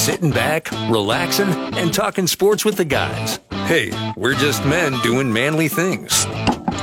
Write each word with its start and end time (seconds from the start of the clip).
sitting 0.00 0.30
back, 0.30 0.70
relaxing, 0.88 1.50
and 1.76 1.92
talking 1.92 2.26
sports 2.26 2.64
with 2.64 2.76
the 2.76 2.84
guys. 2.86 3.38
Hey, 3.66 3.92
we're 4.16 4.34
just 4.34 4.64
men 4.64 4.98
doing 5.02 5.30
manly 5.30 5.68
things. 5.68 6.26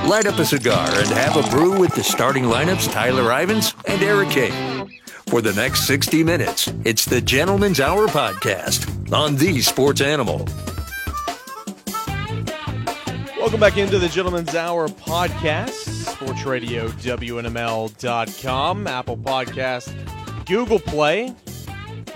Light 0.06 0.28
up 0.28 0.38
a 0.38 0.46
cigar 0.46 0.88
and 0.88 1.08
have 1.08 1.36
a 1.36 1.50
brew 1.50 1.80
with 1.80 1.96
the 1.96 2.04
starting 2.04 2.44
lineups 2.44 2.92
Tyler 2.92 3.32
Ivins 3.32 3.74
and 3.88 4.04
Eric 4.04 4.30
Kane. 4.30 4.92
For 5.30 5.42
the 5.42 5.52
next 5.54 5.88
60 5.88 6.24
minutes, 6.24 6.72
it's 6.86 7.06
the 7.06 7.20
Gentleman's 7.20 7.80
Hour 7.80 8.08
podcast 8.08 9.12
on 9.12 9.36
the 9.36 9.62
Sports 9.62 10.02
Animal. 10.02 10.48
Welcome 13.40 13.60
back 13.60 13.78
into 13.78 13.98
the 13.98 14.10
Gentleman's 14.10 14.54
Hour 14.54 14.90
podcast, 14.90 15.72
Sports 15.72 16.46
Radio, 16.46 16.90
WNML.com, 16.90 18.88
Apple 18.88 19.18
Podcast, 19.18 20.46
Google 20.46 20.80
Play. 20.80 21.34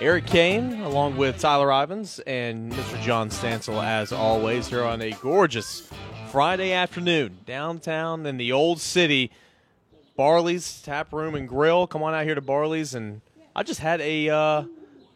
Eric 0.02 0.26
Kane, 0.26 0.82
along 0.82 1.16
with 1.16 1.38
Tyler 1.38 1.72
Ivins 1.72 2.20
and 2.26 2.74
Mr. 2.74 3.00
John 3.04 3.30
Stansel, 3.30 3.86
as 3.86 4.12
always, 4.12 4.68
here 4.68 4.84
on 4.84 5.00
a 5.00 5.12
gorgeous 5.12 5.88
Friday 6.32 6.72
afternoon 6.74 7.38
downtown 7.46 8.26
in 8.26 8.38
the 8.38 8.52
old 8.52 8.82
city. 8.82 9.30
Barley's 10.18 10.82
Tap 10.82 11.14
Room 11.14 11.36
and 11.36 11.48
Grill. 11.48 11.86
Come 11.86 12.02
on 12.02 12.16
out 12.16 12.24
here 12.24 12.34
to 12.34 12.42
Barley's, 12.42 12.96
and 12.96 13.22
I 13.56 13.62
just 13.62 13.80
had 13.80 14.02
a 14.02 14.30
uh, 14.30 14.64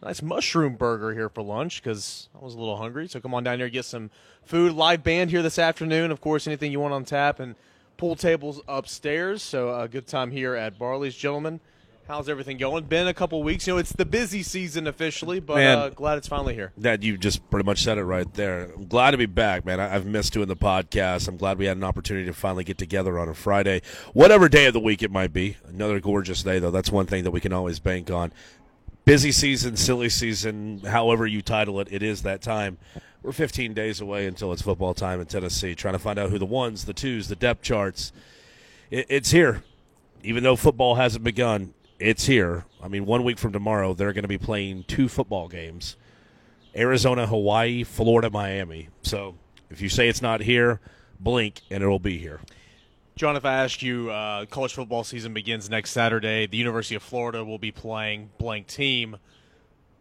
nice 0.04 0.22
mushroom 0.22 0.76
burger 0.76 1.14
here 1.14 1.30
for 1.30 1.42
lunch 1.42 1.82
because 1.82 2.30
I 2.40 2.46
was 2.46 2.54
a 2.54 2.60
little 2.60 2.78
hungry. 2.78 3.08
So 3.08 3.20
come 3.20 3.34
on 3.34 3.44
down 3.44 3.58
here, 3.58 3.70
get 3.70 3.86
some 3.86 4.12
food. 4.44 4.74
Live 4.74 5.04
band 5.04 5.32
here 5.32 5.42
this 5.42 5.58
afternoon. 5.58 6.12
Of 6.12 6.22
course, 6.22 6.46
anything 6.46 6.72
you 6.72 6.80
want 6.80 6.94
on 6.94 7.06
tap 7.06 7.40
and 7.40 7.56
pool 7.98 8.16
tables 8.16 8.62
upstairs. 8.68 9.42
So 9.42 9.74
a 9.74 9.88
good 9.88 10.06
time 10.06 10.30
here 10.30 10.54
at 10.54 10.78
Barley's, 10.78 11.16
gentlemen. 11.16 11.60
How's 12.08 12.30
everything 12.30 12.58
going? 12.58 12.84
Been 12.84 13.08
a 13.08 13.16
couple 13.16 13.42
weeks. 13.42 13.66
You 13.66 13.74
know, 13.74 13.80
it's 13.80 13.92
the 13.92 14.06
busy 14.06 14.44
season 14.44 14.86
officially, 14.86 15.40
but 15.40 15.56
Man. 15.56 15.78
uh, 15.78 15.90
glad 15.90 16.20
it's 16.20 16.28
finally 16.28 16.54
here. 16.54 16.72
That 16.78 17.02
you 17.02 17.18
just 17.18 17.50
pretty 17.50 17.66
much 17.66 17.82
said 17.82 17.98
it 17.98 18.04
right 18.04 18.32
there. 18.36 18.72
I'm 18.76 18.86
glad 18.86 19.12
to 19.12 19.18
be 19.18 19.26
back, 19.26 19.66
man. 19.66 19.80
I, 19.80 19.96
I've 19.96 20.06
missed 20.06 20.32
doing 20.34 20.48
the 20.48 20.56
podcast. 20.56 21.28
I'm 21.28 21.38
glad 21.38 21.58
we 21.58 21.66
had 21.66 21.78
an 21.78 21.84
opportunity 21.84 22.28
to 22.28 22.34
finally 22.34 22.64
get 22.64 22.78
together 22.78 23.18
on 23.18 23.28
a 23.28 23.34
Friday, 23.34 23.82
whatever 24.14 24.48
day 24.48 24.68
of 24.68 24.74
the 24.74 24.80
week 24.80 25.02
it 25.02 25.10
might 25.10 25.34
be. 25.34 25.58
Another 25.68 26.00
gorgeous 26.00 26.44
day, 26.44 26.60
though. 26.60 26.70
That's 26.70 26.92
one 26.92 27.08
thing 27.08 27.24
that 27.24 27.32
we 27.32 27.42
can 27.42 27.52
always 27.52 27.80
bank 27.80 28.12
on. 28.12 28.32
Busy 29.06 29.32
season, 29.32 29.76
silly 29.76 30.10
season, 30.10 30.82
however 30.82 31.26
you 31.26 31.42
title 31.42 31.80
it, 31.80 31.88
it 31.92 32.04
is 32.04 32.22
that 32.22 32.42
time. 32.42 32.78
We're 33.24 33.32
15 33.32 33.74
days 33.74 34.00
away 34.00 34.28
until 34.28 34.52
it's 34.54 34.62
football 34.62 34.94
time 34.94 35.20
in 35.20 35.26
Tennessee. 35.26 35.74
Trying 35.74 35.96
to 35.96 36.00
find 36.00 36.20
out 36.20 36.30
who 36.30 36.38
the 36.38 36.46
ones, 36.46 36.86
the 36.86 36.94
twos, 36.94 37.30
the 37.30 37.36
depth 37.36 37.64
charts. 37.64 38.12
It, 38.92 39.08
it's 39.10 39.32
here, 39.32 39.64
even 40.24 40.44
though 40.44 40.56
football 40.56 40.96
hasn't 40.96 41.24
begun. 41.24 41.74
It's 42.00 42.26
here. 42.26 42.66
I 42.84 42.88
mean, 42.88 43.06
one 43.06 43.24
week 43.24 43.38
from 43.40 43.54
tomorrow, 43.54 43.94
they're 43.94 44.14
going 44.14 44.24
to 44.24 44.28
be 44.30 44.38
playing 44.38 44.84
two 44.88 45.08
football 45.08 45.48
games. 45.48 45.96
Arizona, 46.76 47.26
Hawaii, 47.26 47.84
Florida, 47.84 48.30
Miami. 48.30 48.90
So 49.02 49.36
if 49.70 49.80
you 49.82 49.88
say 49.90 50.10
it's 50.10 50.22
not 50.22 50.42
here, 50.42 50.82
blink 51.20 51.62
and 51.72 51.82
it'll 51.82 52.00
be 52.00 52.18
here. 52.18 52.42
John, 53.16 53.38
if 53.38 53.46
I 53.46 53.54
asked 53.64 53.82
you, 53.82 54.12
uh, 54.12 54.46
college 54.48 54.74
football 54.74 55.06
season 55.06 55.34
begins 55.34 55.70
next 55.70 55.92
Saturday. 55.92 56.48
The 56.48 56.58
University 56.58 56.96
of 56.96 57.04
Florida 57.04 57.46
will 57.46 57.58
be 57.58 57.72
playing 57.72 58.30
blank 58.38 58.68
team. 58.68 59.16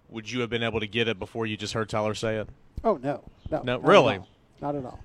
Would 0.09 0.31
you 0.31 0.41
have 0.41 0.51
been 0.51 0.65
able 0.65 0.81
to 0.81 0.87
get 0.89 1.07
it 1.07 1.21
before 1.21 1.47
you 1.47 1.57
just 1.57 1.75
heard 1.75 1.89
Tyler 1.89 2.15
say 2.15 2.39
it? 2.39 2.49
Oh 2.83 2.99
no, 3.03 3.23
no, 3.53 3.59
No, 3.63 3.77
not 3.77 3.85
really? 3.85 4.15
at 4.17 4.23
not 4.61 4.75
at 4.75 4.85
all. 4.85 4.99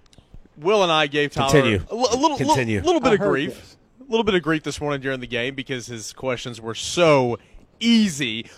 Will 0.57 0.81
and 0.83 0.91
I 0.91 1.05
gave 1.07 1.31
Tyler 1.33 1.51
Continue. 1.51 1.85
a, 1.89 1.95
li- 1.95 2.07
a 2.11 2.15
little, 2.17 2.37
Continue. 2.37 2.77
little, 2.81 2.95
little 2.95 3.01
bit 3.01 3.21
I 3.21 3.23
of 3.23 3.29
grief, 3.29 3.55
this. 3.55 3.77
A 4.09 4.11
little 4.11 4.23
bit 4.23 4.33
of 4.33 4.41
grief 4.41 4.63
this 4.63 4.81
morning 4.81 4.99
during 5.01 5.19
the 5.19 5.27
game 5.27 5.53
because 5.53 5.85
his 5.85 6.13
questions 6.13 6.59
were 6.59 6.73
so 6.73 7.37
easy. 7.79 8.49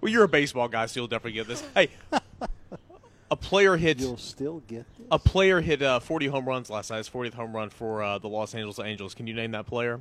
Well, 0.00 0.10
you're 0.10 0.24
a 0.24 0.28
baseball 0.28 0.66
guy, 0.66 0.86
so 0.86 0.98
you'll 1.00 1.06
definitely 1.06 1.32
get 1.32 1.46
this. 1.46 1.62
Hey, 1.74 1.90
a 3.30 3.36
player 3.36 3.76
hit 3.76 4.00
You'll 4.00 4.16
still 4.16 4.60
get 4.66 4.84
this. 4.98 5.06
a 5.12 5.18
player 5.18 5.60
hit 5.60 5.80
uh, 5.80 6.00
40 6.00 6.26
home 6.26 6.46
runs 6.46 6.70
last 6.70 6.90
night. 6.90 6.98
His 6.98 7.08
40th 7.08 7.34
home 7.34 7.54
run 7.54 7.70
for 7.70 8.02
uh, 8.02 8.18
the 8.18 8.28
Los 8.28 8.52
Angeles 8.54 8.80
Angels. 8.80 9.14
Can 9.14 9.28
you 9.28 9.34
name 9.34 9.52
that 9.52 9.66
player? 9.66 10.00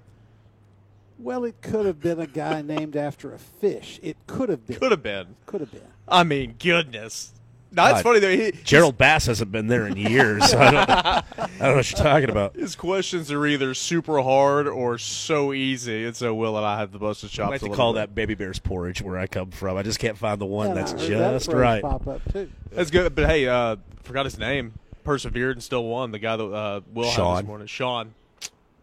Well, 1.19 1.43
it 1.45 1.61
could 1.61 1.85
have 1.85 1.99
been 1.99 2.19
a 2.19 2.27
guy 2.27 2.61
named 2.63 2.95
after 2.95 3.33
a 3.33 3.39
fish. 3.39 3.99
It 4.03 4.17
could 4.27 4.49
have 4.49 4.65
been. 4.65 4.77
Could 4.79 4.91
have 4.91 5.03
been. 5.03 5.35
Could 5.45 5.61
have 5.61 5.71
been. 5.71 5.81
I 6.07 6.23
mean, 6.23 6.55
goodness. 6.59 7.33
Now, 7.77 7.85
it's 7.91 8.01
God. 8.01 8.03
funny 8.03 8.19
though. 8.19 8.35
He, 8.35 8.51
Gerald 8.63 8.97
Bass 8.97 9.27
hasn't 9.27 9.51
been 9.51 9.67
there 9.67 9.85
in 9.87 9.95
years. 9.95 10.49
So 10.49 10.57
I, 10.57 10.71
don't, 10.71 10.89
I 10.89 11.23
don't 11.37 11.59
know 11.59 11.75
what 11.75 11.91
you're 11.91 12.03
talking 12.03 12.29
about. 12.29 12.55
his 12.55 12.75
questions 12.75 13.31
are 13.31 13.45
either 13.45 13.73
super 13.75 14.19
hard 14.21 14.67
or 14.67 14.97
so 14.97 15.53
easy. 15.53 16.05
And 16.05 16.15
so 16.15 16.33
Will 16.33 16.57
and 16.57 16.65
I 16.65 16.79
have 16.79 16.91
the 16.91 16.99
busted 16.99 17.29
I 17.29 17.33
chops. 17.33 17.51
like 17.51 17.61
a 17.61 17.69
to 17.69 17.75
call 17.75 17.93
bit. 17.93 17.99
that 17.99 18.15
baby 18.15 18.33
bear's 18.33 18.59
porridge 18.59 19.01
where 19.01 19.17
I 19.17 19.27
come 19.27 19.51
from. 19.51 19.77
I 19.77 19.83
just 19.83 19.99
can't 19.99 20.17
find 20.17 20.41
the 20.41 20.45
one 20.45 20.71
And 20.71 20.79
I 20.79 20.81
that's 20.81 20.91
heard 20.93 21.11
that 21.19 21.31
just 21.33 21.51
right. 21.53 21.81
Pop 21.83 22.07
up 22.07 22.21
too. 22.33 22.49
That's 22.71 22.89
good. 22.89 23.13
But 23.13 23.27
hey, 23.27 23.47
uh, 23.47 23.77
forgot 24.03 24.25
his 24.25 24.39
name. 24.39 24.73
Persevered 25.03 25.55
and 25.55 25.63
still 25.63 25.85
won. 25.85 26.11
The 26.11 26.19
guy 26.19 26.35
that 26.35 26.43
uh, 26.43 26.81
Will 26.93 27.09
had 27.11 27.37
this 27.37 27.45
morning. 27.45 27.67
Sean. 27.67 28.13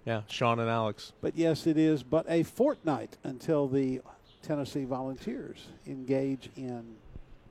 Yeah, 0.07 0.23
Sean 0.29 0.61
and 0.61 0.71
Alex. 0.71 1.13
But 1.21 1.37
yes, 1.37 1.67
it 1.67 1.79
is 1.79 2.03
but 2.03 2.27
a 2.29 2.43
fortnight 2.45 3.17
until 3.25 3.67
the 3.67 4.03
Tennessee 4.43 4.85
Volunteers 4.85 5.67
engage 5.87 6.51
in 6.57 6.97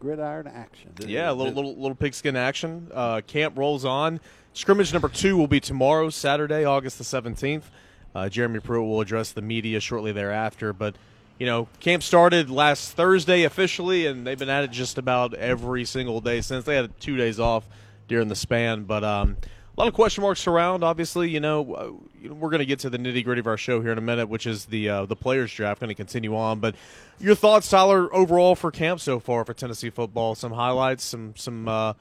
gridiron 0.03 0.47
action. 0.47 0.93
Yeah, 1.07 1.31
a 1.31 1.33
little 1.33 1.53
little 1.53 1.75
little 1.75 1.95
pigskin 1.95 2.35
action. 2.35 2.91
Uh, 2.93 3.21
camp 3.25 3.57
rolls 3.57 3.85
on. 3.85 4.19
Scrimmage 4.53 4.93
number 4.93 5.09
two 5.09 5.37
will 5.37 5.47
be 5.47 5.59
tomorrow, 5.59 6.09
Saturday, 6.09 6.65
August 6.65 6.97
the 6.97 7.03
seventeenth. 7.03 7.71
Uh, 8.13 8.29
Jeremy 8.29 8.59
Pruitt 8.59 8.87
will 8.87 9.01
address 9.01 9.31
the 9.31 9.41
media 9.41 9.79
shortly 9.79 10.11
thereafter. 10.11 10.73
But 10.73 10.95
you 11.39 11.47
know, 11.47 11.67
camp 11.79 12.03
started 12.03 12.49
last 12.49 12.91
Thursday 12.91 13.43
officially, 13.43 14.05
and 14.05 14.27
they've 14.27 14.37
been 14.37 14.49
at 14.49 14.65
it 14.65 14.71
just 14.71 14.97
about 14.97 15.33
every 15.33 15.85
single 15.85 16.21
day 16.21 16.41
since. 16.41 16.65
They 16.65 16.75
had 16.75 16.99
two 16.99 17.17
days 17.17 17.39
off 17.39 17.65
during 18.07 18.27
the 18.27 18.35
span, 18.35 18.83
but 18.83 19.03
um, 19.03 19.37
a 19.75 19.79
lot 19.79 19.87
of 19.87 19.93
question 19.93 20.21
marks 20.21 20.45
around. 20.45 20.83
Obviously, 20.83 21.29
you 21.29 21.39
know, 21.39 21.73
uh, 21.73 22.29
we're 22.29 22.49
going 22.49 22.59
to 22.59 22.65
get 22.65 22.79
to 22.79 22.89
the 22.89 22.97
nitty 22.97 23.23
gritty 23.23 23.39
of 23.39 23.47
our 23.47 23.57
show 23.57 23.81
here 23.81 23.91
in 23.91 23.97
a 23.97 24.01
minute, 24.01 24.29
which 24.29 24.45
is 24.45 24.65
the 24.65 24.87
uh, 24.87 25.05
the 25.05 25.15
players 25.15 25.51
draft. 25.51 25.79
Going 25.79 25.89
to 25.89 25.95
continue 25.95 26.35
on, 26.35 26.59
but 26.59 26.75
your 27.19 27.35
thoughts, 27.35 27.69
Tyler, 27.69 28.13
overall 28.13 28.55
for 28.55 28.71
camp 28.71 28.99
so 28.99 29.19
far 29.19 29.43
for 29.45 29.53
Tennessee 29.53 29.89
football? 29.89 30.35
Some 30.35 30.51
highlights, 30.51 31.03
some 31.03 31.35
some 31.35 31.67
uh, 31.67 31.93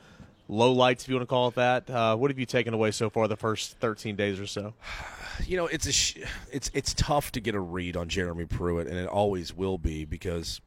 low 0.48 0.72
lights, 0.72 1.04
if 1.04 1.08
you 1.08 1.14
want 1.14 1.22
to 1.22 1.30
call 1.30 1.48
it 1.48 1.54
that. 1.54 1.88
Uh, 1.88 2.14
what 2.16 2.30
have 2.30 2.38
you 2.38 2.46
taken 2.46 2.74
away 2.74 2.90
so 2.90 3.08
far 3.08 3.26
the 3.26 3.36
first 3.36 3.78
13 3.78 4.16
days 4.16 4.38
or 4.38 4.46
so? 4.46 4.74
you 5.46 5.56
know, 5.56 5.66
it's 5.66 5.86
a 5.86 5.92
sh- 5.92 6.18
it's 6.52 6.70
it's 6.74 6.92
tough 6.92 7.32
to 7.32 7.40
get 7.40 7.54
a 7.54 7.60
read 7.60 7.96
on 7.96 8.08
Jeremy 8.08 8.44
Pruitt, 8.44 8.86
and 8.86 8.98
it 8.98 9.08
always 9.08 9.54
will 9.56 9.78
be 9.78 10.04
because, 10.04 10.60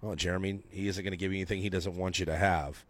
well, 0.00 0.14
Jeremy, 0.14 0.60
he 0.70 0.88
isn't 0.88 1.04
going 1.04 1.12
to 1.12 1.18
give 1.18 1.32
you 1.32 1.38
anything 1.38 1.60
he 1.60 1.68
doesn't 1.68 1.96
want 1.96 2.18
you 2.18 2.24
to 2.24 2.36
have. 2.36 2.82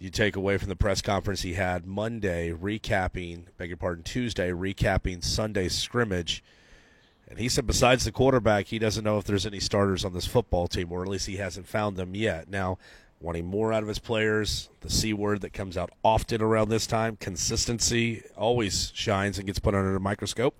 You 0.00 0.08
take 0.08 0.34
away 0.34 0.56
from 0.56 0.70
the 0.70 0.76
press 0.76 1.02
conference 1.02 1.42
he 1.42 1.52
had 1.52 1.86
Monday, 1.86 2.52
recapping, 2.52 3.44
beg 3.58 3.68
your 3.68 3.76
pardon, 3.76 4.02
Tuesday, 4.02 4.50
recapping 4.50 5.22
Sunday's 5.22 5.74
scrimmage, 5.74 6.42
and 7.28 7.38
he 7.38 7.50
said 7.50 7.66
besides 7.66 8.04
the 8.04 8.10
quarterback, 8.10 8.68
he 8.68 8.78
doesn't 8.78 9.04
know 9.04 9.18
if 9.18 9.24
there's 9.24 9.44
any 9.44 9.60
starters 9.60 10.02
on 10.02 10.14
this 10.14 10.26
football 10.26 10.68
team, 10.68 10.90
or 10.90 11.02
at 11.02 11.08
least 11.08 11.26
he 11.26 11.36
hasn't 11.36 11.68
found 11.68 11.98
them 11.98 12.14
yet. 12.14 12.48
Now, 12.48 12.78
wanting 13.20 13.44
more 13.44 13.74
out 13.74 13.82
of 13.82 13.88
his 13.88 13.98
players, 13.98 14.70
the 14.80 14.88
C 14.88 15.12
word 15.12 15.42
that 15.42 15.52
comes 15.52 15.76
out 15.76 15.90
often 16.02 16.40
around 16.40 16.70
this 16.70 16.86
time, 16.86 17.16
consistency, 17.16 18.22
always 18.38 18.92
shines 18.94 19.36
and 19.36 19.46
gets 19.46 19.58
put 19.58 19.74
under 19.74 19.94
a 19.94 20.00
microscope. 20.00 20.54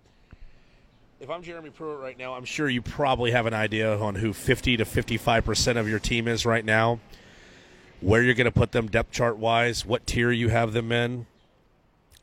If 1.19 1.31
I'm 1.31 1.43
Jeremy 1.43 1.71
Pruitt 1.71 1.99
right 1.99 2.19
now, 2.19 2.35
I'm 2.35 2.45
sure 2.45 2.69
you 2.69 2.83
probably 2.83 3.31
have 3.31 3.47
an 3.47 3.55
idea 3.55 3.99
on 3.99 4.15
who 4.15 4.35
50 4.35 4.77
to 4.77 4.85
55% 4.85 5.77
of 5.77 5.89
your 5.89 5.99
team 5.99 6.29
is 6.29 6.45
right 6.45 6.65
now, 6.65 7.01
where 8.01 8.23
you're 8.23 8.35
going 8.35 8.47
to 8.47 8.51
put 8.51 8.73
them 8.73 8.89
depth 8.89 9.13
chart 9.13 9.37
wise, 9.37 9.85
what 9.85 10.07
tier 10.07 10.31
you 10.31 10.49
have 10.49 10.73
them 10.73 10.91
in. 10.93 11.27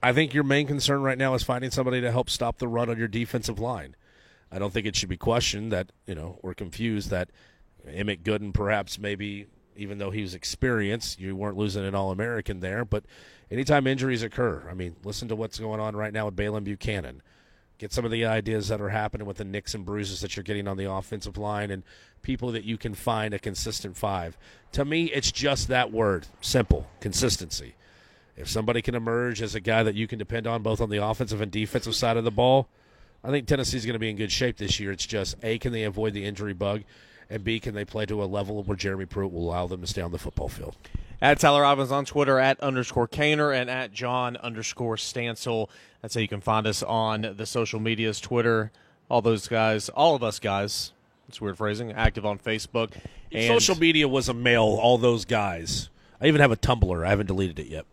I 0.01 0.13
think 0.13 0.33
your 0.33 0.43
main 0.43 0.67
concern 0.67 1.01
right 1.01 1.17
now 1.17 1.33
is 1.33 1.43
finding 1.43 1.71
somebody 1.71 2.01
to 2.01 2.11
help 2.11 2.29
stop 2.29 2.57
the 2.57 2.67
run 2.67 2.89
on 2.89 2.97
your 2.97 3.07
defensive 3.07 3.59
line. 3.59 3.95
I 4.51 4.59
don't 4.59 4.71
think 4.71 4.85
it 4.85 4.95
should 4.95 5.09
be 5.09 5.17
questioned 5.17 5.71
that, 5.71 5.91
you 6.05 6.15
know, 6.15 6.39
or 6.41 6.53
confused 6.53 7.09
that 7.09 7.29
Emmit 7.87 8.23
Gooden 8.23 8.53
perhaps 8.53 8.99
maybe 8.99 9.47
even 9.77 9.97
though 9.99 10.11
he 10.11 10.21
was 10.21 10.33
experienced, 10.33 11.19
you 11.19 11.35
weren't 11.35 11.57
losing 11.57 11.85
an 11.85 11.95
All 11.95 12.11
American 12.11 12.59
there. 12.59 12.83
But 12.83 13.05
anytime 13.51 13.87
injuries 13.87 14.23
occur, 14.23 14.67
I 14.69 14.73
mean, 14.73 14.95
listen 15.03 15.27
to 15.27 15.35
what's 15.35 15.59
going 15.59 15.79
on 15.79 15.95
right 15.95 16.11
now 16.11 16.25
with 16.25 16.35
Baylen 16.35 16.63
Buchanan. 16.63 17.21
Get 17.77 17.93
some 17.93 18.05
of 18.05 18.11
the 18.11 18.25
ideas 18.25 18.69
that 18.69 18.81
are 18.81 18.89
happening 18.89 19.27
with 19.27 19.37
the 19.37 19.45
nicks 19.45 19.75
and 19.75 19.85
bruises 19.85 20.21
that 20.21 20.35
you're 20.35 20.43
getting 20.43 20.67
on 20.67 20.77
the 20.77 20.91
offensive 20.91 21.37
line 21.37 21.69
and 21.69 21.83
people 22.23 22.51
that 22.51 22.63
you 22.63 22.77
can 22.77 22.95
find 22.95 23.33
a 23.33 23.39
consistent 23.39 23.95
five. 23.95 24.37
To 24.71 24.83
me, 24.83 25.05
it's 25.05 25.31
just 25.31 25.67
that 25.67 25.91
word 25.91 26.27
simple 26.41 26.87
consistency. 26.99 27.75
If 28.35 28.49
somebody 28.49 28.81
can 28.81 28.95
emerge 28.95 29.41
as 29.41 29.53
a 29.53 29.59
guy 29.59 29.83
that 29.83 29.95
you 29.95 30.07
can 30.07 30.17
depend 30.17 30.47
on 30.47 30.63
both 30.63 30.81
on 30.81 30.89
the 30.89 31.03
offensive 31.03 31.41
and 31.41 31.51
defensive 31.51 31.95
side 31.95 32.17
of 32.17 32.23
the 32.23 32.31
ball, 32.31 32.67
I 33.23 33.29
think 33.29 33.47
Tennessee's 33.47 33.85
going 33.85 33.93
to 33.93 33.99
be 33.99 34.09
in 34.09 34.15
good 34.15 34.31
shape 34.31 34.57
this 34.57 34.79
year. 34.79 34.91
It's 34.91 35.05
just 35.05 35.35
A, 35.43 35.59
can 35.59 35.71
they 35.71 35.83
avoid 35.83 36.13
the 36.13 36.25
injury 36.25 36.53
bug? 36.53 36.83
And 37.29 37.43
B, 37.43 37.59
can 37.59 37.75
they 37.75 37.85
play 37.85 38.05
to 38.05 38.23
a 38.23 38.25
level 38.25 38.63
where 38.63 38.77
Jeremy 38.77 39.05
Pruitt 39.05 39.33
will 39.33 39.49
allow 39.49 39.67
them 39.67 39.81
to 39.81 39.87
stay 39.87 40.01
on 40.01 40.11
the 40.11 40.17
football 40.17 40.47
field? 40.47 40.77
At 41.21 41.39
Tyler 41.39 41.63
Robbins 41.63 41.91
on 41.91 42.05
Twitter, 42.05 42.37
at 42.37 42.59
underscore 42.59 43.07
Kaner, 43.07 43.55
and 43.59 43.69
at 43.69 43.91
John 43.91 44.37
underscore 44.37 44.97
Stansel. 44.97 45.69
That's 46.01 46.13
how 46.13 46.21
you 46.21 46.27
can 46.27 46.41
find 46.41 46.67
us 46.67 46.83
on 46.83 47.33
the 47.37 47.45
social 47.45 47.79
medias, 47.79 48.19
Twitter, 48.19 48.71
all 49.09 49.21
those 49.21 49.47
guys, 49.47 49.89
all 49.89 50.13
of 50.15 50.21
us 50.21 50.37
guys, 50.39 50.91
It's 51.27 51.41
weird 51.41 51.57
phrasing. 51.57 51.91
Active 51.91 52.25
on 52.25 52.37
Facebook. 52.37 52.91
And 53.31 53.47
Social 53.47 53.75
media 53.75 54.07
was 54.07 54.29
a 54.29 54.33
male. 54.33 54.61
All 54.63 54.97
those 54.97 55.25
guys. 55.25 55.89
I 56.21 56.27
even 56.27 56.39
have 56.39 56.51
a 56.51 56.55
Tumblr. 56.57 57.05
I 57.05 57.09
haven't 57.09 57.25
deleted 57.27 57.59
it 57.59 57.67
yet. 57.67 57.85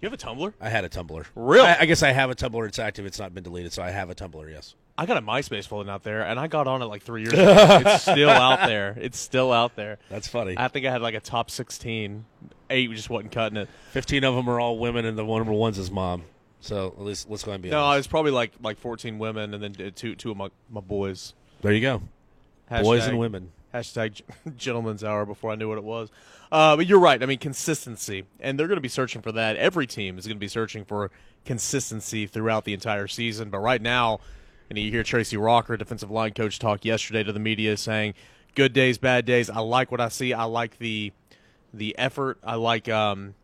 You 0.00 0.08
have 0.10 0.14
a 0.14 0.16
Tumblr? 0.16 0.52
I 0.60 0.68
had 0.68 0.84
a 0.84 0.88
Tumblr. 0.88 1.26
Really? 1.36 1.66
I, 1.66 1.80
I 1.80 1.84
guess 1.86 2.02
I 2.02 2.10
have 2.10 2.30
a 2.30 2.34
Tumblr. 2.34 2.66
It's 2.66 2.78
active. 2.78 3.06
It's 3.06 3.18
not 3.20 3.34
been 3.34 3.44
deleted, 3.44 3.72
so 3.72 3.82
I 3.82 3.90
have 3.90 4.10
a 4.10 4.14
Tumblr. 4.14 4.50
Yes. 4.50 4.74
I 4.98 5.06
got 5.06 5.16
a 5.16 5.22
MySpace 5.22 5.66
floating 5.66 5.90
out 5.90 6.02
there, 6.02 6.22
and 6.22 6.38
I 6.40 6.48
got 6.48 6.66
on 6.66 6.82
it 6.82 6.86
like 6.86 7.02
three 7.02 7.22
years 7.22 7.32
ago. 7.32 7.80
it's 7.84 8.02
still 8.10 8.28
out 8.28 8.66
there. 8.66 8.96
It's 9.00 9.18
still 9.18 9.52
out 9.52 9.76
there. 9.76 9.98
That's 10.10 10.26
funny. 10.28 10.54
I 10.58 10.68
think 10.68 10.86
I 10.86 10.90
had 10.90 11.02
like 11.02 11.14
a 11.14 11.20
top 11.20 11.50
16. 11.50 12.24
Eight 12.72 12.90
just 12.92 13.10
wasn't 13.10 13.32
cutting 13.32 13.56
it. 13.58 13.68
Fifteen 13.92 14.24
of 14.24 14.34
them 14.34 14.48
are 14.48 14.58
all 14.60 14.78
women, 14.78 15.04
and 15.04 15.16
the 15.16 15.24
one 15.24 15.40
number 15.40 15.52
one's 15.52 15.76
his 15.76 15.90
mom. 15.90 16.24
So 16.60 16.88
at 16.88 17.00
least 17.02 17.28
let's 17.28 17.42
go 17.42 17.52
and 17.52 17.62
be 17.62 17.70
No, 17.70 17.82
honest. 17.84 17.98
was 17.98 18.06
probably 18.08 18.30
like 18.30 18.52
like 18.62 18.78
14 18.78 19.18
women, 19.18 19.54
and 19.54 19.62
then 19.62 19.86
uh, 19.86 19.90
two 19.94 20.14
two 20.14 20.30
of 20.30 20.36
my, 20.36 20.48
my 20.70 20.80
boys. 20.80 21.34
There 21.60 21.72
you 21.72 21.80
go. 21.80 22.02
Boys 22.70 23.06
and 23.06 23.18
women. 23.18 23.52
Hashtag 23.74 24.20
gentleman's 24.56 25.02
hour 25.02 25.24
before 25.26 25.50
I 25.50 25.54
knew 25.54 25.68
what 25.68 25.78
it 25.78 25.84
was. 25.84 26.10
Uh, 26.50 26.76
but 26.76 26.86
you're 26.86 26.98
right. 26.98 27.22
I 27.22 27.26
mean, 27.26 27.38
consistency. 27.38 28.24
And 28.40 28.58
they're 28.58 28.66
going 28.66 28.76
to 28.76 28.82
be 28.82 28.88
searching 28.88 29.22
for 29.22 29.32
that. 29.32 29.56
Every 29.56 29.86
team 29.86 30.18
is 30.18 30.26
going 30.26 30.36
to 30.36 30.40
be 30.40 30.48
searching 30.48 30.84
for 30.84 31.10
consistency 31.44 32.26
throughout 32.26 32.64
the 32.64 32.74
entire 32.74 33.08
season. 33.08 33.50
But 33.50 33.58
right 33.58 33.80
now, 33.80 34.20
and 34.68 34.78
you 34.78 34.90
hear 34.90 35.02
Tracy 35.02 35.36
Rocker, 35.36 35.76
defensive 35.76 36.10
line 36.10 36.32
coach, 36.32 36.58
talk 36.58 36.84
yesterday 36.84 37.22
to 37.22 37.32
the 37.32 37.38
media 37.40 37.76
saying, 37.76 38.14
good 38.54 38.72
days, 38.72 38.98
bad 38.98 39.24
days. 39.24 39.48
I 39.50 39.60
like 39.60 39.90
what 39.90 40.00
I 40.00 40.08
see. 40.08 40.32
I 40.32 40.44
like 40.44 40.78
the 40.78 41.12
the 41.72 41.96
effort. 41.98 42.38
I 42.42 42.56
like, 42.56 42.88
um, 42.88 43.34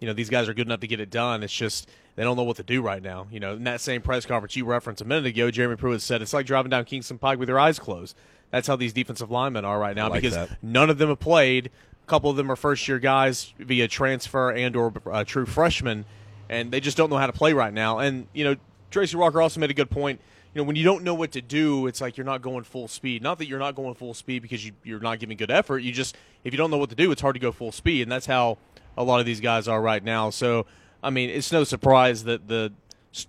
you 0.00 0.06
know, 0.06 0.12
these 0.12 0.30
guys 0.30 0.48
are 0.48 0.54
good 0.54 0.66
enough 0.66 0.80
to 0.80 0.86
get 0.86 1.00
it 1.00 1.10
done. 1.10 1.42
It's 1.42 1.52
just 1.52 1.88
they 2.16 2.22
don't 2.22 2.36
know 2.36 2.42
what 2.44 2.56
to 2.56 2.62
do 2.62 2.82
right 2.82 3.02
now. 3.02 3.26
You 3.30 3.40
know, 3.40 3.54
in 3.54 3.64
that 3.64 3.80
same 3.80 4.02
press 4.02 4.26
conference 4.26 4.56
you 4.56 4.64
referenced 4.64 5.02
a 5.02 5.04
minute 5.04 5.26
ago, 5.26 5.50
Jeremy 5.50 5.76
Pruitt 5.76 6.00
said 6.00 6.22
it's 6.22 6.32
like 6.32 6.46
driving 6.46 6.70
down 6.70 6.84
Kingston 6.84 7.18
Pike 7.18 7.38
with 7.38 7.48
your 7.48 7.58
eyes 7.58 7.78
closed. 7.78 8.16
That's 8.50 8.68
how 8.68 8.76
these 8.76 8.92
defensive 8.92 9.30
linemen 9.30 9.64
are 9.64 9.78
right 9.78 9.96
now 9.96 10.08
like 10.10 10.22
because 10.22 10.34
that. 10.34 10.62
none 10.62 10.90
of 10.90 10.98
them 10.98 11.08
have 11.08 11.20
played. 11.20 11.70
A 12.02 12.06
couple 12.06 12.30
of 12.30 12.36
them 12.36 12.50
are 12.52 12.56
first 12.56 12.86
year 12.86 12.98
guys 12.98 13.52
via 13.58 13.88
transfer 13.88 14.50
and 14.52 14.76
or 14.76 14.92
uh, 15.10 15.24
true 15.24 15.46
freshmen, 15.46 16.04
and 16.48 16.70
they 16.70 16.80
just 16.80 16.96
don't 16.96 17.10
know 17.10 17.16
how 17.16 17.26
to 17.26 17.32
play 17.32 17.52
right 17.52 17.72
now. 17.72 17.98
And 17.98 18.28
you 18.32 18.44
know, 18.44 18.56
Tracy 18.90 19.16
Walker 19.16 19.40
also 19.40 19.58
made 19.58 19.70
a 19.70 19.74
good 19.74 19.90
point. 19.90 20.20
You 20.54 20.62
know, 20.62 20.66
when 20.66 20.76
you 20.76 20.84
don't 20.84 21.02
know 21.02 21.14
what 21.14 21.32
to 21.32 21.42
do, 21.42 21.88
it's 21.88 22.00
like 22.00 22.16
you're 22.16 22.24
not 22.24 22.40
going 22.40 22.62
full 22.62 22.86
speed. 22.86 23.22
Not 23.22 23.38
that 23.38 23.48
you're 23.48 23.58
not 23.58 23.74
going 23.74 23.94
full 23.94 24.14
speed 24.14 24.42
because 24.42 24.64
you, 24.64 24.72
you're 24.84 25.00
not 25.00 25.18
giving 25.18 25.36
good 25.36 25.50
effort. 25.50 25.80
You 25.80 25.90
just 25.92 26.16
if 26.44 26.52
you 26.52 26.56
don't 26.56 26.70
know 26.70 26.78
what 26.78 26.90
to 26.90 26.96
do, 26.96 27.10
it's 27.10 27.20
hard 27.20 27.34
to 27.34 27.40
go 27.40 27.50
full 27.50 27.72
speed, 27.72 28.02
and 28.02 28.12
that's 28.12 28.26
how 28.26 28.58
a 28.96 29.02
lot 29.02 29.18
of 29.18 29.26
these 29.26 29.40
guys 29.40 29.66
are 29.66 29.82
right 29.82 30.02
now. 30.02 30.30
So, 30.30 30.66
I 31.02 31.10
mean, 31.10 31.28
it's 31.28 31.50
no 31.50 31.64
surprise 31.64 32.24
that 32.24 32.46
the 32.46 32.72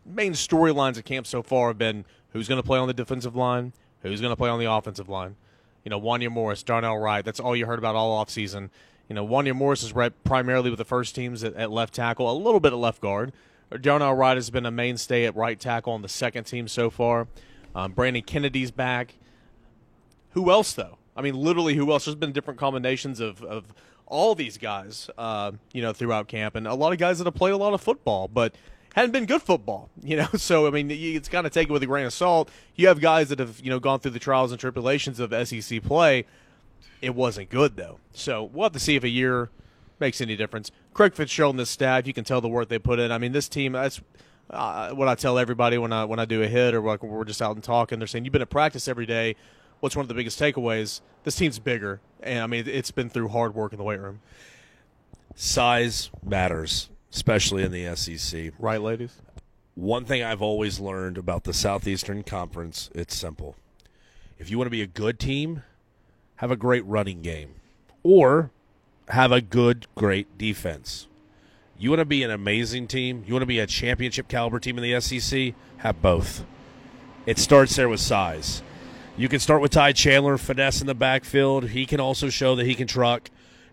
main 0.05 0.33
storylines 0.33 0.97
at 0.97 1.05
camp 1.05 1.25
so 1.25 1.41
far 1.41 1.69
have 1.69 1.77
been 1.77 2.05
who's 2.33 2.47
going 2.47 2.61
to 2.61 2.65
play 2.65 2.77
on 2.77 2.87
the 2.87 2.93
defensive 2.93 3.35
line, 3.35 3.73
who's 4.01 4.21
going 4.21 4.31
to 4.31 4.35
play 4.35 4.49
on 4.49 4.59
the 4.59 4.71
offensive 4.71 5.09
line. 5.09 5.35
You 5.83 5.89
know, 5.89 5.99
Wanya 5.99 6.29
Morris, 6.29 6.63
Darnell 6.63 6.97
Wright. 6.97 7.23
That's 7.23 7.39
all 7.39 7.55
you 7.55 7.65
heard 7.65 7.79
about 7.79 7.95
all 7.95 8.23
offseason. 8.23 8.69
You 9.07 9.15
know, 9.15 9.25
Wanya 9.25 9.55
Morris 9.55 9.83
is 9.83 9.93
rep 9.93 10.13
primarily 10.23 10.69
with 10.69 10.79
the 10.79 10.85
first 10.85 11.15
teams 11.15 11.43
at, 11.43 11.53
at 11.55 11.71
left 11.71 11.93
tackle, 11.93 12.31
a 12.31 12.33
little 12.33 12.59
bit 12.59 12.73
at 12.73 12.79
left 12.79 13.01
guard. 13.01 13.33
Darnell 13.81 14.13
Wright 14.13 14.37
has 14.37 14.49
been 14.49 14.65
a 14.65 14.71
mainstay 14.71 15.25
at 15.25 15.35
right 15.35 15.59
tackle 15.59 15.93
on 15.93 16.01
the 16.01 16.09
second 16.09 16.45
team 16.45 16.67
so 16.67 16.89
far. 16.89 17.27
Um, 17.73 17.91
Brandon 17.91 18.23
Kennedy's 18.23 18.71
back. 18.71 19.15
Who 20.31 20.51
else, 20.51 20.73
though? 20.73 20.97
I 21.15 21.21
mean, 21.21 21.35
literally, 21.35 21.75
who 21.75 21.91
else? 21.91 22.05
There's 22.05 22.15
been 22.15 22.31
different 22.31 22.59
combinations 22.59 23.19
of, 23.19 23.41
of 23.43 23.73
all 24.05 24.35
these 24.35 24.57
guys, 24.57 25.09
uh, 25.17 25.51
you 25.73 25.81
know, 25.81 25.93
throughout 25.93 26.27
camp, 26.27 26.55
and 26.55 26.67
a 26.67 26.73
lot 26.73 26.93
of 26.93 26.99
guys 26.99 27.17
that 27.17 27.25
have 27.25 27.35
played 27.35 27.53
a 27.53 27.57
lot 27.57 27.73
of 27.73 27.81
football, 27.81 28.27
but 28.27 28.55
hadn't 28.93 29.11
been 29.11 29.25
good 29.25 29.41
football, 29.41 29.89
you 30.03 30.15
know. 30.17 30.27
So, 30.37 30.67
I 30.67 30.69
mean, 30.69 30.89
it's 30.91 31.27
kind 31.27 31.45
of 31.45 31.51
got 31.51 31.53
to 31.53 31.59
take 31.59 31.69
it 31.69 31.71
with 31.71 31.83
a 31.83 31.87
grain 31.87 32.05
of 32.05 32.13
salt. 32.13 32.49
You 32.75 32.87
have 32.87 32.99
guys 33.01 33.29
that 33.29 33.39
have, 33.39 33.59
you 33.61 33.69
know, 33.69 33.79
gone 33.79 33.99
through 33.99 34.11
the 34.11 34.19
trials 34.19 34.51
and 34.51 34.59
tribulations 34.59 35.19
of 35.19 35.33
SEC 35.47 35.81
play. 35.83 36.25
It 37.01 37.15
wasn't 37.15 37.49
good, 37.49 37.75
though. 37.75 37.99
So, 38.13 38.43
we'll 38.43 38.63
have 38.63 38.73
to 38.73 38.79
see 38.79 38.95
if 38.95 39.03
a 39.03 39.09
year 39.09 39.49
makes 39.99 40.21
any 40.21 40.35
difference. 40.35 40.71
Craig 40.93 41.13
Fitzgerald 41.13 41.53
and 41.53 41.59
this 41.59 41.69
staff, 41.69 42.07
you 42.07 42.13
can 42.13 42.23
tell 42.23 42.41
the 42.41 42.49
work 42.49 42.69
they 42.69 42.79
put 42.79 42.99
in. 42.99 43.11
I 43.11 43.17
mean, 43.17 43.31
this 43.31 43.47
team, 43.49 43.73
that's 43.73 44.01
uh, 44.49 44.91
what 44.91 45.07
I 45.07 45.15
tell 45.15 45.37
everybody 45.37 45.77
when 45.77 45.91
I 45.91 46.05
when 46.05 46.19
I 46.19 46.25
do 46.25 46.43
a 46.43 46.47
hit 46.47 46.73
or 46.73 46.81
like 46.81 47.03
we're 47.03 47.25
just 47.25 47.41
out 47.41 47.55
and 47.55 47.63
talking. 47.63 47.99
They're 47.99 48.07
saying 48.07 48.25
you've 48.25 48.31
been 48.31 48.41
at 48.41 48.49
practice 48.49 48.87
every 48.87 49.05
day. 49.05 49.35
What's 49.79 49.95
one 49.95 50.03
of 50.03 50.07
the 50.07 50.13
biggest 50.13 50.39
takeaways? 50.39 51.01
This 51.23 51.35
team's 51.35 51.59
bigger, 51.59 51.99
and 52.21 52.39
I 52.39 52.47
mean 52.47 52.67
it's 52.67 52.91
been 52.91 53.09
through 53.09 53.29
hard 53.29 53.55
work 53.55 53.73
in 53.73 53.77
the 53.77 53.83
weight 53.83 53.99
room. 53.99 54.21
Size 55.35 56.11
matters, 56.23 56.89
especially 57.11 57.63
in 57.63 57.71
the 57.71 57.95
SEC. 57.95 58.53
Right, 58.57 58.81
ladies? 58.81 59.15
One 59.73 60.05
thing 60.05 60.23
I've 60.23 60.41
always 60.41 60.79
learned 60.79 61.17
about 61.17 61.43
the 61.43 61.53
Southeastern 61.53 62.23
Conference, 62.23 62.89
it's 62.95 63.13
simple. 63.13 63.57
If 64.39 64.49
you 64.49 64.57
want 64.57 64.67
to 64.67 64.71
be 64.71 64.81
a 64.81 64.87
good 64.87 65.19
team, 65.19 65.63
have 66.37 66.51
a 66.51 66.55
great 66.55 66.85
running 66.85 67.21
game 67.21 67.55
or 68.03 68.51
have 69.09 69.31
a 69.31 69.41
good, 69.41 69.87
great 69.95 70.37
defense. 70.37 71.07
You 71.77 71.89
want 71.89 71.99
to 71.99 72.05
be 72.05 72.23
an 72.23 72.31
amazing 72.31 72.87
team, 72.87 73.23
you 73.27 73.33
want 73.33 73.41
to 73.41 73.47
be 73.47 73.59
a 73.59 73.67
championship 73.67 74.27
caliber 74.27 74.59
team 74.59 74.77
in 74.77 74.83
the 74.83 74.99
SEC, 75.01 75.53
have 75.77 76.01
both. 76.01 76.45
It 77.25 77.37
starts 77.37 77.75
there 77.75 77.89
with 77.89 77.99
size. 77.99 78.61
You 79.17 79.29
can 79.29 79.39
start 79.39 79.61
with 79.61 79.71
Ty 79.71 79.93
Chandler, 79.93 80.37
finesse 80.37 80.81
in 80.81 80.87
the 80.87 80.95
backfield. 80.95 81.69
He 81.69 81.85
can 81.85 81.99
also 81.99 82.29
show 82.29 82.55
that 82.55 82.65
he 82.65 82.75
can 82.75 82.87
truck. 82.87 83.29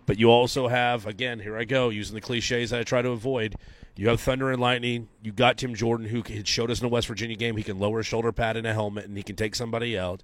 But 0.06 0.18
you 0.18 0.30
also 0.30 0.68
have, 0.68 1.06
again, 1.06 1.40
here 1.40 1.56
I 1.56 1.64
go, 1.64 1.88
using 1.90 2.14
the 2.14 2.20
cliches 2.20 2.70
that 2.70 2.80
I 2.80 2.82
try 2.82 3.02
to 3.02 3.10
avoid. 3.10 3.56
You 3.94 4.08
have 4.08 4.20
Thunder 4.20 4.50
and 4.50 4.60
Lightning. 4.60 5.08
You 5.22 5.32
got 5.32 5.58
Tim 5.58 5.74
Jordan, 5.74 6.06
who 6.08 6.22
showed 6.44 6.70
us 6.70 6.80
in 6.80 6.84
the 6.84 6.92
West 6.92 7.06
Virginia 7.08 7.36
game 7.36 7.56
he 7.56 7.62
can 7.62 7.78
lower 7.78 8.00
a 8.00 8.04
shoulder 8.04 8.32
pad 8.32 8.56
in 8.56 8.66
a 8.66 8.72
helmet 8.72 9.04
and 9.04 9.16
he 9.16 9.22
can 9.22 9.36
take 9.36 9.54
somebody 9.54 9.98
out. 9.98 10.22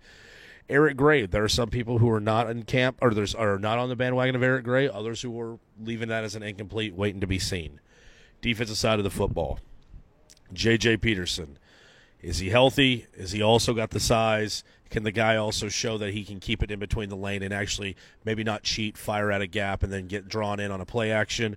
Eric 0.69 0.97
Gray. 0.97 1.27
There 1.27 1.45
are 1.45 1.49
some 1.49 1.71
people 1.71 1.99
who 1.99 2.11
are 2.11 2.21
not 2.21 2.51
in 2.51 2.65
camp 2.65 2.99
or 3.01 3.15
there's 3.15 3.35
are 3.35 3.59
not 3.59 3.79
on 3.79 3.89
the 3.89 3.97
bandwagon 3.97 4.37
of 4.37 4.43
Eric 4.43 4.65
Gray. 4.65 4.89
Others 4.89 5.23
who 5.23 5.41
are 5.41 5.59
leaving 5.83 6.09
that 6.09 6.25
as 6.25 6.35
an 6.35 6.43
incomplete, 6.43 6.95
waiting 6.95 7.21
to 7.21 7.27
be 7.27 7.39
seen. 7.39 7.81
Defensive 8.41 8.77
side 8.77 8.99
of 8.99 9.05
the 9.05 9.11
football. 9.11 9.61
J.J. 10.53 10.99
Peterson. 10.99 11.59
Is 12.21 12.39
he 12.39 12.51
healthy? 12.51 13.07
Is 13.15 13.33
he 13.33 13.43
also 13.43 13.75
got 13.75 13.91
the 13.91 14.01
size? 14.01 14.65
Can 14.91 15.03
the 15.05 15.13
guy 15.13 15.37
also 15.37 15.69
show 15.69 15.99
that 15.99 16.15
he 16.15 16.25
can 16.25 16.41
keep 16.41 16.63
it 16.63 16.71
in 16.71 16.79
between 16.79 17.11
the 17.11 17.17
lane 17.17 17.43
and 17.43 17.53
actually 17.53 17.97
maybe 18.25 18.43
not 18.43 18.63
cheat, 18.63 18.97
fire 18.97 19.31
at 19.31 19.43
a 19.43 19.47
gap, 19.47 19.83
and 19.83 19.93
then 19.93 20.07
get 20.07 20.29
drawn 20.29 20.59
in 20.59 20.71
on 20.71 20.81
a 20.81 20.87
play 20.87 21.13
action? 21.13 21.57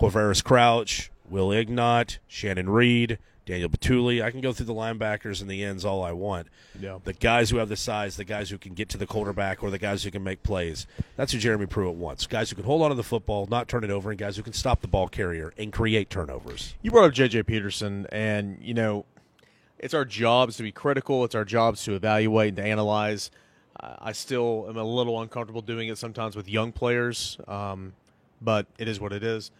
Quavaris 0.00 0.42
Crouch, 0.42 1.10
Will 1.28 1.52
Ignont, 1.52 2.18
Shanon 2.28 2.68
Reid, 2.68 3.18
Daniel 3.44 3.68
Bituli. 3.68 4.22
I 4.22 4.30
can 4.30 4.40
go 4.40 4.52
through 4.52 4.66
the 4.66 4.74
linebackers 4.74 5.40
and 5.40 5.50
the 5.50 5.64
ends 5.64 5.84
all 5.84 6.02
I 6.02 6.12
want. 6.12 6.46
Yeah. 6.78 6.98
The 7.02 7.12
guys 7.12 7.50
who 7.50 7.56
have 7.56 7.68
the 7.68 7.76
size, 7.76 8.16
the 8.16 8.24
guys 8.24 8.50
who 8.50 8.58
can 8.58 8.74
get 8.74 8.88
to 8.90 8.98
the 8.98 9.06
quarterback, 9.06 9.62
or 9.62 9.70
the 9.70 9.78
guys 9.78 10.04
who 10.04 10.10
can 10.10 10.22
make 10.22 10.42
plays. 10.42 10.86
That's 11.16 11.32
who 11.32 11.38
Jeremy 11.38 11.66
Pruitt 11.66 11.96
wants. 11.96 12.26
Guys 12.26 12.50
who 12.50 12.56
can 12.56 12.64
hold 12.64 12.82
on 12.82 12.90
to 12.90 12.94
the 12.94 13.02
football, 13.02 13.46
not 13.46 13.68
turn 13.68 13.84
it 13.84 13.90
over, 13.90 14.10
and 14.10 14.18
guys 14.18 14.36
who 14.36 14.42
can 14.42 14.52
stop 14.52 14.80
the 14.80 14.88
ball 14.88 15.08
carrier 15.08 15.52
and 15.58 15.72
create 15.72 16.08
turnovers. 16.08 16.74
You 16.82 16.90
brought 16.90 17.04
up 17.04 17.12
J.J. 17.12 17.42
Peterson, 17.44 18.06
and 18.12 18.58
you 18.60 18.74
know, 18.74 19.04
it's 19.78 19.94
our 19.94 20.04
jobs 20.04 20.56
to 20.58 20.62
be 20.62 20.72
critical. 20.72 21.24
It's 21.24 21.34
our 21.34 21.44
jobs 21.44 21.82
to 21.84 21.94
evaluate 21.94 22.48
and 22.48 22.56
to 22.58 22.62
analyze. 22.64 23.30
Uh, 23.78 23.96
I 23.98 24.12
still 24.12 24.66
am 24.68 24.76
a 24.76 24.84
little 24.84 25.20
uncomfortable 25.20 25.62
doing 25.62 25.88
it 25.88 25.98
sometimes 25.98 26.36
with 26.36 26.48
young 26.48 26.70
players, 26.70 27.38
um, 27.48 27.94
but 28.40 28.66
it 28.78 28.86
is 28.86 29.00
what 29.00 29.12
it 29.12 29.24
is. 29.24 29.50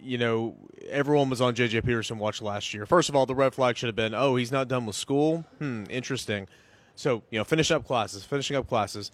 You 0.00 0.18
know, 0.18 0.56
everyone 0.88 1.30
was 1.30 1.40
on 1.40 1.54
J.J. 1.54 1.82
Peterson 1.82 2.18
watch 2.18 2.42
last 2.42 2.74
year. 2.74 2.86
First 2.86 3.08
of 3.08 3.16
all, 3.16 3.26
the 3.26 3.34
red 3.34 3.54
flag 3.54 3.76
should 3.76 3.86
have 3.88 3.96
been, 3.96 4.14
oh, 4.14 4.36
he's 4.36 4.52
not 4.52 4.68
done 4.68 4.86
with 4.86 4.96
school. 4.96 5.44
Hmm, 5.58 5.84
interesting. 5.88 6.48
So, 6.94 7.22
you 7.30 7.38
know, 7.38 7.44
finish 7.44 7.70
up 7.70 7.86
classes, 7.86 8.24
finishing 8.24 8.56
up 8.56 8.68
classes, 8.68 9.10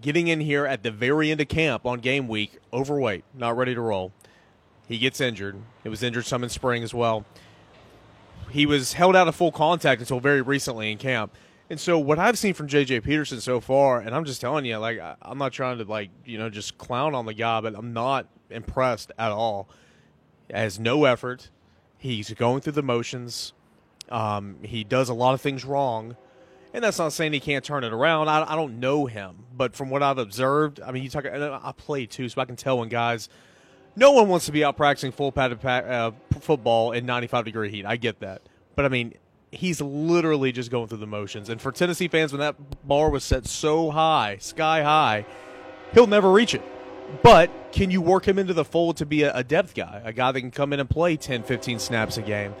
getting 0.00 0.28
in 0.28 0.40
here 0.40 0.66
at 0.66 0.82
the 0.82 0.90
very 0.90 1.30
end 1.30 1.40
of 1.40 1.48
camp 1.48 1.86
on 1.86 2.00
game 2.00 2.26
week, 2.26 2.58
overweight, 2.72 3.24
not 3.34 3.56
ready 3.56 3.74
to 3.74 3.80
roll. 3.80 4.12
He 4.88 4.98
gets 4.98 5.20
injured. 5.20 5.56
It 5.84 5.88
was 5.88 6.02
injured 6.02 6.26
some 6.26 6.42
in 6.42 6.48
spring 6.48 6.82
as 6.82 6.94
well. 6.94 7.24
He 8.50 8.66
was 8.66 8.94
held 8.94 9.14
out 9.14 9.28
of 9.28 9.34
full 9.36 9.52
contact 9.52 10.00
until 10.00 10.20
very 10.20 10.42
recently 10.42 10.90
in 10.90 10.98
camp. 10.98 11.34
And 11.70 11.80
so 11.80 11.98
what 11.98 12.18
I've 12.18 12.36
seen 12.36 12.52
from 12.52 12.68
JJ 12.68 13.02
Peterson 13.02 13.40
so 13.40 13.60
far, 13.60 14.00
and 14.00 14.14
I'm 14.14 14.24
just 14.24 14.40
telling 14.40 14.64
you, 14.66 14.76
like 14.76 15.00
I'm 15.22 15.38
not 15.38 15.52
trying 15.52 15.78
to 15.78 15.84
like 15.84 16.10
you 16.26 16.36
know 16.36 16.50
just 16.50 16.76
clown 16.76 17.14
on 17.14 17.24
the 17.24 17.32
guy, 17.32 17.62
but 17.62 17.74
I'm 17.74 17.94
not 17.94 18.26
impressed 18.50 19.10
at 19.18 19.30
all. 19.30 19.68
Has 20.52 20.78
no 20.78 21.04
effort. 21.04 21.48
He's 21.98 22.30
going 22.34 22.60
through 22.60 22.74
the 22.74 22.82
motions. 22.82 23.54
Um, 24.10 24.56
he 24.62 24.84
does 24.84 25.08
a 25.08 25.14
lot 25.14 25.32
of 25.32 25.40
things 25.40 25.64
wrong, 25.64 26.16
and 26.74 26.84
that's 26.84 26.98
not 26.98 27.12
saying 27.12 27.32
he 27.32 27.40
can't 27.40 27.64
turn 27.64 27.84
it 27.84 27.92
around. 27.92 28.28
I, 28.28 28.52
I 28.52 28.54
don't 28.54 28.78
know 28.78 29.06
him, 29.06 29.44
but 29.56 29.74
from 29.74 29.88
what 29.88 30.02
I've 30.02 30.18
observed, 30.18 30.80
I 30.84 30.92
mean, 30.92 31.02
you 31.02 31.08
talk. 31.08 31.24
I 31.24 31.72
play 31.76 32.04
too, 32.06 32.28
so 32.28 32.40
I 32.40 32.44
can 32.44 32.56
tell 32.56 32.78
when 32.78 32.88
guys. 32.88 33.28
No 33.94 34.12
one 34.12 34.28
wants 34.28 34.46
to 34.46 34.52
be 34.52 34.64
out 34.64 34.78
practicing 34.78 35.12
full 35.12 35.32
padded 35.32 35.60
pa- 35.60 35.68
uh, 35.68 36.10
football 36.40 36.92
in 36.92 37.04
95 37.04 37.44
degree 37.44 37.70
heat. 37.70 37.84
I 37.84 37.96
get 37.96 38.20
that, 38.20 38.42
but 38.74 38.84
I 38.84 38.88
mean, 38.88 39.14
he's 39.50 39.80
literally 39.80 40.50
just 40.50 40.70
going 40.70 40.88
through 40.88 40.98
the 40.98 41.06
motions. 41.06 41.48
And 41.50 41.60
for 41.60 41.70
Tennessee 41.72 42.08
fans, 42.08 42.32
when 42.32 42.40
that 42.40 42.56
bar 42.88 43.10
was 43.10 43.22
set 43.22 43.46
so 43.46 43.90
high, 43.90 44.38
sky 44.40 44.82
high, 44.82 45.26
he'll 45.92 46.06
never 46.06 46.32
reach 46.32 46.54
it. 46.54 46.62
But 47.22 47.50
can 47.72 47.90
you 47.90 48.00
work 48.00 48.26
him 48.26 48.38
into 48.38 48.54
the 48.54 48.64
fold 48.64 48.96
to 48.98 49.06
be 49.06 49.22
a, 49.22 49.34
a 49.34 49.44
depth 49.44 49.74
guy, 49.74 50.00
a 50.04 50.12
guy 50.12 50.32
that 50.32 50.40
can 50.40 50.50
come 50.50 50.72
in 50.72 50.80
and 50.80 50.88
play 50.88 51.16
10, 51.16 51.42
15 51.42 51.78
snaps 51.78 52.16
a 52.16 52.22
game? 52.22 52.54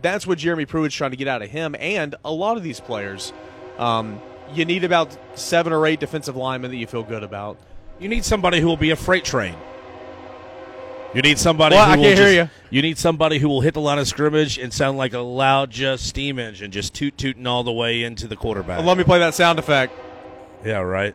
That's 0.00 0.26
what 0.26 0.38
Jeremy 0.38 0.66
Pruitt's 0.66 0.94
trying 0.94 1.10
to 1.12 1.16
get 1.16 1.28
out 1.28 1.42
of 1.42 1.50
him 1.50 1.76
and 1.78 2.14
a 2.24 2.32
lot 2.32 2.56
of 2.56 2.62
these 2.62 2.80
players. 2.80 3.32
Um, 3.78 4.20
you 4.52 4.64
need 4.64 4.84
about 4.84 5.16
seven 5.38 5.72
or 5.72 5.86
eight 5.86 6.00
defensive 6.00 6.36
linemen 6.36 6.70
that 6.70 6.76
you 6.76 6.86
feel 6.86 7.02
good 7.02 7.22
about. 7.22 7.58
You 8.00 8.08
need 8.08 8.24
somebody 8.24 8.60
who 8.60 8.66
will 8.66 8.76
be 8.76 8.90
a 8.90 8.96
freight 8.96 9.24
train. 9.24 9.54
You 11.14 11.20
need 11.22 11.38
somebody. 11.38 11.76
What? 11.76 11.86
who 11.88 11.92
I 11.92 11.96
will 11.96 12.04
can't 12.04 12.18
hear 12.18 12.44
just- 12.46 12.52
You 12.70 12.82
need 12.82 12.96
somebody 12.98 13.38
who 13.38 13.48
will 13.48 13.60
hit 13.60 13.74
the 13.74 13.80
line 13.80 13.98
of 13.98 14.08
scrimmage 14.08 14.58
and 14.58 14.72
sound 14.72 14.96
like 14.96 15.12
a 15.12 15.18
loud, 15.20 15.70
just 15.70 16.06
steam 16.06 16.38
engine, 16.38 16.70
just 16.70 16.94
toot 16.94 17.16
tooting 17.18 17.46
all 17.46 17.62
the 17.64 17.72
way 17.72 18.02
into 18.02 18.26
the 18.26 18.36
quarterback. 18.36 18.82
Let 18.82 18.96
me 18.96 19.04
play 19.04 19.18
that 19.18 19.34
sound 19.34 19.58
effect. 19.58 19.92
yeah, 20.64 20.78
right. 20.78 21.14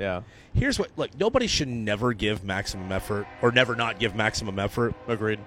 Yeah, 0.00 0.22
Here's 0.54 0.78
what: 0.78 0.90
look, 0.96 1.16
nobody 1.18 1.46
should 1.46 1.68
never 1.68 2.12
give 2.14 2.42
maximum 2.42 2.90
effort 2.90 3.26
or 3.42 3.52
never 3.52 3.76
not 3.76 4.00
give 4.00 4.16
maximum 4.16 4.58
effort. 4.58 4.94
agreed. 5.06 5.38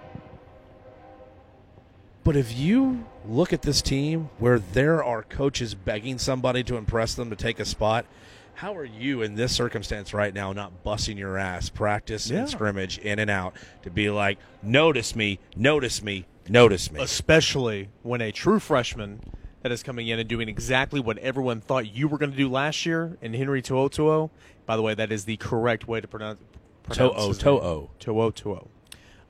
But 2.24 2.38
if 2.38 2.56
you 2.58 3.06
look 3.28 3.52
at 3.52 3.64
this 3.64 3.82
team 3.82 4.30
where 4.38 4.60
there 4.60 5.04
are 5.04 5.24
coaches 5.24 5.76
begging 5.76 6.18
somebody 6.20 6.64
to 6.66 6.78
impress 6.78 7.16
them 7.16 7.30
to 7.32 7.36
take 7.36 7.60
a 7.60 7.66
spot, 7.66 8.06
how 8.54 8.76
are 8.78 8.86
you 8.86 9.22
in 9.24 9.36
this 9.36 9.52
circumstance 9.52 10.14
right 10.14 10.34
now 10.34 10.54
not 10.54 10.84
busting 10.84 11.18
your 11.18 11.38
ass, 11.38 11.68
practice 11.70 12.30
Yeah. 12.30 12.42
and 12.42 12.50
scrimmage, 12.50 12.98
in 13.00 13.20
and 13.20 13.30
out, 13.30 13.56
to 13.82 13.90
be 13.90 14.10
like, 14.10 14.38
notice 14.62 15.16
me, 15.18 15.40
notice 15.58 16.02
me, 16.02 16.26
notice 16.48 16.92
me? 16.92 17.02
Especially 17.02 17.90
when 18.04 18.22
a 18.22 18.32
true 18.32 18.60
freshman 18.60 19.20
that 19.64 19.72
is 19.72 19.82
coming 19.82 20.10
in 20.10 20.20
and 20.20 20.28
doing 20.30 20.50
exactly 20.50 21.00
what 21.00 21.18
everyone 21.20 21.62
thought 21.62 21.94
you 21.94 22.08
were 22.08 22.18
going 22.18 22.32
to 22.32 22.38
do 22.38 22.50
last 22.50 22.86
year 22.86 23.18
in 23.22 23.34
Henry 23.34 23.62
To'o 23.62 24.30
By 24.66 24.76
the 24.76 24.82
way, 24.82 24.94
that 24.94 25.12
is 25.12 25.26
the 25.26 25.38
correct 25.38 25.88
way 25.88 26.02
to 26.02 26.08
pronounce. 26.08 26.40
pronounce 26.84 27.16
To'o, 27.16 27.34
To'o. 27.34 27.90
To'o 27.98 28.32
To'o. 28.32 28.68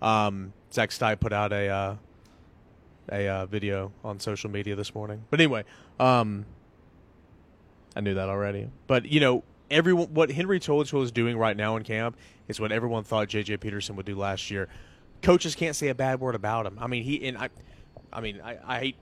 Um, 0.01 0.53
Zach 0.73 0.91
Stein 0.91 1.17
put 1.17 1.31
out 1.31 1.53
a 1.53 1.69
uh, 1.69 1.95
a 3.11 3.27
uh, 3.27 3.45
video 3.45 3.91
on 4.03 4.19
social 4.19 4.49
media 4.49 4.75
this 4.75 4.95
morning. 4.95 5.23
But 5.29 5.39
anyway, 5.39 5.65
um, 5.99 6.45
I 7.95 8.01
knew 8.01 8.15
that 8.15 8.27
already. 8.27 8.69
But 8.87 9.05
you 9.05 9.19
know, 9.19 9.43
everyone, 9.69 10.13
what 10.15 10.31
Henry 10.31 10.59
To'o 10.59 10.81
is 10.81 11.11
doing 11.11 11.37
right 11.37 11.55
now 11.55 11.75
in 11.77 11.83
camp 11.83 12.17
is 12.47 12.59
what 12.59 12.71
everyone 12.71 13.03
thought 13.03 13.27
J.J. 13.29 13.57
Peterson 13.57 13.95
would 13.97 14.05
do 14.07 14.15
last 14.15 14.49
year. 14.49 14.67
Coaches 15.21 15.53
can't 15.53 15.75
say 15.75 15.89
a 15.89 15.95
bad 15.95 16.19
word 16.19 16.33
about 16.33 16.65
him. 16.65 16.77
I 16.81 16.87
mean, 16.87 17.03
he 17.03 17.25
and 17.27 17.37
I, 17.37 17.49
I 18.11 18.19
mean, 18.19 18.41
I, 18.43 18.57
I 18.65 18.79
hate 18.79 18.95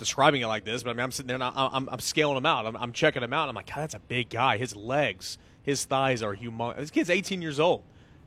describing 0.00 0.42
it 0.42 0.48
like 0.48 0.64
this, 0.64 0.82
but 0.82 0.90
I 0.90 0.92
mean, 0.94 1.04
I'm 1.04 1.12
sitting 1.12 1.28
there 1.28 1.36
and 1.36 1.44
I'm, 1.44 1.88
I'm 1.88 2.00
scaling 2.00 2.36
him 2.36 2.46
out. 2.46 2.66
I'm, 2.66 2.76
I'm 2.76 2.92
checking 2.92 3.22
him 3.22 3.32
out. 3.32 3.48
I'm 3.48 3.54
like, 3.54 3.68
God, 3.68 3.82
that's 3.82 3.94
a 3.94 4.00
big 4.00 4.30
guy. 4.30 4.56
His 4.56 4.74
legs, 4.74 5.38
his 5.62 5.84
thighs 5.84 6.22
are 6.22 6.34
humongous. 6.34 6.78
This 6.78 6.90
kid's 6.90 7.10
18 7.10 7.40
years 7.40 7.60
old. 7.60 7.82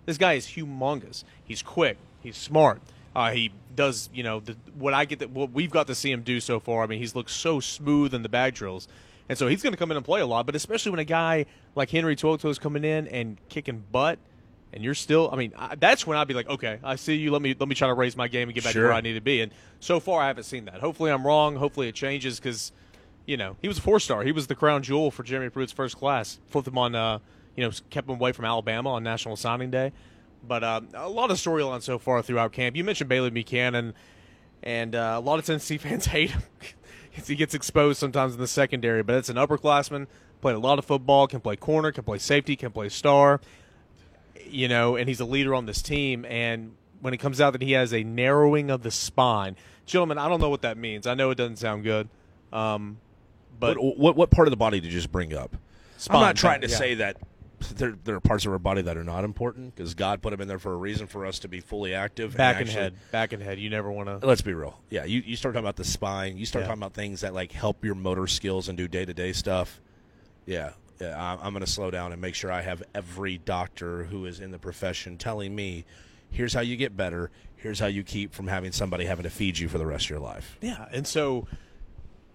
This 0.06 0.18
guy 0.18 0.34
is 0.34 0.48
humongous. 0.48 1.24
He's 1.44 1.62
quick. 1.62 1.98
He's 2.22 2.38
smart. 2.38 2.82
Uh, 3.16 3.32
he 3.32 3.52
does, 3.76 4.10
you 4.14 4.24
know, 4.24 4.40
the, 4.40 4.56
what 4.78 4.94
I 4.94 5.06
get 5.06 5.20
that 5.20 5.32
what 5.32 5.52
we've 5.52 5.72
got 5.72 5.88
to 5.88 5.96
see 5.96 6.12
him 6.12 6.22
do 6.22 6.40
so 6.40 6.60
far. 6.60 6.84
I 6.84 6.88
mean, 6.88 7.00
he's 7.00 7.16
looked 7.16 7.30
so 7.30 7.60
smooth 7.60 8.14
in 8.14 8.24
the 8.24 8.30
bag 8.30 8.56
drills, 8.56 8.88
and 9.30 9.38
so 9.38 9.48
he's 9.48 9.62
going 9.62 9.74
to 9.74 9.78
come 9.78 9.92
in 9.92 9.98
and 9.98 10.06
play 10.06 10.22
a 10.22 10.26
lot. 10.26 10.46
But 10.46 10.56
especially 10.56 10.92
when 10.92 11.00
a 11.00 11.06
guy 11.06 11.46
like 11.76 11.90
Henry 11.90 12.16
Toto 12.16 12.50
is 12.50 12.58
coming 12.58 12.84
in 12.84 13.08
and 13.08 13.38
kicking 13.50 13.84
butt, 13.92 14.20
and 14.74 14.84
you're 14.84 14.96
still, 14.96 15.30
I 15.32 15.36
mean, 15.36 15.54
I, 15.56 15.76
that's 15.76 16.06
when 16.06 16.18
I'd 16.18 16.28
be 16.28 16.34
like, 16.34 16.50
okay, 16.50 16.80
I 16.84 16.96
see 16.96 17.16
you. 17.16 17.32
Let 17.32 17.42
me 17.42 17.56
let 17.60 17.70
me 17.70 17.76
try 17.76 17.88
to 17.88 17.94
raise 17.94 18.18
my 18.18 18.28
game 18.28 18.48
and 18.50 18.56
get 18.56 18.64
back 18.64 18.74
Sure. 18.74 18.84
to 18.84 18.88
where 18.90 18.94
I 18.98 19.02
need 19.02 19.14
to 19.14 19.22
be. 19.22 19.42
And 19.42 19.52
so 19.80 20.00
far, 20.00 20.22
I 20.22 20.28
haven't 20.28 20.44
seen 20.44 20.66
that. 20.66 20.80
Hopefully, 20.80 21.12
I'm 21.12 21.26
wrong. 21.26 21.56
Hopefully, 21.56 21.88
it 21.88 21.96
changes 21.96 22.40
because, 22.40 22.72
you 23.26 23.38
know, 23.38 23.56
he 23.62 23.68
was 23.68 23.78
a 23.78 23.82
four 23.82 24.00
star. 24.00 24.24
He 24.24 24.32
was 24.32 24.48
the 24.48 24.56
crown 24.56 24.84
jewel 24.84 25.12
for 25.12 25.24
Jeremy 25.24 25.50
Pruitt's 25.50 25.72
first 25.72 25.98
class. 25.98 26.40
Flipped 26.48 26.68
him 26.68 26.78
on, 26.78 26.96
uh, 26.96 27.20
you 27.56 27.64
know, 27.64 27.72
kept 27.90 28.10
him 28.10 28.16
away 28.16 28.32
from 28.32 28.46
Alabama 28.46 28.94
on 28.94 29.04
National 29.04 29.36
Signing 29.36 29.72
Day. 29.72 29.92
But 30.46 30.64
uh, 30.64 30.82
a 30.94 31.08
lot 31.10 31.32
of 31.32 31.38
storylines 31.38 31.84
so 31.84 31.98
far 31.98 32.22
throughout 32.22 32.52
camp. 32.52 32.76
You 32.76 32.84
mentioned 32.84 33.10
Bailey 33.10 33.30
Buchanan, 33.30 33.94
and 34.62 34.96
uh, 34.96 35.16
a 35.18 35.22
lot 35.22 35.40
of 35.40 35.46
Tennessee 35.46 35.78
fans 35.80 36.08
hate 36.08 36.32
him 36.32 36.42
he 37.28 37.36
gets 37.36 37.54
exposed 37.54 38.00
sometimes 38.00 38.34
in 38.34 38.40
the 38.40 38.48
secondary. 38.48 39.04
But 39.04 39.16
it's 39.16 39.30
an 39.30 39.36
upperclassman, 39.36 40.08
played 40.42 40.56
a 40.56 40.60
lot 40.60 40.80
of 40.80 40.86
football, 40.86 41.28
can 41.28 41.40
play 41.42 41.56
corner, 41.56 41.92
can 41.92 42.04
play 42.04 42.18
safety, 42.18 42.56
can 42.56 42.72
play 42.72 42.90
star. 42.90 43.40
You 44.46 44.68
know, 44.68 44.96
and 44.96 45.08
he's 45.08 45.20
a 45.20 45.26
leader 45.26 45.56
on 45.56 45.66
this 45.66 45.82
team. 45.82 46.26
And 46.26 46.76
when 47.02 47.14
it 47.14 47.18
comes 47.18 47.42
out 47.42 47.52
that 47.52 47.62
he 47.62 47.74
has 47.74 47.94
a 47.94 48.04
narrowing 48.04 48.70
of 48.70 48.84
the 48.84 48.92
spine, 48.92 49.56
gentlemen, 49.86 50.18
I 50.18 50.28
don't 50.28 50.42
know 50.42 50.50
what 50.50 50.62
that 50.62 50.78
means. 50.78 51.08
I 51.08 51.14
know 51.14 51.30
it 51.32 51.36
doesn't 51.36 51.58
sound 51.58 51.84
good, 51.84 52.10
um, 52.52 52.98
but 53.60 53.78
what, 53.78 53.98
what 53.98 54.16
what 54.16 54.32
part 54.32 54.48
of 54.48 54.52
the 54.52 54.58
body 54.58 54.80
did 54.80 54.88
you 54.92 54.94
just 54.94 55.12
bring 55.12 55.34
up? 55.34 55.56
Spine, 55.98 56.18
I'm 56.18 56.24
not 56.24 56.36
trying 56.36 56.62
to 56.62 56.68
yeah. 56.68 56.76
say 56.76 56.96
that 56.96 57.18
there, 57.72 57.96
there 58.04 58.16
are 58.16 58.20
parts 58.20 58.46
of 58.46 58.52
our 58.52 58.60
body 58.60 58.82
that 58.82 58.98
are 58.98 59.04
not 59.04 59.24
important 59.24 59.76
because 59.76 59.94
God 59.94 60.22
put 60.22 60.32
them 60.32 60.42
in 60.42 60.48
there 60.48 60.60
for 60.60 60.74
a 60.74 60.76
reason 60.78 61.08
for 61.08 61.26
us 61.26 61.40
to 61.40 61.48
be 61.48 61.60
fully 61.60 61.94
active. 61.94 62.36
back 62.36 62.58
and 62.58 62.68
actually- 62.68 62.82
head, 62.82 62.96
back 63.12 63.34
and 63.34 63.42
head. 63.42 63.60
You 63.60 63.70
never 63.70 63.92
want 63.92 64.10
to. 64.10 64.26
Let's 64.26 64.42
be 64.42 64.54
real. 64.54 64.80
Yeah, 64.90 65.06
you, 65.06 65.22
you 65.26 65.36
start 65.36 65.54
talking 65.54 65.66
about 65.66 65.78
the 65.78 65.86
spine. 65.86 66.38
You 66.38 66.46
start 66.46 66.64
Yeah. 66.64 66.68
talking 66.68 66.82
about 66.82 66.94
things 66.94 67.22
that 67.22 67.34
like 67.34 67.52
help 67.52 67.84
your 67.86 67.96
motor 67.96 68.28
skills 68.28 68.70
and 68.70 68.78
do 68.78 68.88
day 68.88 69.06
to 69.06 69.14
day 69.14 69.34
stuff. 69.34 69.80
Yeah. 70.46 70.72
I'm, 71.02 71.40
I'm 71.42 71.54
going 71.54 71.66
to 71.66 71.72
slow 71.72 71.92
down 71.92 72.12
and 72.12 72.22
make 72.22 72.36
sure 72.36 72.52
I 72.52 72.62
have 72.62 72.84
every 72.94 73.38
doctor 73.38 74.04
who 74.06 74.26
is 74.26 74.40
in 74.40 74.52
the 74.52 74.60
profession 74.60 75.18
telling 75.18 75.56
me, 75.56 75.86
here's 76.30 76.54
how 76.54 76.62
you 76.62 76.76
get 76.78 76.96
better. 76.96 77.32
Here's 77.56 77.80
how 77.80 77.88
you 77.88 78.04
keep 78.04 78.34
from 78.34 78.48
having 78.48 78.72
somebody 78.72 79.06
having 79.06 79.24
to 79.24 79.30
feed 79.30 79.58
you 79.58 79.70
for 79.70 79.78
the 79.78 79.86
rest 79.86 80.06
of 80.06 80.10
your 80.12 80.20
life. 80.20 80.58
Yeah, 80.62 80.86
and 80.92 81.08
so 81.08 81.48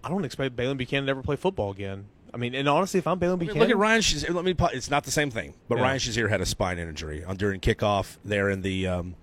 I 0.03 0.09
don't 0.09 0.25
expect 0.25 0.55
Baylen 0.55 0.77
Buchanan 0.77 1.05
to 1.05 1.11
ever 1.11 1.21
play 1.21 1.35
football 1.35 1.71
again. 1.71 2.05
I 2.33 2.37
mean, 2.37 2.53
and 2.55 2.67
honestly, 2.69 2.99
if 2.99 3.07
I'm 3.07 3.21
I 3.23 3.27
mean, 3.27 3.39
Buchanan, 3.39 3.59
look 3.61 3.69
at 3.69 3.77
Ryan. 3.77 4.01
Shazier. 4.01 4.33
Let 4.33 4.45
me. 4.45 4.55
It's 4.73 4.89
not 4.89 5.03
the 5.03 5.11
same 5.11 5.31
thing, 5.31 5.53
but 5.67 5.77
Yeah. 5.77 5.83
Ryan 5.83 5.99
Shazier 5.99 6.29
had 6.29 6.41
a 6.41 6.45
spine 6.45 6.77
injury 6.77 7.23
on 7.23 7.37
during 7.37 7.59
kickoff 7.59 8.17
there 8.23 8.49
in 8.49 8.61
the 8.61 8.87
um, 8.87 9.15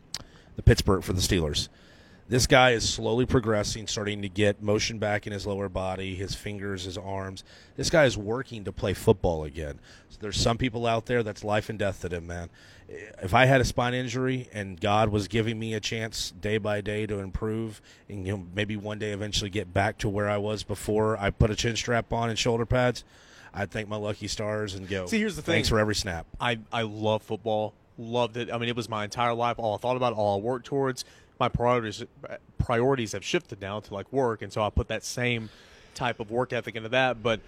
the 0.57 0.63
Pittsburgh 0.63 1.03
for 1.05 1.13
the 1.13 1.21
Steelers. 1.21 1.69
This 2.29 2.49
guy 2.49 2.73
is 2.73 2.89
slowly 2.89 3.25
progressing, 3.25 3.87
starting 3.87 4.23
to 4.23 4.29
get 4.29 4.61
motion 4.61 4.99
back 4.99 5.29
in 5.29 5.33
his 5.33 5.47
lower 5.47 5.69
body, 5.69 6.17
his 6.17 6.35
fingers, 6.35 6.83
his 6.83 6.99
arms. 6.99 7.45
This 7.77 7.89
guy 7.89 8.05
is 8.05 8.19
working 8.19 8.65
to 8.65 8.73
play 8.73 8.95
football 8.95 9.45
again. 9.45 9.79
So 10.09 10.19
there's 10.21 10.37
some 10.37 10.59
people 10.59 10.87
out 10.87 11.07
there 11.07 11.23
that's 11.23 11.45
life 11.45 11.69
and 11.69 11.79
death 11.79 12.01
to 12.01 12.09
them, 12.09 12.27
man. 12.27 12.51
If 12.89 13.33
I 13.33 13.47
had 13.47 13.61
a 13.61 13.65
spine 13.65 13.95
injury 13.95 14.49
and 14.53 14.81
God 14.81 15.11
was 15.11 15.29
giving 15.29 15.57
me 15.59 15.75
a 15.75 15.81
chance 15.81 16.33
day 16.33 16.59
by 16.59 16.81
day 16.81 17.07
to 17.07 17.19
improve 17.19 17.81
and 18.09 18.27
you 18.27 18.37
know 18.37 18.45
maybe 18.55 18.77
one 18.77 18.99
day 18.99 19.13
eventually 19.13 19.51
get 19.51 19.73
back 19.73 19.99
to 19.99 20.09
where 20.09 20.29
I 20.29 20.39
was 20.39 20.65
before 20.65 21.17
I 21.19 21.31
put 21.31 21.51
a 21.51 21.57
chin 21.57 21.77
strap 21.77 22.13
on 22.13 22.29
and 22.29 22.39
shoulder 22.39 22.67
pads, 22.67 23.05
I'd 23.55 23.71
thank 23.71 23.89
my 23.89 23.97
lucky 23.97 24.29
stars 24.29 24.75
and 24.75 24.89
go. 24.89 25.07
See, 25.07 25.19
here's 25.19 25.37
the 25.37 25.43
thing. 25.43 25.55
Thanks 25.55 25.69
for 25.69 25.79
every 25.79 25.95
snap. 25.95 26.27
I 26.41 26.59
I 26.73 26.83
love 26.83 27.23
football, 27.23 27.75
loved 27.99 28.37
it. 28.37 28.53
I 28.53 28.59
mean, 28.59 28.69
it 28.69 28.77
was 28.77 28.89
my 28.89 29.05
entire 29.05 29.35
life. 29.35 29.59
All 29.59 29.75
I 29.75 29.79
thought 29.79 29.97
about, 29.97 30.13
all 30.13 30.39
I 30.39 30.43
worked 30.43 30.67
towards. 30.67 31.05
My 31.39 31.49
priorities 31.49 32.05
priorities 32.59 33.13
have 33.13 33.25
shifted 33.25 33.61
now 33.61 33.81
to 33.81 33.95
like 33.95 34.13
work, 34.13 34.43
and 34.43 34.53
so 34.53 34.63
I 34.63 34.71
put 34.71 34.89
that 34.89 35.05
same 35.05 35.51
type 35.95 36.21
of 36.21 36.31
work 36.31 36.53
ethic 36.53 36.77
into 36.77 36.89
that. 36.91 37.23
But 37.23 37.41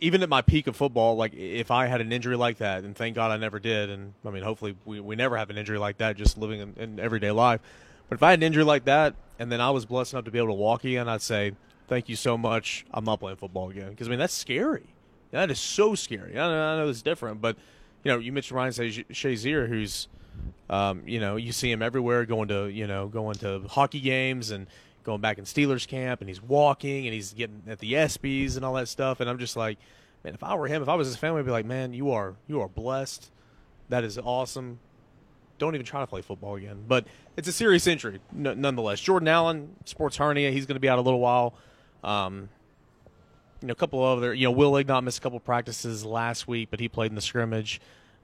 even 0.00 0.22
at 0.22 0.28
my 0.28 0.42
peak 0.42 0.66
of 0.66 0.76
football, 0.76 1.16
like 1.16 1.34
if 1.34 1.70
I 1.70 1.86
had 1.86 2.00
an 2.00 2.12
injury 2.12 2.36
like 2.36 2.58
that, 2.58 2.84
and 2.84 2.94
thank 2.96 3.14
God 3.14 3.30
I 3.30 3.36
never 3.36 3.58
did, 3.58 3.90
and 3.90 4.14
I 4.24 4.30
mean, 4.30 4.42
hopefully 4.42 4.76
we, 4.84 5.00
we 5.00 5.16
never 5.16 5.36
have 5.36 5.50
an 5.50 5.58
injury 5.58 5.78
like 5.78 5.98
that, 5.98 6.16
just 6.16 6.38
living 6.38 6.60
in, 6.60 6.74
in 6.76 7.00
everyday 7.00 7.30
life. 7.30 7.60
But 8.08 8.16
if 8.16 8.22
I 8.22 8.30
had 8.30 8.38
an 8.38 8.42
injury 8.42 8.64
like 8.64 8.84
that, 8.84 9.14
and 9.38 9.52
then 9.52 9.60
I 9.60 9.70
was 9.70 9.84
blessed 9.84 10.14
enough 10.14 10.24
to 10.24 10.30
be 10.30 10.38
able 10.38 10.48
to 10.48 10.54
walk 10.54 10.84
again, 10.84 11.08
I'd 11.08 11.22
say, 11.22 11.52
thank 11.88 12.08
you 12.08 12.16
so 12.16 12.38
much. 12.38 12.84
I'm 12.92 13.04
not 13.04 13.20
playing 13.20 13.36
football 13.36 13.70
again 13.70 13.90
because 13.90 14.08
I 14.08 14.10
mean 14.10 14.18
that's 14.18 14.34
scary. 14.34 14.86
That 15.30 15.50
is 15.50 15.60
so 15.60 15.94
scary. 15.94 16.32
I 16.32 16.48
know, 16.48 16.62
I 16.62 16.76
know 16.78 16.88
it's 16.88 17.02
different, 17.02 17.40
but 17.40 17.56
you 18.04 18.12
know, 18.12 18.18
you 18.18 18.32
mentioned 18.32 18.56
Ryan 18.56 18.72
Sha- 18.72 19.04
Shazier, 19.10 19.68
who's, 19.68 20.08
um, 20.70 21.02
you 21.06 21.20
know, 21.20 21.36
you 21.36 21.52
see 21.52 21.70
him 21.70 21.82
everywhere, 21.82 22.24
going 22.24 22.48
to 22.48 22.66
you 22.68 22.86
know, 22.86 23.08
going 23.08 23.36
to 23.36 23.62
hockey 23.68 24.00
games 24.00 24.50
and 24.50 24.66
going 25.04 25.20
back 25.20 25.38
in 25.38 25.44
Steelers 25.44 25.86
camp, 25.86 26.20
and 26.20 26.28
he's 26.28 26.42
walking 26.42 27.06
and 27.06 27.14
he's 27.14 27.32
getting 27.32 27.62
at 27.66 27.78
the 27.78 27.94
ESPYS 27.94 28.56
and 28.56 28.64
all 28.64 28.74
that 28.74 28.88
stuff, 28.88 29.20
and 29.20 29.30
I'm 29.30 29.38
just 29.38 29.56
like, 29.56 29.78
man, 30.24 30.34
if 30.34 30.42
I 30.42 30.54
were 30.54 30.66
him, 30.66 30.82
if 30.82 30.88
I 30.88 30.94
was 30.94 31.06
his 31.06 31.16
family, 31.16 31.40
I'd 31.40 31.46
be 31.46 31.52
like, 31.52 31.66
man, 31.66 31.92
you 31.92 32.10
are 32.10 32.34
you 32.46 32.60
are 32.60 32.68
blessed. 32.68 33.30
That 33.88 34.04
is 34.04 34.18
awesome. 34.18 34.80
Don't 35.58 35.74
even 35.74 35.86
try 35.86 36.00
to 36.00 36.06
play 36.06 36.22
football 36.22 36.56
again. 36.56 36.84
But 36.86 37.06
it's 37.36 37.48
a 37.48 37.52
serious 37.52 37.86
injury, 37.86 38.20
n- 38.36 38.60
nonetheless. 38.60 39.00
Jordan 39.00 39.28
Allen, 39.28 39.74
sports 39.86 40.16
hernia, 40.16 40.50
he's 40.50 40.66
going 40.66 40.76
to 40.76 40.80
be 40.80 40.88
out 40.88 40.98
a 40.98 41.02
little 41.02 41.20
while. 41.20 41.54
Um, 42.04 42.48
you 43.60 43.66
know, 43.68 43.72
a 43.72 43.74
couple 43.74 44.04
of 44.04 44.18
other, 44.18 44.32
you 44.34 44.44
know, 44.44 44.52
Will 44.52 44.76
Ignont 44.76 45.04
missed 45.04 45.18
a 45.18 45.20
couple 45.20 45.40
practices 45.40 46.04
last 46.04 46.46
week, 46.46 46.68
but 46.70 46.78
he 46.78 46.88
played 46.88 47.10
in 47.10 47.16
the 47.16 47.20
scrimmage. 47.20 47.80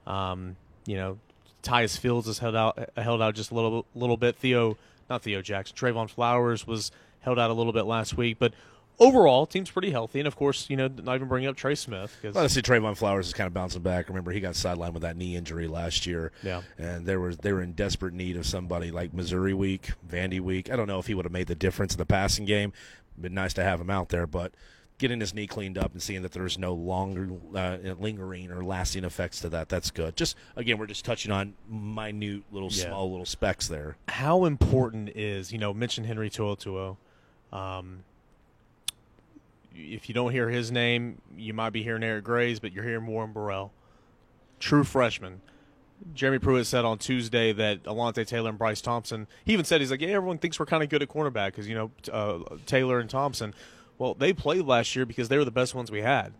Um, 0.07 0.55
you 0.85 0.95
know, 0.95 1.17
Tyus 1.65 1.97
Fields 1.97 2.27
has 2.27 2.39
held 2.39 2.55
out 2.55 2.89
uh, 2.95 3.01
held 3.01 3.21
out 3.21 3.35
just 3.35 3.51
a 3.51 3.53
little 3.55 3.85
little 3.95 4.17
bit. 4.17 4.35
Theo, 4.37 4.77
not 5.09 5.23
Theo 5.23 5.41
Jackson, 5.41 5.75
Trevon 5.75 6.09
Flowers 6.09 6.65
was 6.67 6.91
held 7.21 7.39
out 7.39 7.49
a 7.49 7.53
little 7.53 7.73
bit 7.73 7.83
last 7.83 8.15
week, 8.15 8.37
but 8.39 8.53
overall, 8.99 9.45
team's 9.45 9.71
pretty 9.71 9.91
healthy. 9.91 10.19
And 10.19 10.27
of 10.27 10.35
course, 10.35 10.69
you 10.69 10.77
know, 10.77 10.87
not 10.87 11.15
even 11.15 11.27
bringing 11.27 11.49
up 11.49 11.55
Trey 11.57 11.75
Smith 11.75 12.15
because 12.21 12.37
Honestly, 12.37 12.61
Trevon 12.61 12.95
Flowers 12.95 13.27
is 13.27 13.33
kind 13.33 13.47
of 13.47 13.53
bouncing 13.53 13.81
back. 13.81 14.07
Remember, 14.09 14.31
he 14.31 14.39
got 14.39 14.53
sidelined 14.53 14.93
with 14.93 15.01
that 15.01 15.17
knee 15.17 15.35
injury 15.35 15.67
last 15.67 16.05
year. 16.05 16.31
Yeah. 16.43 16.61
and 16.77 17.05
there 17.05 17.19
was 17.19 17.37
they 17.37 17.51
were 17.51 17.61
in 17.61 17.73
desperate 17.73 18.13
need 18.13 18.37
of 18.37 18.45
somebody 18.45 18.91
like 18.91 19.13
Missouri 19.13 19.53
week, 19.53 19.91
Vandy 20.07 20.39
week. 20.39 20.71
I 20.71 20.75
don't 20.75 20.87
know 20.87 20.99
if 20.99 21.07
he 21.07 21.13
would 21.13 21.25
have 21.25 21.31
made 21.33 21.47
the 21.47 21.55
difference 21.55 21.93
in 21.93 21.97
the 21.97 22.05
passing 22.05 22.45
game. 22.45 22.71
Been 23.19 23.33
nice 23.33 23.53
to 23.53 23.63
have 23.63 23.79
him 23.81 23.89
out 23.89 24.09
there, 24.09 24.27
but 24.27 24.53
getting 24.97 25.19
his 25.19 25.33
knee 25.33 25.45
cleaned 25.47 25.77
up 25.77 25.91
and 25.91 26.01
seeing 26.01 26.21
that 26.21 26.31
there's 26.31 26.57
no 26.57 26.73
longer 26.73 27.29
uh, 27.53 27.77
lingering 27.99 28.49
or 28.51 28.63
lasting 28.63 29.03
effects 29.03 29.41
to 29.41 29.49
that, 29.49 29.67
that's 29.67 29.91
good. 29.91 30.15
Just 30.15 30.35
again, 30.55 30.77
we're 30.77 30.87
just 30.87 31.03
touching 31.03 31.31
on 31.31 31.53
minute 31.69 32.43
little 32.51 32.69
Yeah. 32.71 32.85
small 32.85 33.09
little 33.11 33.25
specks 33.25 33.67
there. 33.67 33.97
how 34.07 34.45
important 34.45 35.09
is 35.15 35.51
you 35.51 35.57
know 35.57 35.73
mention 35.73 36.03
Henry 36.05 36.29
To'o 36.29 36.55
To'o, 36.55 36.97
um, 37.51 38.03
if 39.75 40.07
you 40.07 40.15
don't 40.15 40.31
hear 40.31 40.49
his 40.49 40.71
name, 40.71 41.21
you 41.37 41.53
might 41.53 41.71
be 41.71 41.83
hearing 41.83 42.03
Eric 42.03 42.23
Grays, 42.23 42.59
but 42.59 42.71
you're 42.71 42.83
hearing 42.85 43.05
Warren 43.07 43.33
Burrell. 43.33 43.73
True 44.59 44.83
freshman. 44.85 45.41
Jeremy 46.13 46.39
Pruitt 46.39 46.65
said 46.67 46.85
on 46.85 46.97
Tuesday 46.97 47.51
that 47.53 47.83
Alontae 47.83 48.25
Taylor 48.27 48.49
and 48.49 48.57
Bryce 48.57 48.81
Thompson. 48.81 49.27
He 49.45 49.53
even 49.53 49.65
said 49.65 49.81
he's 49.81 49.91
like, 49.91 50.01
yeah, 50.01 50.09
everyone 50.09 50.37
thinks 50.37 50.59
we're 50.59 50.65
kind 50.65 50.83
of 50.83 50.89
good 50.89 51.01
at 51.01 51.09
cornerback 51.09 51.47
because 51.47 51.67
you 51.67 51.75
know 51.75 51.91
uh, 52.11 52.39
Taylor 52.65 52.99
and 52.99 53.09
Thompson. 53.09 53.53
Well, 53.97 54.13
they 54.13 54.33
played 54.33 54.65
last 54.65 54.95
year 54.95 55.05
because 55.05 55.29
they 55.29 55.37
were 55.37 55.45
the 55.45 55.51
best 55.51 55.73
ones 55.75 55.91
we 55.91 56.01
had. 56.01 56.33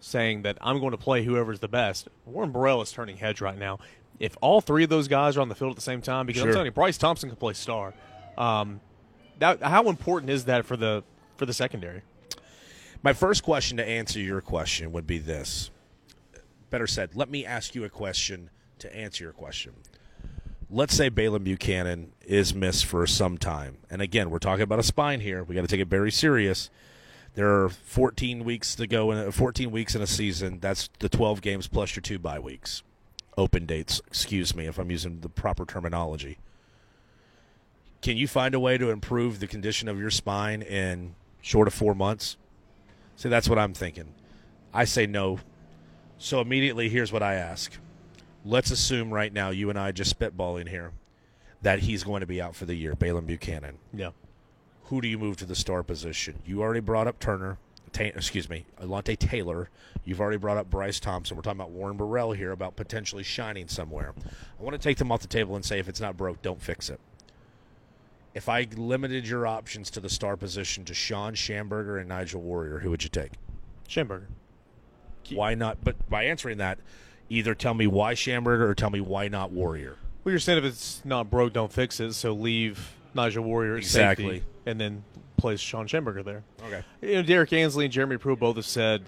Saying 0.00 0.42
that 0.42 0.58
I'm 0.60 0.80
going 0.80 0.90
to 0.90 0.96
play 0.98 1.22
whoever's 1.22 1.60
the 1.60 1.68
best. 1.68 2.08
Warren 2.26 2.50
Burrell 2.50 2.82
is 2.82 2.90
turning 2.90 3.18
heads 3.18 3.40
right 3.40 3.56
now. 3.56 3.78
If 4.18 4.36
all 4.40 4.60
three 4.60 4.84
of 4.84 4.90
those 4.90 5.06
guys 5.06 5.36
are 5.36 5.40
on 5.40 5.48
the 5.48 5.54
field 5.54 5.70
at 5.70 5.76
the 5.76 5.82
same 5.82 6.02
time, 6.02 6.26
because 6.26 6.40
Sure. 6.40 6.48
I'm 6.48 6.54
telling 6.54 6.66
you, 6.66 6.72
Bryce 6.72 6.98
Thompson 6.98 7.28
can 7.28 7.36
play 7.36 7.52
star. 7.52 7.94
Um, 8.36 8.80
that 9.38 9.62
how 9.62 9.88
important 9.88 10.30
is 10.30 10.46
that 10.46 10.64
for 10.64 10.76
the 10.76 11.04
for 11.36 11.46
the 11.46 11.52
secondary? 11.52 12.02
My 13.02 13.12
first 13.12 13.42
question 13.42 13.76
to 13.78 13.88
answer 13.88 14.20
your 14.20 14.40
question 14.40 14.92
would 14.92 15.06
be 15.06 15.18
this. 15.18 15.70
Better 16.70 16.86
said, 16.86 17.14
let 17.14 17.28
me 17.30 17.44
ask 17.44 17.74
you 17.74 17.84
a 17.84 17.88
question 17.88 18.50
to 18.78 18.96
answer 18.96 19.24
your 19.24 19.32
question. 19.32 19.72
Let's 20.70 20.94
say 20.94 21.10
Baylen 21.10 21.44
Buchanan 21.44 22.12
is 22.24 22.54
missed 22.54 22.86
for 22.86 23.06
some 23.06 23.36
time. 23.38 23.78
And 23.90 24.00
again, 24.00 24.30
we're 24.30 24.38
talking 24.38 24.62
about 24.62 24.78
a 24.78 24.84
spine 24.84 25.20
here. 25.20 25.44
We 25.44 25.54
got 25.54 25.62
to 25.62 25.66
take 25.68 25.80
it 25.80 25.88
very 25.88 26.10
serious. 26.10 26.70
There 27.34 27.62
are 27.62 27.68
14 27.70 28.44
weeks 28.44 28.74
to 28.74 28.86
go 28.86 29.10
in 29.10 29.18
a, 29.18 29.32
14 29.32 29.70
weeks 29.70 29.94
in 29.94 30.02
a 30.02 30.06
season. 30.06 30.58
That's 30.60 30.90
the 30.98 31.08
12 31.08 31.40
games 31.40 31.66
plus 31.66 31.96
your 31.96 32.02
two 32.02 32.18
bye 32.18 32.38
weeks. 32.38 32.82
Open 33.38 33.64
dates, 33.64 34.02
excuse 34.06 34.54
me 34.54 34.66
if 34.66 34.78
I'm 34.78 34.90
using 34.90 35.20
the 35.20 35.30
proper 35.30 35.64
terminology. 35.64 36.38
Can 38.02 38.16
you 38.16 38.28
find 38.28 38.54
a 38.54 38.60
way 38.60 38.76
to 38.76 38.90
improve 38.90 39.40
the 39.40 39.46
condition 39.46 39.88
of 39.88 39.98
your 39.98 40.10
spine 40.10 40.60
in 40.60 41.14
short 41.40 41.68
of 41.68 41.74
4 41.74 41.94
months? 41.94 42.36
See, 43.16 43.28
that's 43.28 43.48
what 43.48 43.58
I'm 43.58 43.72
thinking. 43.72 44.14
I 44.74 44.84
say 44.84 45.06
no. 45.06 45.38
So 46.18 46.40
immediately, 46.40 46.88
here's 46.88 47.12
what 47.12 47.22
I 47.22 47.34
ask. 47.34 47.72
Let's 48.44 48.70
assume 48.70 49.12
right 49.12 49.32
now, 49.32 49.50
you 49.50 49.70
and 49.70 49.78
I 49.78 49.92
just 49.92 50.18
spitballing 50.18 50.68
here, 50.68 50.92
that 51.62 51.78
he's 51.78 52.02
going 52.04 52.20
to 52.20 52.26
be 52.26 52.42
out 52.42 52.54
for 52.54 52.64
the 52.64 52.74
year, 52.74 52.94
Baylen 52.94 53.26
Buchanan. 53.26 53.78
Yeah. 53.94 54.10
Who 54.92 55.00
do 55.00 55.08
you 55.08 55.16
move 55.16 55.38
to 55.38 55.46
the 55.46 55.54
star 55.54 55.82
position? 55.82 56.42
You 56.44 56.60
already 56.60 56.80
brought 56.80 57.06
up 57.06 57.18
Turner. 57.18 57.56
Ta- 57.94 58.12
excuse 58.14 58.50
me, 58.50 58.66
Alontae 58.78 59.18
Taylor. 59.18 59.70
You've 60.04 60.20
already 60.20 60.36
brought 60.36 60.58
up 60.58 60.68
Bryce 60.68 61.00
Thompson. 61.00 61.34
We're 61.34 61.42
talking 61.42 61.58
about 61.58 61.70
Warren 61.70 61.96
Burrell 61.96 62.32
here 62.32 62.52
about 62.52 62.76
potentially 62.76 63.22
shining 63.22 63.68
somewhere. 63.68 64.12
I 64.60 64.62
want 64.62 64.74
to 64.74 64.78
take 64.78 64.98
them 64.98 65.10
off 65.10 65.22
the 65.22 65.28
table 65.28 65.56
and 65.56 65.64
say 65.64 65.78
if 65.78 65.88
it's 65.88 66.02
not 66.02 66.18
broke, 66.18 66.42
don't 66.42 66.60
fix 66.60 66.90
it. 66.90 67.00
If 68.34 68.50
I 68.50 68.68
limited 68.76 69.26
your 69.26 69.46
options 69.46 69.88
to 69.92 70.00
the 70.00 70.10
star 70.10 70.36
position 70.36 70.84
to 70.84 70.92
Shawn 70.92 71.36
Shamburger 71.36 71.98
and 71.98 72.10
Nigel 72.10 72.42
Warrior, 72.42 72.80
who 72.80 72.90
would 72.90 73.02
you 73.02 73.08
take? 73.08 73.32
Shamburger. 73.88 74.26
Why 75.30 75.54
not? 75.54 75.78
But 75.82 76.06
by 76.10 76.24
answering 76.24 76.58
that, 76.58 76.78
either 77.30 77.54
tell 77.54 77.72
me 77.72 77.86
why 77.86 78.12
Shamburger 78.12 78.68
or 78.68 78.74
tell 78.74 78.90
me 78.90 79.00
why 79.00 79.28
not 79.28 79.52
Warrior. 79.52 79.96
Well, 80.22 80.32
you're 80.32 80.38
saying 80.38 80.58
if 80.58 80.64
it's 80.64 81.02
not 81.02 81.30
broke, 81.30 81.54
don't 81.54 81.72
fix 81.72 81.98
it. 81.98 82.12
So 82.12 82.34
leave 82.34 82.92
Nigel 83.14 83.44
Warrior 83.44 83.76
Exactly. 83.76 84.24
safety, 84.26 84.44
and 84.66 84.80
then 84.80 85.04
place 85.36 85.60
Shawn 85.60 85.86
Shamburger 85.88 86.24
there. 86.24 86.42
Okay. 86.66 86.82
You 87.00 87.14
know, 87.16 87.22
Derrick 87.22 87.52
Ansley 87.52 87.84
and 87.86 87.92
Jeremy 87.92 88.16
Pruitt 88.16 88.38
both 88.38 88.56
have 88.56 88.64
said, 88.66 89.02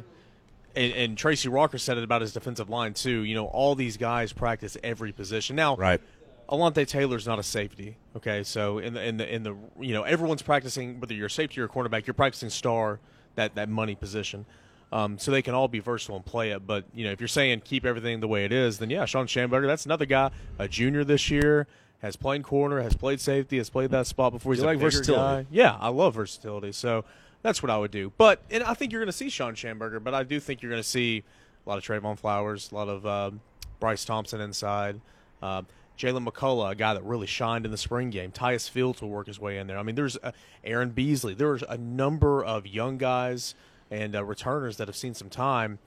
and, 0.75 0.93
and 0.93 1.19
Tracy 1.19 1.49
Rocker 1.49 1.79
said 1.79 1.97
it 1.99 2.05
about 2.05 2.21
his 2.23 2.33
defensive 2.33 2.69
line 2.69 2.95
too. 2.95 3.23
You 3.23 3.35
know, 3.35 3.47
all 3.47 3.75
these 3.75 3.97
guys 3.97 4.33
practice 4.33 4.77
every 4.83 5.13
position. 5.13 5.57
Now, 5.57 5.77
Right. 5.77 6.01
Alontae 6.49 6.87
Taylor's 6.87 7.27
not 7.27 7.39
a 7.39 7.43
safety. 7.43 7.97
Okay, 8.17 8.43
so 8.43 8.77
in 8.79 8.93
the 8.93 9.03
in 9.03 9.17
the 9.17 9.35
in 9.35 9.43
the 9.45 9.57
you 9.81 9.95
know 9.95 10.03
everyone's 10.03 10.43
practicing 10.43 11.01
whether 11.01 11.15
you're 11.15 11.27
a 11.29 11.31
safety 11.31 11.59
or 11.61 11.65
a 11.65 11.69
cornerback, 11.71 12.07
you're 12.07 12.13
practicing 12.13 12.51
star 12.51 13.01
that 13.37 13.55
that 13.55 13.71
money 13.71 13.95
position. 13.95 14.45
Um, 14.93 15.19
so 15.19 15.31
they 15.31 15.41
can 15.41 15.55
all 15.55 15.69
be 15.69 15.79
versatile 15.81 16.17
and 16.17 16.25
play 16.25 16.51
it. 16.51 16.67
But 16.67 16.85
you 16.95 17.07
know 17.07 17.13
if 17.13 17.21
you're 17.21 17.29
saying 17.29 17.63
keep 17.65 17.87
everything 17.87 18.21
the 18.21 18.29
way 18.29 18.45
it 18.45 18.53
is, 18.53 18.79
then 18.79 18.91
yeah, 18.91 19.07
Shawn 19.07 19.27
Shamburger, 19.27 19.67
that's 19.67 19.87
another 19.87 20.05
guy, 20.05 20.31
a 20.59 20.69
junior 20.69 21.03
this 21.03 21.31
year, 21.31 21.67
has 22.05 22.17
played 22.17 22.43
corner, 22.43 22.81
has 22.83 22.95
played 22.95 23.21
safety, 23.21 23.57
has 23.59 23.71
played 23.71 23.91
that 23.91 24.07
spot 24.07 24.33
before. 24.33 24.53
He's 24.53 24.61
You 24.63 24.69
a 24.69 24.71
like 24.71 24.79
versatility. 24.79 25.45
guy. 25.45 25.47
Yeah, 25.51 25.77
I 25.81 25.89
love 25.89 26.15
versatility. 26.15 26.73
So 26.73 27.05
that's 27.43 27.63
what 27.63 27.71
I 27.71 27.79
would 27.79 27.91
do. 27.91 28.13
But 28.19 28.43
and 28.51 28.63
I 28.63 28.75
think 28.75 28.93
you're 28.93 29.01
going 29.01 29.07
to 29.07 29.13
see 29.13 29.29
Shawn 29.31 29.55
Shamburger, 29.55 30.03
but 30.03 30.15
I 30.15 30.23
do 30.23 30.39
think 30.39 30.63
you're 30.63 30.71
going 30.71 30.83
to 30.83 30.89
see 30.89 31.23
a 31.67 31.69
lot 31.69 31.79
of 31.79 31.85
Trevon 31.85 32.19
Flowers, 32.19 32.71
a 32.71 32.75
lot 32.75 32.89
of 32.89 33.07
um, 33.07 33.41
Bryce 33.81 34.05
Thompson 34.05 34.41
inside. 34.41 35.01
Uh, 35.43 35.63
Jaylen 35.99 36.27
McCollough, 36.29 36.73
a 36.73 36.75
guy 36.75 36.93
that 36.93 37.05
really 37.05 37.27
shined 37.27 37.65
in 37.65 37.71
the 37.71 37.79
spring 37.79 38.11
game. 38.11 38.33
Tyus 38.33 38.69
Fields 38.69 39.01
will 39.01 39.11
work 39.11 39.29
his 39.29 39.39
way 39.39 39.59
in 39.59 39.67
there. 39.69 39.79
I 39.79 39.83
mean, 39.85 39.95
there's 39.95 40.17
uh, 40.23 40.33
Aaron 40.65 40.91
Beasley. 40.91 41.35
There's 41.35 41.63
a 41.63 41.79
number 41.79 42.45
of 42.45 42.67
young 42.67 42.99
guys 42.99 43.55
and 43.91 44.17
uh, 44.17 44.25
returners 44.25 44.77
that 44.79 44.89
have 44.89 44.97
seen 44.97 45.15
some 45.15 45.31
time 45.31 45.79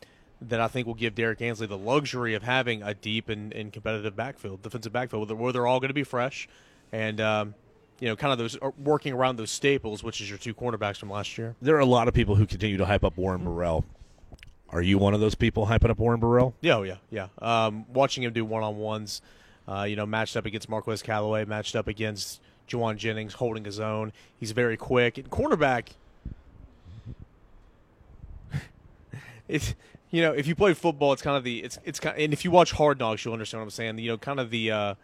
that 0.41 0.59
I 0.59 0.67
think 0.67 0.87
will 0.87 0.93
give 0.93 1.15
Derrick 1.15 1.41
Ansley 1.41 1.67
the 1.67 1.77
luxury 1.77 2.33
of 2.33 2.43
having 2.43 2.83
a 2.83 2.93
deep 2.93 3.29
and, 3.29 3.53
and 3.53 3.73
competitive 3.73 4.15
backfield, 4.15 4.61
defensive 4.61 4.93
backfield, 4.93 5.21
where 5.21 5.27
they're, 5.27 5.35
where 5.35 5.53
they're 5.53 5.67
all 5.67 5.79
going 5.79 5.89
to 5.89 5.95
be 5.95 6.03
fresh 6.03 6.47
and, 6.91 7.19
um, 7.19 7.55
you 7.99 8.07
know, 8.07 8.15
kind 8.15 8.31
of 8.31 8.37
those 8.37 8.57
uh, 8.61 8.71
working 8.77 9.13
around 9.13 9.37
those 9.37 9.51
staples, 9.51 10.03
which 10.03 10.21
is 10.21 10.29
your 10.29 10.37
two 10.37 10.53
cornerbacks 10.53 10.97
from 10.97 11.09
last 11.09 11.37
year. 11.37 11.55
There 11.61 11.75
are 11.75 11.79
a 11.79 11.85
lot 11.85 12.07
of 12.07 12.13
people 12.13 12.35
who 12.35 12.45
continue 12.45 12.77
to 12.77 12.85
hype 12.85 13.03
up 13.03 13.17
Warren 13.17 13.43
Burrell. 13.43 13.85
Are 14.69 14.81
you 14.81 14.97
one 14.97 15.13
of 15.13 15.19
those 15.19 15.35
people 15.35 15.67
hyping 15.67 15.89
up 15.89 15.97
Warren 15.97 16.19
Burrell? 16.19 16.53
Yeah, 16.61 16.75
oh, 16.75 16.83
yeah, 16.83 16.97
yeah. 17.09 17.27
Um, 17.39 17.85
watching 17.91 18.23
him 18.23 18.33
do 18.33 18.43
one 18.43 18.63
on 18.63 18.77
ones, 18.77 19.21
uh, 19.67 19.83
you 19.83 19.95
know, 19.95 20.05
matched 20.05 20.35
up 20.35 20.45
against 20.45 20.69
Marquez 20.69 21.01
Callaway, 21.01 21.45
matched 21.45 21.75
up 21.75 21.87
against 21.87 22.41
Jauan 22.67 22.97
Jennings, 22.97 23.33
holding 23.33 23.63
his 23.63 23.79
own. 23.79 24.11
He's 24.37 24.51
very 24.51 24.75
quick. 24.75 25.17
And 25.17 25.29
cornerback, 25.29 25.87
it's 29.47 29.73
you 30.09 30.21
know, 30.21 30.31
if 30.33 30.47
you 30.47 30.55
play 30.55 30.73
football, 30.73 31.13
it's 31.13 31.21
kind 31.21 31.37
of 31.37 31.43
the 31.43 31.63
it's 31.63 31.79
it's 31.83 31.99
kind 31.99 32.17
and 32.17 32.33
if 32.33 32.45
you 32.45 32.51
watch 32.51 32.71
Hard 32.71 32.99
Knocks, 32.99 33.25
you'll 33.25 33.33
understand 33.33 33.61
what 33.61 33.65
I'm 33.65 33.71
saying. 33.71 33.99
You 33.99 34.11
know, 34.11 34.17
kind 34.17 34.39
of 34.39 34.49
the 34.49 34.71
uh, 34.71 34.95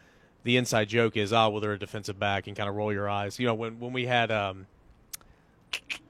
the 0.44 0.58
inside 0.58 0.89
joke 0.89 1.18
is, 1.18 1.34
ah, 1.34 1.50
well, 1.50 1.62
they're 1.62 1.74
a 1.74 1.80
defensive 1.80 2.20
back, 2.20 2.48
and 2.48 2.56
kind 2.56 2.70
of 2.70 2.76
roll 2.76 2.94
your 2.94 3.10
eyes. 3.10 3.39
You 3.39 3.48
know, 3.48 3.54
when 3.54 3.80
when 3.80 3.94
we 3.94 4.06
had 4.06 4.32
um, 4.32 4.68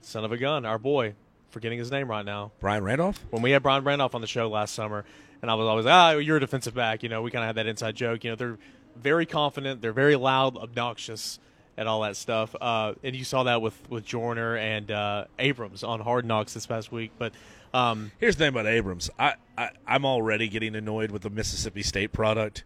son 0.01 0.23
of 0.23 0.31
a 0.31 0.37
gun, 0.37 0.65
our 0.65 0.77
boy, 0.77 1.15
forgetting 1.49 1.79
his 1.79 1.91
name 1.91 2.09
right 2.09 2.25
now 2.25 2.51
Brian 2.59 2.83
Randolph? 2.83 3.23
when 3.29 3.41
we 3.41 3.51
had 3.51 3.63
Brian 3.63 3.83
Randolph 3.83 4.15
on 4.15 4.21
the 4.21 4.27
show 4.27 4.49
last 4.49 4.75
summer, 4.75 5.05
and 5.41 5.49
I 5.49 5.55
was 5.55 5.67
always, 5.67 5.85
ah, 5.85 6.11
you're 6.11 6.37
a 6.37 6.39
defensive 6.39 6.73
back. 6.75 7.03
You 7.03 7.09
know, 7.09 7.21
we 7.21 7.31
kind 7.31 7.43
of 7.43 7.47
had 7.47 7.55
that 7.55 7.67
inside 7.67 7.95
joke. 7.95 8.23
You 8.23 8.31
know, 8.31 8.35
they're 8.35 8.57
very 8.95 9.25
confident, 9.25 9.81
they're 9.81 9.91
very 9.91 10.15
loud, 10.15 10.55
obnoxious, 10.55 11.39
and 11.77 11.87
all 11.89 12.01
that 12.01 12.15
stuff. 12.15 12.55
Uh, 12.61 12.93
and 13.03 13.15
you 13.15 13.23
saw 13.23 13.43
that 13.43 13.61
with 13.61 13.77
with 13.89 14.05
Joyner 14.05 14.55
and 14.55 14.91
uh, 14.91 15.25
Abrams 15.39 15.83
on 15.83 15.99
Hard 15.99 16.25
Knocks 16.25 16.53
this 16.53 16.67
past 16.67 16.91
week. 16.91 17.11
But 17.17 17.33
um, 17.73 18.11
Here's 18.19 18.35
the 18.35 18.43
thing 18.45 18.49
about 18.49 18.65
Abrams. 18.67 19.09
I, 19.17 19.35
I 19.57 19.69
I'm 19.87 20.05
already 20.05 20.47
getting 20.47 20.75
annoyed 20.75 21.11
with 21.11 21.21
the 21.23 21.29
Mississippi 21.29 21.83
State 21.83 22.11
product 22.11 22.63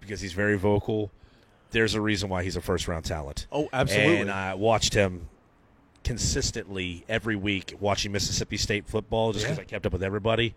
because 0.00 0.20
he's 0.20 0.32
very 0.32 0.56
vocal. 0.56 1.10
There's 1.72 1.94
a 1.94 2.00
reason 2.00 2.28
why 2.28 2.42
he's 2.44 2.56
a 2.56 2.60
first 2.60 2.86
round 2.88 3.04
talent. 3.04 3.46
oh, 3.52 3.68
absolutely, 3.72 4.18
And 4.20 4.30
I 4.30 4.54
watched 4.54 4.94
him 4.94 5.28
consistently 6.04 7.04
every 7.08 7.34
week 7.34 7.74
watching 7.80 8.12
Mississippi 8.12 8.56
State 8.56 8.86
football 8.86 9.32
just 9.32 9.44
because 9.44 9.58
Yeah. 9.58 9.62
I 9.62 9.64
kept 9.66 9.86
up 9.86 9.92
with 9.92 10.02
everybody. 10.04 10.54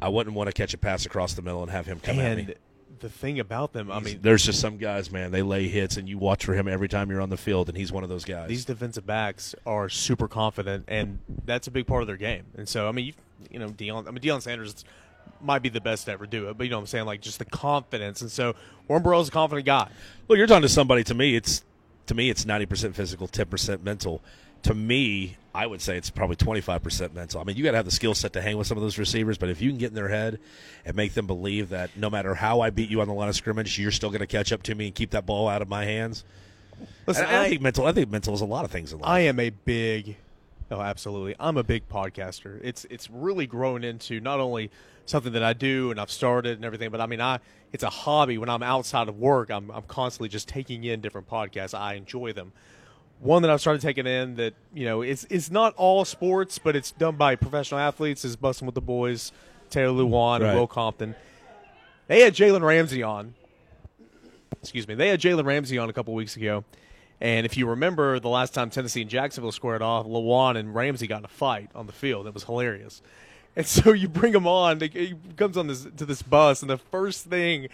I 0.00 0.08
wouldn't 0.08 0.34
want 0.34 0.46
to 0.48 0.52
catch 0.52 0.72
a 0.74 0.78
pass 0.78 1.04
across 1.04 1.34
the 1.34 1.42
middle 1.42 1.60
and 1.62 1.70
have 1.70 1.84
him 1.86 2.00
come 2.00 2.18
at 2.20 2.36
me. 2.38 2.54
The 3.00 3.08
thing 3.08 3.40
about 3.40 3.72
them, 3.72 3.90
I 3.90 4.00
mean, 4.00 4.20
there's 4.22 4.44
just 4.44 4.60
some 4.60 4.76
guys, 4.78 5.10
man. 5.10 5.30
They 5.30 5.42
lay 5.42 5.68
hits, 5.68 5.96
and 5.96 6.08
you 6.08 6.18
watch 6.18 6.44
for 6.44 6.54
him 6.54 6.68
every 6.68 6.88
time 6.88 7.10
you're 7.10 7.20
on 7.20 7.30
the 7.30 7.36
field, 7.36 7.68
and 7.68 7.76
he's 7.76 7.92
one 7.92 8.02
of 8.02 8.08
those 8.08 8.24
guys. 8.24 8.48
these 8.48 8.64
defensive 8.64 9.06
backs 9.06 9.54
are 9.66 9.88
super 9.88 10.28
confident, 10.28 10.84
and 10.88 11.18
that's 11.44 11.66
a 11.66 11.70
big 11.70 11.86
part 11.86 12.02
of 12.02 12.06
their 12.06 12.16
game. 12.16 12.44
And 12.56 12.68
so, 12.68 12.88
I 12.88 12.92
mean, 12.92 13.06
you, 13.06 13.12
you 13.50 13.58
know, 13.58 13.68
Deion, 13.68 14.06
I 14.08 14.10
mean, 14.10 14.20
Deion 14.22 14.42
Sanders 14.42 14.84
might 15.40 15.62
be 15.62 15.68
the 15.68 15.80
best 15.80 16.06
to 16.06 16.12
ever 16.12 16.26
do 16.26 16.48
it, 16.48 16.58
but 16.58 16.64
you 16.64 16.70
know 16.70 16.78
what 16.78 16.82
I'm 16.82 16.86
saying? 16.86 17.06
Like, 17.06 17.20
just 17.20 17.38
the 17.38 17.44
confidence. 17.44 18.20
And 18.22 18.30
so, 18.30 18.54
Warren 18.88 19.02
Burrell's 19.02 19.28
a 19.28 19.32
confident 19.32 19.66
guy. 19.66 19.88
Well, 20.26 20.38
you're 20.38 20.46
talking 20.46 20.62
to 20.62 20.68
somebody. 20.68 21.04
To 21.04 21.14
me, 21.14 21.36
it's 21.36 21.64
to 22.06 22.14
me, 22.14 22.30
it's 22.30 22.44
ninety 22.44 22.66
percent 22.66 22.96
physical, 22.96 23.28
ten 23.28 23.46
percent 23.46 23.84
mental. 23.84 24.22
To 24.68 24.74
me, 24.74 25.38
I 25.54 25.66
would 25.66 25.80
say 25.80 25.96
it's 25.96 26.10
probably 26.10 26.36
twenty 26.36 26.60
five 26.60 26.82
percent 26.82 27.14
mental. 27.14 27.40
I 27.40 27.44
mean, 27.44 27.56
you 27.56 27.64
got 27.64 27.70
to 27.70 27.78
have 27.78 27.86
the 27.86 27.90
skill 27.90 28.14
set 28.14 28.34
to 28.34 28.42
hang 28.42 28.58
with 28.58 28.66
some 28.66 28.76
of 28.76 28.82
those 28.82 28.98
receivers, 28.98 29.38
but 29.38 29.48
if 29.48 29.62
you 29.62 29.70
can 29.70 29.78
get 29.78 29.88
in 29.88 29.94
their 29.94 30.08
head 30.08 30.38
and 30.84 30.94
make 30.94 31.14
them 31.14 31.26
believe 31.26 31.70
that 31.70 31.96
no 31.96 32.10
matter 32.10 32.34
how 32.34 32.60
I 32.60 32.68
beat 32.68 32.90
you 32.90 33.00
on 33.00 33.08
the 33.08 33.14
line 33.14 33.30
of 33.30 33.34
scrimmage, 33.34 33.78
you're 33.78 33.90
still 33.90 34.10
going 34.10 34.20
to 34.20 34.26
catch 34.26 34.52
up 34.52 34.62
to 34.64 34.74
me 34.74 34.88
and 34.88 34.94
keep 34.94 35.12
that 35.12 35.24
ball 35.24 35.48
out 35.48 35.62
of 35.62 35.68
my 35.70 35.86
hands. 35.86 36.22
Listen, 37.06 37.24
I, 37.24 37.44
I, 37.44 37.48
think 37.48 37.62
mental. 37.62 37.86
I 37.86 37.92
think 37.92 38.10
mental 38.10 38.34
is 38.34 38.42
a 38.42 38.44
lot 38.44 38.66
of 38.66 38.70
things 38.70 38.92
in 38.92 38.98
life. 38.98 39.08
I 39.08 39.20
am 39.20 39.40
a 39.40 39.48
big, 39.48 40.16
oh, 40.70 40.82
absolutely. 40.82 41.34
I'm 41.40 41.56
a 41.56 41.64
big 41.64 41.88
podcaster. 41.88 42.60
It's 42.62 42.84
it's 42.90 43.08
really 43.08 43.46
grown 43.46 43.84
into 43.84 44.20
not 44.20 44.38
only 44.38 44.70
something 45.06 45.32
that 45.32 45.42
I 45.42 45.54
do 45.54 45.90
and 45.90 45.98
I've 45.98 46.10
started 46.10 46.56
and 46.56 46.64
everything, 46.66 46.90
but 46.90 47.00
I 47.00 47.06
mean, 47.06 47.22
I 47.22 47.40
it's 47.72 47.84
a 47.84 47.90
hobby. 47.90 48.36
When 48.36 48.50
I'm 48.50 48.62
outside 48.62 49.08
of 49.08 49.18
work, 49.18 49.50
I'm 49.50 49.70
I'm 49.70 49.84
constantly 49.84 50.28
just 50.28 50.46
taking 50.46 50.84
in 50.84 51.00
different 51.00 51.26
podcasts. 51.26 51.72
I 51.72 51.94
enjoy 51.94 52.34
them. 52.34 52.52
One 53.20 53.42
that 53.42 53.50
I've 53.50 53.60
started 53.60 53.82
taking 53.82 54.06
in 54.06 54.36
that 54.36 54.54
you 54.72 54.84
know 54.84 55.02
it's 55.02 55.24
it's 55.30 55.50
not 55.50 55.74
all 55.76 56.04
sports, 56.04 56.58
but 56.58 56.76
it's 56.76 56.90
done 56.92 57.16
by 57.16 57.34
professional 57.36 57.80
athletes. 57.80 58.24
Is 58.24 58.36
Busting 58.36 58.66
with 58.66 58.74
the 58.76 58.80
Boys, 58.80 59.32
Taylor 59.70 60.02
Lewan, 60.04 60.40
Right. 60.40 60.50
and 60.50 60.58
Will 60.58 60.66
Compton. 60.68 61.14
They 62.06 62.20
had 62.20 62.34
Jalen 62.34 62.62
Ramsey 62.62 63.02
on. 63.02 63.34
Excuse 64.60 64.88
me. 64.88 64.94
They 64.94 65.08
had 65.08 65.20
Jalen 65.20 65.44
Ramsey 65.44 65.78
on 65.78 65.88
a 65.88 65.92
couple 65.92 66.14
weeks 66.14 66.36
ago, 66.36 66.64
And 67.20 67.44
if 67.44 67.56
you 67.56 67.66
remember, 67.68 68.18
the 68.20 68.28
last 68.28 68.54
time 68.54 68.70
Tennessee 68.70 69.02
and 69.02 69.10
Jacksonville 69.10 69.52
squared 69.52 69.82
off, 69.82 70.06
Lewan 70.06 70.56
and 70.56 70.74
Ramsey 70.74 71.06
got 71.06 71.18
in 71.18 71.24
a 71.24 71.28
fight 71.28 71.70
on 71.74 71.86
the 71.86 71.92
field. 71.92 72.26
It 72.26 72.34
was 72.34 72.44
hilarious. 72.44 73.02
And 73.56 73.66
so 73.66 73.92
you 73.92 74.08
bring 74.08 74.32
him 74.34 74.46
on. 74.46 74.80
He 74.80 75.14
comes 75.36 75.56
on 75.56 75.66
this 75.66 75.86
to 75.96 76.06
this 76.06 76.22
bus, 76.22 76.62
and 76.62 76.70
the 76.70 76.78
first 76.78 77.26
thing 77.26 77.68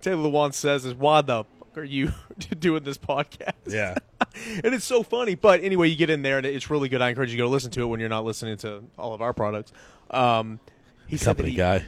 Taylor 0.00 0.28
Lewan 0.30 0.54
says 0.54 0.84
is, 0.84 0.94
"Why 0.94 1.22
the 1.22 1.44
fuck 1.74 1.82
are 1.82 1.84
you 1.84 2.12
doing 2.58 2.82
this 2.84 2.98
podcast?" 2.98 3.52
Yeah. 3.66 3.94
and 4.64 4.74
it's 4.74 4.84
so 4.84 5.02
funny. 5.02 5.34
But 5.34 5.62
anyway, 5.62 5.88
you 5.88 5.96
get 5.96 6.10
in 6.10 6.22
there, 6.22 6.38
and 6.38 6.46
it's 6.46 6.70
really 6.70 6.88
good. 6.88 7.02
I 7.02 7.10
encourage 7.10 7.30
you 7.30 7.36
to 7.38 7.42
go 7.44 7.48
listen 7.48 7.70
to 7.72 7.82
it 7.82 7.86
when 7.86 8.00
you're 8.00 8.08
not 8.08 8.24
listening 8.24 8.56
to 8.58 8.84
all 8.98 9.14
of 9.14 9.20
our 9.22 9.32
products. 9.32 9.72
Um, 10.10 10.60
he 11.06 11.16
said 11.16 11.36
that 11.36 11.42
Company 11.42 11.50
he- 11.50 11.56
guy. 11.56 11.84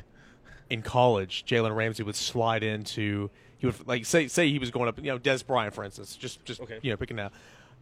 in 0.70 0.82
college, 0.82 1.44
Jalen 1.46 1.74
Ramsey 1.74 2.02
would 2.02 2.16
slide 2.16 2.62
into 2.62 3.30
he 3.58 3.66
would 3.66 3.86
like 3.86 4.04
say 4.04 4.28
say 4.28 4.50
he 4.50 4.58
was 4.58 4.70
going 4.70 4.88
up, 4.88 4.98
you 4.98 5.04
know, 5.04 5.18
Dez 5.18 5.46
Bryant, 5.46 5.74
for 5.74 5.84
instance, 5.84 6.16
just 6.16 6.44
just 6.44 6.60
Okay. 6.60 6.78
you 6.82 6.90
know 6.90 6.96
picking 6.96 7.18
out. 7.20 7.32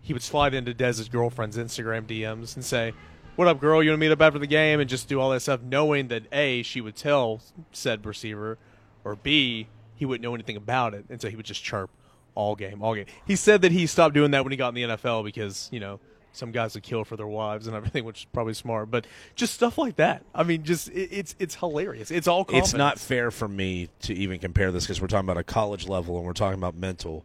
He 0.03 0.13
would 0.13 0.23
slide 0.23 0.53
into 0.55 0.75
Dez's 0.75 1.09
girlfriend's 1.09 1.57
Instagram 1.57 2.03
DMs 2.07 2.55
and 2.57 2.65
say, 2.65 2.93
"What 3.37 3.49
up, 3.49 3.59
girl? 3.59 3.83
You 3.83 3.91
want 3.91 4.01
to 4.01 4.07
meet 4.07 4.13
up 4.13 4.21
after 4.21 4.39
the 4.39 4.47
game?" 4.47 4.79
and 4.81 4.89
just 4.89 5.09
do 5.09 5.19
all 5.19 5.31
that 5.31 5.41
stuff, 5.41 5.63
knowing 5.63 6.09
that 6.09 6.25
a 6.31 6.63
she 6.63 6.81
would 6.83 6.95
tell 6.95 7.41
said 7.73 8.05
receiver, 8.05 8.59
or 9.03 9.17
b 9.17 9.67
he 9.97 10.05
wouldn't 10.05 10.23
know 10.23 10.35
anything 10.35 10.57
about 10.57 10.95
it, 10.95 11.05
and 11.09 11.21
so 11.21 11.29
he 11.29 11.37
would 11.37 11.47
just 11.47 11.63
chirp 11.63 11.91
all 12.35 12.57
game, 12.57 12.83
all 12.83 12.95
game. 12.95 13.07
He 13.27 13.37
said 13.37 13.63
that 13.63 13.73
he 13.73 13.87
stopped 13.87 14.15
doing 14.15 14.33
that 14.33 14.45
when 14.45 14.51
he 14.51 14.57
got 14.57 14.69
in 14.69 14.75
the 14.75 14.97
NFL 14.97 15.25
because 15.25 15.69
you 15.73 15.81
know 15.81 16.01
some 16.33 16.51
guys 16.51 16.75
would 16.75 16.83
kill 16.83 17.05
for 17.05 17.17
their 17.17 17.27
wives 17.27 17.67
and 17.67 17.77
everything, 17.77 18.05
which 18.05 18.21
is 18.21 18.25
probably 18.27 18.55
smart. 18.55 18.91
But 18.91 19.07
just 19.35 19.55
stuff 19.55 19.79
like 19.79 19.97
that. 19.97 20.25
I 20.35 20.43
mean, 20.43 20.65
just 20.65 20.89
it, 20.89 21.09
it's 21.13 21.35
it's 21.39 21.55
hilarious. 21.55 22.11
It's 22.11 22.29
all 22.29 22.45
confidence. 22.45 22.69
It's 22.71 22.79
not 22.79 22.99
fair 22.99 23.31
for 23.31 23.49
me 23.49 23.89
to 24.03 24.15
even 24.15 24.39
compare 24.39 24.71
this 24.73 24.85
because 24.85 25.01
we're 25.01 25.09
talking 25.09 25.29
about 25.29 25.39
a 25.39 25.45
college 25.45 25.89
level 25.89 26.17
and 26.17 26.27
we're 26.27 26.33
talking 26.33 26.59
about 26.59 26.77
mental. 26.77 27.25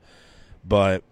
But 0.66 1.04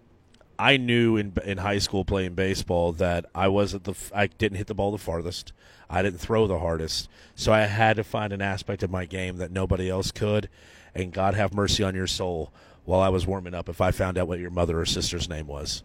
I 0.58 0.76
knew 0.76 1.16
in 1.16 1.32
in 1.44 1.58
high 1.58 1.78
school 1.78 2.04
playing 2.04 2.34
baseball 2.34 2.92
that 2.92 3.26
I 3.34 3.48
wasn't 3.48 3.84
the 3.84 3.94
I 4.14 4.26
didn't 4.26 4.58
hit 4.58 4.66
the 4.66 4.74
ball 4.74 4.92
the 4.92 4.98
farthest. 4.98 5.52
I 5.90 6.02
didn't 6.02 6.18
throw 6.18 6.46
the 6.46 6.58
hardest. 6.58 7.08
So 7.34 7.52
I 7.52 7.60
had 7.60 7.96
to 7.96 8.04
find 8.04 8.32
an 8.32 8.42
aspect 8.42 8.82
of 8.82 8.90
my 8.90 9.06
game 9.06 9.38
that 9.38 9.50
nobody 9.50 9.88
else 9.88 10.10
could. 10.10 10.48
And 10.98 11.12
God 11.12 11.34
have 11.34 11.54
mercy 11.54 11.82
on 11.84 11.94
your 11.94 12.06
soul 12.06 12.52
while 12.84 13.00
I 13.00 13.08
was 13.08 13.26
warming 13.26 13.54
up 13.54 13.68
if 13.68 13.80
I 13.80 13.90
found 13.92 14.18
out 14.18 14.28
what 14.28 14.38
your 14.40 14.50
mother 14.50 14.80
or 14.80 14.84
sister's 14.86 15.28
name 15.28 15.46
was. 15.46 15.82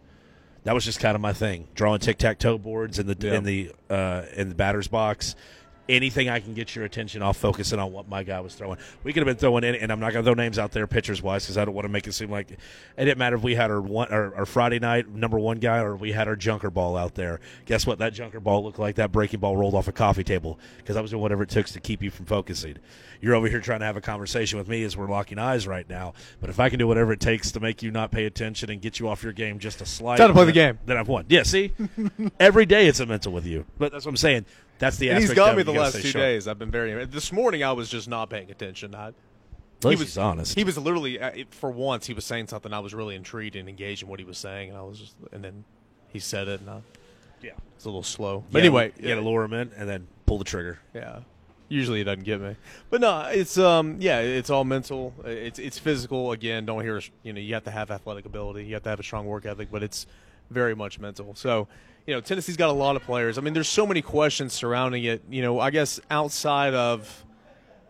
That 0.64 0.74
was 0.74 0.84
just 0.84 0.98
kind 0.98 1.14
of 1.14 1.20
my 1.20 1.32
thing. 1.32 1.68
Drawing 1.74 2.00
tic 2.00 2.18
tac 2.18 2.38
toe 2.38 2.58
boards 2.58 2.98
in 2.98 3.06
the 3.06 3.16
Yeah. 3.20 3.34
in 3.34 3.44
the 3.44 3.72
uh, 3.88 4.22
in 4.34 4.48
the 4.48 4.54
batter's 4.54 4.88
box. 4.88 5.36
Anything 5.88 6.28
I 6.30 6.40
can 6.40 6.54
get 6.54 6.74
your 6.74 6.84
attention 6.84 7.20
off 7.20 7.36
focusing 7.36 7.78
on 7.78 7.92
what 7.92 8.08
my 8.08 8.22
guy 8.22 8.40
was 8.40 8.54
throwing. 8.54 8.78
We 9.02 9.12
could 9.12 9.20
have 9.20 9.26
been 9.26 9.36
throwing 9.36 9.64
in, 9.64 9.74
and 9.74 9.92
I'm 9.92 10.00
not 10.00 10.12
going 10.12 10.24
to 10.24 10.28
throw 10.28 10.34
names 10.34 10.58
out 10.58 10.72
there 10.72 10.86
pitchers 10.86 11.20
wise 11.22 11.44
because 11.44 11.58
I 11.58 11.64
don't 11.64 11.74
want 11.74 11.84
to 11.84 11.90
make 11.90 12.06
it 12.06 12.12
seem 12.12 12.30
like 12.30 12.50
it 12.50 12.58
didn't 12.96 13.18
matter 13.18 13.36
if 13.36 13.42
we 13.42 13.54
had 13.54 13.70
our 13.70 13.80
one 13.80 14.08
our, 14.10 14.34
our 14.34 14.46
Friday 14.46 14.78
night 14.78 15.08
number 15.08 15.38
one 15.38 15.58
guy 15.58 15.78
or 15.78 15.94
we 15.94 16.12
had 16.12 16.26
our 16.26 16.36
junker 16.36 16.70
ball 16.70 16.96
out 16.96 17.14
there. 17.14 17.40
Guess 17.66 17.86
what? 17.86 17.98
That 17.98 18.14
junker 18.14 18.40
ball 18.40 18.64
looked 18.64 18.78
like 18.78 18.94
that 18.96 19.12
breaking 19.12 19.40
ball 19.40 19.56
rolled 19.56 19.74
off 19.74 19.88
a 19.88 19.92
coffee 19.92 20.24
table 20.24 20.58
because 20.78 20.96
I 20.96 21.00
was 21.00 21.10
doing 21.10 21.22
whatever 21.22 21.42
it 21.42 21.50
took 21.50 21.66
to 21.66 21.80
keep 21.80 22.02
you 22.02 22.10
from 22.10 22.26
focusing. 22.26 22.76
You're 23.20 23.34
over 23.34 23.48
here 23.48 23.60
trying 23.60 23.80
to 23.80 23.86
have 23.86 23.96
a 23.96 24.02
conversation 24.02 24.58
with 24.58 24.68
me 24.68 24.84
as 24.84 24.96
we're 24.96 25.08
locking 25.08 25.38
eyes 25.38 25.66
right 25.66 25.88
now. 25.88 26.12
But 26.40 26.50
if 26.50 26.60
I 26.60 26.68
can 26.68 26.78
do 26.78 26.86
whatever 26.86 27.12
it 27.12 27.20
takes 27.20 27.52
to 27.52 27.60
make 27.60 27.82
you 27.82 27.90
not 27.90 28.10
pay 28.10 28.26
attention 28.26 28.70
and 28.70 28.82
get 28.82 29.00
you 29.00 29.08
off 29.08 29.22
your 29.22 29.32
game 29.32 29.58
just 29.58 29.80
a 29.80 29.86
slight, 29.86 30.18
Time 30.18 30.28
to 30.28 30.34
play 30.34 30.44
the 30.44 30.52
game. 30.52 30.78
Then 30.84 30.98
I've 30.98 31.08
won. 31.08 31.24
Yeah, 31.28 31.42
see, 31.42 31.72
every 32.40 32.66
day 32.66 32.86
it's 32.86 33.00
a 33.00 33.06
mental 33.06 33.32
with 33.32 33.46
you. 33.46 33.64
But 33.78 33.92
that's 33.92 34.04
what 34.04 34.10
I'm 34.10 34.16
saying. 34.18 34.44
That's 34.78 34.96
the 34.96 35.10
And 35.10 35.18
he's 35.18 35.30
aspect 35.30 35.36
got 35.36 35.50
of 35.52 35.56
me 35.56 35.62
the 35.62 35.72
last 35.78 35.94
two 35.96 36.08
sharp. 36.08 36.22
days. 36.22 36.48
I've 36.48 36.58
been 36.58 36.70
very. 36.70 37.04
This 37.06 37.32
morning, 37.32 37.62
I 37.62 37.72
was 37.72 37.88
just 37.88 38.08
not 38.08 38.28
paying 38.30 38.50
attention. 38.50 38.94
I, 38.94 39.08
At 39.08 39.14
least 39.84 40.02
he's 40.02 40.18
honest. 40.18 40.54
He 40.56 40.64
was 40.64 40.76
literally, 40.78 41.20
uh, 41.20 41.28
it- 41.30 41.54
for 41.54 41.70
once, 41.70 42.06
he 42.06 42.14
was 42.14 42.24
saying 42.24 42.48
something. 42.48 42.72
I 42.72 42.80
was 42.80 42.92
really 42.94 43.14
intrigued 43.14 43.56
and 43.56 43.68
engaged 43.68 44.02
in 44.02 44.08
what 44.08 44.18
he 44.18 44.24
was 44.24 44.38
saying, 44.38 44.70
and 44.70 44.78
I 44.78 44.82
was 44.82 44.98
just, 44.98 45.14
and 45.32 45.44
then 45.44 45.64
he 46.08 46.18
said 46.18 46.48
it, 46.48 46.60
and 46.60 46.70
I, 46.70 46.80
yeah. 47.42 47.52
it's 47.76 47.84
a 47.84 47.88
little 47.88 48.02
slow. 48.02 48.38
You 48.38 48.44
But 48.50 48.60
anyway, 48.62 48.88
gotta, 48.90 49.02
you 49.02 49.08
got 49.08 49.20
to 49.20 49.26
lure 49.28 49.44
him 49.44 49.52
in 49.52 49.70
and 49.76 49.88
then 49.88 50.06
pull 50.26 50.38
the 50.38 50.44
trigger. 50.44 50.78
yeah. 50.94 51.20
Usually 51.66 52.02
it 52.02 52.04
doesn't 52.04 52.24
get 52.24 52.42
me, 52.42 52.56
but 52.90 53.00
no, 53.00 53.22
it's 53.22 53.56
um 53.56 53.96
yeah, 53.98 54.20
it's 54.20 54.50
all 54.50 54.64
mental. 54.64 55.14
It's 55.24 55.58
it's 55.58 55.78
physical. 55.78 56.30
Again, 56.32 56.66
don't 56.66 56.82
hear 56.82 56.98
us. 56.98 57.10
You 57.22 57.32
know, 57.32 57.40
you 57.40 57.54
have 57.54 57.64
to 57.64 57.70
have 57.70 57.90
athletic 57.90 58.26
ability. 58.26 58.66
You 58.66 58.74
have 58.74 58.82
to 58.82 58.90
have 58.90 59.00
a 59.00 59.02
strong 59.02 59.24
work 59.24 59.46
ethic, 59.46 59.68
but 59.72 59.82
it's 59.82 60.06
very 60.50 60.76
much 60.76 61.00
mental. 61.00 61.34
So, 61.34 61.66
you 62.06 62.14
know, 62.14 62.20
Tennessee's 62.20 62.56
got 62.56 62.70
a 62.70 62.72
lot 62.72 62.96
of 62.96 63.02
players. 63.02 63.38
I 63.38 63.40
mean, 63.40 63.54
there's 63.54 63.68
so 63.68 63.86
many 63.86 64.02
questions 64.02 64.52
surrounding 64.52 65.04
it. 65.04 65.22
You 65.30 65.42
know, 65.42 65.60
I 65.60 65.70
guess 65.70 66.00
outside 66.10 66.74
of 66.74 67.24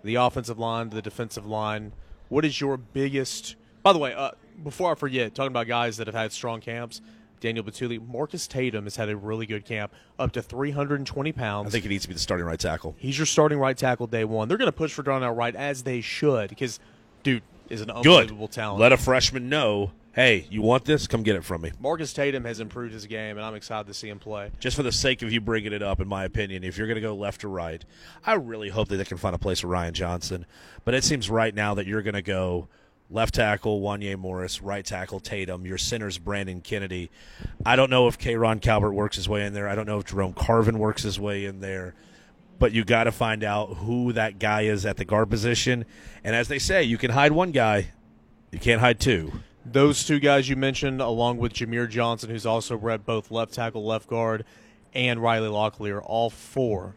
the 0.02 0.16
offensive 0.16 0.58
line, 0.58 0.90
the 0.90 1.02
defensive 1.02 1.46
line, 1.46 1.92
what 2.28 2.44
is 2.44 2.60
your 2.60 2.76
biggest? 2.76 3.56
By 3.82 3.92
the 3.92 3.98
way, 3.98 4.14
uh, 4.14 4.32
before 4.62 4.92
I 4.92 4.94
forget, 4.94 5.34
talking 5.34 5.50
about 5.50 5.66
guys 5.66 5.96
that 5.96 6.06
have 6.06 6.14
had 6.14 6.32
strong 6.32 6.60
camps. 6.60 7.00
Daniel 7.40 7.64
Bituli, 7.64 8.00
Marcus 8.08 8.46
Tatum 8.46 8.84
has 8.84 8.96
had 8.96 9.10
a 9.10 9.16
really 9.16 9.44
good 9.44 9.66
camp, 9.66 9.92
up 10.18 10.32
to 10.32 10.40
320 10.40 11.32
pounds. 11.32 11.66
I 11.66 11.70
think 11.70 11.82
he 11.82 11.90
needs 11.90 12.04
to 12.04 12.08
be 12.08 12.14
the 12.14 12.20
starting 12.20 12.46
right 12.46 12.58
tackle. 12.58 12.94
He's 12.96 13.18
your 13.18 13.26
starting 13.26 13.58
right 13.58 13.76
tackle 13.76 14.06
day 14.06 14.24
one. 14.24 14.48
They're 14.48 14.56
going 14.56 14.68
to 14.68 14.72
push 14.72 14.94
for 14.94 15.02
Darnell 15.02 15.34
Wright 15.34 15.54
as 15.54 15.82
they 15.82 16.00
should 16.00 16.48
because, 16.48 16.80
dude, 17.22 17.42
is 17.68 17.82
an 17.82 17.88
Good. 17.88 17.96
unbelievable 17.96 18.48
talent. 18.48 18.80
Let 18.80 18.92
a 18.92 18.96
freshman 18.96 19.50
know, 19.50 19.90
hey, 20.14 20.46
you 20.48 20.62
want 20.62 20.84
this? 20.84 21.06
Come 21.06 21.22
get 21.22 21.34
it 21.36 21.44
from 21.44 21.62
me. 21.62 21.72
Marcus 21.80 22.12
Tatum 22.12 22.44
has 22.44 22.60
improved 22.60 22.94
his 22.94 23.06
game, 23.06 23.36
and 23.36 23.44
I'm 23.44 23.54
excited 23.54 23.88
to 23.88 23.94
see 23.94 24.08
him 24.08 24.20
play. 24.20 24.50
Just 24.60 24.76
for 24.76 24.84
the 24.84 24.92
sake 24.92 25.22
of 25.22 25.32
you 25.32 25.40
bringing 25.40 25.72
it 25.72 25.82
up, 25.82 26.00
in 26.00 26.08
my 26.08 26.24
opinion, 26.24 26.62
if 26.62 26.78
you're 26.78 26.86
going 26.86 26.94
to 26.94 27.00
go 27.00 27.14
left 27.14 27.44
or 27.44 27.48
right, 27.48 27.84
I 28.24 28.34
really 28.34 28.68
hope 28.68 28.88
that 28.88 28.96
they 28.96 29.04
can 29.04 29.18
find 29.18 29.34
a 29.34 29.38
place 29.38 29.60
for 29.60 29.66
Ryan 29.66 29.92
Johnson. 29.92 30.46
But 30.84 30.94
it 30.94 31.04
seems 31.04 31.28
right 31.28 31.54
now 31.54 31.74
that 31.74 31.86
you're 31.86 32.02
going 32.02 32.14
to 32.14 32.22
go 32.22 32.68
left 33.10 33.34
tackle 33.34 33.80
Wanya 33.80 34.16
Morris, 34.16 34.62
right 34.62 34.84
tackle 34.84 35.20
Tatum, 35.20 35.66
your 35.66 35.78
center's 35.78 36.16
Brandon 36.16 36.60
Kennedy. 36.60 37.10
I 37.66 37.76
don't 37.76 37.90
know 37.90 38.06
if 38.06 38.16
Kayron 38.16 38.60
Calvert 38.60 38.94
works 38.94 39.16
his 39.16 39.28
way 39.28 39.44
in 39.44 39.52
there. 39.52 39.68
I 39.68 39.74
don't 39.74 39.86
know 39.86 39.98
if 39.98 40.06
Jerome 40.06 40.32
Carvin 40.32 40.78
works 40.78 41.02
his 41.02 41.18
way 41.18 41.44
in 41.44 41.60
there. 41.60 41.94
But 42.60 42.70
you 42.70 42.84
got 42.84 43.04
to 43.04 43.12
find 43.12 43.42
out 43.42 43.78
who 43.78 44.12
that 44.12 44.38
guy 44.38 44.62
is 44.62 44.86
at 44.86 44.96
the 44.96 45.04
guard 45.04 45.28
position. 45.28 45.84
And 46.22 46.36
as 46.36 46.46
they 46.46 46.60
say, 46.60 46.84
you 46.84 46.98
can 46.98 47.10
hide 47.10 47.32
one 47.32 47.50
guy, 47.50 47.88
you 48.52 48.60
can't 48.60 48.80
hide 48.80 49.00
two. 49.00 49.32
Those 49.66 50.04
two 50.04 50.18
guys 50.20 50.48
you 50.48 50.56
mentioned, 50.56 51.00
along 51.00 51.38
with 51.38 51.54
Jahmir 51.54 51.88
Johnson, 51.88 52.28
who's 52.30 52.44
also 52.46 52.76
read 52.76 53.06
both 53.06 53.30
left 53.30 53.54
tackle, 53.54 53.84
left 53.84 54.06
guard, 54.08 54.44
and 54.92 55.22
Riley 55.22 55.48
Locklear, 55.48 56.02
all 56.04 56.28
four 56.30 56.94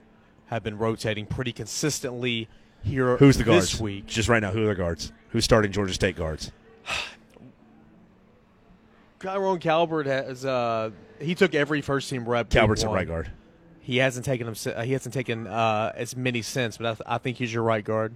have 0.47 0.63
been 0.63 0.77
rotating 0.77 1.25
pretty 1.25 1.51
consistently 1.53 2.47
here 2.83 3.17
Who's 3.17 3.37
the 3.37 3.43
guards? 3.43 3.71
this 3.71 3.79
week. 3.81 4.05
Just 4.05 4.27
right 4.29 4.41
now, 4.41 4.51
who 4.51 4.63
are 4.65 4.67
the 4.67 4.75
guards? 4.75 5.11
Who's 5.29 5.45
starting 5.45 5.71
Georgia 5.71 5.93
State 5.93 6.15
guards? 6.15 6.51
Kyron 9.19 9.59
Calvert 9.59 10.05
has 10.05 10.45
uh, 10.45 10.91
he 11.19 11.33
took 11.35 11.55
every 11.55 11.81
first 11.81 12.09
team 12.09 12.27
rep. 12.27 12.47
week 12.47 12.51
Calvert's 12.51 12.83
at 12.83 12.91
right 12.91 13.07
guard. 13.07 13.31
He 13.79 13.97
hasn't 13.97 14.25
taken 14.25 14.47
him. 14.47 14.55
uh, 14.75 14.83
He 14.83 14.91
hasn't 14.93 15.13
taken 15.13 15.47
uh, 15.47 15.91
as 15.95 16.15
many 16.15 16.41
since, 16.41 16.77
but 16.77 16.85
I, 16.85 16.89
th- 16.91 17.01
I 17.07 17.17
think 17.17 17.37
he's 17.37 17.51
your 17.53 17.63
right 17.63 17.83
guard. 17.83 18.15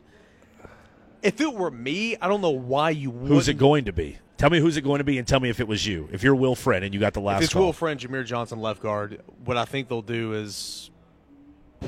If 1.21 1.39
it 1.39 1.53
were 1.53 1.71
me, 1.71 2.17
I 2.21 2.27
don't 2.27 2.41
know 2.41 2.49
why 2.49 2.89
you 2.91 3.11
would. 3.11 3.27
Who's 3.29 3.47
it 3.47 3.55
going 3.57 3.85
to 3.85 3.93
be? 3.93 4.17
Tell 4.37 4.49
me 4.49 4.59
who's 4.59 4.75
it 4.75 4.81
going 4.81 4.97
to 4.97 5.03
be, 5.03 5.19
and 5.19 5.27
tell 5.27 5.39
me 5.39 5.49
if 5.49 5.59
it 5.59 5.67
was 5.67 5.85
you. 5.85 6.09
If 6.11 6.23
you're 6.23 6.33
Will 6.33 6.55
Friend 6.55 6.83
and 6.83 6.93
you 6.93 6.99
got 6.99 7.13
the 7.13 7.21
last 7.21 7.39
If 7.39 7.43
it's 7.45 7.53
call, 7.53 7.65
Will 7.65 7.73
Friend, 7.73 7.99
Jahmir 7.99 8.25
Johnson, 8.25 8.59
left 8.59 8.81
guard. 8.81 9.21
What 9.45 9.55
I 9.55 9.65
think 9.65 9.87
they'll 9.87 10.01
do 10.01 10.33
is 10.33 10.89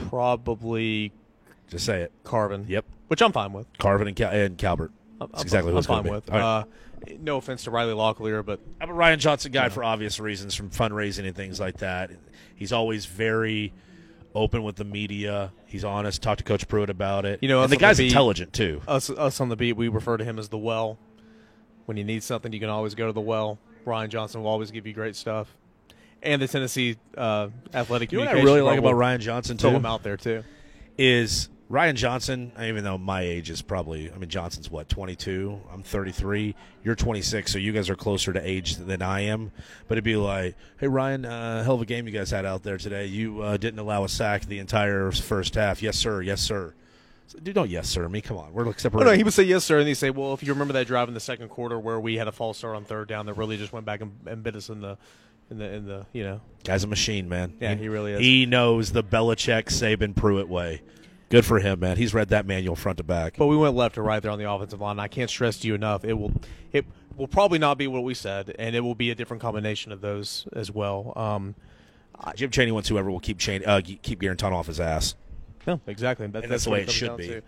probably 0.09 1.11
just 1.67 1.85
say 1.85 2.01
it. 2.01 2.11
Carvin. 2.23 2.65
Yep, 2.67 2.85
which 3.07 3.21
I'm 3.21 3.31
fine 3.31 3.53
with. 3.53 3.65
Carvin 3.79 4.07
and, 4.07 4.15
Cal- 4.15 4.31
and 4.31 4.57
Calvert. 4.57 4.91
I'm, 5.19 5.27
That's 5.31 5.39
I'm- 5.39 5.45
exactly 5.45 5.75
I'm 5.75 5.83
fine 5.83 6.03
with. 6.03 6.29
Right. 6.29 6.41
Uh, 6.41 6.63
no 7.19 7.37
offense 7.37 7.63
to 7.63 7.71
Riley 7.71 7.93
Locklear, 7.93 8.45
but 8.45 8.59
I'm 8.79 8.89
a 8.89 8.93
Ryan 8.93 9.19
Johnson 9.19 9.51
guy 9.51 9.69
for 9.69 9.83
obvious 9.83 10.19
reasons, 10.19 10.55
from 10.55 10.69
fundraising 10.69 11.25
and 11.25 11.35
things 11.35 11.59
like 11.59 11.77
that. 11.77 12.11
He's 12.55 12.71
always 12.71 13.05
very 13.05 13.73
open 14.35 14.63
with 14.63 14.75
the 14.75 14.83
media. 14.83 15.51
He's 15.65 15.83
honest. 15.83 16.21
Talk 16.21 16.37
to 16.39 16.43
Coach 16.43 16.67
Pruitt 16.67 16.89
about 16.89 17.25
it. 17.25 17.39
You 17.41 17.49
know, 17.49 17.61
and 17.61 17.71
the 17.71 17.75
on 17.75 17.79
the 17.79 17.81
guy's 17.81 17.97
beat- 17.97 18.07
intelligent 18.07 18.53
too. 18.53 18.81
us 18.87 19.09
us 19.09 19.39
on 19.39 19.49
the 19.49 19.55
beat, 19.55 19.73
we 19.73 19.87
refer 19.87 20.17
to 20.17 20.23
him 20.23 20.39
as 20.39 20.49
the 20.49 20.57
well. 20.57 20.97
When 21.85 21.97
you 21.97 22.03
need 22.03 22.23
something, 22.23 22.53
you 22.53 22.59
can 22.59 22.69
always 22.69 22.95
go 22.95 23.07
to 23.07 23.13
the 23.13 23.21
well. 23.21 23.59
Ryan 23.85 24.09
Johnson 24.09 24.41
will 24.43 24.49
always 24.49 24.71
give 24.71 24.87
you 24.87 24.93
great 24.93 25.15
stuff. 25.15 25.53
And 26.21 26.41
the 26.41 26.47
Tennessee 26.47 26.95
uh, 27.17 27.49
athletic 27.73 28.13
You 28.13 28.19
know 28.19 28.25
what 28.25 28.37
I 28.37 28.41
really 28.41 28.61
like 28.61 28.79
about 28.79 28.93
Ryan 28.93 29.19
Johnson 29.19 29.57
throw 29.57 29.71
him 29.71 29.85
out 29.85 30.03
there 30.03 30.15
too. 30.15 30.43
is 30.97 31.49
Ryan 31.69 31.95
Johnson. 31.95 32.51
Even 32.61 32.83
though 32.83 32.97
my 32.97 33.21
age 33.21 33.49
is 33.49 33.61
probably, 33.61 34.11
I 34.11 34.17
mean, 34.17 34.29
Johnson's 34.29 34.69
what 34.69 34.89
22. 34.89 35.59
I'm 35.71 35.83
33. 35.83 36.55
You're 36.83 36.95
26, 36.95 37.51
so 37.51 37.57
you 37.57 37.71
guys 37.71 37.89
are 37.89 37.95
closer 37.95 38.33
to 38.33 38.47
age 38.47 38.75
than 38.75 39.01
I 39.01 39.21
am. 39.21 39.51
But 39.87 39.95
it'd 39.95 40.03
be 40.03 40.15
like, 40.15 40.55
hey 40.79 40.87
Ryan, 40.87 41.25
uh, 41.25 41.63
hell 41.63 41.75
of 41.75 41.81
a 41.81 41.85
game 41.85 42.07
you 42.07 42.13
guys 42.13 42.31
had 42.31 42.45
out 42.45 42.63
there 42.63 42.77
today. 42.77 43.05
You 43.05 43.41
uh, 43.41 43.57
didn't 43.57 43.79
allow 43.79 44.03
a 44.03 44.09
sack 44.09 44.45
the 44.45 44.59
entire 44.59 45.11
first 45.11 45.55
half. 45.55 45.81
Yes 45.81 45.97
sir. 45.97 46.21
Yes 46.21 46.41
sir. 46.41 46.73
So, 47.27 47.39
dude, 47.39 47.55
don't 47.55 47.69
yes 47.69 47.87
sir 47.87 48.07
me. 48.09 48.21
Come 48.21 48.37
on, 48.37 48.53
we're 48.53 48.65
like 48.65 48.83
Oh, 48.85 48.99
no, 48.99 49.11
he 49.11 49.23
would 49.23 49.33
say 49.33 49.43
yes, 49.43 49.63
sir, 49.63 49.79
and 49.79 49.87
he'd 49.87 49.93
say, 49.95 50.09
"Well, 50.09 50.33
if 50.33 50.43
you 50.43 50.53
remember 50.53 50.73
that 50.73 50.87
drive 50.87 51.07
in 51.07 51.13
the 51.13 51.19
second 51.19 51.49
quarter 51.49 51.79
where 51.79 51.99
we 51.99 52.17
had 52.17 52.27
a 52.27 52.31
false 52.31 52.57
start 52.57 52.75
on 52.75 52.83
third 52.83 53.07
down 53.07 53.25
that 53.27 53.35
really 53.35 53.57
just 53.57 53.71
went 53.71 53.85
back 53.85 54.01
and, 54.01 54.11
and 54.25 54.43
bit 54.43 54.55
us 54.55 54.69
in 54.69 54.81
the, 54.81 54.97
in 55.49 55.57
the, 55.57 55.73
in 55.73 55.85
the, 55.85 56.05
you 56.11 56.23
know, 56.23 56.41
Guy's 56.63 56.83
a 56.83 56.87
machine, 56.87 57.29
man. 57.29 57.53
Yeah, 57.59 57.75
he 57.75 57.87
really 57.87 58.13
is. 58.13 58.19
He 58.19 58.45
knows 58.45 58.91
the 58.91 59.03
Belichick, 59.03 59.65
Saban, 59.65 60.15
Pruitt 60.15 60.49
way. 60.49 60.81
Good 61.29 61.45
for 61.45 61.59
him, 61.59 61.79
man. 61.79 61.97
He's 61.97 62.13
read 62.13 62.29
that 62.29 62.45
manual 62.45 62.75
front 62.75 62.97
to 62.97 63.03
back. 63.03 63.35
But 63.37 63.47
we 63.47 63.57
went 63.57 63.75
left 63.75 63.95
to 63.95 64.01
right 64.01 64.21
there 64.21 64.31
on 64.31 64.37
the 64.39 64.49
offensive 64.49 64.79
line. 64.81 64.99
I 64.99 65.07
can't 65.07 65.29
stress 65.29 65.57
to 65.59 65.67
you 65.67 65.73
enough. 65.75 66.05
It 66.05 66.13
will. 66.13 66.31
It 66.71 66.85
will 67.17 67.27
probably 67.27 67.59
not 67.59 67.77
be 67.77 67.87
what 67.87 68.03
we 68.03 68.13
said, 68.13 68.55
and 68.59 68.75
it 68.75 68.81
will 68.81 68.95
be 68.95 69.09
a 69.11 69.15
different 69.15 69.41
combination 69.41 69.91
of 69.91 70.01
those 70.01 70.47
as 70.53 70.69
well. 70.71 71.13
Um, 71.15 71.55
Jim 72.35 72.51
Chaney 72.51 72.71
wants 72.71 72.89
whoever 72.89 73.09
will 73.09 73.19
keep 73.19 73.39
Chaney, 73.39 73.65
uh, 73.65 73.81
keep 73.81 74.21
Guarantano 74.21 74.53
off 74.53 74.67
his 74.67 74.79
ass. 74.79 75.15
no, 75.65 75.79
exactly. 75.87 76.27
That, 76.27 76.43
And 76.43 76.51
that's 76.51 76.65
the 76.65 76.69
way 76.69 76.81
it 76.81 76.91
should 76.91 77.17
be. 77.17 77.27
to. 77.27 77.41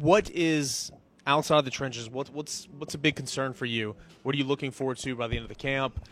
What 0.00 0.30
is 0.30 0.92
outside 1.26 1.64
the 1.64 1.70
trenches? 1.70 2.08
What, 2.10 2.30
what's 2.30 2.68
what's 2.78 2.94
a 2.94 2.98
big 2.98 3.16
concern 3.16 3.52
for 3.54 3.66
you? 3.66 3.94
What 4.22 4.34
are 4.34 4.38
you 4.38 4.44
looking 4.44 4.70
forward 4.70 4.98
to 4.98 5.14
by 5.16 5.26
the 5.28 5.36
end 5.36 5.44
of 5.44 5.48
the 5.48 5.54
camp? 5.54 6.06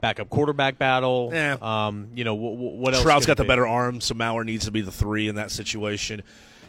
Backup 0.00 0.28
quarterback 0.30 0.78
battle. 0.78 1.30
Yeah. 1.32 1.56
Um, 1.62 2.08
you 2.14 2.24
know 2.24 2.34
what? 2.34 2.56
What 2.56 2.94
else? 2.94 3.02
Shrout's 3.04 3.24
could 3.24 3.32
got 3.32 3.36
the 3.36 3.44
be? 3.44 3.48
better 3.48 3.66
arm, 3.66 4.00
so 4.00 4.14
Maurer 4.14 4.44
needs 4.44 4.64
to 4.64 4.70
be 4.72 4.80
the 4.80 4.90
three 4.90 5.28
in 5.28 5.36
that 5.36 5.50
situation. 5.50 6.22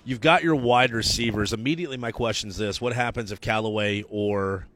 You've 0.06 0.22
got 0.22 0.44
your 0.44 0.56
wide 0.56 0.92
receivers. 0.92 1.54
Immediately, 1.54 1.98
my 1.98 2.12
question 2.12 2.50
is 2.50 2.58
this: 2.58 2.82
What 2.82 2.94
happens 2.94 3.32
if 3.32 3.40
Callaway 3.40 4.04
or 4.10 4.68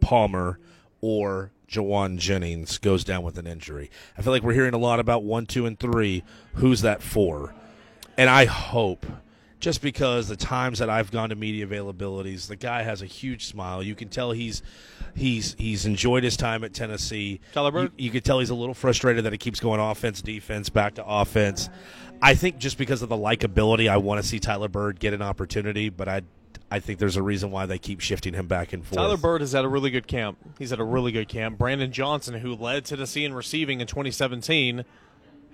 Palmer 0.00 0.58
or 1.00 1.50
Jauan 1.68 2.18
Jennings 2.18 2.78
goes 2.78 3.02
down 3.02 3.22
with 3.22 3.38
an 3.38 3.46
injury? 3.46 3.90
I 4.18 4.22
feel 4.22 4.32
like 4.32 4.42
we're 4.42 4.52
hearing 4.52 4.74
a 4.74 4.78
lot 4.78 5.00
about 5.00 5.22
one, 5.22 5.46
two, 5.46 5.64
and 5.64 5.78
three. 5.78 6.24
Who's 6.54 6.82
that 6.82 7.02
for? 7.02 7.54
And 8.18 8.28
I 8.28 8.44
hope, 8.44 9.06
just 9.60 9.80
because 9.80 10.28
the 10.28 10.36
times 10.36 10.80
that 10.80 10.90
I've 10.90 11.10
gone 11.10 11.30
to 11.30 11.34
media 11.36 11.66
availabilities, 11.66 12.46
the 12.46 12.56
guy 12.56 12.82
has 12.82 13.00
a 13.00 13.06
huge 13.06 13.46
smile. 13.46 13.82
You 13.82 13.94
can 13.94 14.10
tell 14.10 14.32
he's 14.32 14.62
he's 15.16 15.54
he's 15.58 15.86
enjoyed 15.86 16.22
his 16.22 16.36
time 16.36 16.64
at 16.64 16.74
Tennessee. 16.74 17.40
You, 17.96 18.04
you 18.04 18.10
could 18.10 18.26
tell 18.26 18.40
he's 18.40 18.50
a 18.50 18.54
little 18.54 18.74
frustrated 18.74 19.24
that 19.24 19.32
he 19.32 19.38
keeps 19.38 19.58
going 19.58 19.80
offense, 19.80 20.20
defense, 20.20 20.68
back 20.68 20.96
to 20.96 21.06
offense. 21.06 21.70
I 22.22 22.34
think 22.34 22.58
just 22.58 22.78
because 22.78 23.02
of 23.02 23.08
the 23.08 23.16
likability, 23.16 23.88
I 23.88 23.96
want 23.96 24.22
to 24.22 24.26
see 24.26 24.38
Tyler 24.38 24.68
Byrd 24.68 25.00
get 25.00 25.14
an 25.14 25.22
opportunity, 25.22 25.88
but 25.88 26.08
I 26.08 26.22
I 26.72 26.78
think 26.78 27.00
there's 27.00 27.16
a 27.16 27.22
reason 27.22 27.50
why 27.50 27.66
they 27.66 27.78
keep 27.78 28.00
shifting 28.00 28.34
him 28.34 28.46
back 28.46 28.72
and 28.72 28.84
forth. 28.84 28.96
Tyler 28.96 29.16
Byrd 29.16 29.40
has 29.40 29.52
had 29.52 29.64
a 29.64 29.68
really 29.68 29.90
good 29.90 30.06
camp. 30.06 30.38
He's 30.58 30.70
had 30.70 30.78
a 30.78 30.84
really 30.84 31.10
good 31.10 31.28
camp. 31.28 31.58
Brandon 31.58 31.90
Johnson, 31.90 32.34
who 32.34 32.54
led 32.54 32.84
Tennessee 32.84 33.24
in 33.24 33.34
receiving 33.34 33.80
in 33.80 33.88
2017, 33.88 34.84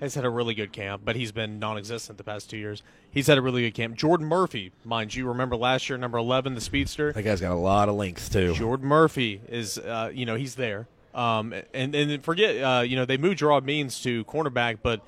has 0.00 0.14
had 0.14 0.26
a 0.26 0.30
really 0.30 0.52
good 0.54 0.72
camp, 0.72 1.02
but 1.04 1.16
he's 1.16 1.32
been 1.32 1.58
non-existent 1.58 2.18
the 2.18 2.24
past 2.24 2.50
two 2.50 2.58
years. 2.58 2.82
He's 3.10 3.28
had 3.28 3.38
a 3.38 3.42
really 3.42 3.62
good 3.62 3.74
camp. 3.74 3.96
Jordan 3.96 4.26
Murphy, 4.26 4.72
mind 4.84 5.14
you, 5.14 5.26
remember 5.26 5.56
last 5.56 5.88
year, 5.88 5.96
number 5.96 6.18
11, 6.18 6.54
the 6.54 6.60
speedster. 6.60 7.12
that 7.12 7.22
guy's 7.22 7.40
got 7.40 7.52
a 7.52 7.54
lot 7.54 7.88
of 7.88 7.94
length 7.94 8.30
too. 8.30 8.52
Jordan 8.54 8.86
Murphy 8.86 9.40
is, 9.48 9.78
uh, 9.78 10.10
you 10.12 10.26
know, 10.26 10.34
he's 10.34 10.56
there. 10.56 10.86
Um, 11.14 11.54
and 11.72 11.94
and 11.94 12.22
forget, 12.22 12.62
uh, 12.62 12.80
you 12.82 12.94
know, 12.94 13.06
they 13.06 13.16
moved 13.16 13.38
Gerard 13.38 13.64
Means 13.64 14.02
to 14.02 14.22
cornerback, 14.26 14.80
but 14.82 15.00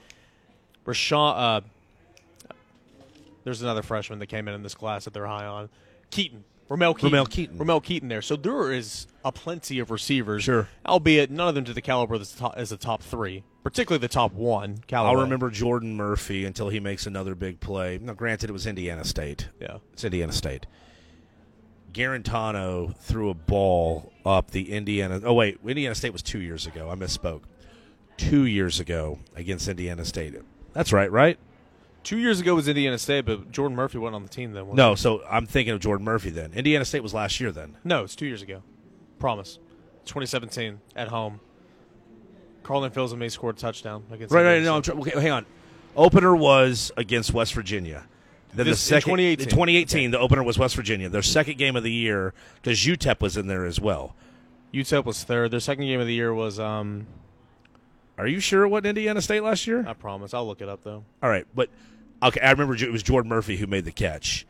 Rashawn, 0.89 1.35
uh, 1.37 1.61
there's 3.45 3.61
another 3.63 3.83
freshman 3.83 4.19
that 4.21 4.27
came 4.27 4.49
in 4.49 4.55
in 4.55 4.63
this 4.63 4.75
class 4.75 5.05
that 5.05 5.13
they're 5.13 5.27
high 5.27 5.45
on, 5.45 5.69
Keyton, 6.11 6.45
Ramel 6.71 6.95
Keyton, 6.95 7.11
Ramel 7.11 7.27
Keyton. 7.27 7.59
Ramel 7.59 7.81
Keyton 7.81 8.09
there. 8.09 8.23
So 8.23 8.37
there 8.37 8.73
is 8.73 9.07
a 9.25 9.31
plenty 9.31 9.79
of 9.79 9.91
receivers, 9.91 10.45
Sure. 10.45 10.69
albeit 10.87 11.31
none 11.31 11.47
of 11.49 11.55
them 11.55 11.65
to 11.65 11.73
the 11.75 11.83
caliber 11.83 12.17
that's 12.19 12.35
top, 12.35 12.55
as 12.57 12.71
the 12.71 12.77
top 12.79 13.03
three, 13.03 13.43
particularly 13.63 14.01
the 14.01 14.09
top 14.09 14.33
one. 14.33 14.79
Callaway. 14.87 15.15
I'll 15.15 15.23
remember 15.23 15.51
Jordan 15.51 15.95
Murphy 15.97 16.45
until 16.47 16.69
he 16.71 16.81
makes 16.81 17.07
another 17.07 17.35
big 17.35 17.61
play. 17.61 17.99
Now, 18.03 18.15
granted, 18.15 18.49
it 18.51 18.53
was 18.55 18.67
Indiana 18.67 19.05
State. 19.05 19.49
Yeah. 19.61 19.79
It's 19.93 20.05
Indiana 20.05 20.33
State. 20.33 20.67
Guarantano 21.93 22.95
threw 22.99 23.31
a 23.31 23.35
ball 23.35 24.13
up 24.25 24.51
the 24.51 24.73
Indiana. 24.73 25.21
Oh 25.25 25.33
wait, 25.33 25.59
Indiana 25.67 25.95
State 25.95 26.13
was 26.13 26.23
two 26.23 26.41
years 26.41 26.67
ago. 26.67 26.91
I 26.91 26.95
misspoke. 26.95 27.43
Two 28.19 28.45
years 28.47 28.79
ago 28.81 29.19
against 29.35 29.69
Indiana 29.69 30.05
State. 30.05 30.35
That's 30.73 30.93
right, 30.93 31.11
right? 31.11 31.39
Two 32.05 32.19
years 32.19 32.41
ago 32.41 32.55
was 32.55 32.69
Indiana 32.69 32.97
State, 32.99 33.27
but 33.27 33.51
Jordan 33.51 33.77
Murphy 33.77 33.99
wasn't 33.99 34.17
on 34.17 34.23
the 34.23 34.29
team 34.29 34.53
then. 34.53 34.65
wasn't 34.67 34.77
No, 34.79 34.95
so 34.95 35.23
I'm 35.29 35.47
thinking 35.47 35.75
of 35.75 35.81
Jordan 35.81 36.05
Murphy 36.05 36.31
then. 36.31 36.53
Indiana 36.55 36.85
State 36.85 37.03
was 37.03 37.13
last 37.13 37.41
year 37.41 37.51
then. 37.53 37.77
No, 37.85 38.05
it's 38.05 38.15
two 38.17 38.27
years 38.27 38.41
ago. 38.43 38.63
Promise. 39.19 39.59
2017 40.07 40.81
at 40.97 41.09
home. 41.09 41.41
Carlin 42.63 42.91
Fields 42.91 43.13
and 43.13 43.21
me 43.21 43.29
scored 43.29 43.57
a 43.57 43.59
touchdown 43.59 44.05
against. 44.11 44.33
Right, 44.33 44.43
right. 44.45 44.57
Indiana 44.59 44.71
No, 44.71 44.77
I'm 44.77 44.85
State. 44.85 44.97
okay, 45.17 45.21
hang 45.21 45.31
on. 45.33 45.47
Opener 45.97 46.37
was 46.37 46.93
against 46.97 47.33
West 47.33 47.55
Virginia. 47.55 48.05
Then 48.55 48.67
This- 48.67 48.87
the 48.89 48.95
in 48.97 49.01
second, 49.03 49.17
2018. 49.19 49.45
in 49.45 49.51
2018, 49.51 50.11
the 50.11 50.19
opener 50.19 50.43
was 50.43 50.59
West 50.59 50.77
Virginia. 50.77 51.09
Their 51.09 51.23
second 51.23 51.59
game 51.59 51.77
of 51.77 51.83
the 51.83 51.93
year 51.93 52.33
because 52.63 52.79
UTEP 52.87 53.21
was 53.21 53.37
in 53.37 53.47
there 53.49 53.67
as 53.67 53.81
well. 53.81 54.15
UTEP 54.73 55.05
was 55.05 55.25
third. 55.25 55.51
Their 55.51 55.61
second 55.61 55.85
game 55.85 56.01
of 56.01 56.07
the 56.07 56.15
year 56.15 56.33
was. 56.33 56.59
um 56.61 57.07
Are 58.19 58.27
you 58.27 58.41
sure 58.41 58.65
it 58.65 58.69
wasn't 58.69 58.89
Indiana 58.89 59.23
State 59.23 59.43
last 59.43 59.67
year? 59.67 59.85
I 59.87 59.93
promise. 59.93 60.35
I'll 60.35 60.47
look 60.47 60.61
it 60.61 60.69
up 60.69 60.83
though. 60.83 61.05
All 61.23 61.31
right, 61.31 61.47
but 61.55 61.71
okay, 62.23 62.41
I 62.41 62.51
remember 62.51 62.75
it 62.75 62.91
was 62.91 63.03
Jordan 63.03 63.29
Murphy 63.29 63.57
who 63.57 63.67
made 63.69 63.85
the 63.85 63.93
catch, 63.93 64.45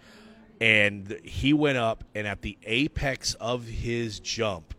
and 0.61 1.19
he 1.23 1.53
went 1.53 1.77
up 1.79 2.03
and 2.15 2.27
at 2.27 2.41
the 2.41 2.57
apex 2.65 3.35
of 3.35 3.67
his 3.67 4.21
jump, 4.21 4.75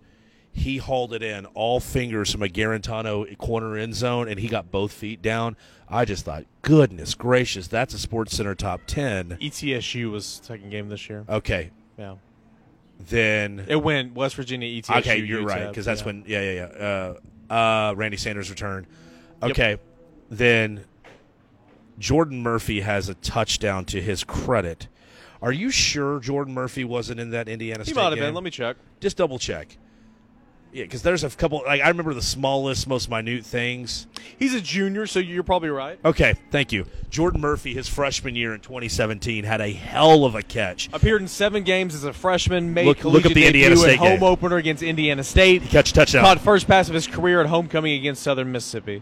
he 0.52 0.78
hauled 0.78 1.14
it 1.14 1.22
in 1.22 1.46
all 1.48 1.80
fingers 1.80 2.32
from 2.32 2.42
a 2.42 2.48
Guarantano 2.48 3.38
corner 3.38 3.78
end 3.78 3.94
zone, 3.94 4.28
and 4.28 4.40
he 4.40 4.48
got 4.48 4.72
both 4.72 4.92
feet 4.92 5.22
down. 5.22 5.56
I 5.88 6.06
just 6.06 6.26
thought, 6.26 6.46
goodness 6.64 7.14
gracious, 7.14 7.68
that's 7.68 7.94
a 7.94 8.00
Sports 8.00 8.36
Center 8.36 8.56
top 8.56 8.82
ten. 8.88 9.38
ETSU 9.40 10.12
was 10.12 10.42
second 10.44 10.72
game 10.72 10.90
this 10.90 11.08
year. 11.10 11.26
Okay, 11.30 11.70
Yeah, 11.98 12.16
then 13.08 13.66
it 13.68 13.82
went 13.84 14.16
West 14.16 14.36
Virginia 14.36 14.68
ETSU. 14.68 14.98
okay, 14.98 15.18
you're 15.18 15.44
right 15.44 15.68
because 15.70 15.86
that's 15.86 16.02
yeah. 16.02 16.06
when 16.06 16.24
yeah 16.26 16.42
yeah 16.42 16.52
yeah 16.52 16.86
uh, 16.86 17.14
uh, 17.50 17.94
Randy 17.96 18.18
Sanders 18.18 18.50
return. 18.50 18.86
Okay, 19.42 19.78
then 20.30 20.84
Jordan 21.98 22.42
Murphy 22.44 22.82
has 22.82 23.10
a 23.10 23.14
touchdown 23.16 23.86
to 23.86 24.02
his 24.02 24.24
credit. 24.24 24.88
Are 25.42 25.52
you 25.52 25.72
sure 25.72 26.20
Jordan 26.20 26.54
Murphy 26.54 26.84
wasn't 26.84 27.20
in 27.20 27.30
that 27.32 27.48
Indiana 27.48 27.84
he 27.84 27.92
State 27.92 27.96
might 27.96 28.04
have 28.10 28.16
game? 28.16 28.26
been. 28.26 28.34
Let 28.34 28.44
me 28.44 28.50
check. 28.52 28.76
just 29.00 29.16
double 29.18 29.40
check. 29.40 29.78
Yeah, 30.72 30.84
because 30.84 31.02
there's 31.02 31.24
a 31.24 31.30
couple. 31.32 31.64
Like 31.66 31.82
I 31.82 31.88
remember 31.88 32.14
the 32.14 32.22
smallest, 32.22 32.88
most 32.88 33.10
minute 33.10 33.44
things. 33.44 34.06
He's 34.38 34.54
a 34.54 34.62
junior, 34.62 35.08
so 35.08 35.18
you're 35.20 35.42
probably 35.42 35.70
right. 35.70 36.00
Okay, 36.06 36.36
thank 36.52 36.72
you. 36.72 36.86
Jordan 37.10 37.42
Murphy, 37.42 37.74
his 37.74 37.88
freshman 37.88 38.36
year 38.36 38.54
in 38.54 38.60
2017, 38.60 39.46
had 39.46 39.62
a 39.62 39.72
hell 39.72 40.26
of 40.26 40.36
a 40.36 40.44
catch. 40.44 40.88
Appeared 40.94 41.22
in 41.22 41.28
seven 41.28 41.64
games 41.64 41.96
as 41.96 42.04
a 42.04 42.14
freshman. 42.14 42.74
Made 42.74 42.86
Look- 42.86 43.04
look 43.04 43.26
up 43.26 43.34
the 43.34 43.48
Indiana 43.48 43.76
State 43.76 43.98
home 43.98 44.20
game. 44.20 44.24
opener 44.24 44.58
against 44.58 44.84
Indiana 44.84 45.24
State. 45.24 45.64
He 45.64 45.70
Catch 45.70 45.90
a 45.90 45.94
touchdown. 45.94 46.24
Caught 46.24 46.42
first 46.42 46.68
pass 46.68 46.88
of 46.88 46.94
his 46.94 47.08
career 47.08 47.42
at 47.42 47.48
homecoming 47.48 47.94
against 47.94 48.22
Southern 48.22 48.52
Mississippi. 48.52 49.02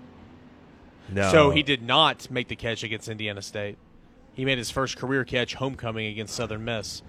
No. 1.10 1.30
So 1.32 1.52
he 1.52 1.64
did 1.64 1.82
not 1.82 2.30
make 2.32 2.48
the 2.48 2.56
catch 2.56 2.84
against 2.84 3.10
Indiana 3.10 3.42
State. 3.42 3.78
He 4.34 4.46
made 4.46 4.58
his 4.58 4.70
first 4.70 4.98
career 4.98 5.26
catch 5.26 5.56
homecoming 5.56 6.08
against 6.08 6.36
Southern 6.36 6.64
Miss. 6.64 7.02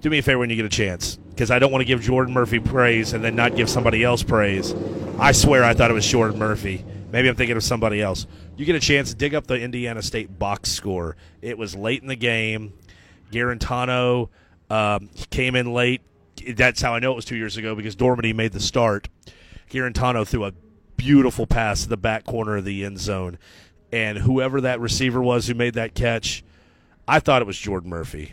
Do 0.00 0.08
me 0.08 0.18
a 0.18 0.22
favor 0.22 0.38
when 0.38 0.48
you 0.48 0.56
get 0.56 0.64
a 0.64 0.70
chance 0.70 1.16
because 1.16 1.50
I 1.50 1.58
don't 1.58 1.70
want 1.70 1.82
to 1.82 1.86
give 1.86 2.00
Jordan 2.00 2.32
Murphy 2.32 2.58
praise 2.58 3.12
and 3.12 3.22
then 3.22 3.36
not 3.36 3.54
give 3.54 3.68
somebody 3.68 4.02
else 4.02 4.22
praise. 4.22 4.74
I 5.18 5.32
swear 5.32 5.62
I 5.62 5.74
thought 5.74 5.90
it 5.90 5.94
was 5.94 6.06
Jordan 6.06 6.38
Murphy. 6.38 6.82
Maybe 7.12 7.28
I'm 7.28 7.36
thinking 7.36 7.56
of 7.56 7.62
somebody 7.62 8.00
else. 8.00 8.26
You 8.56 8.64
get 8.64 8.76
a 8.76 8.80
chance, 8.80 9.12
dig 9.12 9.34
up 9.34 9.46
the 9.46 9.60
Indiana 9.60 10.00
State 10.00 10.38
box 10.38 10.70
score. 10.70 11.16
It 11.42 11.58
was 11.58 11.74
late 11.76 12.00
in 12.00 12.08
the 12.08 12.16
game. 12.16 12.72
Guarantano 13.30 14.30
um, 14.70 15.10
came 15.28 15.54
in 15.54 15.74
late. 15.74 16.00
That's 16.54 16.80
how 16.80 16.94
I 16.94 16.98
know 16.98 17.12
it 17.12 17.16
was 17.16 17.26
two 17.26 17.36
years 17.36 17.58
ago 17.58 17.74
because 17.74 17.94
Dormady 17.94 18.34
made 18.34 18.52
the 18.52 18.60
start. 18.60 19.08
Guarantano 19.68 20.26
threw 20.26 20.46
a 20.46 20.52
beautiful 20.96 21.46
pass 21.46 21.82
to 21.82 21.90
the 21.90 21.98
back 21.98 22.24
corner 22.24 22.56
of 22.56 22.64
the 22.64 22.86
end 22.86 22.98
zone. 22.98 23.38
And 23.92 24.16
whoever 24.16 24.62
that 24.62 24.80
receiver 24.80 25.20
was 25.20 25.46
who 25.46 25.54
made 25.54 25.74
that 25.74 25.94
catch, 25.94 26.42
I 27.06 27.20
thought 27.20 27.42
it 27.42 27.46
was 27.46 27.58
Jordan 27.58 27.90
Murphy 27.90 28.32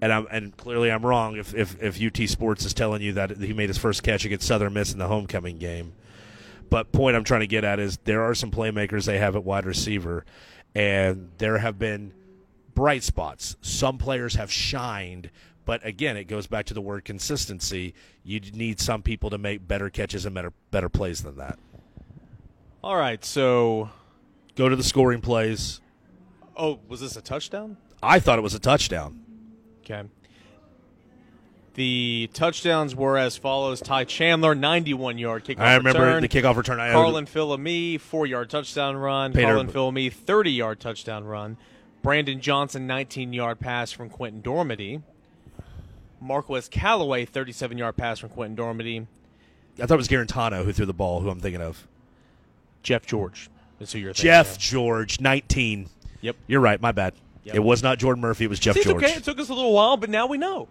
and 0.00 0.12
I'm 0.12 0.26
and 0.30 0.56
clearly 0.56 0.90
I'm 0.90 1.04
wrong 1.04 1.36
if, 1.36 1.54
if 1.54 1.80
if 1.82 2.00
UT 2.02 2.28
Sports 2.28 2.64
is 2.64 2.74
telling 2.74 3.02
you 3.02 3.12
that 3.14 3.38
he 3.38 3.52
made 3.52 3.68
his 3.68 3.78
first 3.78 4.02
catch 4.02 4.24
against 4.24 4.46
Southern 4.46 4.72
Miss 4.72 4.92
in 4.92 4.98
the 4.98 5.08
homecoming 5.08 5.58
game. 5.58 5.92
But 6.70 6.92
point 6.92 7.16
I'm 7.16 7.24
trying 7.24 7.40
to 7.40 7.46
get 7.46 7.64
at 7.64 7.78
is 7.78 7.98
there 8.04 8.22
are 8.22 8.34
some 8.34 8.50
playmakers 8.50 9.06
they 9.06 9.18
have 9.18 9.36
at 9.36 9.44
wide 9.44 9.64
receiver, 9.64 10.24
and 10.74 11.30
there 11.38 11.58
have 11.58 11.78
been 11.78 12.12
bright 12.74 13.02
spots. 13.02 13.56
Some 13.62 13.96
players 13.98 14.34
have 14.34 14.52
shined, 14.52 15.30
but 15.64 15.84
again, 15.84 16.16
it 16.16 16.24
goes 16.24 16.46
back 16.46 16.66
to 16.66 16.74
the 16.74 16.82
word 16.82 17.04
consistency. 17.04 17.94
You 18.22 18.40
need 18.40 18.80
some 18.80 19.02
people 19.02 19.30
to 19.30 19.38
make 19.38 19.66
better 19.66 19.88
catches 19.88 20.26
and 20.26 20.34
better 20.34 20.52
better 20.70 20.88
plays 20.88 21.22
than 21.22 21.36
that. 21.38 21.58
All 22.84 22.96
right, 22.96 23.24
so 23.24 23.90
Go 24.58 24.68
to 24.68 24.74
the 24.74 24.82
scoring 24.82 25.20
plays. 25.20 25.80
oh, 26.56 26.80
was 26.88 27.00
this 27.00 27.16
a 27.16 27.22
touchdown? 27.22 27.76
I 28.02 28.18
thought 28.18 28.40
it 28.40 28.42
was 28.42 28.54
a 28.54 28.58
touchdown. 28.58 29.22
Okay. 29.90 30.08
The 31.74 32.28
touchdowns 32.34 32.94
were 32.96 33.16
as 33.16 33.36
follows: 33.36 33.80
Ty 33.80 34.04
Chandler, 34.04 34.54
91-yard 34.54 35.44
kickoff 35.44 35.60
I 35.60 35.76
remember 35.76 36.00
return. 36.00 36.22
the 36.22 36.28
kickoff 36.28 36.56
return. 36.56 36.80
I 36.80 36.92
Carlin 36.92 37.26
Fils-aime, 37.26 37.98
four-yard 38.00 38.50
touchdown 38.50 38.96
run. 38.96 39.32
Peter- 39.32 39.46
Carlin 39.46 39.68
Fils-aime, 39.68 40.10
30-yard 40.10 40.80
touchdown 40.80 41.24
run. 41.24 41.56
Brandon 42.02 42.40
Johnson, 42.40 42.88
19-yard 42.88 43.60
pass 43.60 43.92
from 43.92 44.10
Quentin 44.10 44.42
Dormady. 44.42 45.02
Marquez 46.20 46.68
Callaway, 46.68 47.24
37-yard 47.26 47.96
pass 47.96 48.18
from 48.18 48.30
Quentin 48.30 48.56
Dormady. 48.56 49.06
I 49.80 49.86
thought 49.86 49.94
it 49.94 49.98
was 49.98 50.08
Guarantano 50.08 50.64
who 50.64 50.72
threw 50.72 50.86
the 50.86 50.92
ball. 50.92 51.20
Who 51.20 51.30
I'm 51.30 51.38
thinking 51.38 51.62
of. 51.62 51.86
Jeff 52.82 53.06
George 53.06 53.48
is 53.78 53.92
who 53.92 54.00
you're 54.00 54.12
thinking 54.12 54.24
Jeff 54.24 54.52
of. 54.54 54.58
George, 54.58 55.20
19. 55.20 55.88
Yep. 56.22 56.36
You're 56.48 56.60
right. 56.60 56.80
My 56.80 56.90
bad. 56.90 57.14
Yep. 57.48 57.56
It 57.56 57.64
was 57.64 57.82
not 57.82 57.98
Jordan 57.98 58.20
Murphy. 58.20 58.44
It 58.44 58.48
was 58.50 58.60
Jeff 58.60 58.76
See, 58.76 58.84
George. 58.84 59.02
okay. 59.02 59.14
It 59.14 59.24
took 59.24 59.38
us 59.40 59.48
a 59.48 59.54
little 59.54 59.72
while, 59.72 59.96
but 59.96 60.10
now 60.10 60.26
we 60.26 60.38
know. 60.38 60.68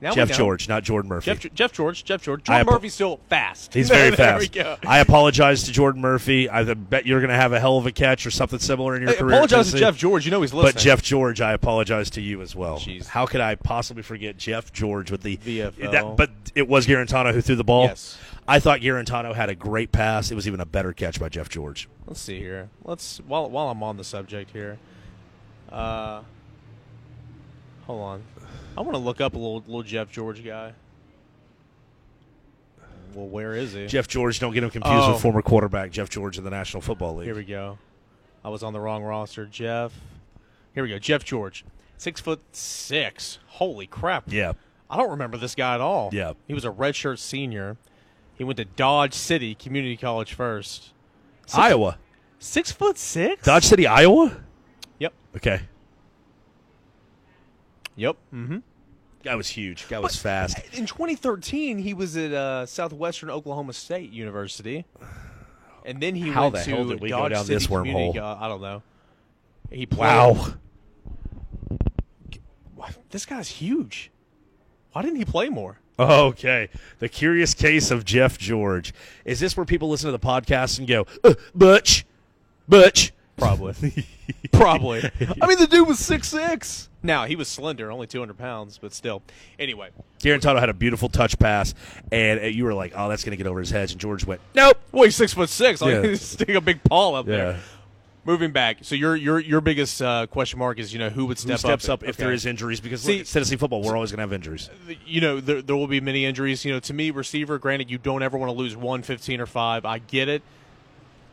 Now 0.00 0.10
we 0.10 0.14
Jeff 0.16 0.28
know. 0.28 0.34
George, 0.36 0.68
not 0.68 0.84
Jordan 0.84 1.08
Murphy. 1.08 1.34
Jeff, 1.34 1.52
Jeff 1.54 1.72
George. 1.72 2.04
Jeff 2.04 2.22
George. 2.22 2.44
Jordan 2.44 2.60
apo- 2.68 2.72
Murphy's 2.76 2.94
still 2.94 3.18
fast. 3.28 3.74
He's 3.74 3.88
very 3.88 4.14
there 4.14 4.38
we 4.38 4.46
fast. 4.46 4.52
go. 4.52 4.76
I 4.86 5.00
apologize 5.00 5.64
to 5.64 5.72
Jordan 5.72 6.00
Murphy. 6.00 6.48
I 6.48 6.62
bet 6.72 7.04
you're 7.04 7.18
going 7.18 7.30
to 7.30 7.36
have 7.36 7.52
a 7.52 7.58
hell 7.58 7.78
of 7.78 7.86
a 7.86 7.90
catch 7.90 8.24
or 8.24 8.30
something 8.30 8.60
similar 8.60 8.94
in 8.94 9.02
your 9.02 9.14
career. 9.14 9.32
apologize 9.32 9.72
to 9.72 9.78
Jeff 9.78 9.96
George. 9.96 10.24
You 10.24 10.30
know 10.30 10.40
he's 10.42 10.54
listening. 10.54 10.74
But 10.74 10.80
Jeff 10.80 11.02
George, 11.02 11.40
I 11.40 11.52
apologize 11.52 12.10
to 12.10 12.20
you 12.20 12.42
as 12.42 12.54
well. 12.54 12.78
Jeez. 12.78 13.06
How 13.08 13.26
could 13.26 13.40
I 13.40 13.56
possibly 13.56 14.04
forget 14.04 14.36
Jeff 14.36 14.72
George 14.72 15.10
with 15.10 15.22
the 15.22 15.36
VFL. 15.38 15.90
That, 15.90 16.16
but 16.16 16.30
it 16.54 16.68
was 16.68 16.86
Guarantano 16.86 17.32
who 17.34 17.40
threw 17.40 17.56
the 17.56 17.64
ball. 17.64 17.84
Yes. 17.86 18.16
I 18.46 18.60
thought 18.60 18.80
Guarantano 18.80 19.34
had 19.34 19.50
a 19.50 19.54
great 19.56 19.90
pass. 19.90 20.30
It 20.30 20.34
was 20.36 20.46
even 20.46 20.60
a 20.60 20.66
better 20.66 20.92
catch 20.92 21.18
by 21.18 21.28
Jeff 21.28 21.48
George. 21.48 21.88
Let's 22.06 22.20
see 22.20 22.38
here. 22.38 22.70
Let's 22.84 23.18
while 23.26 23.50
while 23.50 23.68
I'm 23.68 23.82
on 23.82 23.96
the 23.96 24.04
subject 24.04 24.52
here. 24.52 24.78
Uh, 25.70 26.22
hold 27.86 28.00
on. 28.02 28.22
I 28.76 28.80
want 28.80 28.92
to 28.92 28.98
look 28.98 29.20
up 29.20 29.34
a 29.34 29.38
little 29.38 29.60
little 29.66 29.82
Jeff 29.82 30.10
George 30.10 30.44
guy. 30.44 30.72
Well, 33.14 33.26
where 33.26 33.54
is 33.54 33.72
he? 33.72 33.86
Jeff 33.86 34.06
George, 34.06 34.38
don't 34.38 34.52
get 34.52 34.62
him 34.62 34.70
confused 34.70 35.04
Oh. 35.04 35.12
with 35.12 35.22
former 35.22 35.42
quarterback 35.42 35.90
Jeff 35.90 36.10
George 36.10 36.38
of 36.38 36.44
the 36.44 36.50
National 36.50 36.80
Football 36.80 37.16
League. 37.16 37.26
Here 37.26 37.34
we 37.34 37.44
go. 37.44 37.78
I 38.44 38.50
was 38.50 38.62
on 38.62 38.72
the 38.72 38.80
wrong 38.80 39.02
roster. 39.02 39.46
Jeff. 39.46 39.92
Here 40.74 40.82
we 40.82 40.90
go. 40.90 40.98
Jeff 40.98 41.24
George, 41.24 41.64
six 41.96 42.20
foot 42.20 42.40
six. 42.52 43.38
Holy 43.46 43.86
crap! 43.86 44.24
yeah. 44.28 44.52
I 44.90 44.96
don't 44.96 45.10
remember 45.10 45.36
this 45.36 45.54
guy 45.54 45.74
at 45.74 45.82
all. 45.82 46.08
Yeah. 46.14 46.32
He 46.46 46.54
was 46.54 46.64
a 46.64 46.70
redshirt 46.70 47.18
senior. 47.18 47.76
He 48.36 48.44
went 48.44 48.56
to 48.56 48.64
Dodge 48.64 49.12
City 49.12 49.54
Community 49.54 49.96
College 49.98 50.32
first. 50.32 50.92
Six, 51.44 51.58
Iowa. 51.58 51.98
Six 52.38 52.72
foot 52.72 52.96
six. 52.96 53.44
Dodge 53.44 53.64
City, 53.64 53.86
Iowa? 53.86 54.36
Yep. 54.98 55.12
Okay. 55.36 55.60
Yep. 57.96 58.16
Mm-hmm. 58.34 58.58
Guy 59.24 59.34
was 59.34 59.48
huge. 59.48 59.88
Guy 59.88 59.98
was 59.98 60.16
fast. 60.16 60.58
In 60.74 60.86
2013, 60.86 61.78
he 61.78 61.92
was 61.94 62.16
at 62.16 62.32
uh, 62.32 62.66
Southwestern 62.66 63.30
Oklahoma 63.30 63.72
State 63.72 64.10
University, 64.12 64.84
and 65.84 66.00
then 66.00 66.14
he 66.14 66.30
How 66.30 66.42
went 66.44 66.54
the 66.54 66.62
to 66.62 66.70
hell 66.70 66.84
did 66.84 67.00
we 67.00 67.10
go 67.10 67.28
down 67.28 67.44
City 67.44 67.54
this 67.56 67.66
Community 67.66 68.18
wormhole? 68.18 68.38
Co- 68.38 68.44
I 68.44 68.48
don't 68.48 68.62
know. 68.62 68.82
He 69.70 69.86
played, 69.86 70.06
Wow. 70.08 70.54
This 73.10 73.26
guy's 73.26 73.48
huge. 73.48 74.10
Why 74.92 75.02
didn't 75.02 75.16
he 75.16 75.24
play 75.24 75.48
more? 75.48 75.78
Okay. 75.98 76.68
The 77.00 77.08
curious 77.08 77.54
case 77.54 77.90
of 77.90 78.04
Jeff 78.04 78.38
George. 78.38 78.94
Is 79.24 79.40
this 79.40 79.56
where 79.56 79.66
people 79.66 79.90
listen 79.90 80.06
to 80.06 80.12
the 80.12 80.18
podcast 80.24 80.78
and 80.78 80.86
go, 80.86 81.06
uh, 81.24 81.34
Butch, 81.54 82.06
Butch? 82.68 83.12
Probably. 83.38 84.06
Probably. 84.52 85.02
I 85.40 85.46
mean, 85.46 85.58
the 85.58 85.66
dude 85.66 85.86
was 85.88 85.98
six 85.98 86.28
six. 86.28 86.88
Now 87.02 87.26
he 87.26 87.36
was 87.36 87.46
slender, 87.48 87.92
only 87.92 88.06
200 88.08 88.36
pounds, 88.36 88.78
but 88.78 88.92
still. 88.92 89.22
Anyway, 89.58 89.90
Guarantano 90.18 90.58
had 90.58 90.68
a 90.68 90.74
beautiful 90.74 91.08
touch 91.08 91.38
pass, 91.38 91.72
and 92.10 92.40
uh, 92.40 92.44
you 92.44 92.64
were 92.64 92.74
like, 92.74 92.92
oh, 92.96 93.08
that's 93.08 93.22
going 93.22 93.30
to 93.30 93.36
get 93.36 93.46
over 93.46 93.60
his 93.60 93.70
head. 93.70 93.90
And 93.92 94.00
George 94.00 94.24
went, 94.26 94.40
nope. 94.54 94.78
well, 94.90 95.04
he's 95.04 95.14
six 95.16 95.32
foot 95.32 95.48
six. 95.48 95.80
Yeah. 95.80 96.02
yeah. 96.02 96.14
stick 96.16 96.48
a 96.50 96.60
big 96.60 96.82
paw 96.82 97.14
up 97.14 97.26
Yeah. 97.26 97.36
there. 97.36 97.60
Moving 98.24 98.50
back, 98.50 98.78
so 98.82 98.94
your 98.94 99.16
your 99.16 99.38
your 99.38 99.62
biggest 99.62 100.02
uh, 100.02 100.26
question 100.26 100.58
mark 100.58 100.78
is 100.78 100.92
you 100.92 100.98
know 100.98 101.08
who 101.08 101.24
would 101.26 101.38
step 101.38 101.52
Who 101.52 101.58
steps 101.58 101.88
up, 101.88 102.02
if 102.02 102.10
Okay. 102.10 102.24
there 102.24 102.32
is 102.34 102.44
injuries? 102.44 102.78
Because 102.78 103.00
See- 103.00 103.18
look, 103.18 103.26
Tennessee 103.26 103.56
football, 103.56 103.80
we're 103.80 103.94
always 103.94 104.10
going 104.10 104.18
to 104.18 104.22
have 104.22 104.34
injuries. 104.34 104.68
you 105.06 105.22
know, 105.22 105.40
there, 105.40 105.62
there 105.62 105.74
will 105.76 105.86
be 105.86 106.00
many 106.02 106.26
injuries. 106.26 106.62
You 106.62 106.72
know, 106.74 106.80
to 106.80 106.92
me, 106.92 107.10
receiver, 107.10 107.58
granted, 107.58 107.90
you 107.90 107.96
don't 107.96 108.22
ever 108.22 108.36
want 108.36 108.50
to 108.50 108.58
lose 108.58 108.76
one, 108.76 109.02
15, 109.02 109.40
or 109.40 109.46
5. 109.46 109.86
I 109.86 109.98
get 109.98 110.28
it. 110.28 110.42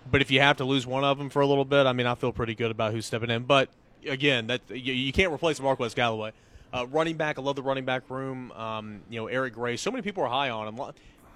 But 0.10 0.22
if 0.22 0.32
you 0.32 0.40
have 0.40 0.58
to 0.58 0.66
lose 0.66 0.86
one 0.86 1.04
of 1.04 1.18
them 1.18 1.30
for 1.30 1.42
a 1.42 1.48
little 1.48 1.66
bit, 1.66 1.86
I 1.86 1.94
mean, 1.94 2.06
I 2.08 2.16
feel 2.16 2.32
pretty 2.32 2.56
good 2.56 2.72
about 2.72 2.94
who's 2.94 3.06
stepping 3.06 3.30
in. 3.30 3.44
But 3.44 3.70
again, 4.08 4.48
that 4.48 4.62
you, 4.70 4.94
you 4.94 5.12
can't 5.12 5.34
replace 5.34 5.60
Marquez 5.60 5.94
Callaway. 5.94 6.32
Uh, 6.74 6.86
running 6.88 7.16
back, 7.18 7.40
I 7.40 7.42
love 7.42 7.56
the 7.56 7.64
running 7.64 7.86
back 7.86 8.10
room. 8.10 8.52
Um, 8.52 9.02
you 9.10 9.20
know, 9.20 9.28
Eric 9.28 9.54
Gray. 9.54 9.78
So 9.78 9.92
many 9.92 10.02
people 10.02 10.24
are 10.24 10.30
high 10.30 10.50
on 10.50 10.68
him. 10.68 10.80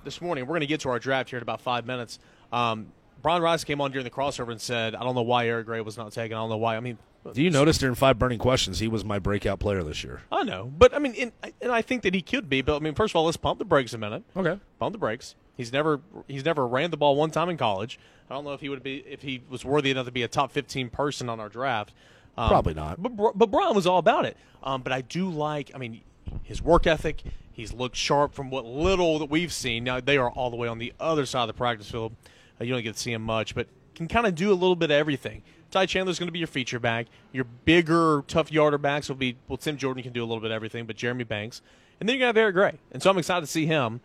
This 0.04 0.22
morning, 0.22 0.46
we're 0.46 0.54
going 0.54 0.62
to 0.62 0.68
get 0.68 0.82
to 0.82 0.90
our 0.90 1.00
draft 1.00 1.30
here 1.30 1.38
in 1.38 1.44
about 1.44 1.62
five 1.62 1.86
minutes. 1.86 2.20
Um, 2.52 2.88
Brian 3.22 3.42
Rice 3.42 3.64
came 3.64 3.82
on 3.82 3.92
during 3.92 4.06
the 4.06 4.10
crossover 4.10 4.52
and 4.52 4.62
said, 4.62 4.96
"I 4.96 5.04
don't 5.04 5.16
know 5.16 5.22
why 5.22 5.48
Eric 5.48 5.66
Gray 5.66 5.82
was 5.82 5.98
not 5.98 6.12
taken. 6.14 6.38
I 6.38 6.40
don't 6.42 6.50
know 6.50 6.58
why." 6.58 6.78
I 6.78 6.80
mean, 6.80 6.98
Do 7.34 7.42
you 7.42 7.50
notice 7.50 7.78
during 7.78 7.96
five 7.96 8.18
burning 8.18 8.40
questions, 8.40 8.80
he 8.80 8.88
was 8.88 9.04
my 9.04 9.20
breakout 9.20 9.60
player 9.60 9.84
this 9.84 10.04
year? 10.04 10.22
I 10.32 10.44
know, 10.44 10.72
but 10.78 10.94
I 10.96 11.00
mean, 11.00 11.16
and, 11.16 11.32
and 11.62 11.72
I 11.72 11.82
think 11.82 12.04
that 12.04 12.14
he 12.14 12.22
could 12.22 12.50
be. 12.50 12.62
But 12.62 12.78
I 12.78 12.80
mean, 12.80 12.96
first 12.96 13.12
of 13.12 13.18
all, 13.18 13.26
let's 13.26 13.38
pump 13.38 13.60
the 13.60 13.66
brakes 13.66 13.94
a 13.94 13.98
minute. 13.98 14.24
Okay. 14.38 14.58
Pump 14.80 14.94
the 14.94 15.00
brakes. 15.00 15.36
He's 15.60 15.74
never 15.74 16.00
he's 16.30 16.46
never 16.46 16.66
ran 16.66 16.90
the 16.90 16.96
ball 16.96 17.18
one 17.18 17.32
time 17.32 17.50
in 17.50 17.58
college. 17.58 18.00
I 18.30 18.34
don't 18.34 18.46
know 18.46 18.54
if 18.54 18.62
he 18.62 18.70
would 18.70 18.82
be 18.82 19.04
if 19.06 19.22
he 19.22 19.42
was 19.50 19.66
worthy 19.66 19.92
enough 19.92 20.06
to 20.06 20.12
be 20.12 20.24
a 20.24 20.28
top 20.30 20.54
fifteen 20.54 20.90
person 20.90 21.28
on 21.28 21.42
our 21.42 21.50
draft. 21.50 21.92
Um, 22.38 22.48
Probably 22.48 22.74
not. 22.74 23.04
But 23.04 23.38
but 23.38 23.52
Brian 23.52 23.76
was 23.76 23.86
all 23.86 23.98
about 23.98 24.24
it. 24.24 24.38
Um, 24.64 24.84
but 24.84 24.94
I 24.94 25.02
do 25.02 25.30
like. 25.30 25.70
I 25.76 25.78
mean, 25.78 26.00
his 26.44 26.62
work 26.62 26.88
ethic. 26.88 27.24
He's 27.52 27.74
looked 27.74 27.98
sharp 27.98 28.34
from 28.34 28.50
what 28.50 28.64
little 28.64 29.20
that 29.20 29.30
we've 29.30 29.52
seen. 29.52 29.84
Now 29.84 30.00
they 30.00 30.16
are 30.16 30.30
all 30.30 30.50
the 30.50 30.56
way 30.56 30.70
on 30.70 30.78
the 30.78 30.94
other 30.98 31.26
side 31.26 31.42
of 31.42 31.48
the 31.48 31.54
practice 31.56 31.92
field. 31.92 32.16
Uh, 32.62 32.64
you 32.64 32.74
don't 32.74 32.82
get 32.82 32.94
to 32.94 33.00
see 33.00 33.12
him 33.12 33.24
much, 33.24 33.54
but 33.54 33.68
can 33.96 34.08
kind 34.08 34.28
of 34.28 34.36
do 34.36 34.54
a 34.54 34.56
little 34.56 34.78
bit 34.78 34.92
of 34.92 34.96
everything. 34.96 35.44
Ty 35.72 35.88
Chandler's 35.88 36.20
going 36.20 36.30
to 36.30 36.32
be 36.32 36.40
your 36.40 36.48
feature 36.48 36.80
back. 36.80 37.08
Your 37.34 37.44
bigger, 37.44 38.24
tough 38.30 38.50
yarder 38.50 38.78
backs 38.78 39.10
will 39.10 39.18
be 39.18 39.36
well. 39.50 39.58
Tim 39.58 39.76
Jordan 39.76 40.04
can 40.04 40.14
do 40.14 40.24
a 40.24 40.26
little 40.26 40.40
bit 40.40 40.52
of 40.52 40.56
everything, 40.56 40.86
but 40.86 40.96
Jeremy 40.96 41.26
Banks, 41.26 41.62
and 42.00 42.08
then 42.08 42.16
you're 42.16 42.22
going 42.22 42.34
to 42.34 42.40
have 42.40 42.42
Eric 42.42 42.56
Gray, 42.56 42.80
and 42.94 43.04
so 43.04 43.10
I'm 43.10 43.18
excited 43.18 43.42
to 43.42 43.52
see 43.52 43.66
him. 43.66 44.00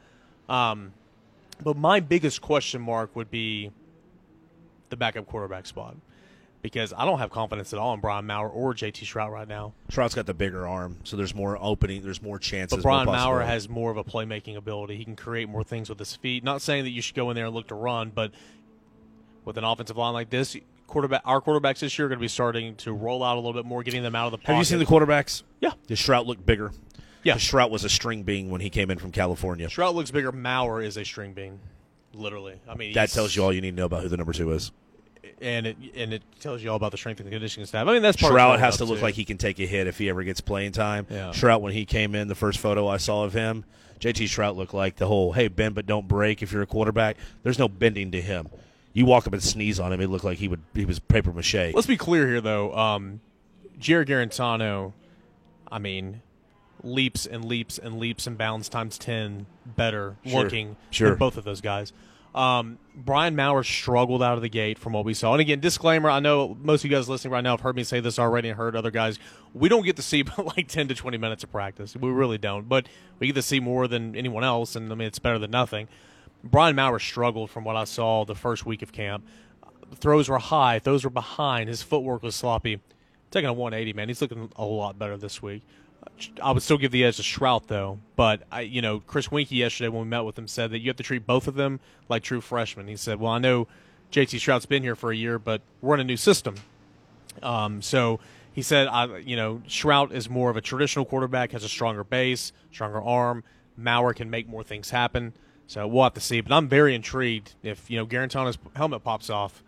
Um, 0.48 0.92
but 1.62 1.76
my 1.76 2.00
biggest 2.00 2.40
question 2.40 2.80
mark 2.80 3.14
would 3.16 3.30
be 3.30 3.70
the 4.90 4.96
backup 4.96 5.26
quarterback 5.26 5.66
spot 5.66 5.96
because 6.62 6.94
I 6.96 7.04
don't 7.04 7.18
have 7.18 7.30
confidence 7.30 7.74
at 7.74 7.78
all 7.78 7.92
in 7.92 8.00
Brian 8.00 8.26
Maurer 8.26 8.48
or 8.48 8.72
JT 8.72 9.04
Shrout 9.04 9.30
right 9.30 9.46
now. 9.46 9.74
Shrout's 9.90 10.14
got 10.14 10.24
the 10.24 10.32
bigger 10.32 10.66
arm, 10.66 10.96
so 11.04 11.16
there's 11.16 11.34
more 11.34 11.58
opening, 11.60 12.02
there's 12.02 12.22
more 12.22 12.38
chances. 12.38 12.78
But 12.78 12.82
Brian 12.82 13.06
Maurer 13.06 13.44
has 13.44 13.68
more 13.68 13.90
of 13.90 13.98
a 13.98 14.04
playmaking 14.04 14.56
ability. 14.56 14.96
He 14.96 15.04
can 15.04 15.14
create 15.14 15.48
more 15.48 15.62
things 15.62 15.90
with 15.90 15.98
his 15.98 16.16
feet. 16.16 16.42
Not 16.42 16.62
saying 16.62 16.84
that 16.84 16.90
you 16.90 17.02
should 17.02 17.14
go 17.14 17.28
in 17.30 17.36
there 17.36 17.46
and 17.46 17.54
look 17.54 17.68
to 17.68 17.74
run, 17.74 18.10
but 18.14 18.32
with 19.44 19.58
an 19.58 19.64
offensive 19.64 19.98
line 19.98 20.14
like 20.14 20.30
this, 20.30 20.56
quarterback 20.86 21.20
our 21.26 21.42
quarterbacks 21.42 21.80
this 21.80 21.98
year 21.98 22.06
are 22.06 22.08
going 22.08 22.18
to 22.18 22.24
be 22.24 22.28
starting 22.28 22.76
to 22.76 22.92
roll 22.92 23.22
out 23.22 23.34
a 23.34 23.40
little 23.40 23.52
bit 23.52 23.66
more, 23.66 23.82
getting 23.82 24.02
them 24.02 24.14
out 24.14 24.26
of 24.26 24.32
the 24.32 24.38
pocket. 24.38 24.52
Have 24.52 24.58
you 24.58 24.64
seen 24.64 24.78
the 24.78 24.86
quarterbacks? 24.86 25.42
Yeah. 25.60 25.72
Does 25.86 25.98
Shrout 25.98 26.24
look 26.24 26.44
bigger? 26.46 26.72
Yeah. 27.24 27.32
'Cause 27.34 27.42
Shrout 27.42 27.70
was 27.70 27.84
a 27.84 27.88
string 27.88 28.22
being 28.22 28.50
when 28.50 28.60
he 28.60 28.70
came 28.70 28.90
in 28.90 28.98
from 28.98 29.10
California. 29.10 29.66
Shrout 29.68 29.94
looks 29.94 30.10
bigger. 30.10 30.30
Maurer 30.30 30.82
is 30.82 30.96
a 30.96 31.04
string 31.04 31.32
bean, 31.32 31.58
literally. 32.14 32.54
I 32.68 32.74
mean, 32.74 32.92
That 32.94 33.10
tells 33.10 33.34
you 33.34 33.42
all 33.42 33.52
you 33.52 33.60
need 33.60 33.70
to 33.72 33.76
know 33.76 33.86
about 33.86 34.02
who 34.02 34.08
the 34.08 34.16
number 34.16 34.32
two 34.32 34.50
is. 34.52 34.70
and 35.40 35.66
it 35.66 35.76
and 35.96 36.12
it 36.12 36.22
tells 36.38 36.62
you 36.62 36.70
all 36.70 36.76
about 36.76 36.92
the 36.92 36.96
strength 36.96 37.18
and 37.20 37.28
conditioning 37.30 37.66
staff. 37.66 37.88
I 37.88 37.92
mean, 37.92 38.02
that's 38.02 38.16
part 38.16 38.32
of 38.32 38.38
Shrout 38.38 38.46
growing 38.46 38.60
has 38.60 38.76
to 38.76 38.84
look 38.84 38.98
too. 38.98 39.02
like 39.04 39.14
he 39.14 39.24
can 39.24 39.36
take 39.38 39.58
a 39.58 39.66
hit 39.66 39.86
if 39.88 39.98
he 39.98 40.08
ever 40.08 40.22
gets 40.22 40.40
playing 40.40 40.72
time. 40.72 41.06
Yeah. 41.10 41.30
Shrout, 41.30 41.60
when 41.60 41.72
he 41.72 41.84
came 41.84 42.14
in, 42.14 42.28
the 42.28 42.34
first 42.36 42.58
photo 42.60 42.86
I 42.86 42.98
saw 42.98 43.24
of 43.24 43.32
him, 43.32 43.64
JT 44.00 44.24
Shrout 44.26 44.54
looked 44.54 44.74
like 44.74 44.96
the 44.96 45.06
whole 45.06 45.32
"Hey, 45.32 45.48
bend 45.48 45.74
but 45.74 45.86
don't 45.86 46.06
break." 46.06 46.42
If 46.42 46.52
you're 46.52 46.62
a 46.62 46.66
quarterback, 46.66 47.16
there's 47.42 47.58
no 47.58 47.68
bending 47.68 48.10
to 48.12 48.20
him. 48.20 48.48
You 48.92 49.06
walk 49.06 49.26
up 49.26 49.32
and 49.32 49.42
sneeze 49.42 49.80
on 49.80 49.92
him, 49.92 50.00
it 50.00 50.08
looked 50.08 50.24
like 50.24 50.38
he 50.38 50.46
would 50.46 50.60
he 50.74 50.84
was 50.84 50.98
paper 51.00 51.32
mache. 51.32 51.72
Let's 51.74 51.86
be 51.88 51.96
clear 51.96 52.28
here, 52.28 52.40
though. 52.40 52.72
Um, 52.76 53.20
Jarrett 53.78 54.08
Guarantano, 54.08 54.92
I 55.72 55.78
mean, 55.80 56.20
leaps 56.84 57.26
and 57.26 57.44
leaps 57.44 57.78
and 57.78 57.98
leaps 57.98 58.26
and 58.26 58.36
bounds 58.38 58.68
times 58.68 58.98
ten 58.98 59.46
better 59.64 60.16
Sure. 60.26 60.44
looking 60.44 60.76
Sure. 60.90 61.10
than 61.10 61.18
both 61.18 61.36
of 61.36 61.44
those 61.44 61.60
guys. 61.60 61.92
Um, 62.34 62.78
Brian 62.96 63.36
Maurer 63.36 63.62
struggled 63.62 64.20
out 64.20 64.34
of 64.34 64.42
the 64.42 64.48
gate 64.48 64.76
from 64.76 64.92
what 64.92 65.04
we 65.04 65.14
saw. 65.14 65.32
And 65.32 65.40
again, 65.40 65.60
disclaimer: 65.60 66.10
I 66.10 66.18
know 66.18 66.56
most 66.62 66.84
of 66.84 66.90
you 66.90 66.96
guys 66.96 67.08
listening 67.08 67.32
right 67.32 67.42
now 67.44 67.52
have 67.52 67.60
heard 67.60 67.76
me 67.76 67.84
say 67.84 68.00
this 68.00 68.18
already 68.18 68.48
and 68.48 68.58
heard 68.58 68.74
other 68.74 68.90
guys. 68.90 69.20
We 69.54 69.68
don't 69.68 69.84
get 69.84 69.94
to 69.96 70.02
see 70.02 70.22
but 70.36 70.44
like 70.56 70.66
ten 70.68 70.88
to 70.88 70.94
twenty 70.96 71.16
minutes 71.16 71.44
of 71.44 71.52
practice. 71.52 71.94
We 71.96 72.10
really 72.10 72.38
don't, 72.38 72.68
but 72.68 72.86
we 73.20 73.28
get 73.28 73.34
to 73.36 73.42
see 73.42 73.60
more 73.60 73.86
than 73.86 74.16
anyone 74.16 74.42
else, 74.44 74.74
and 74.74 74.90
I 74.90 74.96
mean 74.96 75.06
it's 75.06 75.20
better 75.20 75.38
than 75.38 75.52
nothing. 75.52 75.86
Brian 76.42 76.74
Maurer 76.76 76.98
struggled 76.98 77.50
from 77.50 77.62
what 77.64 77.76
I 77.76 77.84
saw 77.84 78.24
the 78.24 78.34
first 78.34 78.66
week 78.66 78.82
of 78.82 78.92
camp. 78.92 79.24
Throws 79.94 80.28
were 80.28 80.38
high, 80.38 80.78
throws 80.80 81.04
were 81.04 81.10
behind. 81.10 81.68
His 81.68 81.82
footwork 81.82 82.22
was 82.22 82.34
sloppy. 82.34 82.80
Taking 83.30 83.48
a 83.48 83.52
180, 83.52 83.92
man. 83.94 84.08
He's 84.08 84.20
looking 84.20 84.50
a 84.56 84.64
lot 84.64 84.98
better 84.98 85.16
this 85.16 85.40
week. 85.42 85.62
I 86.42 86.52
would 86.52 86.62
still 86.62 86.78
give 86.78 86.92
the 86.92 87.04
edge 87.04 87.16
to 87.16 87.22
Shrout 87.22 87.66
though, 87.66 87.98
but 88.16 88.42
I, 88.50 88.62
you 88.62 88.80
know, 88.82 89.00
Chris 89.00 89.28
Weinke 89.28 89.50
yesterday 89.50 89.88
when 89.88 90.02
we 90.02 90.08
met 90.08 90.20
with 90.20 90.38
him 90.38 90.46
said 90.46 90.70
that 90.70 90.78
you 90.78 90.88
have 90.88 90.96
to 90.96 91.02
treat 91.02 91.26
both 91.26 91.48
of 91.48 91.54
them 91.54 91.80
like 92.08 92.22
true 92.22 92.40
freshmen. 92.40 92.88
He 92.88 92.96
said, 92.96 93.20
"Well, 93.20 93.32
I 93.32 93.38
know 93.38 93.66
JT 94.12 94.38
Shrout's 94.38 94.66
been 94.66 94.82
here 94.82 94.96
for 94.96 95.10
a 95.10 95.16
year, 95.16 95.38
but 95.38 95.62
we're 95.80 95.94
in 95.94 96.00
a 96.00 96.04
new 96.04 96.16
system." 96.16 96.56
Um, 97.42 97.82
so 97.82 98.20
he 98.54 98.62
said, 98.62 98.86
I, 98.86 99.18
you 99.18 99.34
know, 99.34 99.62
Shrout 99.66 100.12
is 100.12 100.30
more 100.30 100.48
of 100.48 100.56
a 100.56 100.60
traditional 100.60 101.04
quarterback, 101.04 101.50
has 101.52 101.64
a 101.64 101.68
stronger 101.68 102.04
base, 102.04 102.52
stronger 102.70 103.02
arm. 103.02 103.42
Maurer 103.76 104.14
can 104.14 104.30
make 104.30 104.48
more 104.48 104.62
things 104.62 104.90
happen. 104.90 105.32
So 105.66 105.86
we'll 105.88 106.04
have 106.04 106.14
to 106.14 106.20
see. 106.20 106.40
But 106.40 106.52
I'm 106.52 106.68
very 106.68 106.94
intrigued 106.94 107.54
if, 107.64 107.90
you 107.90 107.98
know, 107.98 108.04
Guarantano's 108.04 108.56
helmet 108.76 109.02
pops 109.02 109.28
off. 109.28 109.64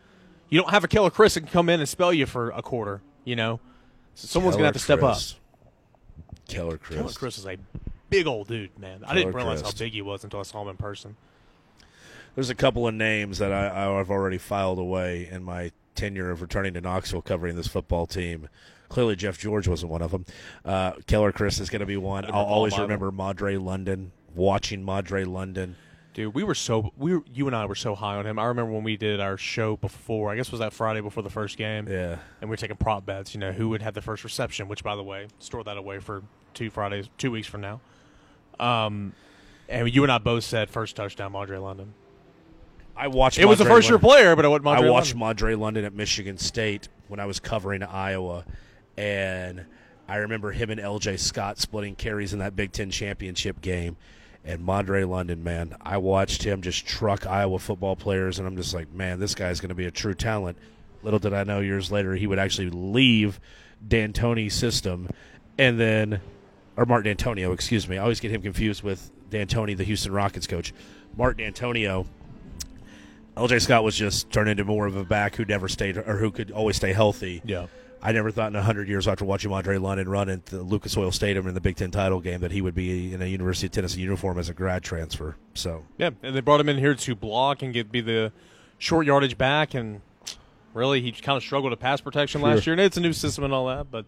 You 0.48 0.60
don't 0.60 0.70
have 0.70 0.84
a 0.84 0.88
killer 0.88 1.10
Chris 1.10 1.34
that 1.34 1.40
can 1.40 1.48
come 1.48 1.68
in 1.68 1.80
and 1.80 1.88
spell 1.88 2.12
you 2.12 2.26
for 2.26 2.50
a 2.50 2.62
quarter, 2.62 3.00
you 3.24 3.34
know? 3.34 3.58
So 4.14 4.28
someone's 4.28 4.54
going 4.54 4.62
to 4.62 4.66
have 4.66 4.74
to 4.74 4.78
step 4.78 5.02
up. 5.02 5.18
Keller 6.48 6.78
Chryst. 6.78 6.96
Killer 6.96 7.12
Chris 7.12 7.38
is 7.38 7.46
a 7.46 7.56
big 8.10 8.26
old 8.26 8.48
dude, 8.48 8.78
man. 8.78 9.04
I 9.06 9.14
didn't 9.14 9.34
realize 9.34 9.62
Chris. 9.62 9.72
how 9.72 9.78
big 9.78 9.92
he 9.92 10.02
was 10.02 10.24
until 10.24 10.40
I 10.40 10.44
saw 10.44 10.62
him 10.62 10.68
in 10.68 10.76
person. 10.76 11.16
There's 12.34 12.50
a 12.50 12.54
couple 12.54 12.86
of 12.86 12.94
names 12.94 13.38
that 13.38 13.52
I, 13.52 13.98
I've 13.98 14.10
already 14.10 14.38
filed 14.38 14.78
away 14.78 15.28
in 15.30 15.42
my 15.42 15.72
tenure 15.94 16.30
of 16.30 16.42
returning 16.42 16.74
to 16.74 16.80
Knoxville 16.80 17.22
covering 17.22 17.56
this 17.56 17.66
football 17.66 18.06
team. 18.06 18.48
Clearly, 18.88 19.16
Jeff 19.16 19.38
George 19.38 19.66
wasn't 19.66 19.90
one 19.90 20.02
of 20.02 20.10
them. 20.10 20.26
Uh, 20.64 20.92
Keller 21.06 21.32
Chryst 21.32 21.60
is 21.60 21.70
going 21.70 21.80
to 21.80 21.86
be 21.86 21.96
one. 21.96 22.24
I'll 22.26 22.44
always 22.44 22.78
remember 22.78 23.10
Madre 23.10 23.56
London. 23.56 24.12
Watching 24.34 24.84
Madre 24.84 25.24
London. 25.24 25.76
Dude, 26.16 26.32
we 26.32 26.44
were 26.44 26.54
so 26.54 26.94
we 26.96 27.14
were, 27.14 27.22
you 27.30 27.46
and 27.46 27.54
I 27.54 27.66
were 27.66 27.74
so 27.74 27.94
high 27.94 28.16
on 28.16 28.26
him. 28.26 28.38
I 28.38 28.46
remember 28.46 28.72
when 28.72 28.84
we 28.84 28.96
did 28.96 29.20
our 29.20 29.36
show 29.36 29.76
before. 29.76 30.32
I 30.32 30.36
guess 30.36 30.46
it 30.46 30.52
was 30.52 30.60
that 30.60 30.72
Friday 30.72 31.02
before 31.02 31.22
the 31.22 31.28
first 31.28 31.58
game. 31.58 31.86
Yeah. 31.86 32.16
And 32.40 32.48
we 32.48 32.54
were 32.54 32.56
taking 32.56 32.78
prop 32.78 33.04
bets. 33.04 33.34
You 33.34 33.40
know 33.40 33.52
who 33.52 33.68
would 33.68 33.82
have 33.82 33.92
the 33.92 34.00
first 34.00 34.24
reception. 34.24 34.66
Which, 34.66 34.82
by 34.82 34.96
the 34.96 35.02
way, 35.02 35.26
store 35.40 35.62
that 35.64 35.76
away 35.76 35.98
for 35.98 36.22
two 36.54 36.70
Fridays, 36.70 37.10
two 37.18 37.30
weeks 37.30 37.46
from 37.46 37.60
now. 37.60 37.82
Um, 38.58 39.12
and 39.68 39.94
you 39.94 40.04
and 40.04 40.10
I 40.10 40.16
both 40.16 40.44
said 40.44 40.70
first 40.70 40.96
touchdown, 40.96 41.32
Madre 41.32 41.58
London. 41.58 41.92
I 42.96 43.08
watched. 43.08 43.36
It 43.36 43.44
was 43.44 43.60
a 43.60 43.66
first 43.66 43.90
year 43.90 43.98
player, 43.98 44.34
but 44.34 44.50
Madre 44.62 44.88
I 44.88 44.90
watched. 44.90 45.14
Madre 45.14 45.54
London 45.54 45.84
at 45.84 45.92
Michigan 45.92 46.38
State 46.38 46.88
when 47.08 47.20
I 47.20 47.26
was 47.26 47.40
covering 47.40 47.82
Iowa, 47.82 48.46
and 48.96 49.66
I 50.08 50.16
remember 50.16 50.50
him 50.52 50.70
and 50.70 50.80
L.J. 50.80 51.18
Scott 51.18 51.58
splitting 51.58 51.94
carries 51.94 52.32
in 52.32 52.38
that 52.38 52.56
Big 52.56 52.72
Ten 52.72 52.90
championship 52.90 53.60
game. 53.60 53.98
And 54.46 54.64
Madre 54.64 55.04
London, 55.04 55.42
man, 55.42 55.76
I 55.82 55.98
watched 55.98 56.44
him 56.44 56.62
just 56.62 56.86
truck 56.86 57.26
Iowa 57.26 57.58
football 57.58 57.96
players, 57.96 58.38
and 58.38 58.46
I'm 58.46 58.56
just 58.56 58.72
like, 58.72 58.92
man, 58.92 59.18
this 59.18 59.34
guy's 59.34 59.60
going 59.60 59.70
to 59.70 59.74
be 59.74 59.86
a 59.86 59.90
true 59.90 60.14
talent. 60.14 60.56
Little 61.02 61.18
did 61.18 61.34
I 61.34 61.44
know, 61.44 61.60
years 61.60 61.90
later, 61.90 62.14
he 62.14 62.26
would 62.26 62.38
actually 62.38 62.70
leave 62.70 63.40
D'Antoni's 63.86 64.54
system, 64.54 65.08
and 65.58 65.80
then, 65.80 66.20
or 66.76 66.86
Mark 66.86 67.04
Dantonio, 67.04 67.52
excuse 67.52 67.88
me. 67.88 67.98
I 67.98 68.02
always 68.02 68.20
get 68.20 68.30
him 68.30 68.40
confused 68.40 68.84
with 68.84 69.10
D'Antoni, 69.30 69.76
the 69.76 69.84
Houston 69.84 70.12
Rockets 70.12 70.46
coach. 70.46 70.72
Mark 71.16 71.38
Dantonio 71.38 72.06
LJ 73.36 73.60
Scott 73.60 73.84
was 73.84 73.94
just 73.94 74.30
turned 74.30 74.48
into 74.48 74.64
more 74.64 74.86
of 74.86 74.96
a 74.96 75.04
back 75.04 75.36
who 75.36 75.44
never 75.44 75.68
stayed 75.68 75.98
or 75.98 76.16
who 76.16 76.30
could 76.30 76.50
always 76.50 76.76
stay 76.76 76.92
healthy. 76.94 77.42
Yeah. 77.44 77.66
I 78.02 78.12
never 78.12 78.30
thought 78.30 78.48
in 78.48 78.56
a 78.56 78.62
hundred 78.62 78.88
years 78.88 79.08
after 79.08 79.24
watching 79.24 79.50
Madre 79.50 79.78
London 79.78 80.08
run 80.08 80.28
at 80.28 80.46
the 80.46 80.62
Lucas 80.62 80.96
Oil 80.96 81.10
Stadium 81.10 81.46
in 81.48 81.54
the 81.54 81.60
Big 81.60 81.76
Ten 81.76 81.90
title 81.90 82.20
game 82.20 82.40
that 82.40 82.52
he 82.52 82.60
would 82.60 82.74
be 82.74 83.12
in 83.12 83.22
a 83.22 83.26
University 83.26 83.66
of 83.66 83.72
Tennessee 83.72 84.00
uniform 84.00 84.38
as 84.38 84.48
a 84.48 84.54
grad 84.54 84.82
transfer. 84.82 85.36
So 85.54 85.84
Yeah, 85.98 86.10
and 86.22 86.36
they 86.36 86.40
brought 86.40 86.60
him 86.60 86.68
in 86.68 86.78
here 86.78 86.94
to 86.94 87.14
block 87.14 87.62
and 87.62 87.72
get 87.72 87.90
be 87.90 88.00
the 88.00 88.32
short 88.78 89.06
yardage 89.06 89.38
back, 89.38 89.74
and 89.74 90.02
really 90.74 91.00
he 91.00 91.12
kind 91.12 91.36
of 91.36 91.42
struggled 91.42 91.72
at 91.72 91.80
pass 91.80 92.00
protection 92.00 92.40
last 92.42 92.66
year. 92.66 92.74
And 92.74 92.80
it's 92.80 92.96
a 92.96 93.00
new 93.00 93.12
system 93.12 93.44
and 93.44 93.52
all 93.52 93.66
that, 93.66 93.90
but 93.90 94.04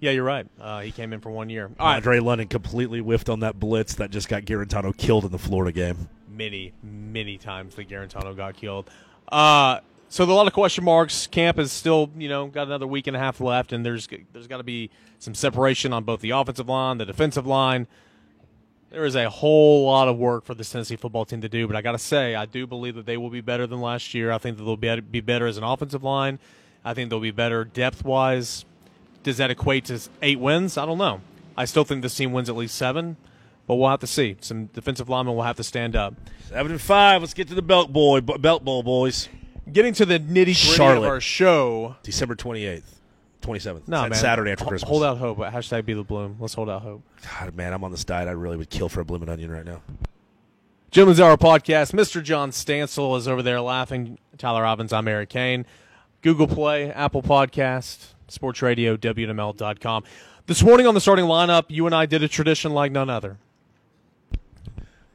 yeah, 0.00 0.10
you're 0.10 0.24
right. 0.24 0.46
Uh, 0.60 0.80
he 0.80 0.90
came 0.90 1.12
in 1.12 1.20
for 1.20 1.30
one 1.30 1.48
year. 1.48 1.70
All 1.78 1.86
right, 1.86 1.96
Madre 1.96 2.18
London 2.20 2.48
completely 2.48 3.00
whiffed 3.00 3.28
on 3.28 3.40
that 3.40 3.58
blitz 3.60 3.94
that 3.94 4.10
just 4.10 4.28
got 4.28 4.42
Guarantano 4.44 4.96
killed 4.96 5.24
in 5.24 5.30
the 5.30 5.38
Florida 5.38 5.72
game. 5.72 6.08
many, 6.28 6.72
many 6.82 7.38
times 7.38 7.74
that 7.76 7.88
Guarantano 7.88 8.36
got 8.36 8.56
killed. 8.56 8.90
Uh, 9.28 9.80
so 10.08 10.24
a 10.24 10.26
lot 10.26 10.46
of 10.46 10.52
question 10.52 10.84
marks. 10.84 11.26
Camp 11.26 11.58
is 11.58 11.72
still, 11.72 12.10
you 12.16 12.28
know, 12.28 12.46
got 12.46 12.66
another 12.66 12.86
week 12.86 13.06
and 13.06 13.16
a 13.16 13.18
half 13.18 13.40
left, 13.40 13.72
and 13.72 13.84
there's 13.84 14.08
there's 14.32 14.46
got 14.46 14.58
to 14.58 14.64
be 14.64 14.90
some 15.18 15.34
separation 15.34 15.92
on 15.92 16.04
both 16.04 16.20
the 16.20 16.30
offensive 16.30 16.68
line, 16.68 16.98
the 16.98 17.04
defensive 17.04 17.46
line. 17.46 17.86
There 18.90 19.04
is 19.04 19.16
a 19.16 19.28
whole 19.28 19.84
lot 19.84 20.08
of 20.08 20.16
work 20.16 20.44
for 20.44 20.54
the 20.54 20.64
Tennessee 20.64 20.96
football 20.96 21.24
team 21.24 21.40
to 21.40 21.48
do, 21.48 21.66
but 21.66 21.76
I 21.76 21.82
got 21.82 21.92
to 21.92 21.98
say, 21.98 22.34
I 22.34 22.46
do 22.46 22.66
believe 22.66 22.94
that 22.94 23.04
they 23.04 23.16
will 23.16 23.30
be 23.30 23.40
better 23.40 23.66
than 23.66 23.80
last 23.80 24.14
year. 24.14 24.30
I 24.30 24.38
think 24.38 24.56
that 24.58 24.64
they'll 24.64 24.76
be 24.76 25.00
be 25.00 25.20
better 25.20 25.46
as 25.46 25.58
an 25.58 25.64
offensive 25.64 26.04
line. 26.04 26.38
I 26.84 26.94
think 26.94 27.10
they'll 27.10 27.20
be 27.20 27.32
better 27.32 27.64
depth 27.64 28.04
wise. 28.04 28.64
Does 29.24 29.38
that 29.38 29.50
equate 29.50 29.86
to 29.86 30.00
eight 30.22 30.38
wins? 30.38 30.78
I 30.78 30.86
don't 30.86 30.98
know. 30.98 31.20
I 31.56 31.64
still 31.64 31.82
think 31.82 32.02
this 32.02 32.14
team 32.14 32.32
wins 32.32 32.48
at 32.48 32.54
least 32.54 32.76
seven, 32.76 33.16
but 33.66 33.74
we'll 33.74 33.90
have 33.90 34.00
to 34.00 34.06
see. 34.06 34.36
Some 34.40 34.66
defensive 34.66 35.08
linemen 35.08 35.34
will 35.34 35.42
have 35.42 35.56
to 35.56 35.64
stand 35.64 35.96
up. 35.96 36.14
Seven 36.48 36.70
and 36.70 36.80
five. 36.80 37.22
Let's 37.22 37.34
get 37.34 37.48
to 37.48 37.54
the 37.56 37.62
belt 37.62 37.92
boy, 37.92 38.20
belt 38.20 38.64
bowl 38.64 38.84
boys. 38.84 39.28
Getting 39.70 39.94
to 39.94 40.06
the 40.06 40.18
nitty 40.20 40.28
gritty 40.30 40.50
of 40.52 40.56
Charlotte. 40.56 41.08
our 41.08 41.20
show. 41.20 41.96
December 42.02 42.34
twenty 42.34 42.64
eighth, 42.66 43.00
twenty 43.40 43.58
seventh. 43.60 43.88
No, 43.88 44.02
man. 44.02 44.14
Saturday 44.14 44.52
after 44.52 44.64
Ho- 44.64 44.68
Christmas. 44.70 44.88
Hold 44.88 45.02
out 45.04 45.18
hope. 45.18 45.38
Hashtag 45.38 45.84
be 45.84 45.92
the 45.94 46.04
bloom. 46.04 46.36
Let's 46.38 46.54
hold 46.54 46.70
out 46.70 46.82
hope. 46.82 47.02
God, 47.40 47.54
man, 47.56 47.72
I'm 47.72 47.82
on 47.82 47.90
this 47.90 48.04
diet. 48.04 48.28
I 48.28 48.32
really 48.32 48.56
would 48.56 48.70
kill 48.70 48.88
for 48.88 49.00
a 49.00 49.04
blooming 49.04 49.28
onion 49.28 49.50
right 49.50 49.64
now. 49.64 49.82
Gentlemen's 50.92 51.20
Hour 51.20 51.36
podcast. 51.36 51.92
Mr. 51.92 52.22
John 52.22 52.50
Stansel 52.52 53.18
is 53.18 53.26
over 53.26 53.42
there 53.42 53.60
laughing. 53.60 54.18
Tyler 54.38 54.62
Robbins, 54.62 54.92
I'm 54.92 55.08
Eric 55.08 55.30
Kane. 55.30 55.66
Google 56.22 56.46
Play, 56.46 56.90
Apple 56.90 57.22
Podcast, 57.22 58.12
Sports 58.28 58.62
Radio, 58.62 58.96
WNML.com. 58.96 60.04
This 60.46 60.62
morning 60.62 60.86
on 60.86 60.94
the 60.94 61.00
starting 61.00 61.24
lineup, 61.26 61.64
you 61.68 61.86
and 61.86 61.94
I 61.94 62.06
did 62.06 62.22
a 62.22 62.28
tradition 62.28 62.72
like 62.72 62.92
none 62.92 63.10
other. 63.10 63.38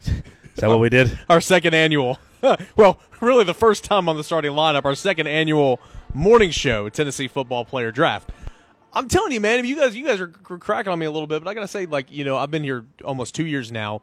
Is 0.06 0.22
that 0.58 0.68
what 0.68 0.80
we 0.80 0.90
did? 0.90 1.18
Our 1.30 1.42
second 1.42 1.74
annual, 1.74 2.20
well, 2.76 3.00
really 3.20 3.44
the 3.44 3.54
first 3.54 3.84
time 3.84 4.08
on 4.10 4.18
the 4.18 4.24
starting 4.24 4.52
lineup, 4.52 4.86
our 4.86 4.96
second 4.96 5.28
annual 5.28 5.80
morning 6.14 6.52
show, 6.52 6.90
Tennessee 6.90 7.28
Football 7.28 7.66
Player 7.66 7.92
Draft. 7.92 8.30
I'm 8.94 9.08
telling 9.08 9.32
you, 9.32 9.40
man, 9.40 9.60
if 9.60 9.66
you 9.66 9.78
guys, 9.78 9.96
you 9.96 10.06
guys 10.06 10.20
are 10.20 10.28
cr- 10.28 10.56
cracking 10.58 10.92
on 10.92 11.00
me 11.00 11.06
a 11.06 11.12
little 11.12 11.28
bit, 11.28 11.44
but 11.44 11.50
I 11.50 11.54
gotta 11.54 11.68
say, 11.68 11.86
like, 11.86 12.12
you 12.12 12.26
know, 12.26 12.36
I've 12.38 12.52
been 12.52 12.64
here 12.64 12.84
almost 13.06 13.34
two 13.34 13.46
years 13.46 13.72
now, 13.72 14.02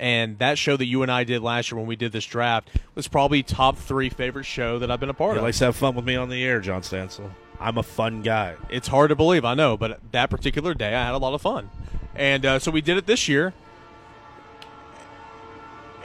and 0.00 0.38
that 0.40 0.58
show 0.58 0.76
that 0.76 0.86
you 0.86 1.02
and 1.02 1.12
I 1.12 1.22
did 1.24 1.42
last 1.42 1.70
year 1.70 1.78
when 1.78 1.86
we 1.86 1.94
did 1.96 2.10
this 2.12 2.24
draft 2.26 2.68
was 2.96 3.06
probably 3.06 3.42
top 3.44 3.78
three 3.78 4.10
favorite 4.10 4.44
show 4.44 4.78
that 4.80 4.90
I've 4.90 4.98
been 4.98 5.10
a 5.10 5.14
part 5.14 5.34
He 5.34 5.38
of. 5.38 5.44
likes 5.44 5.58
to 5.60 5.66
have 5.66 5.76
fun 5.76 5.94
with 5.94 6.04
me 6.04 6.16
on 6.16 6.28
the 6.28 6.42
air, 6.44 6.60
John 6.60 6.82
Stansel. 6.82 7.30
I'm 7.60 7.78
a 7.78 7.82
fun 7.84 8.22
guy. 8.22 8.56
it's 8.68 8.88
hard 8.88 9.10
to 9.10 9.14
believe, 9.14 9.44
I 9.44 9.54
know, 9.54 9.76
but 9.76 10.00
that 10.12 10.28
particular 10.28 10.74
day 10.74 10.94
I 10.94 11.04
had 11.06 11.14
a 11.14 11.18
lot 11.18 11.32
of 11.32 11.40
fun, 11.40 11.70
and 12.16 12.44
uh, 12.44 12.58
so 12.58 12.70
we 12.72 12.80
did 12.80 12.96
it 12.96 13.06
this 13.06 13.28
year. 13.28 13.54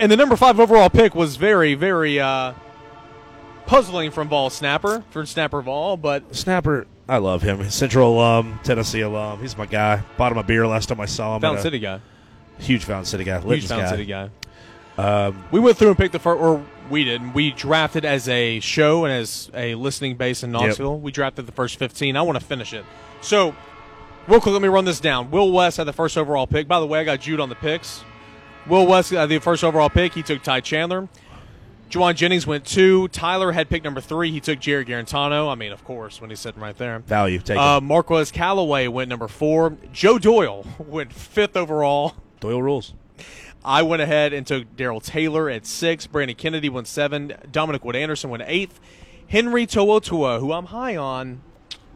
And 0.01 0.11
the 0.11 0.17
number 0.17 0.35
five 0.35 0.59
overall 0.59 0.89
pick 0.89 1.15
was 1.15 1.35
very, 1.37 1.75
very 1.75 2.19
uh, 2.19 2.53
puzzling 3.65 4.11
from 4.11 4.27
Ball 4.27 4.49
Snapper 4.49 5.03
for 5.11 5.25
Snapper 5.25 5.61
Ball, 5.61 5.95
but 5.95 6.35
Snapper, 6.35 6.87
I 7.07 7.17
love 7.17 7.41
him. 7.41 7.69
Central 7.69 8.15
alum, 8.15 8.59
Tennessee 8.63 9.01
alum. 9.01 9.39
He's 9.41 9.55
my 9.57 9.65
guy. 9.67 10.01
Bought 10.17 10.31
him 10.31 10.37
a 10.39 10.43
beer 10.43 10.65
last 10.67 10.89
time 10.89 10.99
I 10.99 11.05
saw 11.05 11.35
him. 11.35 11.41
Fountain 11.41 11.57
at 11.57 11.59
a- 11.59 11.63
City 11.63 11.79
guy, 11.79 11.99
Huge 12.59 12.83
Fountain 12.83 13.05
City 13.05 13.23
guy. 13.23 13.35
huge 13.37 13.45
Litton's 13.45 13.67
Fountain 13.69 13.85
guy. 13.85 13.91
City 13.91 14.05
guy. 14.05 14.29
Um, 14.97 15.43
We 15.51 15.59
went 15.59 15.77
through 15.77 15.89
and 15.89 15.97
picked 15.97 16.11
the 16.13 16.19
first, 16.19 16.41
or 16.41 16.63
we 16.89 17.03
did. 17.05 17.21
and 17.21 17.33
We 17.33 17.51
drafted 17.51 18.03
as 18.03 18.27
a 18.27 18.59
show 18.59 19.05
and 19.05 19.13
as 19.13 19.49
a 19.53 19.75
listening 19.75 20.15
base 20.15 20.43
in 20.43 20.51
Knoxville. 20.51 20.99
We 20.99 21.11
drafted 21.11 21.45
the 21.45 21.51
first 21.53 21.77
15. 21.77 22.17
I 22.17 22.21
want 22.23 22.39
to 22.39 22.45
finish 22.45 22.73
it. 22.73 22.83
So, 23.21 23.55
real 24.27 24.41
quick, 24.41 24.53
let 24.53 24.61
me 24.61 24.67
run 24.67 24.85
this 24.85 24.99
down. 24.99 25.31
Will 25.31 25.51
West 25.51 25.77
had 25.77 25.85
the 25.85 25.93
first 25.93 26.17
overall 26.17 26.45
pick. 26.45 26.67
By 26.67 26.79
the 26.79 26.85
way, 26.87 26.99
I 26.99 27.03
got 27.03 27.21
Jude 27.21 27.39
on 27.39 27.49
the 27.49 27.55
picks. 27.55 28.03
Will 28.67 28.85
West 28.87 29.09
had 29.11 29.29
the 29.29 29.39
first 29.39 29.63
overall 29.63 29.89
pick. 29.89 30.13
He 30.13 30.23
took 30.23 30.43
Ty 30.43 30.61
Chandler. 30.61 31.07
Jauan 31.89 32.15
Jennings 32.15 32.47
went 32.47 32.65
two. 32.65 33.09
Tyler 33.09 33.51
had 33.51 33.69
pick 33.69 33.83
number 33.83 33.99
three. 33.99 34.31
He 34.31 34.39
took 34.39 34.59
Jerry 34.59 34.85
Guarantano. 34.85 35.51
I 35.51 35.55
mean, 35.55 35.73
of 35.73 35.83
course, 35.83 36.21
when 36.21 36.29
he's 36.29 36.39
sitting 36.39 36.61
right 36.61 36.77
there. 36.77 36.99
value. 36.99 37.39
Take 37.39 37.57
Uh, 37.57 37.79
it. 37.81 37.83
Marquez 37.83 38.31
Callaway 38.31 38.87
went 38.87 39.09
number 39.09 39.27
four. 39.27 39.75
Joe 39.91 40.17
Doyle 40.17 40.65
went 40.79 41.11
fifth 41.11 41.57
overall. 41.57 42.15
Doyle 42.39 42.61
rules. 42.61 42.93
I 43.65 43.81
went 43.83 44.01
ahead 44.01 44.31
and 44.33 44.47
took 44.47 44.75
Darrell 44.75 45.01
Taylor 45.01 45.49
at 45.49 45.65
six. 45.65 46.07
Brandon 46.07 46.35
Kennedy 46.35 46.69
went 46.69 46.87
seven. 46.87 47.33
Dominic 47.51 47.83
Wood 47.83 47.95
Anderson 47.95 48.29
went 48.29 48.43
eighth. 48.47 48.79
Henry 49.27 49.65
To'o 49.65 49.99
To'o, 49.99 50.39
who 50.39 50.51
I'm 50.53 50.67
high 50.67 50.95
on, 50.95 51.41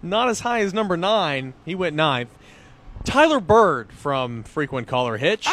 not 0.04 0.30
as 0.30 0.42
high 0.42 0.60
as 0.60 0.74
number 0.74 0.96
nine. 0.98 1.54
He 1.66 1.74
went 1.74 1.96
ninth. 1.96 2.30
Tyler 3.04 3.40
Byrd 3.40 3.92
from 3.94 4.44
frequent 4.44 4.88
caller 4.88 5.18
Hitch 5.18 5.48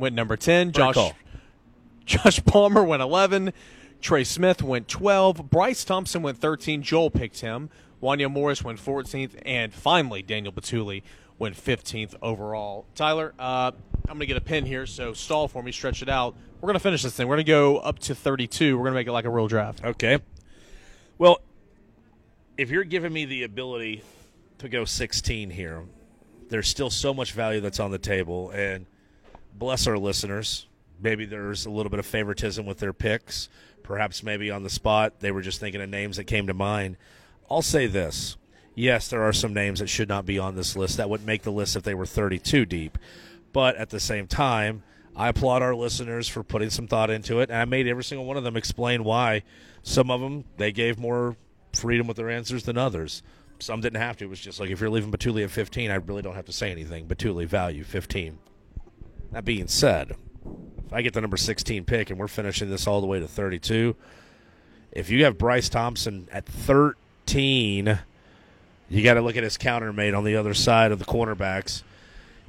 went 0.00 0.14
number 0.14 0.36
ten. 0.36 0.72
Josh 0.72 0.94
call. 0.94 1.12
Josh 2.04 2.44
Palmer 2.44 2.82
went 2.82 3.02
eleven. 3.02 3.52
Trey 4.00 4.24
Smith 4.24 4.62
went 4.62 4.88
twelve. 4.88 5.50
Bryce 5.50 5.84
Thompson 5.84 6.22
went 6.22 6.38
thirteen. 6.38 6.82
Joel 6.82 7.10
picked 7.10 7.40
him. 7.40 7.70
Wanya 8.02 8.30
Morris 8.30 8.64
went 8.64 8.78
fourteenth, 8.78 9.36
and 9.44 9.72
finally 9.72 10.22
Daniel 10.22 10.52
Bituli 10.52 11.02
went 11.38 11.54
fifteenth 11.54 12.14
overall. 12.22 12.86
Tyler, 12.94 13.34
uh, 13.38 13.72
I'm 14.08 14.16
gonna 14.16 14.26
get 14.26 14.36
a 14.36 14.40
pin 14.40 14.66
here, 14.66 14.86
so 14.86 15.12
stall 15.12 15.46
for 15.46 15.62
me, 15.62 15.70
stretch 15.70 16.02
it 16.02 16.08
out. 16.08 16.34
We're 16.60 16.68
gonna 16.68 16.80
finish 16.80 17.02
this 17.02 17.14
thing. 17.14 17.28
We're 17.28 17.36
gonna 17.36 17.44
go 17.44 17.78
up 17.78 18.00
to 18.00 18.14
32. 18.14 18.76
We're 18.76 18.84
gonna 18.84 18.96
make 18.96 19.06
it 19.06 19.12
like 19.12 19.24
a 19.24 19.30
real 19.30 19.46
draft. 19.46 19.84
Okay. 19.84 20.18
Well, 21.16 21.40
if 22.58 22.70
you're 22.70 22.84
giving 22.84 23.12
me 23.12 23.24
the 23.24 23.44
ability 23.44 24.02
to 24.58 24.68
go 24.68 24.84
16 24.84 25.50
here, 25.50 25.84
there's 26.48 26.68
still 26.68 26.90
so 26.90 27.14
much 27.14 27.32
value 27.32 27.60
that's 27.60 27.80
on 27.80 27.90
the 27.90 27.98
table. 27.98 28.50
And 28.50 28.86
bless 29.54 29.86
our 29.86 29.98
listeners. 29.98 30.66
Maybe 31.00 31.24
there's 31.24 31.66
a 31.66 31.70
little 31.70 31.90
bit 31.90 31.98
of 31.98 32.06
favoritism 32.06 32.66
with 32.66 32.78
their 32.78 32.92
picks. 32.92 33.48
Perhaps 33.82 34.22
maybe 34.22 34.50
on 34.50 34.62
the 34.62 34.70
spot 34.70 35.20
they 35.20 35.30
were 35.30 35.42
just 35.42 35.60
thinking 35.60 35.80
of 35.80 35.88
names 35.88 36.16
that 36.16 36.24
came 36.24 36.46
to 36.46 36.54
mind. 36.54 36.96
I'll 37.50 37.62
say 37.62 37.86
this. 37.86 38.36
Yes, 38.74 39.08
there 39.08 39.22
are 39.22 39.32
some 39.32 39.52
names 39.52 39.80
that 39.80 39.88
should 39.88 40.08
not 40.08 40.26
be 40.26 40.38
on 40.38 40.54
this 40.54 40.76
list 40.76 40.96
that 40.98 41.10
would 41.10 41.26
make 41.26 41.42
the 41.42 41.52
list 41.52 41.76
if 41.76 41.82
they 41.82 41.94
were 41.94 42.06
32 42.06 42.64
deep. 42.64 42.98
But 43.52 43.76
at 43.76 43.90
the 43.90 43.98
same 43.98 44.26
time, 44.26 44.84
I 45.16 45.28
applaud 45.28 45.62
our 45.62 45.74
listeners 45.74 46.28
for 46.28 46.42
putting 46.42 46.70
some 46.70 46.86
thought 46.86 47.10
into 47.10 47.40
it, 47.40 47.50
and 47.50 47.58
I 47.58 47.64
made 47.64 47.88
every 47.88 48.04
single 48.04 48.24
one 48.24 48.36
of 48.36 48.44
them 48.44 48.56
explain 48.56 49.02
why. 49.02 49.42
Some 49.82 50.10
of 50.10 50.20
them 50.20 50.44
they 50.56 50.72
gave 50.72 50.98
more 50.98 51.36
freedom 51.74 52.06
with 52.06 52.16
their 52.16 52.30
answers 52.30 52.62
than 52.62 52.78
others. 52.78 53.22
Some 53.58 53.80
didn't 53.80 54.00
have 54.00 54.16
to. 54.18 54.24
It 54.24 54.30
was 54.30 54.40
just 54.40 54.60
like 54.60 54.70
if 54.70 54.80
you're 54.80 54.90
leaving 54.90 55.12
Bituli 55.12 55.44
at 55.44 55.50
15, 55.50 55.90
I 55.90 55.96
really 55.96 56.22
don't 56.22 56.36
have 56.36 56.46
to 56.46 56.52
say 56.52 56.70
anything. 56.70 57.06
Bituli 57.06 57.46
value 57.46 57.84
15. 57.84 58.38
That 59.32 59.44
being 59.44 59.68
said, 59.68 60.16
if 60.86 60.92
I 60.92 61.02
get 61.02 61.12
the 61.14 61.20
number 61.20 61.36
16 61.36 61.84
pick 61.84 62.10
and 62.10 62.18
we're 62.18 62.28
finishing 62.28 62.68
this 62.70 62.86
all 62.86 63.00
the 63.00 63.06
way 63.06 63.20
to 63.20 63.28
32, 63.28 63.94
if 64.92 65.08
you 65.08 65.24
have 65.24 65.38
Bryce 65.38 65.68
Thompson 65.68 66.28
at 66.32 66.46
13, 66.46 67.98
You 68.90 69.04
got 69.04 69.14
to 69.14 69.20
look 69.22 69.36
at 69.36 69.44
his 69.44 69.56
countermate 69.56 70.14
on 70.14 70.24
the 70.24 70.34
other 70.34 70.52
side 70.52 70.90
of 70.90 70.98
the 70.98 71.04
cornerbacks. 71.04 71.84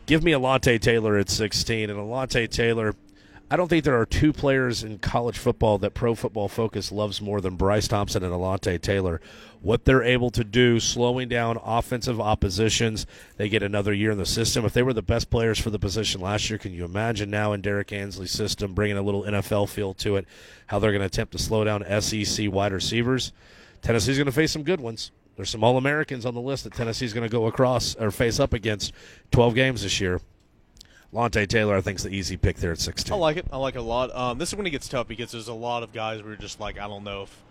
Give 0.08 0.24
me 0.24 0.32
Alontae 0.32 0.82
Taylor 0.82 1.16
at 1.18 1.30
16. 1.30 1.92
And 1.92 2.00
Alontae 2.00 2.50
Taylor, 2.50 2.96
I 3.52 3.58
don't 3.58 3.68
think 3.68 3.84
there 3.84 4.00
are 4.00 4.06
two 4.06 4.32
players 4.32 4.82
in 4.82 5.00
college 5.00 5.38
football 5.38 5.78
that 5.80 5.94
Pro 5.94 6.16
Football 6.16 6.48
Focus 6.48 6.90
loves 6.90 7.20
more 7.20 7.42
than 7.42 7.58
Bryce 7.58 7.86
Thompson 7.86 8.24
and 8.24 8.32
Alontae 8.32 8.82
Taylor. 8.82 9.20
What 9.60 9.84
they're 9.84 10.04
able 10.04 10.30
to 10.30 10.46
do, 10.46 10.80
slowing 10.80 11.28
down 11.28 11.60
offensive 11.62 12.22
oppositions, 12.22 13.06
they 13.36 13.50
get 13.50 13.62
another 13.62 13.92
year 13.92 14.12
in 14.12 14.18
the 14.18 14.26
system. 14.26 14.64
If 14.64 14.72
they 14.72 14.84
were 14.84 14.94
the 14.94 15.02
best 15.02 15.30
players 15.30 15.60
for 15.60 15.70
the 15.70 15.80
position 15.80 16.22
last 16.22 16.50
year, 16.50 16.60
can 16.60 16.72
you 16.72 16.86
imagine 16.86 17.30
now 17.30 17.52
in 17.52 17.60
Derrick 17.60 17.92
Ansley's 17.92 18.32
system, 18.32 18.74
bringing 18.74 18.96
a 18.96 19.02
little 19.02 19.24
NFL 19.24 19.68
feel 19.68 19.94
to 19.96 20.16
it, 20.16 20.26
how 20.68 20.80
they're 20.80 20.92
going 20.92 21.02
to 21.02 21.08
attempt 21.08 21.34
to 21.34 21.38
slow 21.38 21.66
down 21.66 21.84
SEC 22.02 22.50
wide 22.50 22.72
receivers? 22.72 23.34
Tennessee's 23.82 24.16
going 24.16 24.28
to 24.28 24.32
face 24.32 24.54
some 24.54 24.64
good 24.64 24.80
ones. 24.80 25.12
There's 25.36 25.50
some 25.50 25.66
All 25.66 25.76
Americans 25.76 26.26
on 26.26 26.36
the 26.36 26.42
list 26.42 26.64
that 26.64 26.74
Tennessee's 26.74 27.12
going 27.12 27.28
to 27.28 27.32
go 27.32 27.48
across 27.48 27.96
or 27.96 28.12
face 28.12 28.40
up 28.40 28.54
against 28.54 28.94
12 29.32 29.56
games 29.56 29.84
this 29.84 30.00
year. 30.00 30.22
Lonte 31.14 31.48
Taylor, 31.48 31.76
I 31.76 31.82
think, 31.82 32.00
is 32.00 32.04
the 32.04 32.10
easy 32.10 32.38
pick 32.38 32.58
there 32.58 32.72
at 32.72 32.80
16. 32.80 33.14
I 33.14 33.18
like 33.18 33.38
it. 33.38 33.46
I 33.52 33.58
like 33.58 33.76
it 33.76 33.80
a 33.80 33.82
lot. 33.82 34.16
Um, 34.16 34.38
this 34.38 34.50
is 34.50 34.56
when 34.56 34.66
it 34.66 34.70
gets 34.70 34.88
tough 34.88 35.08
because 35.08 35.32
there's 35.32 35.50
a 35.50 35.54
lot 35.54 35.84
of 35.84 35.92
guys 35.92 36.22
where 36.22 36.32
you're 36.32 36.42
just 36.42 36.60
like, 36.60 36.80
I 36.80 36.88
don't 36.88 37.04
know 37.04 37.24
if 37.24 37.44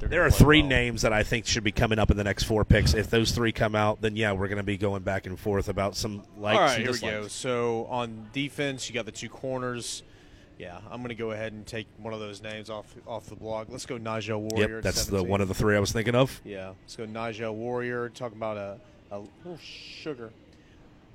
they're 0.00 0.08
There 0.08 0.26
are 0.26 0.30
three 0.30 0.60
well. 0.60 0.68
names 0.68 1.02
that 1.02 1.12
I 1.12 1.22
think 1.22 1.46
should 1.46 1.62
be 1.64 1.72
coming 1.72 1.98
up 1.98 2.10
in 2.10 2.16
the 2.16 2.24
next 2.24 2.44
four 2.44 2.64
picks. 2.64 2.94
If 2.94 3.10
those 3.10 3.30
three 3.30 3.52
come 3.52 3.74
out, 3.76 4.00
then 4.00 4.16
yeah, 4.16 4.32
we're 4.32 4.48
going 4.48 4.58
to 4.58 4.64
be 4.64 4.76
going 4.76 5.02
back 5.02 5.26
and 5.26 5.38
forth 5.38 5.68
about 5.68 5.96
some 5.96 6.24
likes 6.38 6.58
All 6.58 6.64
right, 6.64 6.80
here 6.80 6.92
we 6.92 6.98
go. 6.98 7.28
So 7.28 7.86
on 7.86 8.28
defense, 8.32 8.88
you 8.88 8.94
got 8.94 9.06
the 9.06 9.12
two 9.12 9.28
corners. 9.28 10.02
Yeah, 10.58 10.78
I'm 10.90 10.98
going 10.98 11.08
to 11.08 11.14
go 11.16 11.32
ahead 11.32 11.52
and 11.52 11.66
take 11.66 11.86
one 11.98 12.14
of 12.14 12.20
those 12.20 12.40
names 12.40 12.70
off 12.70 12.94
off 13.06 13.26
the 13.26 13.34
blog. 13.34 13.70
Let's 13.70 13.86
go 13.86 13.98
Nigel 13.98 14.40
Warrior. 14.40 14.76
Yep, 14.76 14.78
at 14.78 14.82
that's 14.84 15.06
the 15.06 15.22
one 15.22 15.40
of 15.40 15.48
the 15.48 15.54
three 15.54 15.76
I 15.76 15.80
was 15.80 15.90
thinking 15.90 16.14
of. 16.14 16.40
Yeah, 16.44 16.72
let's 16.82 16.94
go 16.94 17.06
Nigel 17.06 17.54
Warrior. 17.54 18.08
Talk 18.10 18.32
about 18.32 18.56
a, 18.56 18.78
a 19.10 19.18
little 19.18 19.58
sugar. 19.58 20.30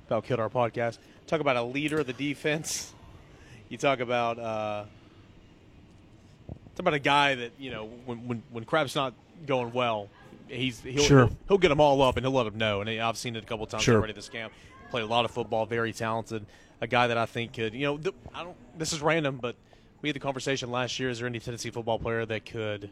About 0.08 0.24
killed 0.24 0.40
our 0.40 0.50
podcast. 0.50 0.98
Talk 1.30 1.38
about 1.40 1.54
a 1.54 1.62
leader 1.62 2.00
of 2.00 2.08
the 2.08 2.12
defense. 2.12 2.92
You 3.68 3.78
talk 3.78 4.00
about 4.00 4.36
uh, 4.40 4.82
talk 6.74 6.78
about 6.80 6.94
a 6.94 6.98
guy 6.98 7.36
that 7.36 7.52
you 7.56 7.70
know 7.70 7.86
when 8.04 8.26
when 8.26 8.42
when 8.50 8.64
crap's 8.64 8.96
not 8.96 9.14
going 9.46 9.72
well, 9.72 10.08
he's 10.48 10.80
he'll 10.80 11.04
Sure. 11.04 11.26
he'll, 11.28 11.36
he'll 11.46 11.58
get 11.58 11.68
them 11.68 11.80
all 11.80 12.02
up 12.02 12.16
and 12.16 12.26
he'll 12.26 12.32
let 12.34 12.44
them 12.46 12.58
know. 12.58 12.80
And 12.80 12.90
I've 12.90 13.16
seen 13.16 13.36
it 13.36 13.44
a 13.44 13.46
couple 13.46 13.64
times 13.66 13.84
Sure. 13.84 13.94
already 13.98 14.12
this 14.12 14.28
camp. 14.28 14.52
Played 14.90 15.04
a 15.04 15.06
lot 15.06 15.24
of 15.24 15.30
football, 15.30 15.66
very 15.66 15.92
talented. 15.92 16.44
A 16.80 16.88
guy 16.88 17.06
that 17.06 17.16
I 17.16 17.26
think 17.26 17.52
could 17.52 17.74
you 17.74 17.82
know 17.86 17.96
the, 17.96 18.12
I 18.34 18.42
don't. 18.42 18.56
This 18.76 18.92
is 18.92 19.00
random, 19.00 19.38
but 19.40 19.54
we 20.02 20.08
had 20.08 20.16
the 20.16 20.20
conversation 20.20 20.72
last 20.72 20.98
year. 20.98 21.10
Is 21.10 21.20
there 21.20 21.28
any 21.28 21.38
Tennessee 21.38 21.70
football 21.70 22.00
player 22.00 22.26
that 22.26 22.44
could? 22.44 22.90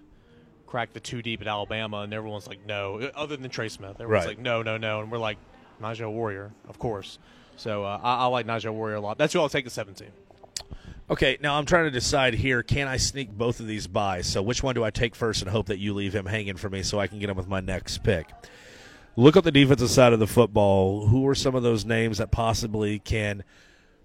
crack 0.69 0.93
the 0.93 1.01
two 1.01 1.23
deep 1.23 1.41
at 1.41 1.47
Alabama, 1.47 2.01
and 2.01 2.13
everyone's 2.13 2.47
like, 2.47 2.59
no, 2.67 2.99
other 3.15 3.39
than 3.39 3.49
Trey 3.49 3.71
Smith. 3.71 3.93
Everyone's 3.99 4.27
Right. 4.27 4.37
like, 4.37 4.39
no, 4.39 4.63
no, 4.63 4.77
no. 4.77 5.01
And 5.01 5.11
we're 5.11 5.17
like, 5.17 5.39
Nigel 5.81 6.13
Warrior, 6.13 6.53
of 6.69 6.79
course. 6.79 7.19
So 7.59 7.85
uh, 7.85 8.01
I, 8.03 8.17
I 8.17 8.27
like 8.27 8.47
Nigel 8.47 8.75
Warrior 8.75 8.97
a 8.97 9.01
lot. 9.01 9.19
That's 9.19 9.33
who 9.33 9.41
I'll 9.41 9.49
take 9.49 9.65
the 9.65 9.71
17. 9.71 10.09
Okay, 11.11 11.39
now 11.41 11.59
I'm 11.59 11.65
trying 11.65 11.85
to 11.85 11.91
decide 11.91 12.35
here. 12.35 12.63
Can 12.63 12.87
I 12.87 12.99
sneak 12.99 13.31
both 13.31 13.61
of 13.61 13.67
these 13.67 13.87
by? 13.87 14.21
So 14.21 14.43
which 14.43 14.63
one 14.63 14.75
do 14.75 14.85
I 14.85 14.91
take 14.91 15.15
first 15.15 15.43
and 15.43 15.51
hope 15.51 15.67
that 15.67 15.79
you 15.79 15.95
leave 15.95 16.15
him 16.15 16.27
hanging 16.27 16.57
for 16.57 16.69
me 16.69 16.83
so 16.83 17.01
I 17.01 17.07
can 17.07 17.19
get 17.19 17.31
him 17.31 17.37
with 17.37 17.49
my 17.49 17.61
next 17.61 18.03
pick? 18.05 18.29
Look 19.17 19.37
at 19.37 19.43
the 19.43 19.51
defensive 19.51 19.91
side 19.91 20.13
of 20.13 20.21
the 20.21 20.27
football. 20.27 21.07
Who 21.07 21.27
are 21.27 21.35
some 21.35 21.55
of 21.55 21.63
those 21.63 21.85
names 21.85 22.19
that 22.19 22.31
possibly 22.31 22.99
can 22.99 23.43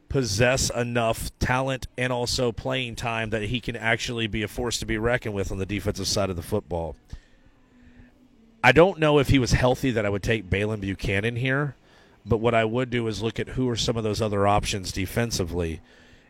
possess 0.09 0.69
enough 0.69 1.29
talent 1.39 1.87
and 1.97 2.13
also 2.13 2.51
playing 2.51 2.95
time 2.95 3.31
that 3.31 3.43
he 3.43 3.59
can 3.59 3.75
actually 3.75 4.27
be 4.27 4.41
a 4.41 4.47
force 4.47 4.79
to 4.79 4.85
be 4.85 4.97
reckoned 4.97 5.35
with 5.35 5.51
on 5.51 5.57
the 5.57 5.65
defensive 5.65 6.07
side 6.07 6.29
of 6.29 6.35
the 6.35 6.41
football? 6.41 6.95
I 8.63 8.71
don't 8.71 8.97
know 8.97 9.19
if 9.19 9.27
he 9.27 9.39
was 9.39 9.51
healthy 9.51 9.91
that 9.91 10.05
I 10.05 10.09
would 10.09 10.23
take 10.23 10.49
Baylen 10.49 10.79
Buchanan 10.79 11.35
here, 11.35 11.75
but 12.25 12.37
what 12.37 12.55
I 12.55 12.65
would 12.65 12.89
do 12.89 13.07
is 13.07 13.21
look 13.21 13.39
at 13.39 13.49
who 13.49 13.69
are 13.69 13.75
some 13.75 13.97
of 13.97 14.03
those 14.03 14.21
other 14.21 14.47
options 14.47 14.91
defensively. 14.91 15.81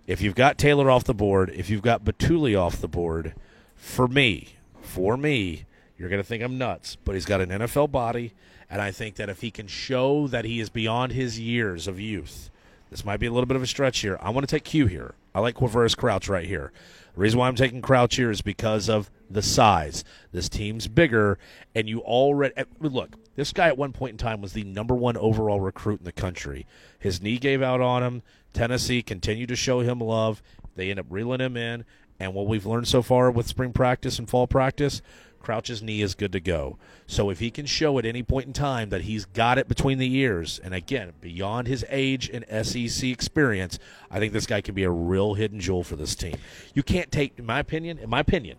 If 0.08 0.22
you've 0.22 0.36
got 0.36 0.58
Taylor 0.58 0.90
off 0.90 1.04
the 1.04 1.14
board, 1.14 1.52
if 1.56 1.70
you've 1.70 1.82
got 1.82 2.04
Bituli 2.04 2.60
off 2.60 2.82
the 2.82 2.88
board, 2.88 3.34
for 3.76 4.08
me, 4.08 4.56
for 4.82 5.16
me, 5.16 5.66
you're 5.98 6.10
going 6.10 6.22
to 6.22 6.28
think 6.28 6.44
I'm 6.44 6.58
nuts, 6.58 6.98
but 7.06 7.14
he's 7.14 7.26
got 7.26 7.42
an 7.42 7.50
NFL 7.50 7.92
body, 7.92 8.34
and 8.70 8.82
I 8.82 8.92
think 8.92 9.16
that 9.16 9.30
if 9.30 9.42
he 9.42 9.52
can 9.52 9.68
show 9.68 10.28
that 10.28 10.46
he 10.46 10.60
is 10.60 10.70
beyond 10.70 11.12
his 11.12 11.40
years 11.40 11.88
of 11.88 12.00
youth, 12.00 12.50
this 12.90 13.06
might 13.06 13.20
be 13.20 13.28
a 13.28 13.32
little 13.32 13.46
bit 13.46 13.56
of 13.56 13.64
a 13.64 13.68
stretch 13.68 14.00
here. 14.00 14.18
I 14.22 14.30
want 14.30 14.48
to 14.48 14.56
take 14.56 14.64
Q 14.64 14.88
here. 14.88 15.14
I 15.34 15.40
like 15.40 15.56
Quavaris 15.56 15.98
Crouch 15.98 16.30
right 16.30 16.46
here. 16.46 16.72
The 17.16 17.22
reason 17.22 17.40
why 17.40 17.48
I'm 17.48 17.56
taking 17.56 17.82
Crouch 17.82 18.16
here 18.16 18.32
is 18.32 18.42
because 18.42 18.90
of 18.90 19.10
the 19.30 19.42
size. 19.42 20.04
This 20.32 20.50
team's 20.50 20.88
bigger, 20.88 21.38
and 21.76 21.88
you 21.88 22.00
already 22.02 22.54
eh, 22.58 22.66
look. 22.80 23.16
This 23.36 23.52
guy 23.52 23.68
at 23.68 23.78
one 23.78 23.94
point 23.94 24.12
in 24.12 24.18
time 24.18 24.42
was 24.42 24.54
the 24.54 24.64
number 24.64 24.96
one 24.96 25.18
overall 25.18 25.60
recruit 25.60 26.00
in 26.00 26.06
the 26.06 26.12
country. 26.12 26.66
His 27.00 27.22
knee 27.22 27.38
gave 27.38 27.62
out 27.62 27.82
on 27.82 28.04
him. 28.04 28.22
Tennessee 28.54 29.02
continued 29.02 29.50
to 29.50 29.56
show 29.56 29.80
him 29.82 30.00
love. 30.00 30.42
They 30.76 30.90
end 30.90 31.00
up 31.00 31.08
reeling 31.10 31.42
him 31.42 31.58
in, 31.58 31.86
and 32.20 32.34
what 32.34 32.48
we've 32.48 32.66
learned 32.66 32.88
so 32.88 33.02
far 33.02 33.30
with 33.32 33.48
spring 33.48 33.74
practice 33.74 34.20
and 34.20 34.30
fall 34.30 34.48
practice, 34.48 35.02
Crouch's 35.44 35.84
knee 35.84 36.02
is 36.02 36.16
good 36.16 36.32
to 36.32 36.40
go. 36.40 36.78
So 37.06 37.30
if 37.30 37.40
he 37.40 37.52
can 37.52 37.66
show 37.68 38.00
at 38.00 38.06
any 38.06 38.24
point 38.24 38.48
in 38.48 38.54
time 38.54 38.90
that 38.90 39.02
he's 39.02 39.26
got 39.26 39.58
it 39.58 39.68
between 39.68 40.00
the 40.00 40.16
ears, 40.16 40.60
and 40.64 40.74
again, 40.74 41.14
beyond 41.22 41.68
his 41.68 41.86
age 41.90 42.32
and 42.34 42.46
SEC 42.66 43.10
experience, 43.10 43.78
I 44.10 44.20
think 44.20 44.34
this 44.34 44.48
guy 44.48 44.62
can 44.62 44.74
be 44.74 44.84
a 44.84 44.90
real 44.90 45.36
hidden 45.36 45.60
jewel 45.60 45.84
for 45.84 45.98
this 45.98 46.16
team. 46.16 46.38
You 46.74 46.82
can't 46.82 47.12
take, 47.12 47.38
in 47.38 47.46
my 47.46 47.60
opinion, 47.60 48.00
in 48.00 48.10
my 48.10 48.22
opinion, 48.22 48.58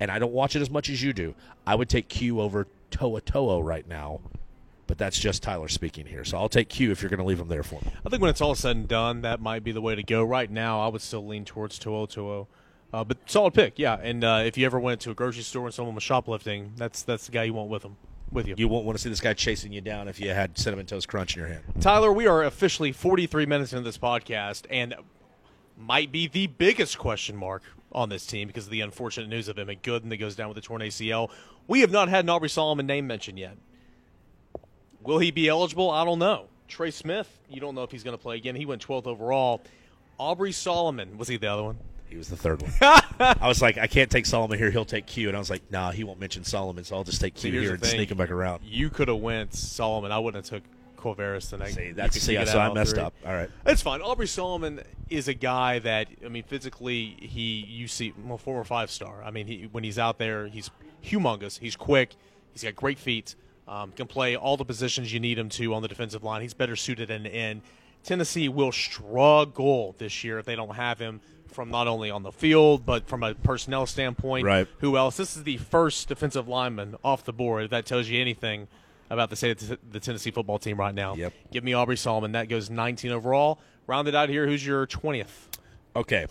and 0.00 0.10
I 0.10 0.18
don't 0.18 0.32
watch 0.32 0.56
it 0.56 0.62
as 0.62 0.70
much 0.70 0.88
as 0.88 1.02
you 1.02 1.12
do, 1.12 1.34
I 1.66 1.74
would 1.74 1.90
take 1.90 2.08
Q 2.08 2.40
over 2.40 2.66
To'o 2.90 3.20
To'o 3.20 3.60
right 3.60 3.86
now. 3.86 4.20
But 4.86 4.98
that's 4.98 5.20
just 5.20 5.44
Tyler 5.44 5.68
speaking 5.68 6.06
here. 6.06 6.24
So 6.24 6.36
I'll 6.36 6.48
take 6.48 6.68
Q 6.68 6.90
if 6.90 7.00
you're 7.00 7.10
going 7.10 7.18
to 7.18 7.24
leave 7.24 7.38
him 7.38 7.46
there 7.46 7.62
for 7.62 7.76
me. 7.76 7.92
I 8.04 8.08
think 8.08 8.20
when 8.20 8.30
it's 8.30 8.40
all 8.40 8.56
said 8.56 8.74
and 8.74 8.88
done, 8.88 9.20
that 9.20 9.40
might 9.40 9.62
be 9.62 9.70
the 9.70 9.80
way 9.80 9.94
to 9.94 10.02
go. 10.02 10.24
Right 10.24 10.50
now, 10.50 10.80
I 10.80 10.88
would 10.88 11.00
still 11.00 11.24
lean 11.24 11.44
towards 11.44 11.78
To'o 11.78 12.06
To'o. 12.06 12.48
Uh, 12.92 13.04
but 13.04 13.18
solid 13.26 13.54
pick, 13.54 13.78
yeah. 13.78 13.94
And 14.02 14.24
uh, 14.24 14.42
if 14.44 14.58
you 14.58 14.66
ever 14.66 14.80
went 14.80 15.00
to 15.02 15.10
a 15.10 15.14
grocery 15.14 15.42
store 15.42 15.66
and 15.66 15.74
someone 15.74 15.94
was 15.94 16.04
shoplifting, 16.04 16.72
that's 16.76 17.02
that's 17.02 17.26
the 17.26 17.32
guy 17.32 17.44
you 17.44 17.54
want 17.54 17.70
with 17.70 17.82
them, 17.82 17.96
with 18.32 18.48
you. 18.48 18.54
You 18.58 18.68
won't 18.68 18.84
want 18.84 18.98
to 18.98 19.02
see 19.02 19.08
this 19.08 19.20
guy 19.20 19.34
chasing 19.34 19.72
you 19.72 19.80
down 19.80 20.08
if 20.08 20.18
you 20.20 20.30
had 20.30 20.58
Cinnamon 20.58 20.86
Toast 20.86 21.06
Crunch 21.08 21.36
in 21.36 21.40
your 21.40 21.48
hand. 21.48 21.62
Tyler, 21.80 22.12
we 22.12 22.26
are 22.26 22.42
officially 22.42 22.90
43 22.92 23.46
minutes 23.46 23.72
into 23.72 23.84
this 23.84 23.98
podcast, 23.98 24.66
and 24.70 24.94
might 25.78 26.12
be 26.12 26.26
the 26.26 26.46
biggest 26.48 26.98
question 26.98 27.36
mark 27.36 27.62
on 27.92 28.08
this 28.08 28.26
team 28.26 28.48
because 28.48 28.66
of 28.66 28.70
the 28.70 28.80
unfortunate 28.80 29.28
news 29.28 29.48
of 29.48 29.58
Emmit 29.58 29.82
Gooden 29.82 30.08
that 30.10 30.18
goes 30.18 30.36
down 30.36 30.48
with 30.48 30.58
a 30.58 30.60
torn 30.60 30.82
ACL. 30.82 31.30
We 31.66 31.80
have 31.80 31.90
not 31.90 32.08
had 32.08 32.24
an 32.24 32.30
Aubrey 32.30 32.48
Solomon 32.48 32.86
name 32.86 33.06
mentioned 33.06 33.38
yet. 33.38 33.56
Will 35.02 35.18
he 35.18 35.30
be 35.30 35.48
eligible? 35.48 35.90
I 35.90 36.04
don't 36.04 36.18
know. 36.18 36.46
Trey 36.68 36.90
Smith, 36.90 37.28
you 37.48 37.60
don't 37.60 37.74
know 37.74 37.82
if 37.82 37.90
he's 37.90 38.04
going 38.04 38.16
to 38.16 38.22
play 38.22 38.36
again. 38.36 38.54
He 38.54 38.66
went 38.66 38.86
12th 38.86 39.06
overall. 39.06 39.62
Aubrey 40.18 40.52
Solomon, 40.52 41.18
was 41.18 41.28
he 41.28 41.36
the 41.36 41.48
other 41.48 41.62
one? 41.62 41.78
He 42.10 42.16
was 42.16 42.28
the 42.28 42.36
third 42.36 42.60
one. 42.60 42.72
I 42.80 43.46
was 43.46 43.62
like, 43.62 43.78
I 43.78 43.86
can't 43.86 44.10
take 44.10 44.26
Solomon 44.26 44.58
here. 44.58 44.70
He'll 44.70 44.84
take 44.84 45.06
Q. 45.06 45.28
And 45.28 45.36
I 45.36 45.40
was 45.40 45.48
like, 45.48 45.62
nah, 45.70 45.92
he 45.92 46.02
won't 46.04 46.18
mention 46.18 46.44
Solomon, 46.44 46.82
so 46.84 46.96
I'll 46.96 47.04
just 47.04 47.20
take 47.20 47.38
See, 47.38 47.50
Q 47.50 47.52
here's 47.52 47.64
here 47.64 47.74
and 47.74 47.82
thing. 47.82 47.90
sneak 47.90 48.10
him 48.10 48.18
back 48.18 48.30
around. 48.30 48.62
You 48.64 48.90
could 48.90 49.08
have 49.08 49.18
went 49.18 49.54
Solomon. 49.54 50.10
I 50.10 50.18
wouldn't 50.18 50.44
have 50.44 50.62
took 50.62 50.68
Quavaris 51.00 51.48
tonight. 51.48 51.70
See, 51.74 51.92
that's 51.92 52.20
see, 52.20 52.34
figure 52.34 52.46
so 52.46 52.58
I 52.58 52.72
messed 52.72 52.94
three. 52.94 53.02
up. 53.02 53.14
All 53.24 53.32
right. 53.32 53.48
It's 53.66 53.82
fine. 53.82 54.02
Aubrey 54.02 54.26
Solomon 54.26 54.80
is 55.08 55.28
a 55.28 55.34
guy 55.34 55.78
that 55.80 56.08
I 56.24 56.28
mean, 56.28 56.42
physically, 56.42 57.16
he 57.20 57.64
you 57.68 57.88
see, 57.88 58.12
well, 58.24 58.38
former 58.38 58.64
five 58.64 58.90
star. 58.90 59.22
I 59.24 59.30
mean, 59.30 59.46
he, 59.46 59.68
when 59.70 59.84
he's 59.84 59.98
out 59.98 60.18
there, 60.18 60.46
he's 60.46 60.70
humongous. 61.04 61.58
He's 61.58 61.76
quick. 61.76 62.14
He's 62.52 62.64
got 62.64 62.76
great 62.76 62.98
feet. 62.98 63.34
Um, 63.68 63.92
can 63.92 64.08
play 64.08 64.36
all 64.36 64.56
the 64.56 64.64
positions 64.64 65.12
you 65.12 65.20
need 65.20 65.38
him 65.38 65.48
to 65.50 65.74
on 65.74 65.82
the 65.82 65.88
defensive 65.88 66.24
line. 66.24 66.42
He's 66.42 66.54
better 66.54 66.74
suited 66.74 67.08
in 67.10 67.22
the 67.22 67.30
end. 67.30 67.62
Tennessee 68.02 68.48
will 68.48 68.72
struggle 68.72 69.94
this 69.98 70.24
year 70.24 70.38
if 70.38 70.46
they 70.46 70.56
don't 70.56 70.74
have 70.74 70.98
him 70.98 71.20
from 71.50 71.70
not 71.70 71.86
only 71.86 72.10
on 72.10 72.22
the 72.22 72.32
field 72.32 72.86
but 72.86 73.06
from 73.08 73.22
a 73.22 73.34
personnel 73.34 73.86
standpoint. 73.86 74.46
Right. 74.46 74.68
Who 74.78 74.96
else? 74.96 75.16
This 75.16 75.36
is 75.36 75.44
the 75.44 75.56
first 75.58 76.08
defensive 76.08 76.48
lineman 76.48 76.96
off 77.04 77.24
the 77.24 77.32
board. 77.32 77.64
If 77.64 77.70
that 77.70 77.86
tells 77.86 78.08
you 78.08 78.20
anything 78.20 78.68
about 79.10 79.28
the 79.28 79.36
state 79.36 79.60
of 79.60 79.78
the 79.90 80.00
Tennessee 80.00 80.30
football 80.30 80.58
team 80.58 80.78
right 80.78 80.94
now. 80.94 81.14
Yep. 81.14 81.32
Give 81.50 81.64
me 81.64 81.74
Aubrey 81.74 81.96
Solomon. 81.96 82.32
That 82.32 82.48
goes 82.48 82.70
19 82.70 83.10
overall. 83.10 83.58
Rounded 83.86 84.14
out 84.14 84.28
here. 84.28 84.46
Who's 84.46 84.64
your 84.64 84.86
20th? 84.86 85.26
Okay. 85.96 86.26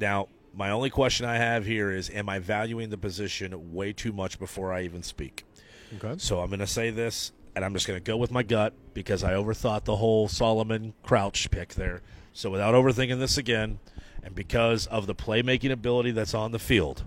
Now, 0.00 0.28
my 0.54 0.70
only 0.70 0.90
question 0.90 1.26
I 1.26 1.36
have 1.36 1.66
here 1.66 1.90
is 1.90 2.10
Am 2.10 2.28
I 2.28 2.38
valuing 2.38 2.90
the 2.90 2.98
position 2.98 3.72
way 3.72 3.92
too 3.92 4.12
much 4.12 4.38
before 4.38 4.72
I 4.72 4.82
even 4.82 5.02
speak? 5.02 5.44
Okay. 5.96 6.14
So 6.16 6.40
I'm 6.40 6.48
going 6.48 6.60
to 6.60 6.66
say 6.66 6.88
this, 6.90 7.32
and 7.54 7.64
I'm 7.64 7.74
just 7.74 7.86
going 7.86 7.98
to 7.98 8.02
go 8.02 8.16
with 8.16 8.30
my 8.30 8.42
gut 8.42 8.72
because 8.94 9.22
I 9.22 9.34
overthought 9.34 9.84
the 9.84 9.96
whole 9.96 10.26
Solomon 10.26 10.94
Crouch 11.02 11.50
pick 11.50 11.74
there. 11.74 12.00
So 12.32 12.48
without 12.50 12.74
overthinking 12.74 13.18
this 13.18 13.36
again, 13.36 13.78
and 14.22 14.34
because 14.34 14.86
of 14.86 15.06
the 15.06 15.14
playmaking 15.14 15.72
ability 15.72 16.10
that's 16.12 16.34
on 16.34 16.52
the 16.52 16.58
field, 16.58 17.04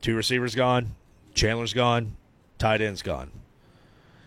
two 0.00 0.14
receivers 0.14 0.54
gone, 0.54 0.94
Chandler's 1.34 1.72
gone, 1.72 2.16
tight 2.58 2.80
end's 2.80 3.02
gone. 3.02 3.30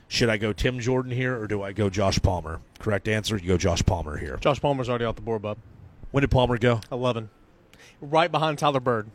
Should 0.08 0.30
I 0.30 0.38
go 0.38 0.54
Tim 0.54 0.80
Jordan 0.80 1.12
here 1.12 1.40
or 1.40 1.48
do 1.48 1.64
I 1.64 1.72
go 1.72 1.90
Josh 1.90 2.22
Palmer? 2.22 2.62
Correct 2.80 3.08
answer, 3.08 3.38
you 3.38 3.48
go 3.48 3.58
Josh 3.58 3.84
Palmer 3.84 4.18
here. 4.18 4.38
Josh 4.38 4.62
Palmer's 4.62 4.90
already 4.90 5.06
off 5.06 5.16
the 5.16 5.22
board, 5.22 5.42
bub. 5.42 5.58
When 6.12 6.22
did 6.22 6.32
Palmer 6.32 6.58
go? 6.58 6.82
11. 6.92 7.30
Right 8.02 8.32
behind 8.32 8.60
Tyler 8.60 8.80
Byrd. 8.80 9.10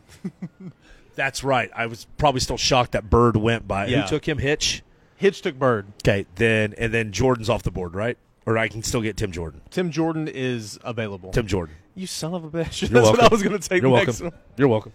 That's 1.15 1.43
right. 1.43 1.69
I 1.75 1.85
was 1.85 2.07
probably 2.17 2.41
still 2.41 2.57
shocked 2.57 2.93
that 2.93 3.09
Byrd 3.09 3.37
went 3.37 3.67
by. 3.67 3.87
Yeah. 3.87 4.01
Who 4.03 4.07
took 4.07 4.27
him? 4.27 4.37
Hitch. 4.37 4.83
Hitch 5.17 5.41
took 5.41 5.57
Byrd. 5.57 5.87
Okay, 6.03 6.25
then 6.35 6.73
and 6.77 6.93
then 6.93 7.11
Jordan's 7.11 7.49
off 7.49 7.63
the 7.63 7.71
board, 7.71 7.95
right? 7.95 8.17
Or 8.45 8.57
I 8.57 8.67
can 8.67 8.81
still 8.81 9.01
get 9.01 9.17
Tim 9.17 9.31
Jordan. 9.31 9.61
Tim 9.69 9.91
Jordan 9.91 10.27
is 10.27 10.79
available. 10.83 11.31
Tim 11.31 11.45
Jordan. 11.47 11.75
You 11.95 12.07
son 12.07 12.33
of 12.33 12.43
a 12.43 12.49
bitch. 12.49 12.87
That's 12.89 13.09
what 13.09 13.19
I 13.21 13.27
was 13.27 13.43
going 13.43 13.59
to 13.59 13.69
take 13.69 13.81
You're 13.83 13.91
next. 13.95 14.21
welcome. 14.21 14.39
You're 14.57 14.67
welcome. 14.67 14.93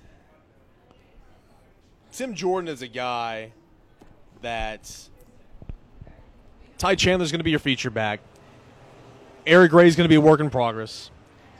Tim 2.12 2.34
Jordan 2.34 2.68
is 2.68 2.82
a 2.82 2.88
guy 2.88 3.52
that 4.42 4.90
Ty 6.78 6.94
Chandler's 6.94 7.30
going 7.30 7.40
to 7.40 7.44
be 7.44 7.50
your 7.50 7.60
feature 7.60 7.90
back. 7.90 8.20
Eric 9.46 9.70
Gray's 9.70 9.96
going 9.96 10.06
to 10.06 10.08
be 10.08 10.14
a 10.16 10.20
work 10.20 10.40
in 10.40 10.50
progress. 10.50 11.10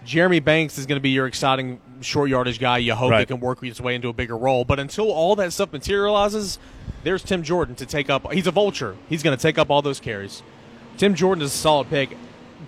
Jeremy 0.05 0.41
Banks 0.41 0.79
is 0.79 0.87
going 0.87 0.97
to 0.97 1.03
be 1.03 1.11
your 1.11 1.27
exciting 1.27 1.81
short 2.01 2.31
yardage 2.31 2.59
guy. 2.59 2.79
You 2.79 2.95
hope 2.95 3.11
Right. 3.11 3.21
he 3.21 3.27
can 3.27 3.41
work 3.41 3.63
his 3.63 3.81
way 3.81 3.95
into 3.95 4.09
a 4.09 4.13
bigger 4.13 4.37
role. 4.37 4.65
But 4.65 4.79
until 4.81 5.11
all 5.11 5.37
that 5.37 5.53
stuff 5.53 5.73
materializes, 5.73 6.59
there's 7.05 7.23
Tim 7.23 7.43
Jordan 7.43 7.75
to 7.77 7.87
take 7.87 8.09
up. 8.09 8.33
He's 8.33 8.47
a 8.47 8.51
vulture. 8.51 8.97
He's 9.09 9.23
going 9.23 9.37
to 9.37 9.43
take 9.43 9.59
up 9.59 9.71
all 9.71 9.83
those 9.83 10.01
carries. 10.01 10.43
Tim 10.97 11.15
Jordan 11.15 11.43
is 11.43 11.55
a 11.55 11.57
solid 11.57 11.89
pick. 11.89 12.17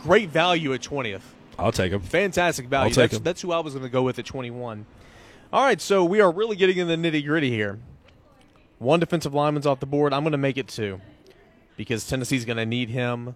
Great 0.03 0.29
value 0.29 0.75
at 0.75 0.81
20th. 0.81 1.23
I'll 1.59 1.73
take 1.73 1.93
him. 1.93 2.01
Fantastic 2.01 2.67
value. 2.67 2.91
I'll 2.91 2.95
take 2.95 3.11
that's, 3.11 3.17
him. 3.17 3.23
that's 3.25 3.43
who 3.43 3.53
I 3.53 3.61
was 3.61 3.75
going 3.75 3.85
to 3.85 3.91
go 3.91 4.03
with 4.03 4.19
at 4.19 4.27
21. 4.27 4.87
All 5.53 5.65
right, 5.65 5.81
so 5.81 6.05
we 6.05 6.21
are 6.21 6.31
really 6.31 6.57
getting 6.57 6.77
in 6.77 6.89
the 6.89 6.97
nitty 6.97 7.25
gritty 7.25 7.51
here. 7.51 7.79
One 8.79 9.01
defensive 9.01 9.35
lineman's 9.35 9.67
off 9.67 9.81
the 9.81 9.87
board. 9.87 10.13
I'm 10.13 10.23
going 10.23 10.33
to 10.33 10.39
make 10.39 10.57
it 10.57 10.69
two 10.69 11.01
because 11.77 12.07
Tennessee's 12.07 12.45
going 12.45 12.59
to 12.59 12.67
need 12.67 12.91
him 12.91 13.35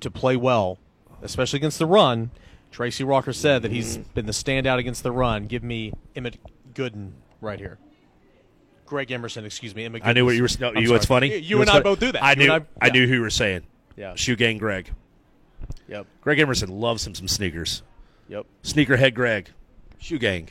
to 0.00 0.10
play 0.10 0.36
well, 0.36 0.78
especially 1.20 1.58
against 1.58 1.78
the 1.78 1.86
run. 1.86 2.30
Tracy 2.70 3.04
Rocker 3.04 3.32
said 3.32 3.62
that 3.62 3.70
he's 3.70 3.98
been 3.98 4.26
the 4.26 4.32
standout 4.32 4.78
against 4.78 5.02
the 5.02 5.12
run. 5.12 5.46
Give 5.46 5.62
me 5.62 5.92
Emmit 6.16 6.38
Gooden 6.74 7.12
right 7.40 7.58
here. 7.58 7.78
Greg 8.92 9.10
Emerson, 9.10 9.46
excuse 9.46 9.74
me. 9.74 9.88
I 10.02 10.12
knew 10.12 10.26
what 10.26 10.36
you 10.36 10.42
were. 10.42 10.48
No, 10.60 10.74
you. 10.74 10.90
What's 10.92 11.06
funny? 11.06 11.34
You, 11.38 11.56
what's 11.56 11.70
and 11.70 11.78
I 11.78 11.82
funny? 11.82 11.82
both 11.94 12.00
do 12.00 12.12
that. 12.12 12.22
I 12.22 12.34
knew. 12.34 12.52
I, 12.52 12.60
yeah. 12.82 12.92
knew 12.92 13.06
who 13.06 13.14
you 13.14 13.20
were 13.22 13.30
saying. 13.30 13.62
Yeah. 13.96 14.14
Shoe 14.16 14.36
gang 14.36 14.58
Greg. 14.58 14.92
Yep. 15.88 16.06
Greg 16.20 16.38
Emerson 16.38 16.68
loves 16.68 17.06
him 17.06 17.14
some 17.14 17.26
sneakers. 17.26 17.82
Yep. 18.28 18.44
Sneakerhead 18.62 19.14
Greg. 19.14 19.48
Shoe 19.98 20.18
gang. 20.18 20.50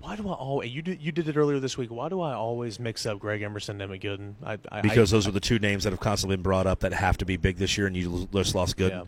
Why 0.00 0.16
do 0.16 0.28
I 0.28 0.32
always 0.32 0.72
you 0.72 0.82
did 0.82 1.00
you 1.00 1.12
did 1.12 1.28
it 1.28 1.36
earlier 1.36 1.60
this 1.60 1.78
week? 1.78 1.90
Why 1.90 2.08
do 2.08 2.20
I 2.20 2.34
always 2.34 2.80
mix 2.80 3.06
up 3.06 3.20
Greg 3.20 3.40
Emerson 3.42 3.80
and 3.80 3.82
Emmit 3.82 4.02
Gooden? 4.02 4.34
I, 4.44 4.58
I, 4.72 4.80
Because 4.80 5.12
I, 5.12 5.16
those 5.16 5.28
are 5.28 5.32
the 5.32 5.40
two 5.40 5.60
names 5.60 5.84
that 5.84 5.90
have 5.90 6.00
constantly 6.00 6.36
been 6.36 6.42
brought 6.42 6.66
up 6.66 6.80
that 6.80 6.92
have 6.92 7.18
to 7.18 7.24
be 7.24 7.36
big 7.36 7.56
this 7.58 7.78
year, 7.78 7.86
and 7.86 7.96
you 7.96 8.28
just 8.32 8.54
lost 8.56 8.76
good. 8.76 8.90
yeah. 8.90 9.04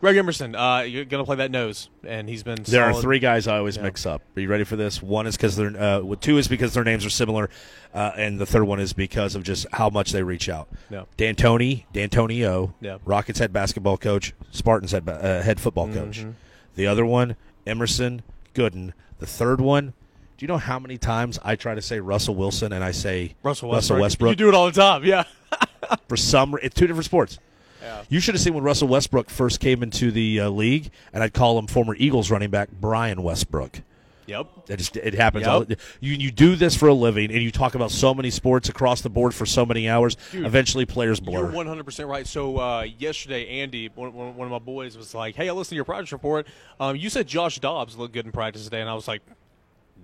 Greg 0.00 0.16
Emerson, 0.16 0.54
uh, 0.54 0.80
you're 0.80 1.04
gonna 1.04 1.24
play 1.24 1.36
that 1.36 1.50
nose, 1.50 1.88
and 2.06 2.28
he's 2.28 2.44
been. 2.44 2.58
There 2.62 2.84
are 2.84 2.94
three 2.94 3.18
guys 3.18 3.48
I 3.48 3.58
always 3.58 3.76
Yeah. 3.76 3.82
mix 3.82 4.06
up. 4.06 4.22
Are 4.36 4.40
you 4.40 4.48
ready 4.48 4.62
for 4.64 4.76
this? 4.76 5.02
One 5.02 5.26
is 5.26 5.36
because 5.36 5.56
they're 5.56 5.74
uh, 5.76 6.02
two 6.20 6.38
is 6.38 6.46
because 6.46 6.72
their 6.74 6.84
names 6.84 7.04
are 7.04 7.10
similar, 7.10 7.50
uh, 7.92 8.12
and 8.16 8.38
the 8.38 8.46
third 8.46 8.62
one 8.64 8.78
is 8.78 8.92
because 8.92 9.34
of 9.34 9.42
just 9.42 9.66
how 9.72 9.90
much 9.90 10.12
they 10.12 10.22
reach 10.22 10.48
out. 10.48 10.68
Yeah. 10.88 11.02
D'Antoni, 11.16 11.84
Dantonio, 11.92 12.74
Yeah. 12.80 12.98
Rockets 13.04 13.40
head 13.40 13.52
basketball 13.52 13.96
coach, 13.96 14.34
Spartans 14.52 14.92
head 14.92 15.08
uh, 15.08 15.42
head 15.42 15.58
football 15.60 15.88
coach. 15.88 16.20
Mhm. 16.24 16.34
The 16.76 16.86
other 16.86 17.04
one, 17.04 17.34
Emerson 17.66 18.22
Gooden. 18.54 18.92
The 19.18 19.26
third 19.26 19.60
one, 19.60 19.94
do 20.36 20.44
you 20.44 20.46
know 20.46 20.58
how 20.58 20.78
many 20.78 20.96
times 20.96 21.40
I 21.44 21.56
try 21.56 21.74
to 21.74 21.82
say 21.82 21.98
Russell 21.98 22.36
Wilson 22.36 22.72
and 22.72 22.84
I 22.84 22.92
say 22.92 23.34
Russell 23.42 23.70
Westbrook. 23.70 23.72
Russell 23.72 23.96
Westbrook 24.02 24.30
You 24.30 24.36
do 24.36 24.48
it 24.48 24.54
all 24.54 24.66
the 24.66 24.72
time. 24.80 25.04
Yeah. 25.04 25.24
for 26.08 26.16
some? 26.16 26.56
It's 26.62 26.76
two 26.76 26.86
different 26.86 27.04
sports. 27.06 27.40
Yeah. 27.82 28.02
You 28.08 28.20
should 28.20 28.34
have 28.34 28.42
seen 28.42 28.54
when 28.54 28.64
Russell 28.64 28.88
Westbrook 28.88 29.30
first 29.30 29.60
came 29.60 29.82
into 29.82 30.10
the 30.10 30.40
uh, 30.40 30.50
league, 30.50 30.90
and 31.12 31.22
I'd 31.22 31.32
call 31.32 31.58
him 31.58 31.66
former 31.66 31.94
Eagles 31.96 32.30
running 32.30 32.50
back 32.50 32.70
Brian 32.72 33.22
Westbrook. 33.22 33.82
Yep. 34.28 34.46
It 34.68 34.76
just 34.76 34.96
it 34.96 35.14
happens. 35.14 35.46
Yep. 35.46 35.50
All, 35.50 35.64
you 36.00 36.12
you 36.12 36.30
do 36.30 36.54
this 36.54 36.76
for 36.76 36.88
a 36.88 36.94
living, 36.94 37.32
and 37.32 37.42
you 37.42 37.50
talk 37.50 37.74
about 37.74 37.90
so 37.90 38.12
many 38.12 38.28
sports 38.30 38.68
across 38.68 39.00
the 39.00 39.08
board 39.08 39.34
for 39.34 39.46
so 39.46 39.64
many 39.64 39.88
hours. 39.88 40.16
Dude, 40.30 40.44
eventually, 40.44 40.84
players 40.84 41.18
blur. 41.18 41.38
You're 41.38 41.50
100 41.50 41.84
percent 41.84 42.10
right. 42.10 42.26
So 42.26 42.58
uh, 42.58 42.82
yesterday, 42.82 43.60
Andy, 43.62 43.88
one, 43.94 44.12
one 44.12 44.36
one 44.36 44.46
of 44.46 44.52
my 44.52 44.58
boys, 44.58 44.98
was 44.98 45.14
like, 45.14 45.34
"Hey, 45.34 45.48
I 45.48 45.52
listened 45.52 45.70
to 45.70 45.76
your 45.76 45.86
practice 45.86 46.12
report. 46.12 46.46
Um, 46.78 46.94
you 46.96 47.08
said 47.08 47.26
Josh 47.26 47.58
Dobbs 47.58 47.96
looked 47.96 48.12
good 48.12 48.26
in 48.26 48.32
practice 48.32 48.64
today," 48.64 48.82
and 48.82 48.90
I 48.90 48.94
was 48.94 49.08
like, 49.08 49.22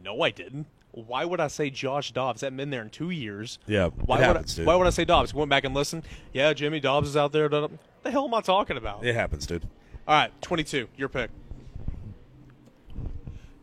"No, 0.03 0.23
I 0.23 0.31
didn't. 0.31 0.67
Why 0.95 1.25
would 1.25 1.41
I 1.41 1.49
say 1.49 1.71
Josh 1.71 2.13
Dobbs? 2.13 2.43
That 2.43 2.57
been 2.57 2.71
there 2.71 2.83
in 2.83 2.89
two 2.91 3.11
years. 3.11 3.59
Yeah, 3.67 3.89
Why 3.89 4.19
would 4.19 4.25
happens, 4.27 4.55
I, 4.55 4.57
dude. 4.59 4.67
Why 4.67 4.77
would 4.77 4.87
I 4.87 4.91
say 4.91 5.05
Dobbs? 5.05 5.35
Went 5.35 5.51
back 5.51 5.65
and 5.65 5.75
listened. 5.75 6.05
Yeah, 6.33 6.53
Jimmy 6.53 6.79
Dobbs 6.79 7.09
is 7.09 7.17
out 7.17 7.33
there. 7.33 7.49
da- 7.49 7.69
The 8.05 8.11
hell 8.13 8.27
am 8.27 8.35
I 8.35 8.41
talking 8.41 8.77
about? 8.77 9.05
it 9.05 9.15
happens, 9.15 9.45
dude. 9.45 9.67
All 10.07 10.15
right, 10.15 10.31
22. 10.43 10.87
Your 10.97 11.09
pick. 11.09 11.31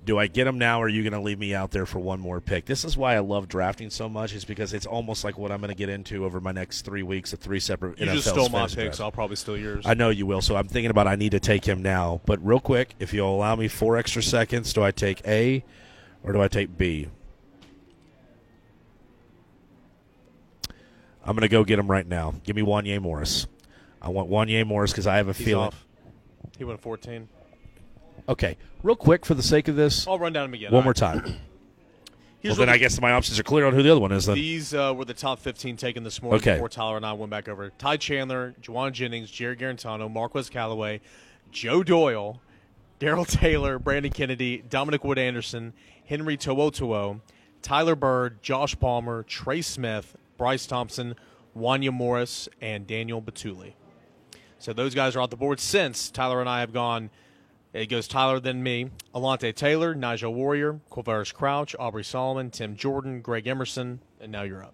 Do 0.04 0.18
I 0.18 0.26
get 0.26 0.48
him 0.48 0.58
now, 0.58 0.82
or 0.82 0.86
are 0.86 0.90
you 0.90 1.04
going 1.04 1.14
to 1.14 1.20
leave 1.22 1.38
me 1.38 1.54
out 1.54 1.70
there 1.70 1.86
for 1.86 2.00
one 2.00 2.20
more 2.20 2.42
pick? 2.42 2.66
This 2.66 2.84
is 2.84 2.98
why 2.98 3.16
I 3.16 3.20
love 3.20 3.48
drafting 3.48 3.92
so 3.92 4.10
much. 4.10 4.34
Is 4.34 4.44
because 4.44 4.74
it's 4.74 4.88
almost 4.88 5.24
like 5.24 5.38
what 5.38 5.52
I'm 5.52 5.60
going 5.60 5.70
to 5.70 5.76
get 5.76 5.90
into 5.90 6.26
over 6.26 6.42
my 6.42 6.52
next 6.52 6.82
three 6.82 7.04
weeks 7.04 7.34
of 7.34 7.40
three 7.40 7.60
separate. 7.60 8.00
You 8.00 8.08
NFL 8.08 8.14
just 8.14 8.30
stole 8.30 8.50
my 8.50 8.62
fantasy 8.62 8.76
pick, 8.78 8.94
so 8.96 9.04
I'll 9.04 9.12
probably 9.12 9.36
steal 9.36 9.58
yours. 9.58 9.86
I 9.88 9.94
know 9.94 10.10
you 10.10 10.26
will. 10.26 10.42
So 10.42 10.56
I'm 10.56 10.68
thinking 10.68 10.90
about 10.90 11.06
I 11.08 11.16
need 11.16 11.32
to 11.34 11.40
take 11.40 11.66
him 11.66 11.84
now. 11.84 12.20
But 12.26 12.44
real 12.46 12.60
quick, 12.60 12.96
if 13.00 13.14
you'll 13.14 13.34
allow 13.34 13.56
me 13.56 13.68
four 13.68 13.96
extra 13.96 14.24
seconds, 14.24 14.74
do 14.74 14.82
I 14.84 14.90
take 14.90 15.26
A 15.28 15.64
or 16.24 16.34
do 16.34 16.42
I 16.42 16.48
take 16.48 16.76
B? 16.80 17.08
I'm 21.24 21.36
going 21.36 21.42
to 21.42 21.48
go 21.50 21.64
get 21.64 21.78
him 21.80 21.90
right 21.90 22.08
now. 22.08 22.34
Give 22.44 22.56
me 22.56 22.62
Wanya 22.64 23.00
Morris. 23.00 23.48
I 24.02 24.10
want 24.10 24.30
Wanya 24.30 24.66
Morris 24.66 24.92
because 24.92 25.06
I 25.08 25.18
have 25.18 25.28
a 25.28 25.34
He's 25.34 25.46
feeling. 25.46 25.68
off. 25.68 25.86
He 26.58 26.64
went 26.64 26.80
14. 26.82 27.28
Okay, 28.30 28.58
real 28.84 28.96
quick 28.96 29.26
for 29.26 29.34
the 29.34 29.44
sake 29.44 29.68
of 29.68 29.76
this, 29.76 30.08
I'll 30.08 30.20
run 30.20 30.32
down 30.34 30.46
him 30.46 30.54
again. 30.54 30.72
one 30.72 30.80
All 30.80 30.84
more 30.84 30.90
right. 30.92 31.24
time. 31.24 31.36
well, 32.44 32.56
then 32.56 32.70
I 32.70 32.78
guess 32.78 33.00
my 33.02 33.12
options 33.12 33.40
are 33.40 33.44
clear 33.44 33.66
on 33.66 33.74
who 33.74 33.82
the 33.84 33.92
other 33.92 34.00
one 34.00 34.12
is. 34.12 34.26
Then 34.28 34.36
These 34.36 34.74
uh, 34.74 34.94
were 34.96 35.06
the 35.06 35.14
top 35.14 35.40
15 35.40 35.76
taken 35.78 36.04
this 36.04 36.22
morning 36.22 36.40
Okay. 36.40 36.54
before 36.54 36.70
Tyler 36.70 36.98
and 36.98 37.06
I 37.06 37.14
went 37.14 37.32
back 37.32 37.48
over. 37.50 37.70
Ty 37.78 37.98
Chandler, 37.98 38.56
Jauan 38.62 38.92
Jennings, 38.92 39.30
Jarrett 39.32 39.60
Guarantano, 39.60 40.12
Marquez 40.12 40.50
Callaway, 40.50 41.02
Joe 41.52 41.82
Doyle, 41.84 42.40
Darrell 43.00 43.26
Taylor, 43.26 43.80
Brandon 43.80 44.12
Kennedy, 44.12 44.64
Dominic 44.70 45.04
Wood 45.04 45.18
Anderson, 45.18 45.74
Henry 46.06 46.38
To'o 46.38 46.70
To'o, 46.70 47.22
Tyler 47.64 47.96
Byrd, 47.96 48.42
Josh 48.44 48.78
Palmer, 48.80 49.24
Trey 49.24 49.62
Smith, 49.62 50.16
Bryce 50.42 50.66
Thompson, 50.66 51.14
Wanya 51.56 51.94
Morris, 51.94 52.50
and 52.60 52.88
Daniel 52.88 53.22
Bituli. 53.22 53.74
So 54.58 54.74
those 54.74 54.96
guys 54.96 55.16
are 55.16 55.22
off 55.22 55.30
the 55.30 55.38
board 55.38 55.60
since 55.60 56.10
Tyler 56.10 56.40
and 56.40 56.50
I 56.50 56.62
have 56.62 56.74
gone. 56.74 57.12
It 57.74 57.86
goes 57.86 58.08
Tyler, 58.08 58.40
then 58.40 58.64
me, 58.64 58.90
Alontae 59.14 59.54
Taylor, 59.54 59.94
Nigel 59.94 60.34
Warrior, 60.34 60.80
Quavaris 60.90 61.32
Crouch, 61.32 61.76
Aubrey 61.78 62.04
Solomon, 62.04 62.50
Tim 62.50 62.76
Jordan, 62.76 63.22
Greg 63.22 63.46
Emerson, 63.46 64.00
and 64.20 64.32
now 64.32 64.42
you're 64.42 64.64
up. 64.64 64.74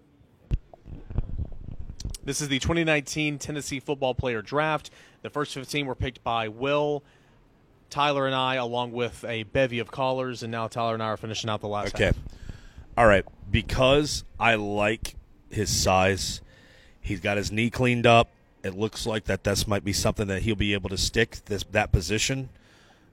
This 2.23 2.39
is 2.39 2.47
the 2.47 2.59
2019 2.59 3.37
Tennessee 3.37 3.81
Football 3.81 4.15
Player 4.15 4.41
Draft. 4.41 4.89
The 5.21 5.29
first 5.29 5.53
15 5.53 5.85
were 5.85 5.95
picked 5.95 6.23
by 6.23 6.47
Will, 6.47 7.03
Tyler, 7.89 8.25
and 8.25 8.33
I, 8.33 8.55
along 8.55 8.93
with 8.93 9.25
a 9.25 9.43
bevy 9.43 9.79
of 9.79 9.91
callers, 9.91 10.43
and 10.43 10.51
now 10.53 10.69
Tyler 10.69 10.93
and 10.93 11.03
I 11.03 11.07
are 11.07 11.17
finishing 11.17 11.49
out 11.49 11.59
the 11.59 11.67
last 11.67 11.93
Okay. 11.93 12.05
half. 12.05 12.17
All 12.97 13.05
right. 13.05 13.25
Because 13.51 14.23
I 14.39 14.55
like 14.55 15.16
his 15.49 15.69
size, 15.69 16.41
he's 17.01 17.19
got 17.19 17.37
his 17.37 17.51
knee 17.51 17.69
cleaned 17.69 18.05
up. 18.05 18.29
It 18.63 18.75
looks 18.75 19.05
like 19.05 19.25
that 19.25 19.43
this 19.43 19.67
might 19.67 19.83
be 19.83 19.93
something 19.93 20.27
that 20.27 20.41
he'll 20.41 20.55
be 20.55 20.73
able 20.73 20.89
to 20.89 20.97
stick 20.97 21.37
this 21.45 21.63
that 21.71 21.91
position. 21.91 22.49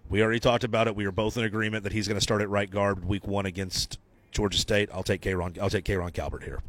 We 0.08 0.22
already 0.22 0.40
talked 0.40 0.64
about 0.64 0.86
it. 0.88 0.96
We 0.96 1.06
were 1.06 1.12
both 1.12 1.36
in 1.36 1.44
agreement 1.44 1.84
that 1.84 1.92
he's 1.92 2.08
going 2.08 2.18
to 2.18 2.22
start 2.22 2.42
at 2.42 2.48
right 2.48 2.70
guard 2.70 3.04
week 3.04 3.26
one 3.26 3.46
against 3.46 3.98
Georgia 4.32 4.58
State. 4.58 4.90
I'll 4.92 5.02
take 5.02 5.22
K'Rojhn. 5.22 5.58
I'll 5.58 5.70
take 5.70 5.84
K'Rojhn 5.84 6.12
Calvert 6.12 6.44
here. 6.44 6.60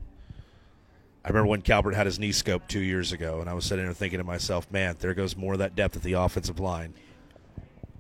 I 1.23 1.29
remember 1.29 1.47
when 1.47 1.61
Calvert 1.63 1.95
had 1.95 2.05
his 2.05 2.19
knee 2.19 2.29
scoped 2.29 2.67
two 2.67 2.79
years 2.79 3.11
ago, 3.11 3.41
and 3.41 3.49
I 3.49 3.53
was 3.53 3.65
sitting 3.65 3.83
there 3.83 3.93
thinking 3.93 4.19
to 4.19 4.23
myself, 4.23 4.69
"Man, 4.71 4.95
there 4.99 5.13
goes 5.15 5.35
more 5.35 5.53
of 5.53 5.59
that 5.59 5.75
depth 5.75 5.95
at 5.95 6.03
the 6.03 6.13
offensive 6.13 6.59
line." 6.59 6.93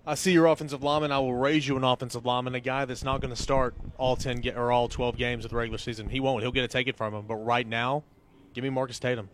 I 0.07 0.13
see 0.15 0.31
your 0.31 0.45
offensive 0.45 0.83
lineman. 0.83 1.11
I 1.11 1.19
will 1.19 1.33
raise 1.33 1.67
you 1.67 1.77
an 1.77 1.83
offensive 1.83 2.25
lineman, 2.25 2.53
a 2.55 2.59
guy 2.59 2.85
that's 2.85 3.03
not 3.03 3.21
going 3.21 3.33
to 3.33 3.41
start 3.41 3.73
all 3.97 4.15
ten 4.15 4.41
ga- 4.41 4.53
or 4.55 4.71
all 4.71 4.87
twelve 4.87 5.17
games 5.17 5.45
of 5.45 5.51
the 5.51 5.57
regular 5.57 5.77
season. 5.79 6.09
He 6.09 6.19
won't. 6.19 6.41
He'll 6.43 6.51
get 6.51 6.63
a 6.63 6.67
take 6.67 6.87
it 6.87 6.95
from 6.95 7.13
him. 7.13 7.25
But 7.27 7.37
right 7.37 7.65
now, 7.67 8.03
give 8.53 8.63
me 8.63 8.69
Marcus 8.69 8.99
Tatum, 8.99 9.29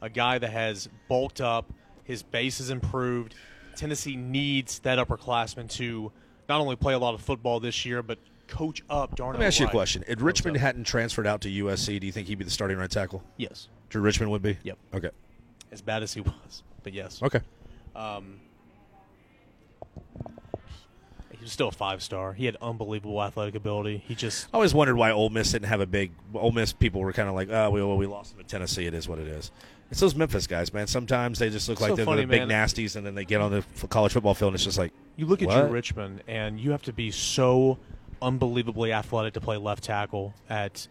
a 0.00 0.08
guy 0.08 0.38
that 0.38 0.50
has 0.50 0.88
bulked 1.08 1.40
up. 1.40 1.70
His 2.04 2.22
base 2.22 2.58
has 2.58 2.70
improved. 2.70 3.34
Tennessee 3.76 4.16
needs 4.16 4.78
that 4.80 4.98
upperclassman 4.98 5.68
to 5.72 6.10
not 6.48 6.60
only 6.60 6.76
play 6.76 6.94
a 6.94 6.98
lot 6.98 7.14
of 7.14 7.20
football 7.20 7.60
this 7.60 7.84
year, 7.84 8.02
but 8.02 8.18
coach 8.46 8.82
up. 8.88 9.16
Darn 9.16 9.32
Let 9.32 9.40
me 9.40 9.46
ask 9.46 9.60
you 9.60 9.66
a 9.66 9.70
question: 9.70 10.04
If 10.08 10.22
Richmond 10.22 10.56
hadn't 10.56 10.84
transferred 10.84 11.26
out 11.26 11.42
to 11.42 11.48
USC, 11.50 12.00
do 12.00 12.06
you 12.06 12.12
think 12.12 12.28
he'd 12.28 12.38
be 12.38 12.44
the 12.44 12.50
starting 12.50 12.78
right 12.78 12.90
tackle? 12.90 13.22
Yes, 13.36 13.68
Drew 13.90 14.00
Richmond 14.00 14.30
would 14.30 14.42
be. 14.42 14.56
Yep. 14.62 14.78
Okay. 14.94 15.10
as 15.72 15.82
bad 15.82 16.02
as 16.02 16.14
he 16.14 16.20
was, 16.22 16.62
but 16.82 16.92
yes, 16.94 17.20
Okay. 17.22 17.40
um, 17.96 18.40
was 21.44 21.52
still 21.52 21.68
a 21.68 21.72
five 21.72 22.02
star. 22.02 22.32
He 22.32 22.46
had 22.46 22.56
unbelievable 22.60 23.22
athletic 23.22 23.54
ability. 23.54 24.02
He 24.06 24.14
just 24.14 24.46
I 24.52 24.56
always 24.56 24.74
wondered 24.74 24.96
why 24.96 25.10
Ole 25.12 25.30
Miss 25.30 25.52
didn't 25.52 25.68
have 25.68 25.80
a 25.80 25.86
big. 25.86 26.12
Ole 26.34 26.52
Miss 26.52 26.72
people 26.72 27.00
were 27.00 27.12
kind 27.12 27.28
of 27.28 27.34
like, 27.34 27.48
oh, 27.50 27.70
we, 27.70 27.82
well, 27.82 27.96
we 27.96 28.06
lost 28.06 28.36
to 28.36 28.44
Tennessee. 28.44 28.86
It 28.86 28.94
is 28.94 29.08
what 29.08 29.18
it 29.18 29.28
is. 29.28 29.50
It's 29.90 30.00
those 30.00 30.14
Memphis 30.14 30.46
guys, 30.46 30.72
man. 30.72 30.86
Sometimes 30.86 31.38
they 31.38 31.50
just 31.50 31.68
look 31.68 31.78
So 31.78 31.86
like 31.86 31.96
they're 31.96 32.04
funny, 32.06 32.22
the 32.22 32.26
big 32.26 32.48
man. 32.48 32.66
nasties, 32.66 32.96
and 32.96 33.06
then 33.06 33.14
they 33.14 33.24
get 33.24 33.40
on 33.40 33.50
the 33.52 33.58
f- 33.58 33.88
college 33.90 34.12
football 34.12 34.34
field, 34.34 34.48
and 34.50 34.54
it's 34.56 34.64
just 34.64 34.78
like, 34.78 34.92
You 35.16 35.26
look 35.26 35.42
at 35.42 35.48
What? 35.48 35.60
Drew 35.60 35.70
Richmond, 35.70 36.22
and 36.26 36.58
you 36.58 36.70
have 36.72 36.82
to 36.84 36.92
be 36.92 37.10
so 37.10 37.78
unbelievably 38.22 38.92
athletic 38.92 39.34
to 39.34 39.40
play 39.40 39.56
left 39.58 39.84
tackle 39.84 40.34
at 40.48 40.88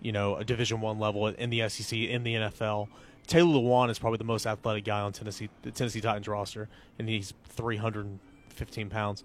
you 0.00 0.12
know, 0.12 0.36
a 0.36 0.44
Division 0.44 0.80
One 0.80 0.98
level 0.98 1.26
in 1.28 1.50
the 1.50 1.68
SEC, 1.68 1.96
in 1.98 2.22
the 2.24 2.34
NFL. 2.34 2.88
Taylor 3.26 3.54
Lewan 3.54 3.88
is 3.90 3.98
probably 4.00 4.18
the 4.18 4.24
most 4.24 4.46
athletic 4.46 4.84
guy 4.84 5.00
on 5.00 5.12
Tennessee 5.12 5.48
the 5.62 5.70
Tennessee 5.70 6.00
Titans 6.00 6.26
roster, 6.26 6.68
and 6.98 7.08
he's 7.08 7.34
315 7.50 8.88
pounds. 8.88 9.24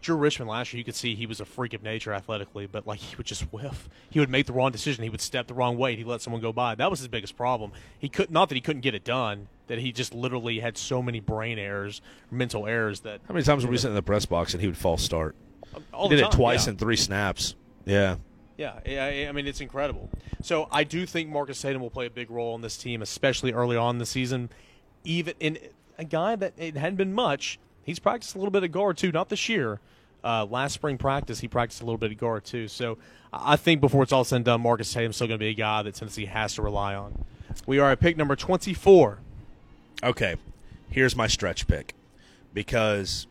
Drew 0.00 0.16
Richmond 0.16 0.48
last 0.48 0.72
year, 0.72 0.78
you 0.78 0.84
could 0.84 0.94
see 0.94 1.14
he 1.14 1.26
was 1.26 1.40
a 1.40 1.44
freak 1.44 1.74
of 1.74 1.82
nature 1.82 2.12
athletically, 2.12 2.66
but 2.66 2.86
like 2.86 3.00
he 3.00 3.16
would 3.16 3.26
just 3.26 3.42
whiff. 3.52 3.88
He 4.08 4.18
would 4.18 4.30
make 4.30 4.46
the 4.46 4.52
wrong 4.52 4.72
decision. 4.72 5.04
He 5.04 5.10
would 5.10 5.20
step 5.20 5.46
the 5.46 5.54
wrong 5.54 5.76
way. 5.76 5.96
He 5.96 6.04
let 6.04 6.22
someone 6.22 6.40
go 6.40 6.52
by. 6.52 6.74
That 6.74 6.90
was 6.90 7.00
his 7.00 7.08
biggest 7.08 7.36
problem. 7.36 7.72
He 7.98 8.08
could 8.08 8.30
not 8.30 8.48
that 8.48 8.54
he 8.54 8.60
couldn't 8.60 8.82
get 8.82 8.94
it 8.94 9.04
done, 9.04 9.48
that 9.66 9.78
he 9.78 9.92
just 9.92 10.14
literally 10.14 10.60
had 10.60 10.78
so 10.78 11.02
many 11.02 11.20
brain 11.20 11.58
errors, 11.58 12.00
mental 12.30 12.66
errors 12.66 13.00
that 13.00 13.20
How 13.28 13.34
many 13.34 13.44
times 13.44 13.64
were 13.64 13.70
we 13.70 13.76
sitting 13.76 13.92
in 13.92 13.96
the 13.96 14.02
press 14.02 14.26
box 14.26 14.54
and 14.54 14.60
he 14.60 14.66
would 14.66 14.76
false 14.78 15.02
start? 15.02 15.36
Um, 15.74 15.84
all 15.92 16.08
he 16.08 16.16
the 16.16 16.22
did 16.22 16.28
it 16.28 16.32
twice 16.32 16.66
yeah. 16.66 16.72
in 16.72 16.76
three 16.78 16.96
snaps. 16.96 17.54
Yeah. 17.84 18.16
Yeah, 18.56 18.78
I 18.86 19.26
I 19.28 19.32
mean 19.32 19.46
it's 19.46 19.62
incredible. 19.62 20.10
So 20.42 20.68
I 20.70 20.84
do 20.84 21.06
think 21.06 21.30
Marcus 21.30 21.60
Tatum 21.60 21.80
will 21.80 21.90
play 21.90 22.06
a 22.06 22.10
big 22.10 22.30
role 22.30 22.54
in 22.54 22.60
this 22.60 22.76
team, 22.76 23.00
especially 23.00 23.52
early 23.52 23.76
on 23.76 23.94
in 23.94 23.98
the 23.98 24.06
season. 24.06 24.50
Even 25.02 25.34
in 25.40 25.58
a 25.96 26.04
guy 26.04 26.36
that 26.36 26.52
it 26.58 26.76
hadn't 26.76 26.96
been 26.96 27.14
much, 27.14 27.58
he's 27.90 27.98
practiced 27.98 28.34
a 28.34 28.38
little 28.38 28.52
bit 28.52 28.62
of 28.62 28.72
guard 28.72 28.96
too. 28.96 29.12
Not 29.12 29.28
this 29.28 29.48
year. 29.48 29.80
Uh, 30.22 30.44
last 30.44 30.74
spring 30.74 30.96
practice, 30.96 31.40
he 31.40 31.48
practiced 31.48 31.82
a 31.82 31.84
little 31.84 31.98
bit 31.98 32.12
of 32.12 32.18
guard 32.18 32.44
too. 32.44 32.68
So 32.68 32.98
I 33.32 33.56
think 33.56 33.80
before 33.80 34.02
it's 34.02 34.12
all 34.12 34.22
said 34.22 34.36
and 34.36 34.44
done, 34.44 34.60
Marcus 34.60 34.92
Tatum's 34.92 35.16
still 35.16 35.26
going 35.26 35.38
to 35.38 35.44
be 35.44 35.48
a 35.48 35.54
guy 35.54 35.82
that 35.82 35.94
Tennessee 35.94 36.26
has 36.26 36.54
to 36.54 36.62
rely 36.62 36.94
on. 36.94 37.24
We 37.66 37.78
are 37.78 37.90
at 37.90 38.00
pick 38.00 38.16
number 38.16 38.36
twenty-four. 38.36 39.18
Okay, 40.04 40.36
here's 40.88 41.16
my 41.16 41.26
stretch 41.26 41.66
pick 41.66 41.94
because 42.54 43.26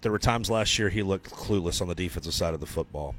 there 0.00 0.10
were 0.10 0.18
times 0.18 0.50
last 0.50 0.78
year 0.78 0.88
he 0.88 1.02
looked 1.02 1.30
clueless 1.30 1.80
on 1.82 1.88
the 1.88 1.94
defensive 1.94 2.34
side 2.34 2.54
of 2.54 2.60
the 2.60 2.66
football. 2.66 3.14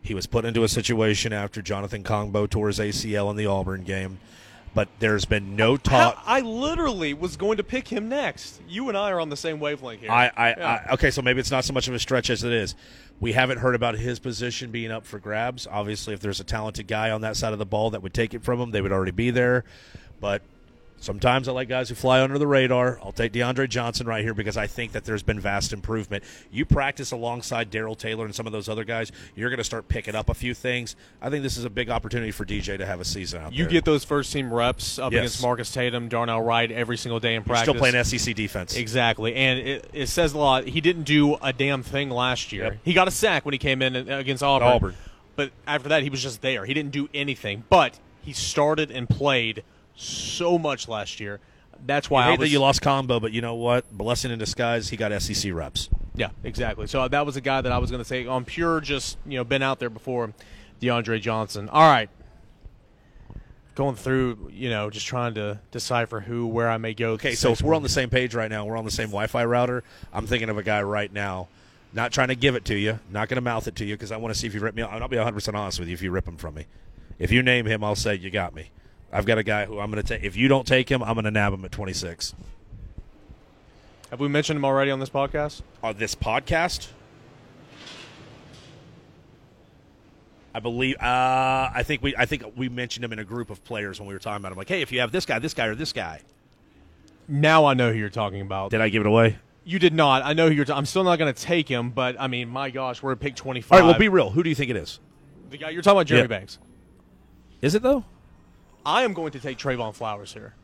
He 0.00 0.14
was 0.14 0.26
put 0.26 0.44
into 0.44 0.64
a 0.64 0.68
situation 0.68 1.32
after 1.32 1.60
Jonathan 1.60 2.02
Kongbo 2.02 2.48
tore 2.48 2.68
his 2.68 2.78
ACL 2.78 3.30
in 3.30 3.36
the 3.36 3.46
Auburn 3.46 3.82
game, 3.82 4.20
but 4.78 4.88
there's 5.00 5.24
been 5.24 5.56
no 5.56 5.76
talk. 5.76 6.14
How- 6.14 6.22
I 6.24 6.38
literally 6.40 7.12
was 7.12 7.36
going 7.36 7.56
to 7.56 7.64
pick 7.64 7.88
him 7.88 8.08
next. 8.08 8.60
You 8.68 8.88
and 8.88 8.96
I 8.96 9.10
are 9.10 9.18
on 9.18 9.28
the 9.28 9.36
same 9.36 9.58
wavelength 9.58 10.02
here. 10.02 10.10
I, 10.12 10.30
I, 10.36 10.48
Yeah. 10.50 10.84
I 10.88 10.92
okay, 10.92 11.10
so 11.10 11.20
maybe 11.20 11.40
it's 11.40 11.50
not 11.50 11.64
so 11.64 11.72
much 11.72 11.88
of 11.88 11.94
a 11.94 11.98
stretch 11.98 12.30
as 12.30 12.44
it 12.44 12.52
is. 12.52 12.76
We 13.18 13.32
haven't 13.32 13.58
heard 13.58 13.74
about 13.74 13.96
his 13.96 14.20
position 14.20 14.70
being 14.70 14.92
up 14.92 15.04
for 15.04 15.18
grabs. 15.18 15.66
Obviously, 15.68 16.14
if 16.14 16.20
there's 16.20 16.38
a 16.38 16.44
talented 16.44 16.86
guy 16.86 17.10
on 17.10 17.22
that 17.22 17.36
side 17.36 17.52
of 17.52 17.58
the 17.58 17.66
ball 17.66 17.90
that 17.90 18.04
would 18.04 18.14
take 18.14 18.34
it 18.34 18.44
from 18.44 18.60
him, 18.60 18.70
they 18.70 18.80
would 18.80 18.92
already 18.92 19.10
be 19.10 19.30
there. 19.32 19.64
But 20.20 20.42
sometimes 21.00 21.48
I 21.48 21.52
like 21.52 21.68
guys 21.68 21.88
who 21.88 21.94
fly 21.94 22.20
under 22.22 22.38
the 22.38 22.46
radar. 22.46 22.98
I'll 23.02 23.12
take 23.12 23.32
DeAndre 23.32 23.68
Johnson 23.68 24.06
right 24.06 24.22
here 24.22 24.34
because 24.34 24.56
I 24.56 24.66
think 24.66 24.92
that 24.92 25.04
there's 25.04 25.22
been 25.22 25.40
vast 25.40 25.72
improvement. 25.72 26.24
You 26.50 26.64
practice 26.64 27.10
alongside 27.12 27.70
Darrell 27.70 27.94
Taylor 27.94 28.24
and 28.24 28.34
some 28.34 28.46
of 28.46 28.52
those 28.52 28.68
other 28.68 28.84
guys, 28.84 29.12
you're 29.36 29.50
going 29.50 29.58
to 29.58 29.64
start 29.64 29.88
picking 29.88 30.14
up 30.14 30.28
a 30.28 30.34
few 30.34 30.54
things. 30.54 30.96
I 31.22 31.30
think 31.30 31.42
this 31.42 31.56
is 31.56 31.64
a 31.64 31.70
big 31.70 31.90
opportunity 31.90 32.30
for 32.30 32.44
DJ 32.44 32.78
to 32.78 32.86
have 32.86 33.00
a 33.00 33.04
season 33.04 33.42
out 33.42 33.52
You 33.52 33.64
there. 33.64 33.72
get 33.72 33.84
those 33.84 34.04
first 34.04 34.32
team 34.32 34.52
reps 34.52 34.98
up 34.98 35.12
Yes. 35.12 35.18
against 35.20 35.42
Marcus 35.42 35.72
Tatum, 35.72 36.08
Darnell 36.08 36.42
Wright 36.42 36.70
every 36.70 36.96
single 36.96 37.20
day 37.20 37.30
in 37.34 37.40
You're 37.40 37.44
practice. 37.44 37.62
still 37.74 37.74
playing 37.74 38.02
SEC 38.04 38.34
defense. 38.34 38.76
Exactly, 38.76 39.34
and 39.34 39.58
it, 39.58 39.90
it 39.92 40.06
says 40.08 40.32
a 40.32 40.38
lot. 40.38 40.64
He 40.66 40.80
didn't 40.80 41.04
do 41.04 41.36
a 41.36 41.52
damn 41.52 41.82
thing 41.82 42.10
last 42.10 42.52
year. 42.52 42.64
Yep. 42.64 42.76
He 42.84 42.92
got 42.92 43.08
a 43.08 43.10
sack 43.10 43.44
when 43.44 43.52
he 43.52 43.58
came 43.58 43.82
in 43.82 43.96
against 43.96 44.42
Auburn. 44.42 44.68
Auburn. 44.68 44.94
But 45.36 45.52
after 45.66 45.88
that, 45.90 46.02
he 46.02 46.10
was 46.10 46.20
just 46.22 46.42
there. 46.42 46.64
He 46.64 46.74
didn't 46.74 46.90
do 46.90 47.08
anything. 47.14 47.62
But 47.68 47.98
he 48.22 48.32
started 48.32 48.90
and 48.90 49.08
played 49.08 49.62
so 49.98 50.58
much 50.58 50.88
last 50.88 51.20
year. 51.20 51.40
That's 51.86 52.10
why 52.10 52.24
I 52.24 52.30
hate 52.30 52.38
was. 52.40 52.48
that 52.48 52.52
you 52.52 52.60
lost 52.60 52.82
Kongbo, 52.82 53.20
but 53.20 53.32
you 53.32 53.40
know 53.40 53.54
what? 53.54 53.90
Blessing 53.96 54.30
in 54.30 54.38
disguise, 54.38 54.88
he 54.88 54.96
got 54.96 55.12
SEC 55.22 55.52
reps. 55.52 55.88
Yeah, 56.14 56.30
exactly. 56.42 56.86
So 56.86 57.06
that 57.06 57.24
was 57.24 57.36
a 57.36 57.40
guy 57.40 57.60
that 57.60 57.70
I 57.70 57.78
was 57.78 57.90
going 57.90 58.02
to 58.02 58.08
say 58.08 58.26
on 58.26 58.44
pure, 58.44 58.80
just 58.80 59.16
you 59.26 59.38
know, 59.38 59.44
been 59.44 59.62
out 59.62 59.78
there 59.78 59.90
before. 59.90 60.32
DeAndre 60.80 61.20
Johnson. 61.20 61.68
All 61.68 61.88
right. 61.88 62.08
Going 63.74 63.94
through, 63.94 64.50
you 64.52 64.70
know, 64.70 64.90
just 64.90 65.06
trying 65.06 65.34
to 65.34 65.60
decipher 65.70 66.20
who, 66.20 66.46
where 66.46 66.68
I 66.68 66.78
may 66.78 66.94
go. 66.94 67.12
Okay, 67.12 67.34
so 67.34 67.52
if 67.52 67.62
we're 67.62 67.74
on 67.74 67.82
the 67.82 67.88
same 67.88 68.10
page 68.10 68.34
right 68.34 68.50
now, 68.50 68.64
we're 68.64 68.76
on 68.76 68.84
the 68.84 68.90
same 68.90 69.08
Wi-Fi 69.08 69.44
router. 69.44 69.84
I'm 70.12 70.26
thinking 70.26 70.48
of 70.48 70.58
a 70.58 70.64
guy 70.64 70.82
right 70.82 71.12
now. 71.12 71.48
Not 71.92 72.12
trying 72.12 72.28
to 72.28 72.34
give 72.34 72.54
it 72.54 72.64
to 72.66 72.74
you, 72.76 72.98
not 73.10 73.28
going 73.28 73.36
to 73.36 73.40
mouth 73.40 73.66
it 73.66 73.76
to 73.76 73.84
you 73.84 73.94
because 73.94 74.12
I 74.12 74.16
want 74.18 74.34
to 74.34 74.38
see 74.38 74.46
if 74.46 74.54
you 74.54 74.60
rip 74.60 74.74
me. 74.74 74.82
I'll 74.82 75.08
be 75.08 75.16
100 75.16 75.32
percent 75.32 75.56
honest 75.56 75.78
with 75.78 75.88
you. 75.88 75.94
If 75.94 76.02
you 76.02 76.10
rip 76.10 76.28
him 76.28 76.36
from 76.36 76.54
me, 76.54 76.66
if 77.18 77.32
you 77.32 77.42
name 77.42 77.66
him, 77.66 77.82
I'll 77.82 77.96
say 77.96 78.14
you 78.16 78.30
got 78.30 78.54
me. 78.54 78.70
I've 79.12 79.24
got 79.26 79.38
a 79.38 79.42
guy 79.42 79.64
who 79.64 79.78
I'm 79.80 79.90
going 79.90 80.02
to 80.02 80.08
take. 80.08 80.22
If 80.24 80.36
you 80.36 80.48
don't 80.48 80.66
take 80.66 80.90
him, 80.90 81.02
I'm 81.02 81.14
going 81.14 81.24
to 81.24 81.30
nab 81.30 81.52
him 81.52 81.64
at 81.64 81.72
26. 81.72 82.34
Have 84.10 84.20
we 84.20 84.28
mentioned 84.28 84.56
him 84.58 84.64
already 84.64 84.90
on 84.90 85.00
this 85.00 85.10
podcast? 85.10 85.62
On 85.82 85.96
this 85.96 86.14
podcast, 86.14 86.88
I 90.54 90.60
believe. 90.60 90.96
Uh, 90.96 91.70
I 91.74 91.82
think 91.84 92.02
we. 92.02 92.16
I 92.16 92.26
think 92.26 92.44
we 92.56 92.68
mentioned 92.68 93.04
him 93.04 93.12
in 93.12 93.18
a 93.18 93.24
group 93.24 93.50
of 93.50 93.62
players 93.64 94.00
when 94.00 94.08
we 94.08 94.14
were 94.14 94.18
talking 94.20 94.40
about 94.42 94.52
him. 94.52 94.58
Like, 94.58 94.68
hey, 94.68 94.82
if 94.82 94.90
you 94.92 95.00
have 95.00 95.12
this 95.12 95.26
guy, 95.26 95.38
this 95.38 95.54
guy, 95.54 95.66
or 95.66 95.74
this 95.74 95.92
guy, 95.92 96.20
Now 97.28 97.66
I 97.66 97.74
know 97.74 97.92
who 97.92 97.98
you're 97.98 98.08
talking 98.08 98.40
about. 98.40 98.70
did 98.70 98.80
I 98.80 98.88
give 98.88 99.00
it 99.02 99.06
away? 99.06 99.36
You 99.64 99.78
did 99.78 99.92
not. 99.92 100.22
I 100.24 100.32
know 100.32 100.48
who 100.48 100.54
you're. 100.54 100.66
I'm 100.72 100.86
still 100.86 101.04
not 101.04 101.18
going 101.18 101.32
to 101.32 101.42
take 101.42 101.68
him, 101.68 101.90
but 101.90 102.16
I 102.18 102.26
mean, 102.26 102.48
my 102.48 102.70
gosh, 102.70 103.02
we're 103.02 103.12
at 103.12 103.20
pick 103.20 103.36
25. 103.36 103.70
All 103.72 103.78
right, 103.78 103.90
well, 103.90 103.98
be 103.98 104.08
real. 104.08 104.30
Who 104.30 104.42
do 104.42 104.48
you 104.48 104.54
think 104.54 104.70
it 104.70 104.76
is? 104.76 105.00
the 105.50 105.56
guy 105.56 105.70
you're 105.70 105.80
talking 105.80 105.96
about, 105.98 106.06
Jeremy 106.06 106.24
Yeah. 106.24 106.38
Banks. 106.38 106.58
Is 107.62 107.74
it 107.74 107.82
though? 107.82 108.04
I 108.88 109.02
am 109.02 109.12
going 109.12 109.32
to 109.32 109.40
take 109.40 109.58
Trevon 109.58 109.94
Flowers 109.94 110.32
here. 110.32 110.54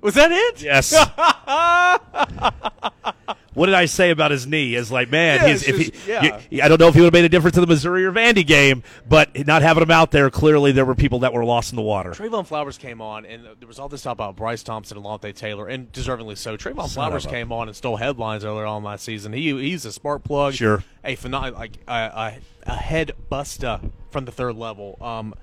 Was 0.00 0.14
that 0.14 0.30
it? 0.30 0.62
Yes. 0.62 0.92
what 3.54 3.66
did 3.66 3.74
I 3.74 3.86
say 3.86 4.10
about 4.10 4.30
his 4.32 4.46
knee? 4.46 4.74
Is 4.74 4.92
like, 4.92 5.10
man, 5.10 5.40
Yeah, 5.48 5.54
if 5.54 5.76
he, 5.78 5.92
yeah. 6.10 6.40
you- 6.50 6.62
I 6.62 6.68
don't 6.68 6.78
know 6.78 6.88
if 6.88 6.94
he 6.94 7.00
would 7.00 7.06
have 7.06 7.12
made 7.12 7.24
a 7.24 7.28
difference 7.28 7.56
in 7.56 7.62
the 7.62 7.66
Missouri 7.66 8.04
or 8.04 8.12
Vandy 8.12 8.46
game, 8.46 8.82
but 9.08 9.46
not 9.46 9.62
having 9.62 9.82
him 9.82 9.90
out 9.90 10.10
there, 10.10 10.28
clearly 10.30 10.72
there 10.72 10.84
were 10.84 10.94
people 10.94 11.20
that 11.20 11.32
were 11.32 11.44
lost 11.44 11.72
in 11.72 11.76
the 11.76 11.82
water. 11.82 12.10
Trevon 12.10 12.46
Flowers 12.46 12.78
came 12.78 13.00
on, 13.00 13.24
and 13.26 13.44
there 13.58 13.66
was 13.66 13.78
all 13.78 13.88
this 13.88 14.02
talk 14.02 14.12
about 14.12 14.36
Bryce 14.36 14.62
Thompson 14.62 14.98
and 14.98 15.06
Lante 15.06 15.32
Taylor, 15.32 15.66
and 15.66 15.90
deservingly 15.90 16.36
so. 16.36 16.56
Trevon 16.56 16.92
Flowers 16.92 17.26
came 17.26 17.50
on 17.50 17.68
and 17.68 17.76
stole 17.76 17.96
headlines 17.96 18.44
earlier 18.44 18.66
on 18.66 18.84
last 18.84 19.04
season. 19.04 19.32
He 19.32 19.50
he's 19.68 19.84
a 19.84 19.92
spark 19.92 20.22
plug, 20.22 20.54
Sure. 20.54 20.84
a 21.02 21.16
phenom- 21.16 21.54
like 21.54 21.78
a, 21.88 21.92
a, 21.92 22.38
a 22.66 22.74
head 22.76 23.12
buster 23.28 23.80
from 24.10 24.26
the 24.26 24.32
third 24.32 24.56
level. 24.56 24.96
Um, 25.00 25.34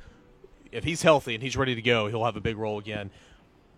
if 0.71 0.83
he's 0.83 1.01
healthy 1.01 1.35
and 1.35 1.43
he's 1.43 1.57
ready 1.57 1.75
to 1.75 1.81
go, 1.81 2.07
he'll 2.07 2.25
have 2.25 2.37
a 2.37 2.41
big 2.41 2.57
role 2.57 2.79
again. 2.79 3.11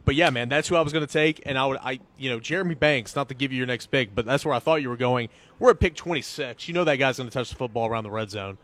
But 0.05 0.15
yeah, 0.15 0.29
man, 0.29 0.49
that's 0.49 0.67
who 0.67 0.75
I 0.75 0.81
was 0.81 0.91
going 0.91 1.05
to 1.05 1.11
take, 1.11 1.41
and 1.45 1.57
I 1.57 1.65
would, 1.65 1.77
I, 1.81 1.99
you 2.17 2.29
know, 2.29 2.39
Jeremy 2.39 2.75
Banks. 2.75 3.15
Not 3.15 3.29
to 3.29 3.35
give 3.35 3.53
you 3.53 3.57
your 3.57 3.67
next 3.67 3.87
pick, 3.87 4.13
but 4.13 4.25
that's 4.25 4.43
where 4.43 4.53
I 4.53 4.59
thought 4.59 4.81
you 4.81 4.89
were 4.89 4.97
going. 4.97 5.29
We're 5.59 5.71
at 5.71 5.79
pick 5.79 5.95
twenty 5.95 6.21
six. 6.21 6.67
You 6.67 6.73
know 6.73 6.83
that 6.83 6.97
guy's 6.97 7.17
going 7.17 7.29
to 7.29 7.33
touch 7.33 7.49
the 7.49 7.55
football 7.55 7.87
around 7.87 8.03
the 8.03 8.11
red 8.11 8.29
zone. 8.29 8.57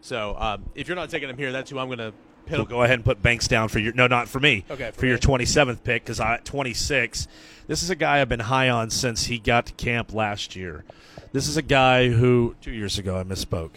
So 0.00 0.34
um, 0.38 0.64
if 0.74 0.88
you're 0.88 0.96
not 0.96 1.10
taking 1.10 1.28
him 1.28 1.36
here, 1.36 1.52
that's 1.52 1.70
who 1.70 1.78
I'm 1.78 1.88
going 1.88 1.98
to. 1.98 2.12
So 2.50 2.64
go 2.64 2.82
ahead 2.82 2.94
and 2.94 3.04
put 3.04 3.22
Banks 3.22 3.46
down 3.46 3.68
for 3.68 3.78
your 3.78 3.92
no, 3.92 4.06
not 4.06 4.28
for 4.28 4.40
me. 4.40 4.64
Okay, 4.70 4.90
for, 4.92 5.00
for 5.00 5.06
your 5.06 5.18
27th 5.18 5.84
pick 5.84 6.04
because 6.04 6.20
I 6.20 6.34
at 6.34 6.46
26. 6.46 7.28
This 7.66 7.82
is 7.82 7.90
a 7.90 7.94
guy 7.94 8.22
I've 8.22 8.30
been 8.30 8.40
high 8.40 8.70
on 8.70 8.88
since 8.88 9.26
he 9.26 9.38
got 9.38 9.66
to 9.66 9.74
camp 9.74 10.14
last 10.14 10.56
year. 10.56 10.84
This 11.32 11.46
is 11.46 11.58
a 11.58 11.62
guy 11.62 12.08
who 12.08 12.56
two 12.62 12.70
years 12.70 12.98
ago 12.98 13.18
I 13.18 13.24
misspoke. 13.24 13.72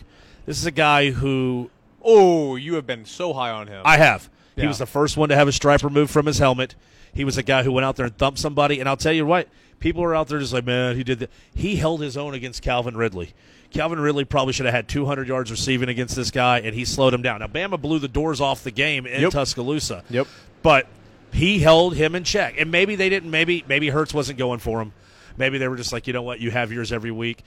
This 0.45 0.57
is 0.57 0.65
a 0.65 0.71
guy 0.71 1.11
who 1.11 1.69
Oh, 2.03 2.55
you 2.55 2.75
have 2.75 2.87
been 2.87 3.05
so 3.05 3.33
high 3.33 3.51
on 3.51 3.67
him. 3.67 3.81
I 3.85 3.97
have. 3.97 4.29
He 4.55 4.67
was 4.67 4.77
the 4.77 4.85
first 4.85 5.17
one 5.17 5.29
to 5.29 5.35
have 5.35 5.47
a 5.47 5.51
stripe 5.51 5.83
removed 5.83 6.11
from 6.11 6.27
his 6.27 6.37
helmet. 6.37 6.75
He 7.13 7.23
was 7.23 7.37
a 7.37 7.43
guy 7.43 7.63
who 7.63 7.71
went 7.71 7.83
out 7.85 7.95
there 7.95 8.05
and 8.05 8.15
thumped 8.17 8.37
somebody. 8.39 8.79
And 8.79 8.87
I'll 8.87 8.97
tell 8.97 9.11
you 9.13 9.25
what, 9.25 9.47
people 9.79 10.03
are 10.03 10.13
out 10.15 10.27
there 10.27 10.37
just 10.39 10.53
like, 10.53 10.65
man, 10.65 10.95
he 10.95 11.03
did 11.03 11.19
that. 11.19 11.29
He 11.55 11.77
held 11.77 12.01
his 12.01 12.15
own 12.15 12.33
against 12.35 12.61
Calvin 12.61 12.95
Ridley. 12.95 13.33
Calvin 13.71 13.99
Ridley 13.99 14.23
probably 14.25 14.53
should 14.53 14.65
have 14.65 14.75
had 14.75 14.87
200 14.87 15.27
yards 15.27 15.49
receiving 15.49 15.89
against 15.89 16.15
this 16.15 16.29
guy, 16.29 16.59
and 16.59 16.75
he 16.75 16.85
slowed 16.85 17.13
him 17.13 17.21
down. 17.21 17.39
Now, 17.39 17.47
Bama 17.47 17.81
blew 17.81 17.97
the 17.99 18.07
doors 18.07 18.39
off 18.41 18.63
the 18.63 18.71
game 18.71 19.05
in 19.07 19.21
Yep. 19.21 19.31
Tuscaloosa. 19.31 20.03
Yep. 20.09 20.27
But 20.61 20.87
he 21.33 21.59
held 21.59 21.95
him 21.95 22.13
in 22.13 22.23
check. 22.23 22.55
And 22.59 22.69
maybe 22.69 22.95
they 22.95 23.09
didn't. 23.09 23.31
Maybe 23.31 23.63
maybe 23.67 23.89
Hurts 23.89 24.13
wasn't 24.13 24.37
going 24.37 24.59
for 24.59 24.81
him. 24.81 24.91
Maybe 25.37 25.57
they 25.57 25.67
were 25.69 25.77
just 25.77 25.93
like, 25.93 26.05
you 26.05 26.13
know 26.13 26.21
what, 26.21 26.39
you 26.39 26.51
have 26.51 26.71
yours 26.71 26.91
every 26.91 27.11
week. 27.11 27.41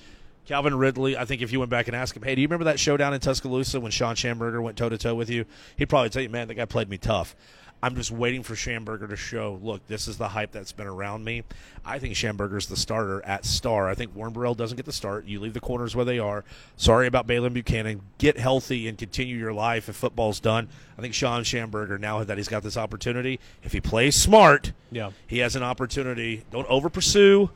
Calvin 0.47 0.75
Ridley, 0.75 1.17
I 1.17 1.25
think 1.25 1.41
if 1.43 1.53
you 1.53 1.59
went 1.59 1.71
back 1.71 1.87
and 1.89 1.97
asked 1.97 2.17
him, 2.17 2.23
hey, 2.23 2.35
do 2.35 2.41
you 2.43 2.47
remember 2.47 2.65
that 2.65 2.79
showdown 2.79 3.15
in 3.15 3.21
Tuscaloosa 3.21 3.81
when 3.81 3.91
Shawn 3.91 4.15
Shamburger 4.15 4.63
went 4.63 4.77
toe 4.77 4.89
to 4.91 4.99
toe 4.99 5.15
with 5.15 5.31
you? 5.31 5.47
He'd 5.77 5.87
probably 5.89 6.11
tell 6.11 6.23
you, 6.23 6.29
man, 6.29 6.49
that 6.49 6.55
guy 6.55 6.67
played 6.67 6.91
me 6.91 6.99
tough. 6.99 7.35
I'm 7.83 7.97
just 7.97 8.11
waiting 8.11 8.43
for 8.43 8.55
Shamburger 8.55 9.09
to 9.11 9.17
show, 9.17 9.59
look, 9.63 9.87
this 9.89 10.09
is 10.09 10.17
the 10.17 10.29
hype 10.29 10.53
that's 10.53 10.73
been 10.73 10.87
around 10.87 11.23
me. 11.25 11.43
I 11.85 11.99
think 11.99 12.15
Shamburger's 12.15 12.67
the 12.67 12.77
starter 12.77 13.23
at 13.27 13.45
star. 13.45 13.89
I 13.91 13.95
think 13.95 14.15
Warren 14.17 14.33
Burrell 14.33 14.55
doesn't 14.55 14.77
get 14.77 14.87
the 14.87 14.93
start. 14.93 15.27
You 15.27 15.39
leave 15.41 15.53
the 15.53 15.61
corners 15.61 15.95
where 15.95 16.05
they 16.07 16.19
are. 16.19 16.45
Sorry 16.77 17.07
about 17.07 17.27
Baylen 17.27 17.53
Buchanan. 17.53 18.01
Get 18.17 18.39
healthy 18.39 18.89
and 18.89 18.97
continue 18.97 19.37
your 19.37 19.53
life 19.53 19.91
if 19.91 19.97
football's 19.97 20.41
done. 20.41 20.69
I 20.97 21.03
think 21.03 21.13
Shawn 21.13 21.43
Shamburger, 21.45 22.01
now 22.01 22.25
that 22.25 22.39
he's 22.39 22.49
got 22.49 22.63
this 22.63 22.79
opportunity, 22.79 23.39
if 23.63 23.73
he 23.73 23.83
plays 23.83 24.15
smart, 24.17 24.73
Yeah. 24.91 25.11
he 25.27 25.39
has 25.41 25.55
an 25.55 25.63
opportunity. 25.63 26.45
Don't 26.51 26.67
over 26.69 26.89
pursue. 26.89 27.51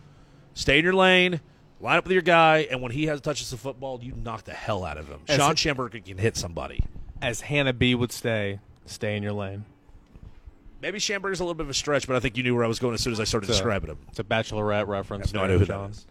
Stay 0.52 0.78
in 0.78 0.84
your 0.84 0.94
lane. 0.94 1.40
Line 1.80 1.98
up 1.98 2.04
with 2.04 2.12
your 2.12 2.22
guy, 2.22 2.66
and 2.70 2.82
when 2.82 2.90
he 2.90 3.06
has 3.06 3.20
touches 3.20 3.52
of 3.52 3.60
football, 3.60 4.00
you 4.02 4.12
knock 4.12 4.44
the 4.44 4.52
hell 4.52 4.84
out 4.84 4.98
of 4.98 5.08
him. 5.08 5.20
As 5.28 5.36
Sean 5.36 5.52
a- 5.52 5.54
Shamburger 5.54 6.04
can 6.04 6.18
hit 6.18 6.36
somebody. 6.36 6.82
As 7.22 7.40
Hannah 7.42 7.72
B 7.72 7.94
would 7.94 8.10
stay, 8.12 8.58
stay 8.86 9.16
in 9.16 9.22
your 9.22 9.32
lane. 9.32 9.64
Maybe 10.80 10.98
Shamburger's 10.98 11.40
a 11.40 11.44
little 11.44 11.54
bit 11.54 11.64
of 11.64 11.70
a 11.70 11.74
stretch, 11.74 12.06
but 12.06 12.16
I 12.16 12.20
think 12.20 12.36
you 12.36 12.42
knew 12.42 12.54
where 12.54 12.64
I 12.64 12.68
was 12.68 12.78
going 12.78 12.94
as 12.94 13.00
soon 13.00 13.12
as 13.12 13.20
I 13.20 13.24
started 13.24 13.46
So- 13.46 13.52
describing 13.52 13.90
him. 13.90 13.98
It's 14.08 14.18
a 14.18 14.24
Bachelorette 14.24 14.86
reference. 14.88 15.26
I 15.26 15.28
have 15.28 15.34
no 15.34 15.42
idea 15.44 15.58
who 15.58 15.64
that 15.66 15.90
is. 15.90 16.06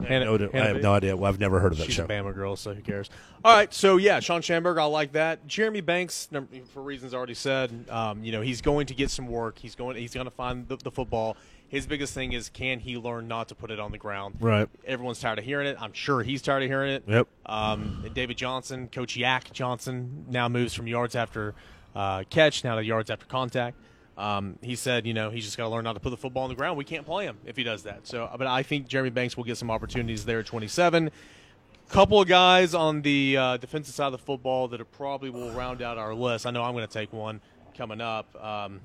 I 0.00 0.04
have, 0.04 0.22
no, 0.40 0.48
I 0.54 0.56
have 0.66 0.82
no 0.82 0.94
idea. 0.94 1.14
Well, 1.14 1.28
I've 1.28 1.38
never 1.40 1.60
heard 1.60 1.72
of 1.72 1.78
that 1.78 1.84
She's 1.84 1.96
show. 1.96 2.04
a 2.04 2.08
Bama 2.08 2.34
girl, 2.34 2.56
so 2.56 2.72
who 2.72 2.80
cares? 2.80 3.10
All 3.44 3.54
right, 3.54 3.72
so 3.72 3.98
yeah, 3.98 4.20
Shawn 4.20 4.40
Shamburger, 4.40 4.80
I 4.80 4.86
like 4.86 5.12
that. 5.12 5.46
Jeremy 5.46 5.82
Banks, 5.82 6.26
for 6.72 6.80
reasons 6.82 7.12
already 7.12 7.34
said, 7.34 7.84
um, 7.90 8.24
you 8.24 8.32
know, 8.32 8.40
he's 8.40 8.62
going 8.62 8.86
to 8.86 8.94
get 8.94 9.10
some 9.10 9.26
work. 9.26 9.58
He's 9.58 9.74
going. 9.74 9.96
He's 9.96 10.14
going 10.14 10.24
to 10.24 10.30
find 10.30 10.66
the, 10.68 10.76
the, 10.76 10.90
football. 10.90 11.36
His 11.70 11.86
biggest 11.86 12.12
thing 12.14 12.32
is 12.32 12.48
can 12.48 12.80
he 12.80 12.98
learn 12.98 13.28
not 13.28 13.46
to 13.48 13.54
put 13.54 13.70
it 13.70 13.78
on 13.78 13.92
the 13.92 13.98
ground? 13.98 14.34
Right. 14.40 14.68
Everyone's 14.84 15.20
tired 15.20 15.38
of 15.38 15.44
hearing 15.44 15.68
it. 15.68 15.76
I'm 15.80 15.92
sure 15.92 16.22
he's 16.24 16.42
tired 16.42 16.64
of 16.64 16.68
hearing 16.68 16.94
it. 16.94 17.04
Yep. 17.06 17.28
Um, 17.46 18.10
David 18.12 18.36
Johnson, 18.36 18.88
Coach 18.88 19.16
Yak 19.16 19.52
Johnson, 19.52 20.26
now 20.28 20.48
moves 20.48 20.74
from 20.74 20.88
yards 20.88 21.14
after 21.14 21.54
uh, 21.94 22.24
catch 22.28 22.64
now 22.64 22.74
to 22.74 22.84
yards 22.84 23.08
after 23.08 23.24
contact. 23.26 23.76
Um, 24.18 24.58
he 24.62 24.74
said, 24.74 25.06
you 25.06 25.14
know, 25.14 25.30
he's 25.30 25.44
just 25.44 25.56
got 25.56 25.64
to 25.64 25.70
learn 25.70 25.84
not 25.84 25.92
to 25.92 26.00
put 26.00 26.10
the 26.10 26.16
football 26.16 26.42
on 26.42 26.48
the 26.48 26.56
ground. 26.56 26.76
We 26.76 26.84
can't 26.84 27.06
play 27.06 27.24
him 27.24 27.38
if 27.46 27.56
he 27.56 27.62
does 27.62 27.84
that. 27.84 28.06
So, 28.06 28.28
but 28.36 28.48
I 28.48 28.64
think 28.64 28.88
Jeremy 28.88 29.10
Banks 29.10 29.36
will 29.36 29.44
get 29.44 29.56
some 29.56 29.70
opportunities 29.70 30.24
there 30.24 30.40
at 30.40 30.46
27. 30.46 31.10
Couple 31.88 32.20
of 32.20 32.28
guys 32.28 32.74
on 32.74 33.02
the 33.02 33.36
uh, 33.36 33.56
defensive 33.58 33.94
side 33.94 34.06
of 34.06 34.12
the 34.12 34.18
football 34.18 34.68
that 34.68 34.80
are 34.80 34.84
probably 34.84 35.30
will 35.30 35.52
round 35.52 35.82
out 35.82 35.98
our 35.98 36.14
list. 36.14 36.46
I 36.46 36.50
know 36.50 36.62
I'm 36.62 36.72
going 36.74 36.86
to 36.86 36.92
take 36.92 37.12
one 37.12 37.40
coming 37.76 38.00
up. 38.00 38.26
Um, 38.42 38.80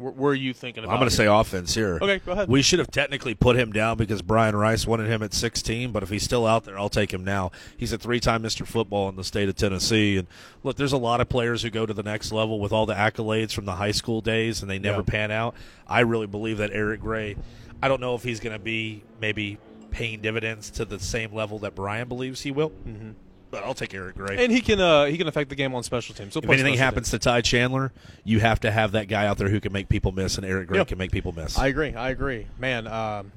are 0.00 0.34
you 0.34 0.52
thinking 0.52 0.84
about? 0.84 0.94
I'm 0.94 0.98
going 0.98 1.10
to 1.10 1.14
say 1.14 1.26
offense 1.26 1.74
here. 1.74 1.98
Okay, 2.00 2.18
go 2.18 2.32
ahead. 2.32 2.48
We 2.48 2.62
should 2.62 2.78
have 2.78 2.90
technically 2.90 3.34
put 3.34 3.56
him 3.56 3.72
down 3.72 3.96
because 3.96 4.22
Brian 4.22 4.56
Rice 4.56 4.86
wanted 4.86 5.08
him 5.08 5.22
at 5.22 5.34
16, 5.34 5.92
but 5.92 6.02
if 6.02 6.08
he's 6.08 6.22
still 6.22 6.46
out 6.46 6.64
there, 6.64 6.78
I'll 6.78 6.88
take 6.88 7.12
him 7.12 7.24
now. 7.24 7.50
He's 7.76 7.92
a 7.92 7.98
three-time 7.98 8.42
Mr. 8.42 8.66
Football 8.66 9.08
in 9.08 9.16
the 9.16 9.24
state 9.24 9.48
of 9.48 9.56
Tennessee, 9.56 10.16
and 10.16 10.26
look, 10.62 10.76
there's 10.76 10.92
a 10.92 10.98
lot 10.98 11.20
of 11.20 11.28
players 11.28 11.62
who 11.62 11.70
go 11.70 11.86
to 11.86 11.94
the 11.94 12.02
next 12.02 12.32
level 12.32 12.60
with 12.60 12.72
all 12.72 12.86
the 12.86 12.94
accolades 12.94 13.52
from 13.52 13.64
the 13.64 13.76
high 13.76 13.92
school 13.92 14.20
days, 14.20 14.62
and 14.62 14.70
they 14.70 14.78
never 14.78 14.98
yeah. 14.98 15.04
pan 15.06 15.30
out. 15.30 15.54
I 15.86 16.00
really 16.00 16.26
believe 16.26 16.58
that 16.58 16.70
Eric 16.72 17.00
Gray. 17.00 17.36
I 17.82 17.88
don't 17.88 18.00
know 18.00 18.14
if 18.14 18.22
he's 18.22 18.40
going 18.40 18.52
to 18.52 18.62
be 18.62 19.02
maybe 19.20 19.58
paying 19.90 20.20
dividends 20.20 20.70
to 20.70 20.84
the 20.84 20.98
same 20.98 21.34
level 21.34 21.58
that 21.60 21.74
Brian 21.74 22.08
believes 22.08 22.42
he 22.42 22.50
will. 22.50 22.70
Mm-hmm 22.70 23.10
but 23.50 23.64
I'll 23.64 23.74
take 23.74 23.94
Eric 23.94 24.16
Gray. 24.16 24.42
And 24.42 24.52
he 24.52 24.60
can 24.60 24.80
uh, 24.80 25.06
he 25.06 25.18
can 25.18 25.26
affect 25.26 25.50
the 25.50 25.56
game 25.56 25.74
on 25.74 25.82
special 25.82 26.14
teams. 26.14 26.34
So 26.34 26.40
if 26.42 26.48
anything 26.48 26.74
happens 26.74 27.10
teams. 27.10 27.22
to 27.22 27.28
Ty 27.30 27.40
Chandler, 27.42 27.92
you 28.24 28.40
have 28.40 28.60
to 28.60 28.70
have 28.70 28.92
that 28.92 29.08
guy 29.08 29.26
out 29.26 29.38
there 29.38 29.48
who 29.48 29.60
can 29.60 29.72
make 29.72 29.88
people 29.88 30.12
miss, 30.12 30.36
and 30.36 30.46
Eric 30.46 30.68
Gray 30.68 30.78
yep. 30.78 30.88
can 30.88 30.98
make 30.98 31.10
people 31.10 31.32
miss. 31.32 31.58
I 31.58 31.66
agree. 31.66 31.94
I 31.94 32.10
agree. 32.10 32.46
Man, 32.58 32.86
um, 32.86 33.32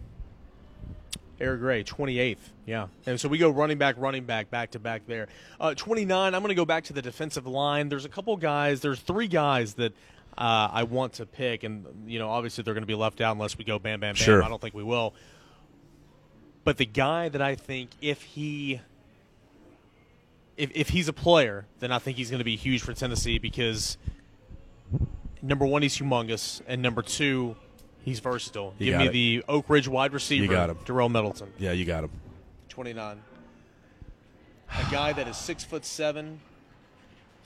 Eric 1.39 1.61
Gray, 1.61 1.83
28th. 1.83 2.37
Yeah. 2.65 2.87
And 3.05 3.19
so 3.19 3.27
we 3.27 3.37
go 3.37 3.49
running 3.49 3.77
back, 3.77 3.95
running 3.97 4.23
back, 4.23 4.49
back 4.49 4.71
to 4.71 4.79
back 4.79 5.05
there. 5.07 5.27
Uh, 5.59 5.73
29, 5.73 6.33
I'm 6.33 6.41
going 6.41 6.49
to 6.49 6.55
go 6.55 6.65
back 6.65 6.85
to 6.85 6.93
the 6.93 7.01
defensive 7.01 7.45
line. 7.45 7.89
There's 7.89 8.05
a 8.05 8.09
couple 8.09 8.37
guys, 8.37 8.81
there's 8.81 8.99
three 8.99 9.27
guys 9.27 9.73
that 9.75 9.93
uh, 10.37 10.69
I 10.71 10.83
want 10.83 11.13
to 11.13 11.25
pick, 11.25 11.63
and, 11.63 11.85
you 12.07 12.19
know, 12.19 12.29
obviously 12.29 12.63
they're 12.63 12.73
going 12.73 12.83
to 12.83 12.87
be 12.87 12.95
left 12.95 13.19
out 13.19 13.33
unless 13.33 13.57
we 13.57 13.65
go 13.65 13.79
bam, 13.79 13.99
bam, 13.99 14.13
bam. 14.13 14.15
Sure. 14.15 14.43
I 14.43 14.47
don't 14.47 14.61
think 14.61 14.73
we 14.73 14.83
will. 14.83 15.13
But 16.63 16.77
the 16.77 16.85
guy 16.85 17.27
that 17.29 17.41
I 17.41 17.55
think, 17.55 17.89
if 18.01 18.21
he– 18.21 18.79
if, 20.57 20.71
if 20.73 20.89
he's 20.89 21.07
a 21.07 21.13
player, 21.13 21.65
then 21.79 21.91
I 21.91 21.99
think 21.99 22.17
he's 22.17 22.29
going 22.29 22.39
to 22.39 22.45
be 22.45 22.55
huge 22.55 22.81
for 22.81 22.93
Tennessee 22.93 23.39
because 23.39 23.97
number 25.41 25.65
one, 25.65 25.81
he's 25.81 25.97
humongous, 25.97 26.61
and 26.67 26.81
number 26.81 27.01
two, 27.01 27.55
he's 28.03 28.19
versatile. 28.19 28.73
You 28.79 28.91
Give 28.91 28.99
me 28.99 29.07
it. 29.07 29.11
the 29.11 29.43
Oak 29.47 29.69
Ridge 29.69 29.87
wide 29.87 30.13
receiver, 30.13 30.43
you 30.43 30.49
got 30.49 30.69
him. 30.69 30.77
Darel 30.85 31.11
Middleton. 31.11 31.51
Yeah, 31.59 31.71
you 31.71 31.85
got 31.85 32.03
him. 32.03 32.11
Twenty 32.69 32.93
nine. 32.93 33.21
A 34.71 34.91
guy 34.91 35.13
that 35.13 35.27
is 35.27 35.37
six 35.37 35.63
foot 35.63 35.85
seven, 35.85 36.39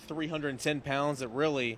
three 0.08 0.28
hundred 0.28 0.50
and 0.50 0.60
ten 0.60 0.80
pounds. 0.80 1.20
That 1.20 1.28
really, 1.30 1.78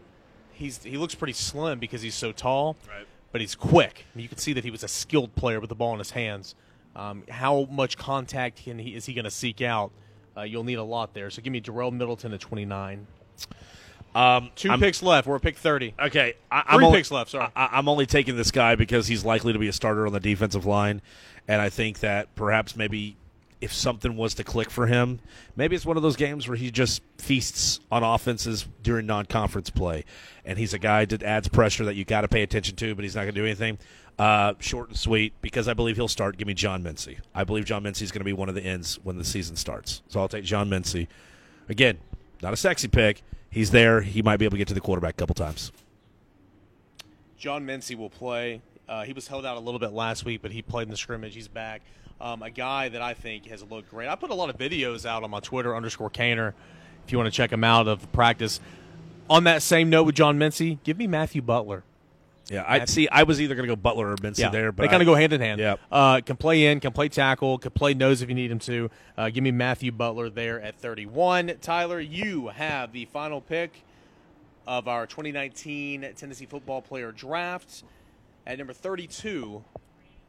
he's 0.51 0.84
he 0.84 0.97
looks 0.97 1.15
pretty 1.15 1.34
slim 1.34 1.80
because 1.80 2.01
he's 2.01 2.15
so 2.15 2.32
tall, 2.32 2.77
right. 2.88 3.07
but 3.32 3.41
he's 3.41 3.55
quick. 3.55 4.05
You 4.15 4.27
can 4.27 4.38
see 4.38 4.53
that 4.53 4.63
he 4.63 4.69
was 4.69 4.84
a 4.84 4.88
skilled 4.88 5.36
player 5.36 5.59
with 5.59 5.69
the 5.69 5.75
ball 5.75 5.93
in 5.93 5.99
his 5.99 6.11
hands. 6.11 6.53
Um, 6.95 7.23
how 7.30 7.67
much 7.71 7.97
contact 7.97 8.63
can 8.63 8.77
he 8.77 8.93
is 8.95 9.05
he 9.05 9.13
going 9.13 9.25
to 9.25 9.32
seek 9.32 9.61
out? 9.61 9.91
Uh, 10.39 10.43
you'll 10.43 10.63
need 10.63 10.75
a 10.75 10.83
lot 10.83 11.13
there. 11.13 11.29
So 11.29 11.41
give 11.41 11.51
me 11.51 11.59
Darel 11.59 11.91
Middleton 11.91 12.33
at 12.33 12.39
29. 12.39 13.05
Um, 14.15 14.49
2 14.55 14.71
I'm, 14.71 14.79
picks 14.79 15.03
left. 15.03 15.27
We're 15.27 15.35
at 15.35 15.41
pick 15.41 15.57
30. 15.57 15.93
Okay. 15.99 16.35
I, 16.49 16.59
am 16.73 16.77
3 16.77 16.85
only, 16.85 16.99
picks 16.99 17.11
left, 17.11 17.31
sorry. 17.31 17.49
I, 17.55 17.77
am 17.77 17.89
only 17.89 18.05
taking 18.05 18.35
this 18.37 18.51
guy 18.51 18.75
because 18.75 19.07
he's 19.07 19.25
likely 19.25 19.53
to 19.53 19.59
be 19.59 19.67
a 19.67 19.73
starter 19.73 20.07
on 20.07 20.13
the 20.13 20.19
defensive 20.19 20.65
line. 20.65 21.01
And 21.47 21.61
I 21.61 21.69
think 21.69 21.99
that 21.99 22.33
perhaps 22.35 22.75
maybe 22.75 23.17
if 23.61 23.73
something 23.73 24.15
was 24.15 24.35
to 24.35 24.43
click 24.43 24.69
for 24.69 24.87
him, 24.87 25.19
maybe 25.55 25.75
it's 25.75 25.85
one 25.85 25.97
of 25.97 26.03
those 26.03 26.15
games 26.15 26.47
where 26.47 26.55
he 26.55 26.71
just 26.71 27.01
feasts 27.17 27.81
on 27.91 28.03
offenses 28.03 28.65
during 28.81 29.05
non 29.05 29.25
conference 29.25 29.69
play. 29.69 30.05
And 30.45 30.57
he's 30.57 30.73
a 30.73 30.79
guy 30.79 31.05
that 31.05 31.21
adds 31.21 31.49
pressure 31.49 31.85
that 31.85 31.95
you 31.95 32.05
got 32.05 32.21
to 32.21 32.27
pay 32.27 32.41
attention 32.41 32.75
to, 32.77 32.95
but 32.95 33.03
he's 33.03 33.15
not 33.15 33.23
going 33.23 33.35
to 33.35 33.41
do 33.41 33.45
anything. 33.45 33.77
Uh, 34.20 34.53
short 34.59 34.89
and 34.89 34.97
sweet, 34.97 35.34
because 35.41 35.70
I 35.70 35.74
believe 35.74 35.95
he'll 35.95 36.09
start. 36.09 36.36
Give 36.36 36.45
me 36.45 36.53
John 36.53 36.84
Mincy. 36.84 37.20
I 37.34 37.45
believe 37.45 37.63
John 37.63 37.84
Mincy 37.84 38.01
is 38.01 38.11
going 38.11 38.20
to 38.20 38.26
be 38.26 38.34
one 38.34 38.49
of 38.49 38.55
the 38.55 38.61
ends 38.61 38.99
when 39.01 39.17
the 39.17 39.24
season 39.24 39.55
starts. 39.55 40.01
So 40.09 40.20
I'll 40.20 40.28
take 40.28 40.43
John 40.43 40.70
Mincy. 40.70 41.07
Again, 41.70 41.99
not 42.41 42.51
a 42.51 42.57
sexy 42.57 42.89
pick. 42.89 43.22
He's 43.49 43.72
there. 43.72 44.01
He 44.01 44.22
might 44.22 44.36
be 44.36 44.43
able 44.43 44.51
to 44.51 44.57
get 44.57 44.67
to 44.67 44.74
the 44.74 44.82
quarterback 44.82 45.13
a 45.13 45.17
couple 45.17 45.36
times. 45.36 45.72
John 47.38 47.65
Mincy 47.65 47.95
will 47.95 48.09
play. 48.09 48.61
Uh, 48.89 49.03
he 49.03 49.13
was 49.13 49.28
held 49.28 49.45
out 49.45 49.55
a 49.55 49.59
little 49.61 49.80
bit 49.80 49.93
last 49.93 50.26
week, 50.26 50.41
but 50.41 50.51
he 50.51 50.61
played 50.61 50.84
in 50.84 50.91
the 50.91 50.97
scrimmage. 50.97 51.34
He's 51.34 51.47
back. 51.47 51.82
Um, 52.20 52.43
a 52.43 52.49
guy 52.49 52.89
that 52.89 53.01
I 53.01 53.13
think 53.13 53.45
has 53.45 53.63
looked 53.63 53.89
great. 53.89 54.09
I 54.09 54.15
put 54.15 54.32
a 54.32 54.36
lot 54.36 54.49
of 54.49 54.57
videos 54.57 55.05
out 55.05 55.24
on 55.24 55.32
my 55.32 55.39
Twitter 55.39 55.74
underscore 55.74 56.09
Cainer. 56.09 56.53
If 57.05 57.13
you 57.13 57.17
want 57.17 57.32
to 57.32 57.36
check 57.36 57.53
him 57.53 57.63
out 57.63 57.88
of 57.88 58.11
practice. 58.11 58.59
On 59.30 59.45
that 59.45 59.61
same 59.61 59.89
note 59.89 60.03
with 60.03 60.15
John 60.15 60.38
Mincy, 60.38 60.80
give 60.84 60.97
me 60.97 61.07
Matthew 61.07 61.41
Butler. 61.41 61.84
Yeah, 62.49 62.63
I 62.67 62.85
see. 62.85 63.07
I 63.09 63.23
was 63.23 63.39
either 63.39 63.55
going 63.55 63.67
to 63.67 63.71
go 63.71 63.75
Butler 63.75 64.11
or 64.11 64.15
Mincy 64.17 64.39
yeah, 64.39 64.49
there, 64.49 64.71
but 64.71 64.83
they 64.83 64.87
kind 64.87 65.01
of 65.01 65.05
go 65.05 65.13
hand 65.13 65.33
in 65.33 65.41
hand. 65.41 65.59
Yeah, 65.59 65.75
uh, 65.91 66.21
can 66.21 66.35
play 66.35 66.65
in, 66.65 66.79
can 66.79 66.91
play 66.91 67.07
tackle, 67.07 67.59
can 67.59 67.71
play 67.71 67.93
nose 67.93 68.21
if 68.21 68.29
you 68.29 68.35
need 68.35 68.49
him 68.49 68.59
to. 68.59 68.89
Uh, 69.17 69.29
give 69.29 69.43
me 69.43 69.51
Matthew 69.51 69.91
Butler 69.91 70.29
there 70.29 70.59
at 70.59 70.75
31. 70.79 71.57
Tyler, 71.61 71.99
you 71.99 72.47
have 72.47 72.91
the 72.91 73.05
final 73.05 73.39
pick 73.39 73.83
of 74.65 74.87
our 74.87 75.05
2019 75.05 76.13
Tennessee 76.15 76.45
Football 76.45 76.81
Player 76.81 77.11
Draft 77.11 77.83
at 78.47 78.57
number 78.57 78.73
32. 78.73 79.63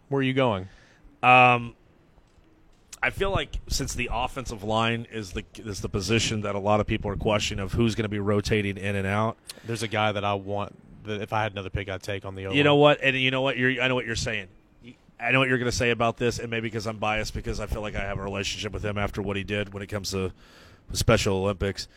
Where 0.09 0.21
are 0.21 0.23
you 0.23 0.35
going? 0.35 0.69
Um, 1.23 1.75
I 3.03 3.11
feel 3.11 3.31
like 3.31 3.57
since 3.69 3.95
the 3.95 4.11
offensive 4.13 4.63
line 4.63 5.07
is 5.11 5.33
the 5.33 5.45
is 5.57 5.81
the 5.81 5.89
position 5.89 6.43
that 6.43 6.55
a 6.55 6.59
lot 6.59 6.81
of 6.81 6.87
people 6.87 7.11
are 7.11 7.17
questioning 7.17 7.63
of 7.63 7.73
who's 7.73 7.95
going 7.95 8.05
to 8.05 8.11
be 8.11 8.19
rotating 8.19 8.77
in 8.77 8.95
and 8.95 9.07
out. 9.07 9.39
There's 9.65 9.83
a 9.83 9.89
guy 9.89 10.13
that 10.13 10.25
I 10.25 10.35
want 10.35 10.77
that 11.05 11.21
if 11.23 11.33
I 11.33 11.43
had 11.43 11.53
another 11.53 11.71
pick, 11.71 11.89
I'd 11.89 12.03
take 12.03 12.25
on 12.25 12.35
the 12.35 12.47
O. 12.47 12.53
You 12.53 12.65
know 12.65 12.77
what? 12.77 13.01
And 13.03 13.17
you 13.17 13.31
know 13.31 13.43
what? 13.43 13.57
You're, 13.57 13.83
I 13.83 13.89
know 13.89 13.95
what 13.95 14.07
you're 14.07 14.17
saying. 14.17 14.49
I 15.21 15.33
know 15.33 15.39
what 15.39 15.49
you're 15.49 15.59
going 15.59 15.71
to 15.71 15.77
say 15.77 15.91
about 15.91 16.17
this, 16.17 16.39
and 16.39 16.51
maybe 16.51 16.69
because 16.69 16.87
I'm 16.87 16.97
biased 16.97 17.35
because 17.35 17.61
I 17.61 17.67
feel 17.67 17.83
like 17.83 17.95
I 17.95 18.01
have 18.01 18.19
a 18.19 18.23
relationship 18.23 18.73
with 18.73 18.85
him 18.85 18.97
after 18.97 19.21
what 19.21 19.37
he 19.37 19.45
did 19.45 19.75
when 19.75 19.83
it 19.83 19.89
comes 19.89 20.13
to 20.13 20.33
Special 20.93 21.37
Olympics. 21.37 21.89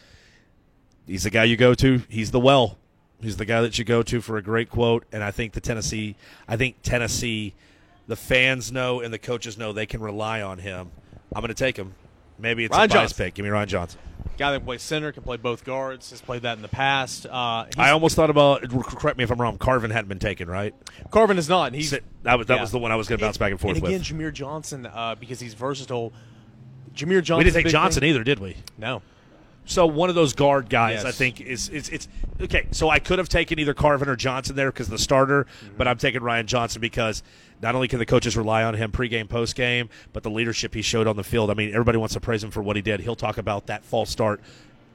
He's 1.08 1.24
the 1.24 1.30
guy 1.30 1.46
you 1.46 1.56
go 1.56 1.74
to. 1.76 2.02
He's 2.10 2.32
the 2.32 2.40
well. 2.40 2.78
He's 3.22 3.38
the 3.38 3.46
guy 3.46 3.62
that 3.62 3.80
you 3.80 3.86
go 3.86 4.04
to 4.04 4.20
for 4.20 4.38
a 4.38 4.42
great 4.42 4.70
quote. 4.70 5.06
And 5.12 5.24
I 5.24 5.32
think 5.32 5.54
the 5.54 5.62
Tennessee, 5.62 6.16
I 6.48 6.58
think 6.58 6.82
Tennessee, 6.84 7.54
the 8.08 8.18
fans 8.18 8.72
know 8.72 9.00
and 9.00 9.14
the 9.14 9.20
coaches 9.20 9.58
know 9.58 9.72
they 9.72 9.86
can 9.86 10.02
rely 10.02 10.42
on 10.42 10.58
him. 10.58 10.92
I'm 11.34 11.42
going 11.42 11.48
to 11.48 11.54
take 11.54 11.78
him. 11.78 11.94
Maybe 12.44 12.66
it's 12.66 12.72
Ryan 12.72 12.92
a 12.92 12.94
bias 12.94 13.12
Johnson. 13.12 13.26
pick. 13.26 13.34
Give 13.34 13.44
me 13.44 13.50
Ryan 13.50 13.70
Johnson 13.70 14.00
guy 14.38 14.52
that 14.52 14.66
plays 14.66 14.82
center 14.82 15.12
can 15.12 15.24
play 15.24 15.38
both 15.38 15.64
guards. 15.64 16.10
Has 16.10 16.22
played 16.22 16.44
that 16.44 16.58
in 16.58 16.62
the 16.62 16.68
past. 16.68 17.26
Uh, 17.26 17.66
I 17.78 17.92
almost 17.92 18.16
thought 18.16 18.30
about. 18.30 18.68
Correct 18.70 19.18
me 19.18 19.24
if 19.24 19.32
I'm 19.32 19.40
wrong. 19.40 19.58
Carvin 19.58 19.92
hadn't 19.92 20.10
been 20.10 20.20
taken, 20.20 20.50
right? 20.50 20.74
Carvin 21.12 21.38
is 21.38 21.50
not. 21.50 21.68
And 21.68 21.76
he's 21.76 21.92
that 21.92 22.38
was 22.38 22.48
that 22.48 22.56
yeah. 22.56 22.62
was 22.62 22.72
the 22.72 22.80
one 22.80 22.92
I 22.92 22.96
was 22.96 23.08
going 23.08 23.20
to 23.20 23.26
bounce 23.26 23.38
back 23.38 23.52
and 23.52 23.60
forth 23.60 23.78
and 23.78 23.86
again, 23.86 24.00
with. 24.00 24.08
Jahmir 24.08 24.34
Johnson 24.34 24.86
uh, 24.86 25.16
because 25.20 25.40
he's 25.40 25.54
versatile. 25.54 26.14
Jahmir 26.94 27.24
Johnson. 27.24 27.38
We 27.38 27.44
didn't 27.46 27.64
take 27.64 27.72
Johnson 27.72 28.02
thing. 28.02 28.10
either, 28.10 28.24
did 28.24 28.40
we? 28.40 28.58
No. 28.78 29.02
So 29.66 29.86
one 29.86 30.10
of 30.10 30.16
those 30.16 30.34
guard 30.34 30.70
guys, 30.70 31.04
yes. 31.04 31.06
I 31.06 31.12
think, 31.12 31.40
is 31.40 31.70
it's 31.70 31.90
it's 31.90 32.08
okay. 32.42 32.68
So 32.72 32.90
I 32.90 33.00
could 33.00 33.20
have 33.20 33.30
taken 33.30 33.60
either 33.60 33.74
Carvin 33.74 34.10
or 34.10 34.16
Johnson 34.16 34.56
there 34.56 34.72
because 34.72 34.90
the 34.90 34.98
starter, 34.98 35.46
mm-hmm. 35.46 35.78
but 35.78 35.88
I'm 35.88 35.98
taking 35.98 36.22
Ryan 36.22 36.48
Johnson 36.48 36.82
because 36.82 37.24
not 37.62 37.76
only 37.76 37.88
can 37.88 38.00
the 38.00 38.06
coaches 38.06 38.36
rely 38.36 38.64
on 38.64 38.74
him 38.74 38.92
pregame, 38.92 39.28
postgame, 39.28 39.88
but 40.12 40.24
the 40.24 40.30
leadership 40.30 40.74
he 40.74 40.82
showed 40.82 41.08
on 41.08 41.16
the 41.16 41.24
field. 41.24 41.50
I 41.50 41.54
mean, 41.54 41.70
everybody 41.70 41.98
wants 41.98 42.14
to 42.14 42.20
praise 42.20 42.44
him 42.44 42.52
for 42.52 42.62
what 42.62 42.76
he 42.76 42.82
did. 42.82 43.00
He'll 43.00 43.16
talk 43.16 43.38
about 43.38 43.68
that 43.68 43.86
false 43.86 44.10
start 44.10 44.42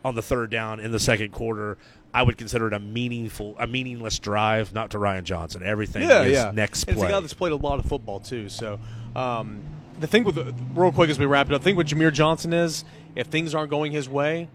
on 0.05 0.15
the 0.15 0.23
third 0.23 0.51
down 0.51 0.81
in 0.81 0.93
the 0.93 1.01
second 1.01 1.33
quarter. 1.33 1.79
I 2.13 2.23
would 2.23 2.37
consider 2.37 2.67
it 2.67 2.73
a 2.73 2.79
meaningful, 2.79 3.57
a 3.59 3.67
meaningless 3.67 4.19
drive, 4.19 4.73
not 4.73 4.91
to 4.91 4.99
Ryan 4.99 5.25
Johnson. 5.25 5.63
Everything 5.63 6.09
yeah, 6.09 6.23
is 6.23 6.33
yeah. 6.33 6.51
next 6.55 6.85
play. 6.85 6.95
It's 6.95 7.03
a 7.03 7.09
guy 7.09 7.21
that's 7.21 7.35
played 7.35 7.53
a 7.53 7.57
lot 7.57 7.79
of 7.79 7.87
football 7.87 8.21
too. 8.21 8.49
So 8.49 8.79
um, 9.15 9.61
the 10.01 10.07
thing 10.07 10.25
with 10.25 10.39
real 10.75 10.93
quick 10.93 11.11
as 11.11 11.19
we 11.19 11.27
wrap 11.27 11.49
it 11.49 11.55
up, 11.55 11.61
the 11.61 11.65
thing 11.65 11.77
with 11.77 11.89
Jahmir 11.89 12.13
Johnson 12.13 12.53
is 12.53 12.85
if 13.19 13.27
things 13.27 13.53
aren't 13.53 13.69
going 13.69 13.91
his 13.91 14.09
way, 14.09 14.49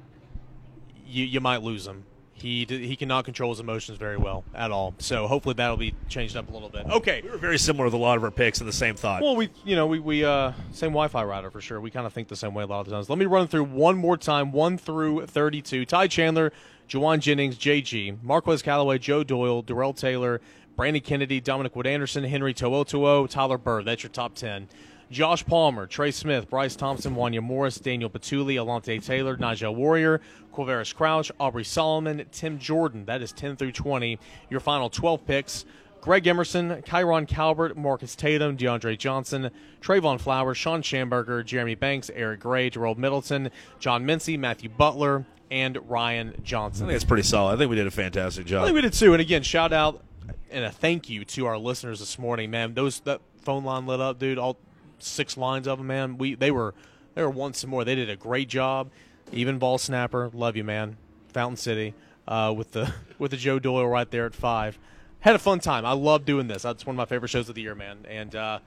you 1.05 1.26
you 1.26 1.41
might 1.41 1.61
lose 1.61 1.86
him. 1.86 2.05
He 2.34 2.66
he 2.68 2.95
cannot 2.95 3.26
control 3.26 3.51
his 3.51 3.59
emotions 3.59 3.97
very 3.97 4.18
well 4.18 4.45
at 4.55 4.72
all. 4.72 4.95
So 4.97 5.28
hopefully 5.28 5.53
that'll 5.53 5.78
be 5.78 5.93
changed 6.07 6.36
up 6.38 6.49
a 6.49 6.53
little 6.53 6.70
bit. 6.70 6.86
Okay, 6.89 7.22
we 7.22 7.30
were 7.30 7.38
very 7.38 7.59
similar 7.59 7.86
with 7.86 7.93
a 7.93 7.97
lot 7.97 8.18
of 8.18 8.24
our 8.24 8.32
picks 8.32 8.59
and 8.59 8.68
the 8.68 8.74
same 8.74 8.95
thought. 8.95 9.22
Well, 9.22 9.36
we 9.36 9.49
you 9.66 9.76
know 9.76 9.86
we 9.86 9.99
we 9.99 10.24
uh, 10.24 10.53
same 10.72 10.89
Wi-Fi 10.89 11.24
router 11.26 11.51
for 11.51 11.61
sure. 11.61 11.80
We 11.82 11.91
kind 11.91 12.07
of 12.07 12.14
think 12.14 12.30
the 12.30 12.38
same 12.38 12.53
way 12.53 12.64
a 12.64 12.68
lot 12.68 12.80
of 12.80 12.86
the 12.86 12.93
times. 12.93 13.09
Let 13.09 13.20
me 13.20 13.26
run 13.26 13.47
through 13.47 13.66
one 13.66 13.97
more 13.97 14.16
time, 14.18 14.53
one 14.53 14.78
through 14.78 15.26
thirty-two. 15.28 15.86
Ty 15.86 16.07
Chandler, 16.07 16.53
Jauan 16.88 17.20
Jennings, 17.20 17.57
JG, 17.57 18.24
Marquez 18.24 18.61
Callaway, 18.61 18.97
Joe 18.97 19.26
Doyle, 19.26 19.61
Darrell 19.61 19.93
Taylor, 19.93 20.39
Brandon 20.78 21.01
Kennedy, 21.01 21.41
Dominic 21.41 21.76
Wood 21.76 21.86
Anderson, 21.86 22.24
Henry 22.24 22.53
To'oTo'o, 22.53 23.30
Tyler 23.30 23.57
Byrd. 23.57 23.86
That's 23.86 24.03
your 24.03 24.09
top 24.09 24.36
ten. 24.36 24.70
Josh 25.12 25.45
Palmer, 25.45 25.88
Trey 25.88 26.12
Smith, 26.12 26.49
Bryce 26.49 26.76
Thompson, 26.76 27.16
Wanya 27.16 27.41
Morris, 27.41 27.78
Daniel 27.78 28.10
Bituli, 28.10 28.56
Alontae 28.56 29.04
Taylor, 29.04 29.38
Nigel 29.38 29.76
Warrior, 29.76 30.22
Quavaris 30.54 30.93
Crouch, 30.93 31.32
Aubrey 31.39 31.64
Solomon, 31.64 32.26
Tim 32.32 32.60
Jordan. 32.60 33.06
That 33.06 33.22
is 33.22 33.32
10 33.32 33.56
through 33.56 33.72
20. 33.72 34.20
Your 34.49 34.60
final 34.60 34.89
12 34.89 35.26
picks. 35.26 35.66
Greg 36.01 36.28
Emerson, 36.28 36.82
K'Rojhn 36.82 37.26
Calvert, 37.26 37.78
Marcus 37.78 38.14
Tatum, 38.14 38.58
DeAndre 38.58 38.97
Johnson, 38.97 39.51
Trevon 39.82 40.20
Flowers, 40.20 40.58
Shawn 40.58 40.82
Shamburger, 40.82 41.45
Jeremy 41.45 41.76
Banks, 41.76 42.12
Eric 42.14 42.41
Gray, 42.41 42.70
Gerald 42.70 42.97
Middleton, 42.99 43.49
John 43.80 44.06
Mincy, 44.06 44.38
Matthew 44.38 44.68
Butler, 44.68 45.26
and 45.49 45.78
Ryan 45.89 46.34
Johnson. 46.43 46.88
I 46.88 46.89
think 46.89 46.95
it's 46.97 47.06
pretty 47.06 47.24
solid. 47.24 47.54
I 47.54 47.58
think 47.58 47.70
we 47.70 47.78
did 47.78 47.88
a 47.88 47.91
fantastic 47.91 48.45
job. 48.45 48.64
I 48.64 48.66
think 48.66 48.76
we 48.76 48.82
did 48.82 48.91
too. 48.91 49.14
And 49.14 49.22
again, 49.22 49.43
shout 49.43 49.72
out 49.72 50.04
and 50.51 50.66
a 50.66 50.72
thank 50.72 51.10
you 51.10 51.26
to 51.26 51.45
our 51.45 51.58
listeners 51.58 51.99
this 51.99 52.20
morning, 52.20 52.51
man. 52.51 52.74
Those 52.74 52.99
that 53.01 53.22
phone 53.41 53.64
line 53.64 53.86
lit 53.88 53.99
up, 53.99 54.20
dude. 54.20 54.38
All 54.38 54.58
six 55.06 55.38
lines 55.38 55.68
of 55.68 55.78
them, 55.78 55.88
man. 55.88 56.18
We 56.18 56.36
they 56.36 56.51
were 56.51 56.74
they 57.16 57.22
were 57.22 57.30
once 57.30 57.60
some 57.60 57.70
more. 57.70 57.84
They 57.84 57.95
did 57.95 58.10
a 58.10 58.16
great 58.16 58.49
job. 58.49 58.89
Even 59.32 59.58
ball 59.58 59.78
snapper, 59.78 60.30
love 60.34 60.56
you, 60.56 60.64
man. 60.64 60.97
Fountain 61.30 61.58
City 61.58 61.93
uh, 62.28 62.54
with 62.56 62.72
the 62.72 62.93
with 63.20 63.32
the 63.32 63.38
Joe 63.38 63.60
Doyle 63.60 63.88
right 63.88 64.10
there 64.10 64.26
at 64.26 64.36
five. 64.36 64.78
Had 65.20 65.36
a 65.36 65.39
fun 65.39 65.60
time. 65.60 65.86
I 65.86 65.93
love 65.93 66.26
doing 66.26 66.47
this. 66.47 66.64
That's 66.64 66.86
one 66.86 66.95
of 66.95 66.97
my 66.97 67.06
favorite 67.06 67.30
shows 67.30 67.47
of 67.47 67.56
the 67.56 67.62
year, 67.62 67.76
man. 67.76 67.99
And 68.10 68.36
uh, 68.36 68.60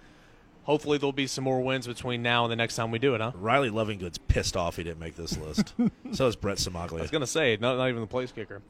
hopefully 0.63 0.97
there'll 0.97 1.13
be 1.13 1.27
some 1.27 1.45
more 1.45 1.61
wins 1.61 1.87
between 1.87 2.23
now 2.23 2.45
and 2.45 2.53
the 2.53 2.57
next 2.57 2.77
time 2.77 2.91
we 2.91 2.99
do 2.99 3.15
it, 3.15 3.21
huh? 3.21 3.33
Riley 3.35 3.69
Lovingood's 3.69 4.17
pissed 4.17 4.57
off 4.57 4.77
he 4.77 4.83
didn't 4.83 4.99
make 4.99 5.17
this 5.17 5.37
list. 5.37 5.75
so 6.13 6.27
is 6.27 6.35
Brent 6.35 6.59
Cimaglia. 6.59 6.99
I 6.99 7.03
was 7.03 7.11
gonna 7.11 7.27
say, 7.27 7.59
not, 7.61 7.77
not 7.77 7.89
even 7.89 8.01
the 8.01 8.07
place 8.07 8.33
kicker. 8.33 8.63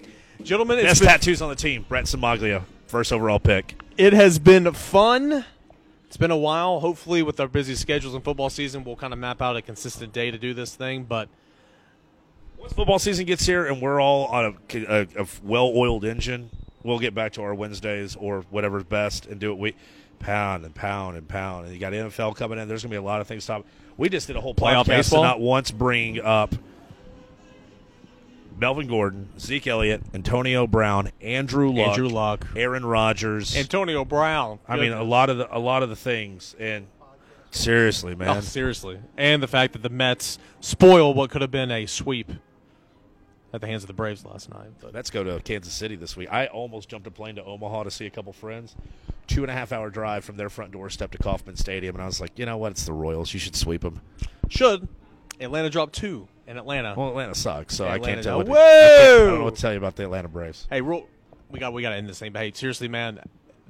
Gentlemen, 0.43 0.79
it's 0.79 0.89
Best 0.89 1.01
been, 1.01 1.09
tattoos 1.11 1.41
on 1.41 1.49
the 1.49 1.55
team. 1.55 1.87
Brent 1.89 2.09
Cimaglia, 2.09 2.64
first 2.89 3.12
overall 3.12 3.39
pick. 3.39 3.81
it 3.97 4.12
has 4.12 4.41
been 4.41 4.73
fun. 4.73 5.45
It's 6.07 6.17
been 6.17 6.31
a 6.31 6.37
while. 6.37 6.81
Hopefully, 6.81 7.23
with 7.23 7.41
our 7.41 7.49
busy 7.49 7.75
schedules 7.75 8.15
and 8.15 8.23
football 8.23 8.49
season, 8.51 8.85
we'll 8.85 8.97
kind 8.97 9.13
of 9.13 9.19
map 9.19 9.43
out 9.43 9.57
a 9.57 9.63
consistent 9.63 10.13
day 10.13 10.31
to 10.31 10.39
do 10.39 10.55
this 10.55 10.75
thing. 10.75 11.05
But 11.05 11.29
Once 12.59 12.73
football 12.73 12.99
season 12.99 13.27
gets 13.27 13.45
here 13.45 13.67
and 13.67 13.83
we're 13.83 14.01
all 14.01 14.27
on 14.27 14.57
a, 14.73 14.79
a, 14.79 15.07
a 15.23 15.27
well-oiled 15.43 16.05
engine, 16.05 16.51
we'll 16.83 16.99
get 17.01 17.15
back 17.15 17.33
to 17.33 17.43
our 17.43 17.55
Wednesdays 17.55 18.17
or 18.17 18.43
whatever's 18.51 18.85
best 18.85 19.27
and 19.27 19.41
do 19.41 19.51
it. 19.53 19.59
We 19.59 19.75
pound 20.19 20.65
and 20.65 20.75
pound 20.75 21.17
and 21.17 21.29
pound, 21.29 21.67
and 21.67 21.75
you 21.75 21.81
got 21.81 21.93
NFL 21.93 22.37
coming 22.37 22.59
in. 22.59 22.69
There's 22.69 22.83
going 22.83 22.91
to 22.91 22.95
be 22.95 22.99
a 22.99 23.03
lot 23.03 23.21
of 23.21 23.27
things. 23.27 23.45
Stop. 23.45 23.67
We 23.97 24.09
just 24.09 24.27
did 24.27 24.37
a 24.37 24.41
whole 24.41 24.55
Playoff 24.55 24.85
podcast 24.85 24.87
baseball? 24.87 25.23
to 25.23 25.29
not 25.29 25.41
once 25.41 25.71
bring 25.71 26.21
up 26.21 26.55
Melvin 28.59 28.87
Gordon, 28.87 29.29
Zeke 29.39 29.67
Elliott, 29.67 30.03
Antonio 30.15 30.67
Brown, 30.67 31.11
Andrew 31.21 31.71
Luck, 31.71 31.89
Andrew 31.89 32.09
Luck. 32.09 32.47
Aaron 32.57 32.87
Rodgers. 32.87 33.55
Antonio 33.57 34.05
Brown. 34.05 34.59
I 34.67 34.77
mean, 34.77 34.93
a 34.93 35.03
lot 35.03 35.29
of 35.31 35.39
the 35.39 35.55
a 35.55 35.59
lot 35.59 35.83
of 35.83 35.89
the 35.89 35.97
things. 35.97 36.57
And 36.59 36.87
seriously, 37.51 38.15
Oh, 38.15 38.17
man, 38.17 38.43
seriously. 38.43 38.99
And 39.17 39.43
the 39.43 39.49
fact 39.49 39.73
that 39.75 39.83
the 39.83 39.91
Mets 39.91 40.39
spoil 40.61 41.13
what 41.13 41.31
could 41.31 41.43
have 41.43 41.51
been 41.51 41.71
a 41.71 41.87
sweep 41.87 42.31
at 43.53 43.61
the 43.61 43.67
hands 43.67 43.83
of 43.83 43.89
the 43.89 43.95
Braves 43.95 44.25
last 44.25 44.51
night. 44.51 44.71
But 44.81 44.95
Let's 44.95 45.11
go 45.11 45.23
to 45.23 45.41
Kansas 45.41 45.73
City 45.73 45.97
this 45.97 46.17
week. 46.17 46.29
I 46.33 46.47
almost 46.47 46.89
jumped 46.89 47.07
a 47.07 47.11
plane 47.11 47.37
to 47.37 47.45
Omaha 47.45 47.85
to 47.85 47.91
see 47.91 48.07
a 48.07 48.11
couple 48.11 48.33
friends. 48.33 48.75
Two 49.27 49.43
and 49.43 49.51
a 49.51 49.55
half 49.55 49.73
hour 49.73 49.91
drive 49.91 50.25
from 50.25 50.37
their 50.37 50.49
front 50.49 50.73
doorstep 50.73 51.11
to 51.11 51.19
Kauffman 51.19 51.57
Stadium, 51.57 51.97
and 51.97 52.03
I 52.03 52.07
was 52.07 52.21
like, 52.21 52.39
you 52.39 52.47
know 52.47 52.57
what? 52.57 52.73
It's 52.73 52.85
the 52.87 52.93
Royals. 52.93 53.35
You 53.35 53.41
should 53.41 53.57
sweep 53.57 53.83
them. 53.83 54.01
should 54.49 54.87
Atlanta 55.41 55.69
drop 55.69 55.91
two 55.93 56.29
in 56.47 56.57
Atlanta? 56.57 56.95
Well, 56.97 57.09
Atlanta 57.09 57.35
sucks, 57.35 57.75
so 57.75 57.87
I 57.87 57.99
can't 57.99 58.23
tell. 58.23 58.39
What, 58.39 58.51
I, 58.51 59.05
I 59.05 59.09
don't 59.19 59.39
know 59.39 59.45
what 59.45 59.57
to 59.57 59.61
tell 59.61 59.73
you 59.73 59.79
about 59.79 59.97
the 59.97 60.05
Atlanta 60.05 60.29
Braves. 60.29 60.67
hey, 60.71 60.81
real, 60.81 61.07
we 61.51 61.59
got 61.59 61.73
we 61.73 61.83
got 61.83 61.91
to 61.91 61.97
end 61.97 62.09
this 62.09 62.19
thing. 62.19 62.33
But 62.33 62.43
hey, 62.43 62.53
seriously, 62.55 62.89
man, 62.89 63.21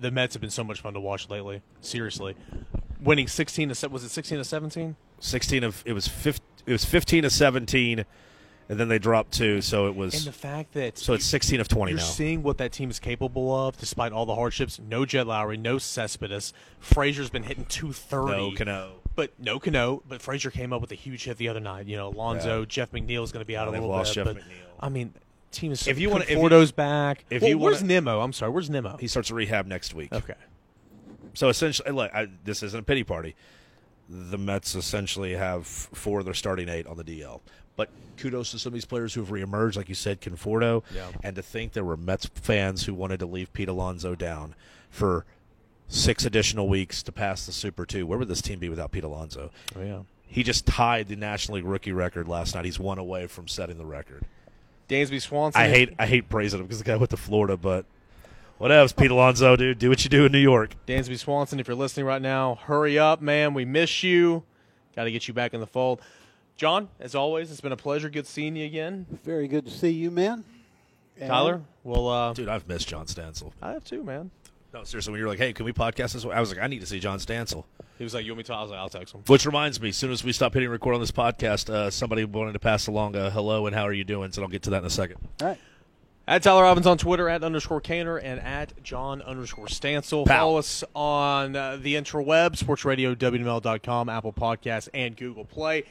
the 0.01 0.11
Mets 0.11 0.35
have 0.35 0.41
been 0.41 0.51
so 0.51 0.64
much 0.64 0.81
fun 0.81 0.95
to 0.95 1.01
watch 1.01 1.29
lately. 1.29 1.62
Seriously, 1.81 2.37
winning 3.01 3.29
sixteen 3.29 3.72
to 3.72 3.89
was 3.89 4.05
it 4.05 4.11
sixteen 4.11 4.39
to 4.39 4.45
seventeen? 4.45 4.97
Sixteen 5.18 5.64
of 5.64 5.83
it 5.87 5.95
was 5.95 6.07
15, 6.09 6.45
it 6.66 6.72
was 6.72 6.85
fifteen 6.85 7.22
to 7.22 7.31
seventeen, 7.31 8.05
and 8.68 8.78
then 8.80 8.88
they 8.88 8.98
dropped 8.98 9.32
two, 9.32 9.60
so 9.60 9.86
it 9.86 9.94
was. 9.94 10.14
And 10.14 10.24
the 10.24 10.32
fact 10.38 10.72
that 10.74 10.98
so 10.98 11.12
it's 11.14 11.24
sixteen 11.24 11.60
of 11.60 11.68
twenty 11.68 11.92
You're 11.92 11.98
now. 12.00 12.04
seeing 12.06 12.42
what 12.42 12.58
that 12.58 12.72
team 12.72 12.90
is 12.90 12.98
capable 12.98 13.54
of, 13.54 13.76
despite 13.78 14.12
all 14.12 14.26
the 14.26 14.34
hardships. 14.34 14.78
No 14.78 15.04
Jed 15.04 15.26
Lowrie, 15.26 15.58
no 15.58 15.78
Cespedes. 15.78 16.52
Frazier's 16.80 17.30
been 17.30 17.42
hitting 17.44 17.64
230. 17.66 18.32
No 18.50 18.56
Cano. 18.56 18.92
But 19.14 19.32
no 19.38 19.58
Cano. 19.58 20.02
But 20.08 20.20
Frazier 20.20 20.50
came 20.50 20.72
up 20.72 20.80
with 20.80 20.92
a 20.92 20.96
huge 20.96 21.24
hit 21.24 21.36
the 21.38 21.48
other 21.48 21.60
night. 21.60 21.86
You 21.86 21.96
know, 21.96 22.08
Alonso, 22.08 22.60
Yeah. 22.60 22.66
Jeff 22.68 22.92
McNeil 22.92 23.22
is 23.24 23.32
going 23.32 23.42
to 23.42 23.46
be 23.46 23.56
out 23.56 23.66
a 23.68 23.70
they've 23.70 23.80
little 23.80 23.94
lost 23.94 24.14
bit. 24.14 24.24
Jeff 24.24 24.34
but, 24.34 24.42
McNeil. 24.42 24.66
I 24.80 24.88
mean, 24.88 25.14
team 25.52 25.72
is. 25.72 25.86
If 25.88 25.98
you 25.98 26.10
wanna- 26.10 26.24
if 26.24 26.30
you- 26.30 26.36
Conforto's 26.36 26.72
back. 26.72 27.24
if 27.30 27.42
Well, 27.42 27.48
you 27.50 27.58
where's 27.58 27.76
wanna- 27.76 27.86
Nemo? 27.94 28.20
I'm 28.20 28.32
sorry, 28.32 28.50
where's 28.52 28.68
Nemo? 28.68 28.96
He 28.98 29.06
starts 29.08 29.30
rehab 29.30 29.66
next 29.66 29.94
week. 29.94 30.12
okay. 30.12 30.34
So 31.34 31.48
essentially, 31.48 31.90
look, 31.92 32.12
I, 32.14 32.28
this 32.44 32.62
isn't 32.62 32.78
a 32.80 32.82
pity 32.82 33.04
party. 33.04 33.34
The 34.08 34.38
Mets 34.38 34.74
essentially 34.74 35.32
have 35.34 35.66
four 35.66 36.20
of 36.20 36.24
their 36.24 36.34
starting 36.34 36.68
eight 36.68 36.86
on 36.86 36.96
the 36.96 37.04
DL. 37.04 37.40
But 37.77 37.91
kudos 38.16 38.51
to 38.53 38.59
some 38.59 38.70
of 38.70 38.74
these 38.74 38.85
players 38.85 39.14
who 39.14 39.20
have 39.20 39.31
reemerged, 39.31 39.77
like 39.77 39.89
you 39.89 39.95
said, 39.95 40.20
Conforto. 40.20 40.83
Yeah. 40.95 41.09
And 41.22 41.37
to 41.37 41.43
think 41.43 41.72
there 41.72 41.85
were 41.85 41.97
Mets 41.97 42.27
fans 42.35 42.85
who 42.85 42.95
wanted 42.95 43.20
to 43.20 43.27
leave 43.27 43.53
Pete 43.53 43.68
Alonso 43.68 44.14
down 44.14 44.55
for 44.91 45.24
six 45.89 46.24
additional 46.24 46.68
weeks 46.68 47.03
to 47.05 47.12
pass 47.12 47.47
the 47.47 47.53
Super 47.53 47.87
Two. 47.87 48.07
Where 48.07 48.18
would 48.18 48.29
this 48.29 48.43
team 48.43 48.59
be 48.59 48.68
without 48.68 48.93
Pete 48.93 49.05
Alonso? 49.05 49.51
Oh 49.77 49.83
yeah. 49.83 50.01
He 50.27 50.43
just 50.43 50.66
tied 50.66 51.09
the 51.09 51.16
National 51.16 51.57
League 51.57 51.66
rookie 51.66 51.93
record 51.93 52.27
last 52.27 52.55
night. 52.55 52.64
He's 52.64 52.79
one 52.81 52.99
away 52.99 53.27
from 53.27 53.47
setting 53.47 53.79
the 53.79 53.87
record. 53.87 54.24
Dansby 54.89 55.20
Swanson. 55.20 55.61
I 55.61 55.68
hate 55.68 55.95
I 55.99 56.07
hate 56.07 56.29
praising 56.29 56.61
him 56.61 56.66
because 56.66 56.79
the 56.79 56.85
guy 56.85 56.97
went 56.97 57.11
to 57.11 57.16
Florida, 57.16 57.57
but 57.57 57.85
what 58.59 58.72
else, 58.72 58.93
Pete 58.93 59.11
Alonso, 59.11 59.55
dude? 59.55 59.79
Do 59.79 59.91
what 59.91 60.03
you 60.03 60.09
do 60.09 60.24
in 60.24 60.33
New 60.33 60.39
York. 60.39 60.74
Dansby 60.87 61.18
Swanson. 61.18 61.61
If 61.61 61.68
you're 61.68 61.77
listening 61.77 62.07
right 62.07 62.22
now, 62.22 62.55
hurry 62.55 62.99
up, 62.99 63.20
man. 63.20 63.53
We 63.53 63.66
miss 63.66 64.03
you. 64.03 64.45
Got 64.95 65.05
to 65.05 65.11
get 65.11 65.29
you 65.29 65.35
back 65.35 65.53
in 65.53 65.61
the 65.61 65.66
fold. 65.66 66.01
John, 66.57 66.88
as 67.00 67.14
always, 67.14 67.50
it's 67.50 67.61
been 67.61 67.72
a 67.72 67.76
pleasure. 67.76 68.09
Good 68.09 68.26
seeing 68.26 68.57
you 68.57 68.64
again. 68.64 69.07
Very 69.24 69.46
good 69.48 69.66
to 69.66 69.70
see 69.70 69.90
you, 69.90 70.11
man. 70.11 70.44
And 71.18 71.28
Tyler, 71.28 71.62
well, 71.84 72.09
uh, 72.09 72.32
Dude, 72.32 72.48
I've 72.48 72.66
missed 72.68 72.88
John 72.88 73.07
Stansel. 73.07 73.52
I 73.62 73.72
have 73.72 73.84
too, 73.84 74.02
man. 74.02 74.30
No, 74.72 74.84
seriously, 74.84 75.12
when 75.12 75.20
you 75.20 75.24
were 75.24 75.30
like, 75.30 75.38
hey, 75.38 75.52
can 75.52 75.64
we 75.64 75.72
podcast 75.72 76.12
this? 76.12 76.24
I 76.24 76.40
was 76.40 76.50
like, 76.50 76.62
I 76.62 76.66
need 76.66 76.80
to 76.80 76.86
see 76.86 76.98
John 76.98 77.18
Stansel. 77.18 77.64
He 77.98 78.04
was 78.04 78.12
like, 78.12 78.24
"You 78.26 78.32
want 78.32 78.38
me 78.38 78.44
to?" 78.44 78.54
I 78.54 78.61
was 78.62 78.70
like, 78.70 78.78
"I'll 78.78 78.88
text 78.88 79.14
him." 79.14 79.22
Which 79.26 79.46
reminds 79.46 79.80
me, 79.80 79.88
as 79.88 79.96
soon 79.96 80.12
as 80.12 80.22
we 80.22 80.32
stop 80.32 80.52
hitting 80.52 80.68
record 80.68 80.94
on 80.94 81.00
this 81.00 81.12
podcast, 81.12 81.70
uh, 81.70 81.90
somebody 81.90 82.24
wanted 82.24 82.52
to 82.52 82.59
pass 82.59 82.86
along 82.88 83.16
a 83.16 83.30
hello 83.30 83.66
and 83.66 83.74
how 83.74 83.86
are 83.86 83.92
you 83.92 84.04
doing? 84.04 84.32
So 84.32 84.42
I'll 84.42 84.48
get 84.48 84.62
to 84.64 84.70
that 84.70 84.80
in 84.80 84.84
a 84.84 84.90
second. 84.90 85.16
All 85.40 85.48
right. 85.48 85.59
At 86.28 86.42
Tyler 86.42 86.64
Robbins 86.64 86.88
on 86.88 86.98
Twitter, 86.98 87.28
at 87.28 87.44
underscore 87.44 87.80
Cainer, 87.80 88.18
and 88.18 88.40
at 88.40 88.82
John 88.82 89.22
underscore 89.22 89.66
Stansel. 89.66 90.26
Pow. 90.26 90.38
Follow 90.38 90.59
us 90.59 90.82
on 90.94 91.54
uh, 91.54 91.78
the 91.80 91.94
interweb, 91.94 92.57
sportsradio.wnml.com, 92.57 94.09
Apple 94.09 94.32
Podcasts, 94.32 94.88
and 94.92 95.16
Google 95.16 95.44
Play. 95.44 95.84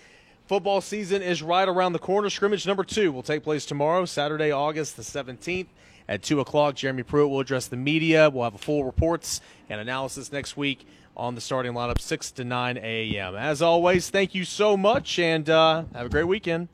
Football 0.47 0.81
season 0.81 1.23
is 1.23 1.41
right 1.41 1.67
around 1.67 1.93
the 1.93 1.99
corner. 1.99 2.29
Scrimmage 2.29 2.67
number 2.67 2.83
two 2.83 3.11
will 3.11 3.23
take 3.23 3.41
place 3.43 3.65
tomorrow, 3.65 4.05
Saturday, 4.05 4.51
August 4.51 4.95
the 4.95 5.01
17th 5.01 5.67
at 6.07 6.21
2 6.21 6.39
o'clock. 6.39 6.75
Jeremy 6.75 7.01
Pruitt 7.01 7.31
will 7.31 7.39
address 7.39 7.65
the 7.67 7.77
media. 7.77 8.29
We'll 8.29 8.43
have 8.43 8.53
a 8.53 8.59
full 8.59 8.83
reports 8.83 9.41
and 9.69 9.81
analysis 9.81 10.31
next 10.31 10.55
week 10.55 10.87
on 11.17 11.33
the 11.33 11.41
starting 11.41 11.73
lineup, 11.73 11.99
6 11.99 12.31
to 12.31 12.43
9 12.43 12.77
a.m. 12.77 13.35
As 13.35 13.63
always, 13.63 14.11
thank 14.11 14.35
you 14.35 14.45
so 14.45 14.77
much, 14.77 15.17
and 15.17 15.49
uh, 15.49 15.85
have 15.95 16.05
a 16.05 16.09
great 16.09 16.27
weekend. 16.27 16.67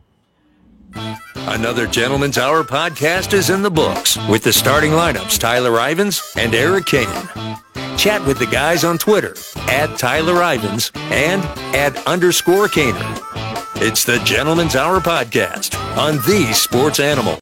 Another 1.36 1.88
Gentleman's 1.88 2.38
Hour 2.38 2.63
podcast 2.63 3.32
is 3.32 3.49
in 3.49 3.61
the 3.61 3.72
books 3.72 4.17
with 4.28 4.43
the 4.43 4.51
starting 4.51 4.91
lineups 4.91 5.39
Tyler 5.39 5.80
Ivins 5.80 6.22
and 6.36 6.53
Eric 6.53 6.88
Kane. 6.88 7.07
Chat 7.97 8.26
with 8.26 8.39
the 8.39 8.47
guys 8.51 8.84
on 8.84 8.97
Twitter 8.97 9.36
at 9.69 9.97
Tyler 9.97 10.41
Ivins 10.43 10.91
and 10.95 11.41
at 11.74 11.95
underscore 12.05 12.67
Cainer. 12.67 12.97
It's 13.84 14.03
the 14.03 14.19
Gentleman's 14.19 14.75
Hour 14.75 14.99
podcast 14.99 15.75
on 15.97 16.17
the 16.17 16.53
Sports 16.53 16.99
Animal. 16.99 17.29